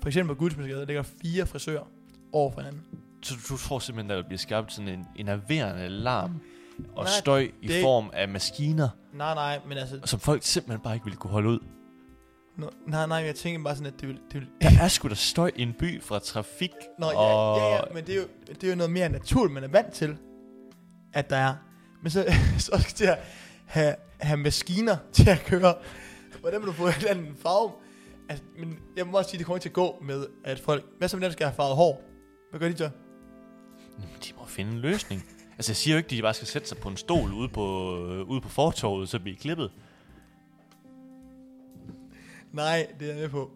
For 0.01 0.07
eksempel 0.09 0.35
på 0.37 0.39
Guldsmedsgade, 0.39 0.81
der 0.81 0.87
ligger 0.87 1.03
fire 1.03 1.47
frisører 1.47 1.85
over 2.33 2.51
for 2.51 2.61
hinanden. 2.61 2.83
Så 3.23 3.35
du, 3.35 3.55
du 3.55 3.59
tror 3.59 3.79
simpelthen, 3.79 4.11
der 4.11 4.17
vil 4.17 4.25
blive 4.25 4.39
skabt 4.39 4.73
sådan 4.73 4.89
en 4.89 5.07
enerverende 5.17 5.89
larm 5.89 6.41
og 6.97 7.05
Nej, 7.05 7.13
støj 7.21 7.51
i 7.63 7.67
det- 7.69 7.83
form 7.83 8.11
af 8.13 8.29
maskiner, 8.29 8.89
Nej, 9.15 9.35
nej, 9.35 9.61
men 9.69 9.79
altså... 9.79 10.01
som 10.05 10.21
folk 10.21 10.43
simpelthen 10.43 10.81
bare 10.83 10.95
ikke 10.95 11.05
ville 11.05 11.17
kunne 11.17 11.31
holde 11.31 11.49
ud. 11.49 11.59
Nå, 12.59 12.71
nej, 12.87 13.07
nej, 13.07 13.19
jeg 13.19 13.35
tænker 13.35 13.65
bare 13.65 13.77
sådan, 13.77 13.93
at 13.95 14.01
det 14.01 14.09
vil... 14.09 14.17
Det 14.33 14.35
vil 14.41 14.49
Der 14.63 14.71
er 14.83 14.89
sgu 14.89 15.09
da 15.09 15.15
støj 15.15 15.51
i 15.57 15.63
en 15.63 15.73
by 15.79 16.03
fra 16.03 16.19
trafik 16.19 16.71
Nå, 16.99 17.07
ja, 17.11 17.17
og... 17.19 17.59
ja, 17.59 17.75
ja, 17.77 17.81
men 17.95 18.07
det 18.07 18.15
er, 18.15 18.17
jo, 18.19 18.25
det 18.49 18.65
er 18.65 18.69
jo 18.71 18.75
noget 18.77 18.93
mere 18.93 19.09
naturligt, 19.09 19.55
man 19.55 19.65
er 19.65 19.69
vant 19.69 19.93
til, 19.93 20.17
at 21.13 21.31
der 21.31 21.37
er. 21.37 21.55
Men 22.03 22.11
så, 22.11 22.33
så 22.59 22.85
skal 22.89 23.07
at 23.07 23.19
have, 23.67 23.95
have 24.21 24.37
maskiner 24.37 24.97
til 25.13 25.29
at 25.31 25.43
køre. 25.47 25.75
Hvordan 26.41 26.61
vil 26.61 26.67
du 26.69 26.73
få 26.73 26.87
en 26.87 26.93
eller 26.97 27.11
anden 27.11 27.37
farve? 27.43 27.71
Altså, 28.29 28.45
men 28.59 28.79
jeg 28.97 29.07
må 29.07 29.19
også 29.19 29.31
sige, 29.31 29.39
det 29.39 29.47
kommer 29.47 29.57
ikke 29.57 29.63
til 29.65 29.69
at 29.69 29.73
gå 29.75 29.97
med, 30.03 30.27
at 30.45 30.59
folk... 30.61 30.85
Hvad 30.99 31.09
så 31.09 31.17
med 31.17 31.23
dem, 31.23 31.31
der 31.31 31.33
skal 31.33 31.47
have 31.47 31.55
farvet 31.57 31.77
hår? 31.77 32.03
Hvad 32.51 32.61
gør 32.61 32.69
de 32.69 32.77
så? 32.77 32.91
De 34.25 34.33
må 34.39 34.45
finde 34.47 34.73
en 34.73 34.79
løsning. 34.79 35.25
Altså, 35.57 35.71
jeg 35.73 35.77
siger 35.77 35.95
jo 35.95 35.99
ikke, 35.99 36.07
at 36.07 36.11
de 36.11 36.23
bare 36.23 36.35
skal 36.35 36.49
sætte 36.49 36.69
sig 36.69 36.79
på 36.79 36.89
en 36.89 36.97
stol 36.97 37.33
ude 37.33 37.49
på, 37.49 37.97
øh, 38.07 38.23
ude 38.29 38.41
på 38.41 38.49
fortorvet, 38.49 39.09
så 39.09 39.19
bliver 39.19 39.37
klippet. 39.37 39.71
Nej, 42.53 42.87
det 43.01 43.09
er 43.09 43.13
jeg 43.13 43.21
med 43.23 43.29
på. 43.29 43.51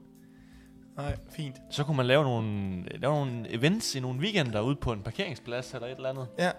Nej, 0.96 1.16
fint. 1.30 1.56
Så 1.70 1.84
kunne 1.84 1.96
man 1.96 2.06
lave 2.06 2.24
nogle, 2.24 2.82
lave 2.98 3.14
nogle 3.14 3.46
events 3.54 3.94
i 3.94 4.00
nogle 4.00 4.20
weekender 4.20 4.60
ude 4.60 4.76
på 4.76 4.92
en 4.92 5.02
parkeringsplads 5.02 5.74
eller 5.74 5.86
et 5.88 5.96
eller 5.96 6.08
andet. 6.10 6.26
Ja. 6.38 6.50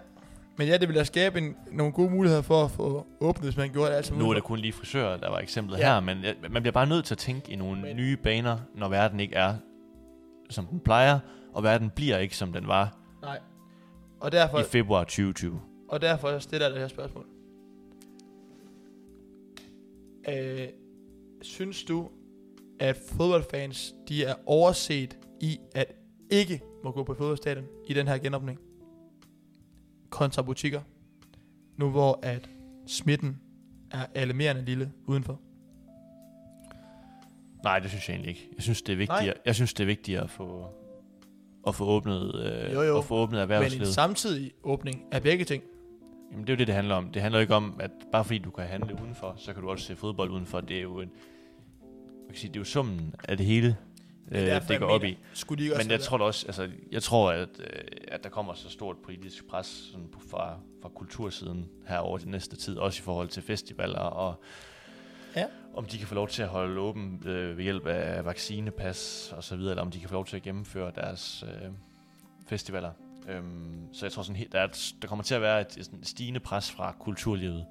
Men 0.58 0.68
ja, 0.68 0.76
det 0.76 0.88
vil 0.88 0.96
da 0.96 1.04
skabe 1.04 1.38
en, 1.38 1.56
nogle 1.72 1.92
gode 1.92 2.10
muligheder 2.10 2.42
for 2.42 2.64
at 2.64 2.70
få 2.70 3.06
åbnet, 3.20 3.44
hvis 3.44 3.56
man 3.56 3.72
gjorde 3.72 3.90
det 3.90 3.96
alt. 3.96 4.18
Nu 4.18 4.30
er 4.30 4.34
det 4.34 4.42
kun 4.44 4.58
lige 4.58 4.72
frisører, 4.72 5.16
der 5.16 5.30
var 5.30 5.38
eksemplet 5.38 5.78
Ja. 5.78 5.92
her, 5.92 6.00
men 6.00 6.24
man 6.50 6.62
bliver 6.62 6.72
bare 6.72 6.86
nødt 6.86 7.04
til 7.04 7.14
at 7.14 7.18
tænke 7.18 7.52
i 7.52 7.56
nogle 7.56 7.82
Men- 7.82 7.96
nye 7.96 8.16
baner, 8.16 8.58
når 8.74 8.88
verden 8.88 9.20
ikke 9.20 9.34
er, 9.34 9.54
som 10.50 10.66
den 10.66 10.80
plejer, 10.80 11.18
og 11.52 11.62
verden 11.62 11.90
bliver 11.90 12.18
ikke, 12.18 12.36
som 12.36 12.52
den 12.52 12.66
var. 12.66 12.96
Og 14.24 14.32
derfor, 14.32 14.58
i 14.58 14.62
februar 14.62 15.04
2020. 15.04 15.60
Og 15.88 16.00
derfor 16.00 16.38
stiller 16.38 16.66
jeg 16.66 16.72
det 16.72 16.80
her 16.80 16.88
spørgsmål. 16.88 17.26
Øh, 20.28 20.68
synes 21.42 21.84
du, 21.84 22.10
at 22.80 22.96
fodboldfans 22.96 23.94
de 24.08 24.24
er 24.24 24.34
overset 24.46 25.18
i 25.40 25.58
at 25.74 25.92
ikke 26.30 26.62
må 26.84 26.90
gå 26.90 27.04
på 27.04 27.14
fodboldstadion 27.14 27.64
i 27.86 27.94
den 27.94 28.08
her 28.08 28.18
genåbning? 28.18 28.58
Kontra 30.10 30.42
butikker. 30.42 30.80
Nu 31.76 31.90
hvor 31.90 32.20
at 32.22 32.48
smitten 32.86 33.40
er 33.90 34.06
alarmerende 34.14 34.64
lille 34.64 34.92
udenfor. 35.06 35.40
Nej, 37.64 37.78
det 37.78 37.90
synes 37.90 38.08
jeg 38.08 38.14
egentlig 38.14 38.30
ikke. 38.30 38.48
Jeg 38.54 38.62
synes, 38.62 38.82
det 38.82 38.92
er 38.92 38.96
vigtigere, 38.96 39.34
jeg 39.44 39.54
synes, 39.54 39.74
det 39.74 39.84
er 39.84 39.86
vigtigere 39.86 40.22
at 40.22 40.30
få, 40.30 40.68
at 41.66 41.74
få 41.74 41.84
åbnet, 41.84 42.34
øh, 42.34 42.74
Jo, 42.74 42.82
jo. 42.82 42.98
At 42.98 43.04
få 43.04 43.14
åbnet 43.14 43.30
Men 43.30 43.38
en 43.38 43.42
erhvervslivet. 43.42 43.88
samtidig 43.88 44.52
åbning 44.62 45.04
af 45.12 45.22
begge 45.22 45.44
ting. 45.44 45.62
Jamen, 46.32 46.46
det 46.46 46.52
er 46.52 46.56
jo 46.56 46.58
det, 46.58 46.66
det 46.66 46.74
handler 46.74 46.94
om. 46.94 47.08
Det 47.12 47.22
handler 47.22 47.40
ikke 47.40 47.54
om, 47.54 47.76
at 47.80 47.90
bare 48.12 48.24
fordi 48.24 48.38
du 48.38 48.50
kan 48.50 48.64
handle 48.64 48.98
udenfor, 49.02 49.34
så 49.38 49.52
kan 49.52 49.62
du 49.62 49.70
også 49.70 49.84
se 49.84 49.96
fodbold 49.96 50.30
udenfor. 50.30 50.60
Det 50.60 50.76
er 50.76 50.82
jo 50.82 51.00
en, 51.00 51.10
man 52.20 52.28
kan 52.28 52.36
sige, 52.36 52.48
det 52.48 52.56
er 52.56 52.60
jo 52.60 52.64
summen 52.64 53.14
af 53.28 53.36
det 53.36 53.46
hele, 53.46 53.76
Det 54.28 54.38
er 54.38 54.42
øh, 54.42 54.46
derfor, 54.46 54.68
det 54.68 54.80
går 54.80 54.86
op 54.86 55.02
mener, 55.02 55.14
i. 55.14 55.18
Skulle 55.34 55.58
de 55.58 55.64
ikke 55.64 55.74
også 55.76 55.86
Men 55.86 55.90
jeg 55.92 56.00
tror 56.00 56.18
også, 56.18 56.46
altså, 56.46 56.68
jeg 56.92 57.02
tror, 57.02 57.30
at, 57.32 57.48
øh, 57.60 57.80
at 58.08 58.24
der 58.24 58.28
kommer 58.30 58.54
så 58.54 58.70
stort 58.70 58.96
politisk 59.04 59.46
pres 59.46 59.66
sådan 59.66 60.08
fra, 60.30 60.58
fra 60.82 60.88
kultursiden 60.88 61.68
her 61.88 61.98
over 61.98 62.18
den 62.18 62.30
næste 62.30 62.56
tid, 62.56 62.76
også 62.78 63.00
i 63.00 63.04
forhold 63.04 63.28
til 63.28 63.42
festivaler, 63.42 63.98
og 63.98 64.34
Ja. 65.36 65.46
om 65.74 65.84
de 65.84 65.98
kan 65.98 66.06
få 66.06 66.14
lov 66.14 66.28
til 66.28 66.42
at 66.42 66.48
holde 66.48 66.80
åben 66.80 67.22
øh, 67.26 67.56
ved 67.56 67.64
hjælp 67.64 67.86
af 67.86 68.24
vaccinepas 68.24 69.32
og 69.36 69.44
så 69.44 69.56
videre, 69.56 69.70
eller 69.70 69.82
om 69.82 69.90
de 69.90 70.00
kan 70.00 70.08
få 70.08 70.14
lov 70.14 70.26
til 70.26 70.36
at 70.36 70.42
gennemføre 70.42 70.92
deres 70.94 71.44
øh, 71.46 71.70
festivaler. 72.46 72.90
Øhm, 73.28 73.88
så 73.92 74.06
jeg 74.06 74.12
tror 74.12 74.22
sådan 74.22 74.36
helt, 74.36 74.52
der, 74.52 74.60
er 74.60 74.64
et, 74.64 74.94
der 75.02 75.08
kommer 75.08 75.22
til 75.22 75.34
at 75.34 75.40
være 75.40 75.60
et, 75.60 75.76
et 75.76 75.90
stigende 76.02 76.40
pres 76.40 76.70
fra 76.70 76.94
kulturlivet 76.98 77.66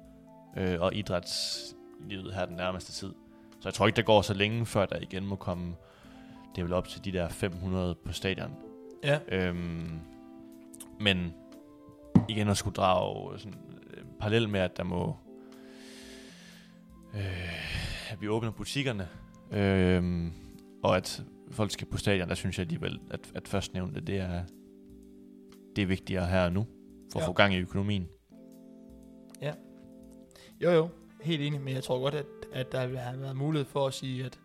øh, 0.56 0.80
og 0.80 0.94
idrætslivet 0.94 2.34
her 2.34 2.46
den 2.46 2.56
nærmeste 2.56 2.92
tid. 2.92 3.12
Så 3.60 3.68
jeg 3.68 3.74
tror 3.74 3.86
ikke, 3.86 3.96
der 3.96 4.02
går 4.02 4.22
så 4.22 4.34
længe, 4.34 4.66
før 4.66 4.86
der 4.86 4.98
igen 5.00 5.26
må 5.26 5.36
komme 5.36 5.74
det 6.54 6.60
er 6.60 6.64
vel 6.64 6.72
op 6.72 6.88
til 6.88 7.04
de 7.04 7.12
der 7.12 7.28
500 7.28 7.94
på 7.94 8.12
stadion. 8.12 8.56
Ja. 9.04 9.18
Øhm, 9.28 10.00
men 11.00 11.34
igen 12.28 12.48
at 12.48 12.56
skulle 12.56 12.74
drage 12.74 13.38
sådan, 13.38 13.58
øh, 13.90 14.04
parallel 14.20 14.48
med, 14.48 14.60
at 14.60 14.76
der 14.76 14.84
må 14.84 15.16
øh, 17.16 18.12
at 18.12 18.20
vi 18.20 18.28
åbner 18.28 18.50
butikkerne, 18.50 19.08
øh, 19.52 20.26
og 20.82 20.96
at 20.96 21.22
folk 21.50 21.70
skal 21.70 21.86
på 21.86 21.98
stadion, 21.98 22.28
der 22.28 22.34
synes 22.34 22.58
jeg 22.58 22.64
alligevel, 22.64 23.00
at, 23.10 23.32
at 23.34 23.48
førstnævnte, 23.48 24.00
det 24.00 24.16
er, 24.16 24.42
det 25.76 25.82
er 25.82 25.86
vigtigere 25.86 26.26
her 26.26 26.44
og 26.44 26.52
nu, 26.52 26.66
for 27.12 27.18
at 27.18 27.22
Ja. 27.22 27.28
få 27.28 27.32
gang 27.32 27.54
i 27.54 27.58
økonomien. 27.58 28.08
Jo, 30.62 30.70
jo. 30.70 30.88
Helt 31.22 31.42
enig, 31.42 31.60
men 31.60 31.74
jeg 31.74 31.82
tror 31.84 32.00
godt, 32.00 32.14
at, 32.14 32.26
at 32.52 32.72
der 32.72 32.86
ville 32.86 33.00
have 33.00 33.20
været 33.20 33.36
mulighed 33.36 33.66
for 33.66 33.86
at 33.86 33.94
sige, 33.94 34.24
at 34.24 34.38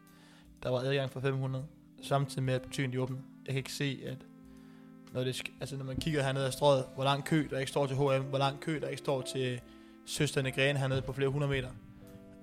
der 0.64 0.70
var 0.70 0.78
adgang 0.80 1.12
for 1.12 1.20
500, 1.20 1.66
samtidig 2.02 2.44
med, 2.44 2.54
at 2.54 2.62
butikken 2.62 2.94
de 2.94 3.02
åbnede. 3.02 3.22
Jeg 3.46 3.54
kan 3.54 3.58
ikke 3.58 3.74
se, 3.74 4.00
at 4.06 4.18
når, 5.14 5.24
det, 5.24 5.42
altså, 5.60 5.78
når 5.78 5.86
man 5.86 5.96
kigger 5.96 6.24
hernede 6.24 6.46
af 6.46 6.54
strøget, 6.54 6.86
hvor 6.96 7.04
lang 7.04 7.26
kø 7.26 7.48
der 7.50 7.60
ikke 7.60 7.72
står 7.72 7.86
til 7.88 7.96
H&M, 7.96 8.24
hvor 8.30 8.38
lang 8.38 8.60
kø 8.60 8.80
der 8.82 8.88
ikke 8.88 9.00
står 9.00 9.22
til 9.22 9.62
Søsterne 10.06 10.52
Grene 10.52 10.80
hernede 10.80 11.02
på 11.02 11.14
flere 11.14 11.30
hundrede 11.30 11.52
meter. 11.52 11.70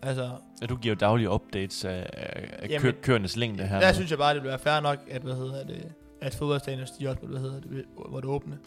Altså, 0.02 0.30
Ja, 0.62 0.66
du 0.66 0.76
giver 0.76 0.94
jo 0.94 0.98
daglige 0.98 1.30
updates 1.30 1.84
af, 1.84 2.10
af, 2.12 2.68
Jamen, 2.68 2.80
kø, 2.80 2.92
køernes 3.02 3.36
længde 3.36 3.66
her. 3.66 3.80
der 3.80 3.92
synes 3.92 4.10
jeg 4.10 4.18
bare, 4.18 4.34
det 4.34 4.42
ville 4.42 4.48
være 4.50 4.58
fair 4.58 4.80
nok, 4.80 4.98
at, 5.10 5.22
hvad 5.22 5.34
hedder 5.34 5.66
det, 5.66 5.92
at 6.20 6.34
fodboldstadion 6.34 6.86
de 7.00 7.08
også, 7.08 7.26
hvad 7.26 7.40
hedder 7.40 7.60
det, 7.60 7.84
hvor 8.08 8.20
det 8.20 8.30
åbne. 8.30 8.58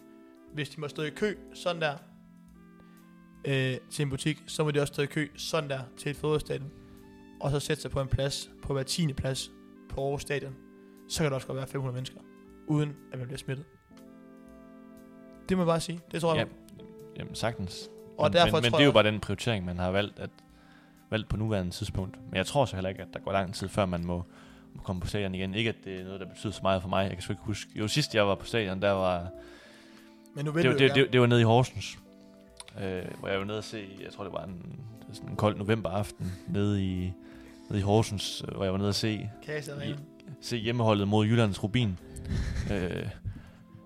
Hvis 0.54 0.70
de 0.70 0.82
må 0.82 0.88
stå 0.88 1.02
i 1.02 1.10
kø 1.10 1.36
sådan 1.54 1.82
der, 1.82 1.94
øh, 3.46 3.78
til 3.92 4.04
en 4.04 4.10
butik, 4.10 4.44
så 4.48 4.64
må 4.64 4.72
de 4.72 4.82
også 4.82 4.94
stå 4.94 5.02
i 5.02 5.06
kø 5.06 5.28
sådan 5.36 5.70
der 5.70 5.80
til 5.98 6.10
et 6.10 6.16
fodboldstadion, 6.16 6.72
og 7.42 7.52
så 7.52 7.60
sætte 7.60 7.82
sig 7.82 7.92
på 7.92 8.02
en 8.02 8.08
plads, 8.08 8.50
på 8.64 8.74
hver 8.74 8.84
tiende 8.84 9.14
plads 9.14 9.52
på 9.90 10.02
Aarhus 10.02 10.22
Stadion. 10.22 10.56
Så 11.10 11.24
kan 11.24 11.32
der 11.32 11.36
også 11.36 11.48
godt 11.48 11.58
være 11.58 11.68
500 11.68 11.94
mennesker, 11.96 12.20
uden 12.68 12.96
at 13.12 13.20
man 13.20 13.28
bliver 13.28 13.38
smittet. 13.38 13.66
Det 15.50 15.58
må 15.58 15.64
jeg 15.64 15.68
bare 15.68 15.80
sige. 15.80 16.00
Det 16.12 16.22
tror 16.22 16.36
jeg. 16.36 16.48
Ja, 16.78 16.84
jamen 17.20 17.36
sagtens. 17.36 17.90
Og 18.18 18.30
men, 18.30 18.34
derfor 18.34 18.58
men, 18.58 18.62
men 18.62 18.72
tror 18.72 18.78
det 18.78 18.84
er 18.84 18.88
jo 18.88 18.92
bare 18.92 19.04
den 19.04 19.20
prioritering, 19.20 19.66
man 19.66 19.78
har 19.78 19.92
valgt, 19.92 20.20
at, 20.20 20.30
valgt 21.10 21.30
på 21.30 21.38
nuværende 21.38 21.72
tidspunkt. 21.72 22.18
Men 22.30 22.38
jeg 22.38 22.46
tror 22.46 22.66
så 22.66 22.76
heller 22.76 22.90
ikke, 22.90 23.02
at 23.02 23.08
der 23.14 23.20
går 23.20 23.32
lang 23.32 23.54
tid, 23.54 23.68
før 23.68 23.86
man 23.86 24.06
må, 24.06 24.24
må 24.74 24.82
komme 24.84 25.02
på 25.02 25.08
stadion 25.08 25.36
igen. 25.36 25.56
Ikke, 25.56 25.70
at 25.70 25.76
det 25.86 26.00
er 26.00 26.04
noget, 26.04 26.20
der 26.20 26.26
betyder 26.26 26.54
så 26.54 26.60
meget 26.64 26.82
for 26.82 26.90
mig. 26.90 27.04
Jeg 27.04 27.12
kan 27.12 27.22
sgu 27.22 27.34
ikke 27.34 27.44
huske. 27.46 27.72
Jo, 27.76 27.88
sidst 27.88 28.16
jeg 28.16 28.28
var 28.28 28.36
på 28.36 28.46
stadion, 28.46 28.82
der 28.82 28.92
var... 28.92 29.28
Men 30.36 30.46
nu 30.46 30.52
vil 30.52 30.64
Det, 30.64 30.72
det, 30.72 30.80
det, 30.80 30.86
jo 30.90 30.94
det, 30.96 31.04
det, 31.06 31.14
det 31.14 31.22
var 31.22 31.28
nede 31.28 31.42
i 31.42 31.44
Horsens. 31.44 32.00
Øh, 32.82 33.02
hvor 33.20 33.28
jeg 33.28 33.40
var 33.40 33.46
nede 33.46 33.58
og 33.58 33.64
se, 33.64 33.86
jeg 34.04 34.14
tror 34.14 34.24
det 34.24 34.34
var 34.34 34.44
en, 34.44 34.80
sådan 35.14 35.30
en 35.30 35.36
kold 35.36 35.58
novemberaften, 35.58 36.32
nede 36.48 36.84
i, 36.86 37.14
nede 37.70 37.80
i 37.80 37.84
Horsens, 37.84 38.44
øh, 38.48 38.56
hvor 38.56 38.64
jeg 38.64 38.72
var 38.74 38.78
nede 38.78 38.90
og 38.90 38.96
se 38.96 39.30
i- 39.86 39.96
se 40.42 40.58
hjemmeholdet 40.58 41.08
mod 41.08 41.26
Jyllands 41.26 41.64
Rubin. 41.64 41.98
øh, 42.72 43.08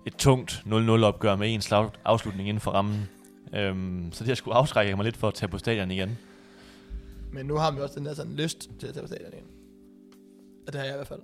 et 0.06 0.16
tungt 0.16 0.62
0-0 0.66 0.70
opgør 1.04 1.36
med 1.36 1.54
en 1.54 1.60
slag 1.60 1.90
afslutning 2.04 2.48
inden 2.48 2.60
for 2.60 2.70
rammen. 2.70 3.08
Øhm, 3.54 4.08
så 4.12 4.24
det 4.24 4.28
har 4.28 4.34
skulle 4.34 4.54
afskrække 4.54 4.96
mig 4.96 5.04
lidt 5.04 5.16
for 5.16 5.28
at 5.28 5.34
tage 5.34 5.48
på 5.48 5.58
stadion 5.58 5.90
igen. 5.90 6.18
Men 7.34 7.46
nu 7.46 7.54
har 7.54 7.70
vi 7.70 7.80
også 7.80 7.98
den 7.98 8.06
der 8.06 8.14
sådan 8.14 8.32
lyst 8.32 8.70
til 8.78 8.86
at 8.86 8.94
tage 8.94 9.02
på 9.02 9.06
stadion 9.06 9.32
igen. 9.32 9.44
Og 10.66 10.72
det 10.72 10.74
har 10.74 10.84
jeg 10.84 10.94
i 10.94 10.96
hvert 10.96 11.06
fald. 11.06 11.20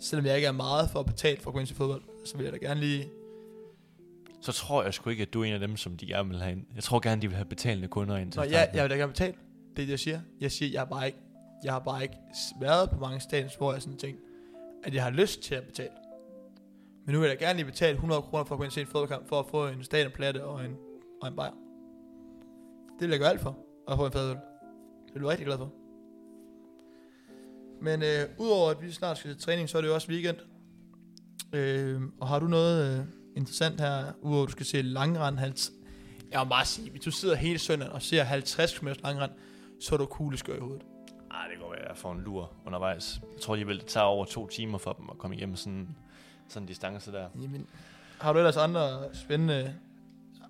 Selvom 0.00 0.26
jeg 0.26 0.36
ikke 0.36 0.48
er 0.48 0.52
meget 0.52 0.90
for 0.90 1.00
at 1.00 1.06
betale 1.06 1.40
for 1.40 1.50
at 1.50 1.54
gå 1.54 1.60
ind 1.60 1.66
til 1.66 1.76
fodbold, 1.76 2.02
så 2.24 2.36
vil 2.36 2.44
jeg 2.44 2.52
da 2.52 2.58
gerne 2.58 2.80
lige... 2.80 3.08
Så 4.40 4.52
tror 4.52 4.82
jeg 4.82 4.94
sgu 4.94 5.10
ikke, 5.10 5.22
at 5.22 5.34
du 5.34 5.40
er 5.40 5.44
en 5.44 5.52
af 5.52 5.60
dem, 5.60 5.76
som 5.76 5.96
de 5.96 6.06
gerne 6.06 6.28
vil 6.28 6.38
have 6.38 6.52
ind. 6.52 6.66
Jeg 6.74 6.82
tror 6.82 7.00
gerne, 7.00 7.22
de 7.22 7.26
vil 7.26 7.36
have 7.36 7.44
betalende 7.44 7.88
kunder 7.88 8.16
ind 8.16 8.32
til 8.32 8.40
Nå, 8.40 8.46
ja, 8.46 8.66
jeg 8.74 8.82
vil 8.82 8.90
da 8.90 8.96
gerne 8.96 9.12
betale. 9.12 9.32
Det 9.76 9.82
er 9.82 9.86
det, 9.86 9.90
jeg 9.90 9.98
siger. 9.98 10.20
Jeg 10.40 10.52
siger, 10.52 10.72
jeg 10.72 10.80
har 10.80 10.86
bare 10.86 11.06
ikke, 11.06 11.18
jeg 11.64 11.72
har 11.72 11.78
bare 11.78 12.02
ikke 12.02 12.16
været 12.60 12.90
på 12.90 13.00
mange 13.00 13.20
stadions, 13.20 13.54
hvor 13.54 13.72
jeg 13.72 13.82
sådan 13.82 13.98
tænkt, 13.98 14.20
at 14.84 14.94
jeg 14.94 15.02
har 15.02 15.10
lyst 15.10 15.42
til 15.42 15.54
at 15.54 15.64
betale. 15.64 15.90
Men 17.06 17.12
nu 17.12 17.20
vil 17.20 17.28
jeg 17.28 17.40
da 17.40 17.44
gerne 17.44 17.56
lige 17.56 17.66
betale 17.66 17.92
100 17.92 18.22
kroner 18.22 18.44
for 18.44 18.54
at 18.54 18.58
gå 18.58 18.64
ind 18.64 18.72
til 18.72 18.80
en 18.80 18.86
fodboldkamp, 18.86 19.28
for 19.28 19.38
at 19.40 19.46
få 19.46 19.66
en 19.66 19.84
stadionplatte 19.84 20.44
og 20.44 20.64
en, 20.64 20.76
og 21.22 21.28
en 21.28 21.36
bajer. 21.36 21.52
Det 22.98 23.00
vil 23.00 23.10
jeg 23.10 23.18
gøre 23.18 23.30
alt 23.30 23.40
for, 23.40 23.58
at 23.88 23.96
få 23.96 24.06
en 24.06 24.12
fadøl. 24.12 24.36
Det 25.14 25.20
er 25.20 25.22
du 25.22 25.28
rigtig 25.28 25.46
glad 25.46 25.58
for. 25.58 25.72
Men 27.82 28.02
øh, 28.02 28.28
udover 28.38 28.70
at 28.70 28.82
vi 28.82 28.92
snart 28.92 29.18
skal 29.18 29.30
til 29.30 29.40
træning, 29.40 29.68
så 29.68 29.78
er 29.78 29.82
det 29.82 29.88
jo 29.88 29.94
også 29.94 30.08
weekend. 30.08 30.36
Øh, 31.52 32.02
og 32.20 32.28
har 32.28 32.38
du 32.38 32.46
noget 32.46 32.98
øh, 32.98 33.04
interessant 33.36 33.80
her, 33.80 34.12
udover 34.22 34.42
at 34.42 34.46
du 34.46 34.52
skal 34.52 34.66
se 34.66 34.82
langrand, 34.82 35.38
50, 35.38 35.70
jeg 36.30 36.40
må 36.40 36.48
bare 36.48 36.64
sige, 36.64 36.90
hvis 36.90 37.02
du 37.02 37.10
sidder 37.10 37.34
hele 37.34 37.58
søndagen 37.58 37.92
og 37.92 38.02
ser 38.02 38.22
50 38.22 38.78
km 38.78 38.88
langrand, 39.04 39.30
så 39.80 39.94
er 39.94 39.98
du 39.98 40.06
kugleskør 40.06 40.56
i 40.56 40.60
hovedet. 40.60 40.82
Ej, 41.30 41.48
det 41.50 41.60
går 41.60 41.70
være, 41.70 41.80
at 41.80 41.88
jeg 41.88 41.96
får 41.96 42.12
en 42.12 42.20
lur 42.20 42.52
undervejs. 42.66 43.20
Jeg 43.34 43.40
tror 43.40 43.54
alligevel, 43.54 43.78
det 43.78 43.86
tager 43.86 44.06
over 44.06 44.24
to 44.24 44.46
timer 44.48 44.78
for 44.78 44.92
dem 44.92 45.10
at 45.10 45.18
komme 45.18 45.36
igennem 45.36 45.56
sådan, 45.56 45.88
sådan 46.48 46.62
en 46.62 46.68
distance 46.68 47.12
der. 47.12 47.28
Jamen, 47.42 47.66
har 48.20 48.32
du 48.32 48.38
ellers 48.38 48.56
andre 48.56 49.14
spændende... 49.14 49.74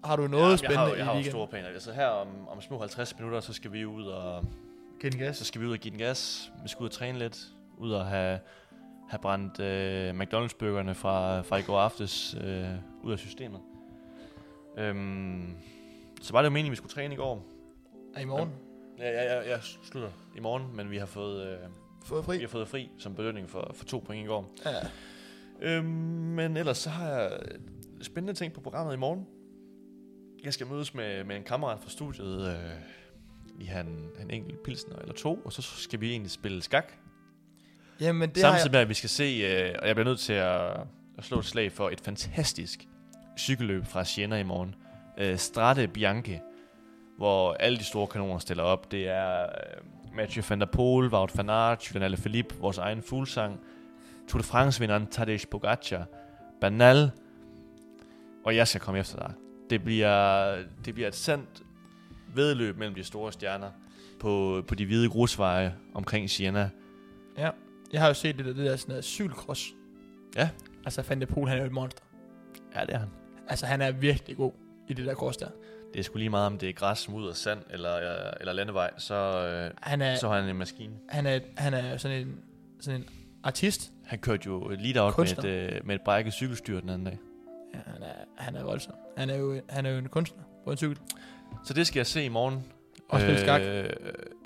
Har 0.04 0.16
du 0.16 0.26
noget 0.26 0.50
ja, 0.50 0.56
spændende 0.56 0.80
jeg 0.80 0.88
har, 0.88 0.96
jeg 0.96 1.04
har 1.04 1.12
i 1.12 1.16
weekenden? 1.16 1.32
store 1.32 1.46
planer. 1.48 1.68
Altså 1.68 1.92
her 1.92 2.06
om, 2.06 2.48
om 2.48 2.60
små 2.60 2.78
50 2.78 3.16
minutter, 3.18 3.40
så 3.40 3.52
skal 3.52 3.72
vi 3.72 3.84
ud 3.86 4.06
og 4.06 4.44
Giv 5.00 5.10
den 5.10 5.18
gas. 5.20 5.36
så 5.36 5.44
skal 5.44 5.60
vi 5.60 5.66
ud 5.66 5.72
og 5.72 5.78
give 5.78 5.90
den 5.90 5.98
gas. 5.98 6.52
Vi 6.62 6.68
skal 6.68 6.82
ud 6.82 6.88
og 6.88 6.92
træne 6.92 7.18
lidt. 7.18 7.38
Ud 7.78 7.92
og 7.92 8.06
have, 8.06 8.38
have 9.10 9.18
brændt 9.22 9.60
øh, 9.60 10.10
McDonald's-burgerne 10.20 10.94
fra, 10.94 11.40
fra 11.40 11.56
i 11.56 11.62
går 11.62 11.78
aftes 11.80 12.36
øh, 12.44 12.66
ud 13.02 13.12
af 13.12 13.18
systemet. 13.18 13.60
Øhm, 14.78 15.54
så 16.22 16.32
var 16.32 16.42
det 16.42 16.46
jo 16.46 16.50
meningen, 16.52 16.70
vi 16.70 16.76
skulle 16.76 16.92
træne 16.92 17.14
i 17.14 17.16
går. 17.16 17.44
Er 18.14 18.20
i 18.20 18.24
morgen? 18.24 18.50
Ja, 18.98 19.10
ja, 19.10 19.34
ja, 19.34 19.50
jeg 19.50 19.58
slutter 19.62 20.10
i 20.36 20.40
morgen, 20.40 20.76
men 20.76 20.90
vi 20.90 20.98
har 20.98 21.06
fået, 21.06 21.46
øh, 21.46 21.58
Fået 22.04 22.24
fri? 22.24 22.36
vi 22.36 22.42
har 22.42 22.48
fået 22.48 22.68
fri 22.68 22.90
som 22.98 23.14
belønning 23.14 23.50
for, 23.50 23.70
for 23.74 23.84
to 23.84 23.98
point 24.06 24.24
i 24.24 24.28
går. 24.28 24.52
Ja. 24.66 24.70
Øhm, 25.60 25.84
men 25.86 26.56
ellers 26.56 26.78
så 26.78 26.90
har 26.90 27.08
jeg 27.10 27.32
spændende 28.02 28.34
ting 28.38 28.52
på 28.52 28.60
programmet 28.60 28.94
i 28.94 28.96
morgen. 28.96 29.26
Jeg 30.44 30.54
skal 30.54 30.66
mødes 30.66 30.94
med, 30.94 31.24
med 31.24 31.36
en 31.36 31.42
kammerat 31.42 31.80
fra 31.80 31.90
studiet. 31.90 32.48
Øh, 32.48 32.58
vi 33.58 33.64
har 33.64 33.80
en, 33.80 34.08
en 34.20 34.30
enkelt 34.30 34.62
pilsner 34.62 34.96
eller 34.96 35.14
to, 35.14 35.42
og 35.44 35.52
så 35.52 35.62
skal 35.62 36.00
vi 36.00 36.10
egentlig 36.10 36.30
spille 36.30 36.62
skak. 36.62 36.92
Jamen, 38.00 38.28
det 38.28 38.38
Samtidig 38.38 38.70
har 38.70 38.72
med, 38.72 38.80
at 38.80 38.88
vi 38.88 38.94
skal 38.94 39.10
se, 39.10 39.24
øh, 39.24 39.74
og 39.82 39.88
jeg 39.88 39.96
bliver 39.96 40.08
nødt 40.08 40.20
til 40.20 40.32
at, 40.32 40.76
at 41.18 41.24
slå 41.24 41.38
et 41.38 41.44
slag 41.44 41.72
for 41.72 41.90
et 41.90 42.00
fantastisk 42.00 42.86
cykelløb 43.38 43.86
fra 43.86 44.04
Siena 44.04 44.36
i 44.36 44.42
morgen. 44.42 44.74
Øh, 45.18 45.38
Strade 45.38 45.88
Bianche, 45.88 46.40
hvor 47.18 47.52
alle 47.52 47.78
de 47.78 47.84
store 47.84 48.06
kanoner 48.06 48.38
stiller 48.38 48.62
op. 48.62 48.92
Det 48.92 49.08
er 49.08 49.42
øh, 49.42 50.16
Mathieu 50.16 50.44
van 50.48 50.60
der 50.60 50.66
Poel, 50.66 51.08
Wout 51.08 51.36
van 51.36 51.50
Aert, 51.50 51.90
Julian 51.90 52.02
Alaphilippe, 52.02 52.54
vores 52.54 52.78
egen 52.78 53.02
fuglsang, 53.02 53.60
Tour 54.28 54.40
de 54.40 54.46
France-vinderen 54.46 55.06
Tadej 55.06 55.38
Pogacar, 55.50 56.06
Banal, 56.60 57.10
og 58.44 58.56
jeg 58.56 58.68
skal 58.68 58.80
komme 58.80 59.00
efter 59.00 59.18
dig. 59.18 59.32
Det 59.70 59.84
bliver, 59.84 60.56
det 60.84 60.94
bliver 60.94 61.08
et 61.08 61.14
sandt 61.14 61.62
vedløb 62.34 62.78
mellem 62.78 62.94
de 62.94 63.04
store 63.04 63.32
stjerner 63.32 63.70
på, 64.20 64.62
på 64.68 64.74
de 64.74 64.86
hvide 64.86 65.08
grusveje 65.10 65.74
omkring 65.94 66.30
Siena. 66.30 66.70
Jeg, 67.38 67.52
jeg 67.92 68.00
har 68.00 68.08
jo 68.08 68.14
set 68.14 68.36
det 68.38 68.44
der, 68.44 68.52
det 68.52 68.64
der 68.64 68.76
sådan 68.76 68.92
noget 68.92 69.04
cykelcross. 69.04 69.74
Ja. 70.36 70.50
Altså, 70.84 71.02
Van 71.08 71.20
de 71.20 71.26
Poel, 71.26 71.48
han 71.48 71.58
er 71.58 71.62
jo 71.62 71.66
et 71.66 71.72
monster. 71.72 72.02
Ja, 72.74 72.80
det 72.80 72.94
er 72.94 72.98
han. 72.98 73.08
Altså, 73.48 73.66
han 73.66 73.82
er 73.82 73.90
virkelig 73.92 74.36
god 74.36 74.52
i 74.88 74.94
det 74.94 75.06
der 75.06 75.14
cross 75.14 75.36
der. 75.36 75.48
Det 75.92 76.00
er 76.00 76.04
sgu 76.04 76.18
lige 76.18 76.30
meget, 76.30 76.46
om 76.46 76.58
det 76.58 76.68
er 76.68 76.72
græs, 76.72 77.08
mudder, 77.08 77.32
sand 77.32 77.58
eller, 77.70 77.96
øh, 77.96 78.32
eller 78.40 78.52
landevej, 78.52 78.90
så, 78.98 79.14
øh, 79.14 79.70
Han 79.82 80.02
er, 80.02 80.16
så 80.16 80.28
har 80.28 80.40
han 80.40 80.50
en 80.50 80.56
maskine. 80.56 80.92
han 81.08 81.26
er, 81.26 81.40
han 81.56 81.74
er 81.74 81.96
sådan 81.96 82.26
en, 82.26 82.38
sådan 82.80 83.00
en 83.00 83.08
artist. 83.44 83.92
Han 84.04 84.18
kørte 84.18 84.42
jo 84.46 84.68
lead 84.68 84.96
out 84.96 85.18
med 85.18 85.44
et, 85.44 85.44
øh, 85.44 85.86
med 85.86 85.94
et 85.94 86.00
brækket 86.00 86.32
cykelstyr 86.32 86.80
den 86.80 86.88
anden 86.88 87.04
dag. 87.04 87.18
Ja, 87.74 87.92
han 87.92 88.02
er, 88.02 88.14
han 88.38 88.56
er 88.56 88.64
voldsom. 88.64 88.94
Han 89.16 89.30
er, 89.30 89.36
jo, 89.36 89.60
han 89.68 89.86
er 89.86 89.90
jo 89.90 89.98
en 89.98 90.08
kunstner 90.08 90.42
på 90.64 90.70
en 90.70 90.76
cykel. 90.76 90.98
Så 91.64 91.74
det 91.74 91.86
skal 91.86 91.98
jeg 91.98 92.06
se 92.06 92.24
i 92.24 92.28
morgen. 92.28 92.64
Og 93.08 93.20
spille 93.20 93.40
skak. 93.40 93.60
Øh, 93.62 93.90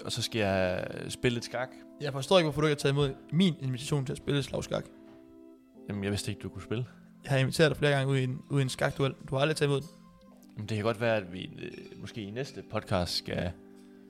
og 0.05 0.12
så 0.12 0.22
skal 0.22 0.38
jeg 0.38 0.86
spille 1.09 1.34
lidt 1.34 1.44
skak. 1.44 1.68
Jeg 2.00 2.12
forstår 2.12 2.38
ikke, 2.38 2.44
hvorfor 2.44 2.60
du 2.60 2.66
ikke 2.66 2.72
har 2.74 2.78
taget 2.78 2.92
imod 2.92 3.14
min 3.32 3.55
invitation 3.60 4.06
til 4.06 4.12
at 4.12 4.16
spille 4.16 4.42
slag 4.42 4.64
skak. 4.64 4.84
Jamen, 5.88 6.05
jeg 6.05 6.10
vidste 6.10 6.30
ikke, 6.30 6.40
du 6.40 6.48
kunne 6.48 6.62
spille. 6.62 6.86
Jeg 7.24 7.30
har 7.32 7.38
inviteret 7.38 7.70
dig 7.70 7.76
flere 7.76 7.92
gange 7.92 8.12
ud 8.12 8.16
i 8.16 8.24
en, 8.24 8.42
ud 8.50 8.60
i 8.60 8.62
en 8.62 8.68
skakduel. 8.68 9.14
Du 9.30 9.34
har 9.34 9.42
aldrig 9.42 9.56
taget 9.56 9.68
imod 9.68 9.80
den. 9.80 9.88
Men 10.56 10.66
det 10.66 10.76
kan 10.76 10.84
godt 10.84 11.00
være, 11.00 11.16
at 11.16 11.32
vi 11.32 11.50
øh, 11.62 12.00
måske 12.00 12.20
i 12.22 12.30
næste 12.30 12.62
podcast 12.70 13.16
skal, 13.16 13.50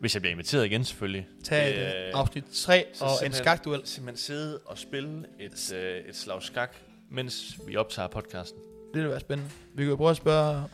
hvis 0.00 0.14
jeg 0.14 0.22
bliver 0.22 0.32
inviteret 0.32 0.64
igen 0.66 0.84
selvfølgelig, 0.84 1.28
Tag 1.44 1.70
et, 1.70 2.06
øh, 2.06 2.10
afsnit 2.14 2.44
3 2.44 2.84
så 2.92 3.04
og 3.04 3.26
en 3.26 3.32
skakduel. 3.32 3.80
simpelthen 3.84 4.16
sidde 4.16 4.58
og 4.58 4.78
spille 4.78 5.24
et, 5.40 5.72
øh, 5.74 6.08
et 6.08 6.16
slag 6.16 6.42
skak, 6.42 6.76
mens 7.10 7.58
vi 7.66 7.76
optager 7.76 8.08
podcasten. 8.08 8.60
Det 8.94 9.02
vil 9.02 9.10
være 9.10 9.20
spændende. 9.20 9.50
Vi 9.74 9.82
kan 9.82 9.90
jo 9.90 9.96
prøve 9.96 10.10
at 10.10 10.16
spørge 10.16 10.64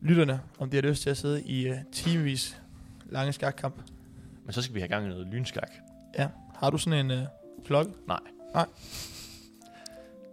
lytterne, 0.00 0.40
om 0.58 0.70
de 0.70 0.76
har 0.76 0.82
lyst 0.82 1.02
til 1.02 1.10
at 1.10 1.16
sidde 1.16 1.42
i 1.42 1.70
uh, 1.70 1.76
timevis 1.92 2.62
lange 3.10 3.32
skakkamp. 3.32 3.74
Men 4.44 4.52
så 4.52 4.62
skal 4.62 4.74
vi 4.74 4.80
have 4.80 4.88
gang 4.88 5.06
i 5.06 5.08
noget 5.08 5.26
lynskak. 5.26 5.70
Ja. 6.18 6.28
Har 6.54 6.70
du 6.70 6.78
sådan 6.78 7.10
en 7.10 7.18
uh, 7.18 7.26
klokke? 7.64 7.92
Nej. 8.06 8.20
Nej. 8.54 8.66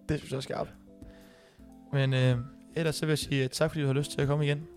Det 0.09 0.19
synes 0.19 0.31
jeg 0.31 0.37
er 0.37 0.41
skarpt. 0.41 0.73
Men 1.93 2.13
uh, 2.13 2.45
ellers 2.75 2.95
så 2.95 3.05
vil 3.05 3.11
jeg 3.11 3.19
sige 3.19 3.43
uh, 3.45 3.49
tak, 3.49 3.71
fordi 3.71 3.81
du 3.81 3.87
har 3.87 3.93
lyst 3.93 4.11
til 4.11 4.21
at 4.21 4.27
komme 4.27 4.45
igen. 4.45 4.67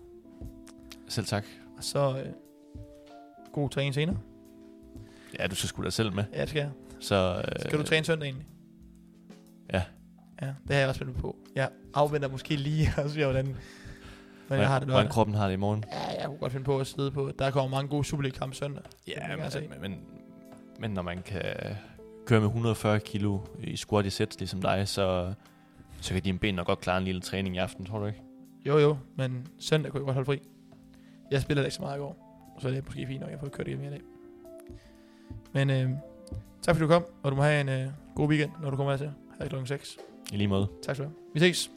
Selv 1.07 1.25
tak. 1.25 1.45
Og 1.77 1.83
så 1.83 2.09
uh, 2.09 3.51
god 3.51 3.69
træning 3.69 3.93
senere. 3.93 4.17
Ja, 5.39 5.47
du 5.47 5.55
skal 5.55 5.67
sgu 5.69 5.83
da 5.83 5.89
selv 5.89 6.13
med. 6.13 6.23
Ja, 6.33 6.41
det 6.41 6.49
skal 6.49 6.59
jeg. 6.59 6.71
Så, 6.99 7.43
øh, 7.47 7.59
Skal 7.59 7.79
du 7.79 7.83
træne 7.83 8.05
søndag 8.05 8.25
egentlig? 8.25 8.47
Ja. 9.73 9.83
Ja, 10.41 10.47
det 10.47 10.55
har 10.69 10.75
jeg 10.75 10.87
også 10.87 10.99
spændt 10.99 11.17
på. 11.17 11.35
Jeg 11.55 11.69
afventer 11.93 12.29
måske 12.29 12.55
lige 12.55 12.89
og 12.97 13.09
ser, 13.09 13.25
hvordan, 13.25 13.55
hvordan 14.47 14.61
jeg 14.61 14.69
har 14.69 14.79
det 14.79 14.87
hvordan 14.87 15.09
kroppen 15.09 15.35
har 15.35 15.47
det 15.47 15.53
i 15.53 15.57
morgen. 15.57 15.83
Ja, 15.91 16.19
jeg 16.19 16.25
kunne 16.25 16.37
godt 16.37 16.51
finde 16.51 16.65
på 16.65 16.79
at 16.79 16.87
sidde 16.87 17.11
på. 17.11 17.31
Der 17.39 17.51
kommer 17.51 17.69
mange 17.77 17.89
gode 17.89 18.03
Superliga-kampe 18.03 18.55
søndag. 18.55 18.83
Ja, 19.07 19.35
men, 19.35 19.69
men, 19.69 19.81
men, 19.81 19.99
men 20.79 20.91
når 20.91 21.01
man 21.01 21.21
kan 21.21 21.43
køre 22.25 22.39
med 22.39 22.47
140 22.47 22.99
kilo 22.99 23.39
i 23.59 23.77
squat 23.77 24.05
i 24.05 24.09
sæt, 24.09 24.35
ligesom 24.39 24.61
dig, 24.61 24.87
så, 24.87 25.33
så 26.01 26.13
kan 26.13 26.23
dine 26.23 26.39
ben 26.39 26.55
nok 26.55 26.67
godt 26.67 26.79
klare 26.79 26.97
en 26.97 27.03
lille 27.03 27.21
træning 27.21 27.55
i 27.55 27.57
aften, 27.57 27.85
tror 27.85 27.99
du 27.99 28.05
ikke? 28.05 28.21
Jo, 28.65 28.77
jo, 28.77 28.97
men 29.15 29.47
søndag 29.59 29.91
kunne 29.91 29.99
jeg 29.99 30.05
godt 30.05 30.13
holde 30.13 30.25
fri. 30.25 30.41
Jeg 31.31 31.41
spillede 31.41 31.67
ikke 31.67 31.75
så 31.75 31.81
meget 31.81 31.97
i 31.97 31.99
går, 31.99 32.55
så 32.59 32.69
det 32.69 32.77
er 32.77 32.81
måske 32.85 33.07
fint 33.07 33.19
nok, 33.19 33.27
at 33.27 33.31
jeg 33.31 33.39
får 33.39 33.47
kørt 33.47 33.67
hjem 33.67 33.83
i 33.83 33.89
dag. 33.89 34.01
Men 35.53 35.69
øh, 35.69 35.89
tak 36.61 36.75
fordi 36.75 36.79
du 36.79 36.87
kom, 36.87 37.05
og 37.23 37.31
du 37.31 37.35
må 37.35 37.43
have 37.43 37.61
en 37.61 37.69
øh, 37.69 37.87
god 38.15 38.29
weekend, 38.29 38.51
når 38.61 38.69
du 38.69 38.75
kommer 38.75 38.91
her 38.91 38.97
til. 38.97 39.11
Her 39.39 39.47
klokken 39.47 39.67
6. 39.67 39.97
I 40.31 40.37
lige 40.37 40.47
måde. 40.47 40.67
Tak 40.83 40.95
skal 40.95 41.05
du 41.05 41.09
have. 41.09 41.33
Vi 41.33 41.39
ses. 41.39 41.71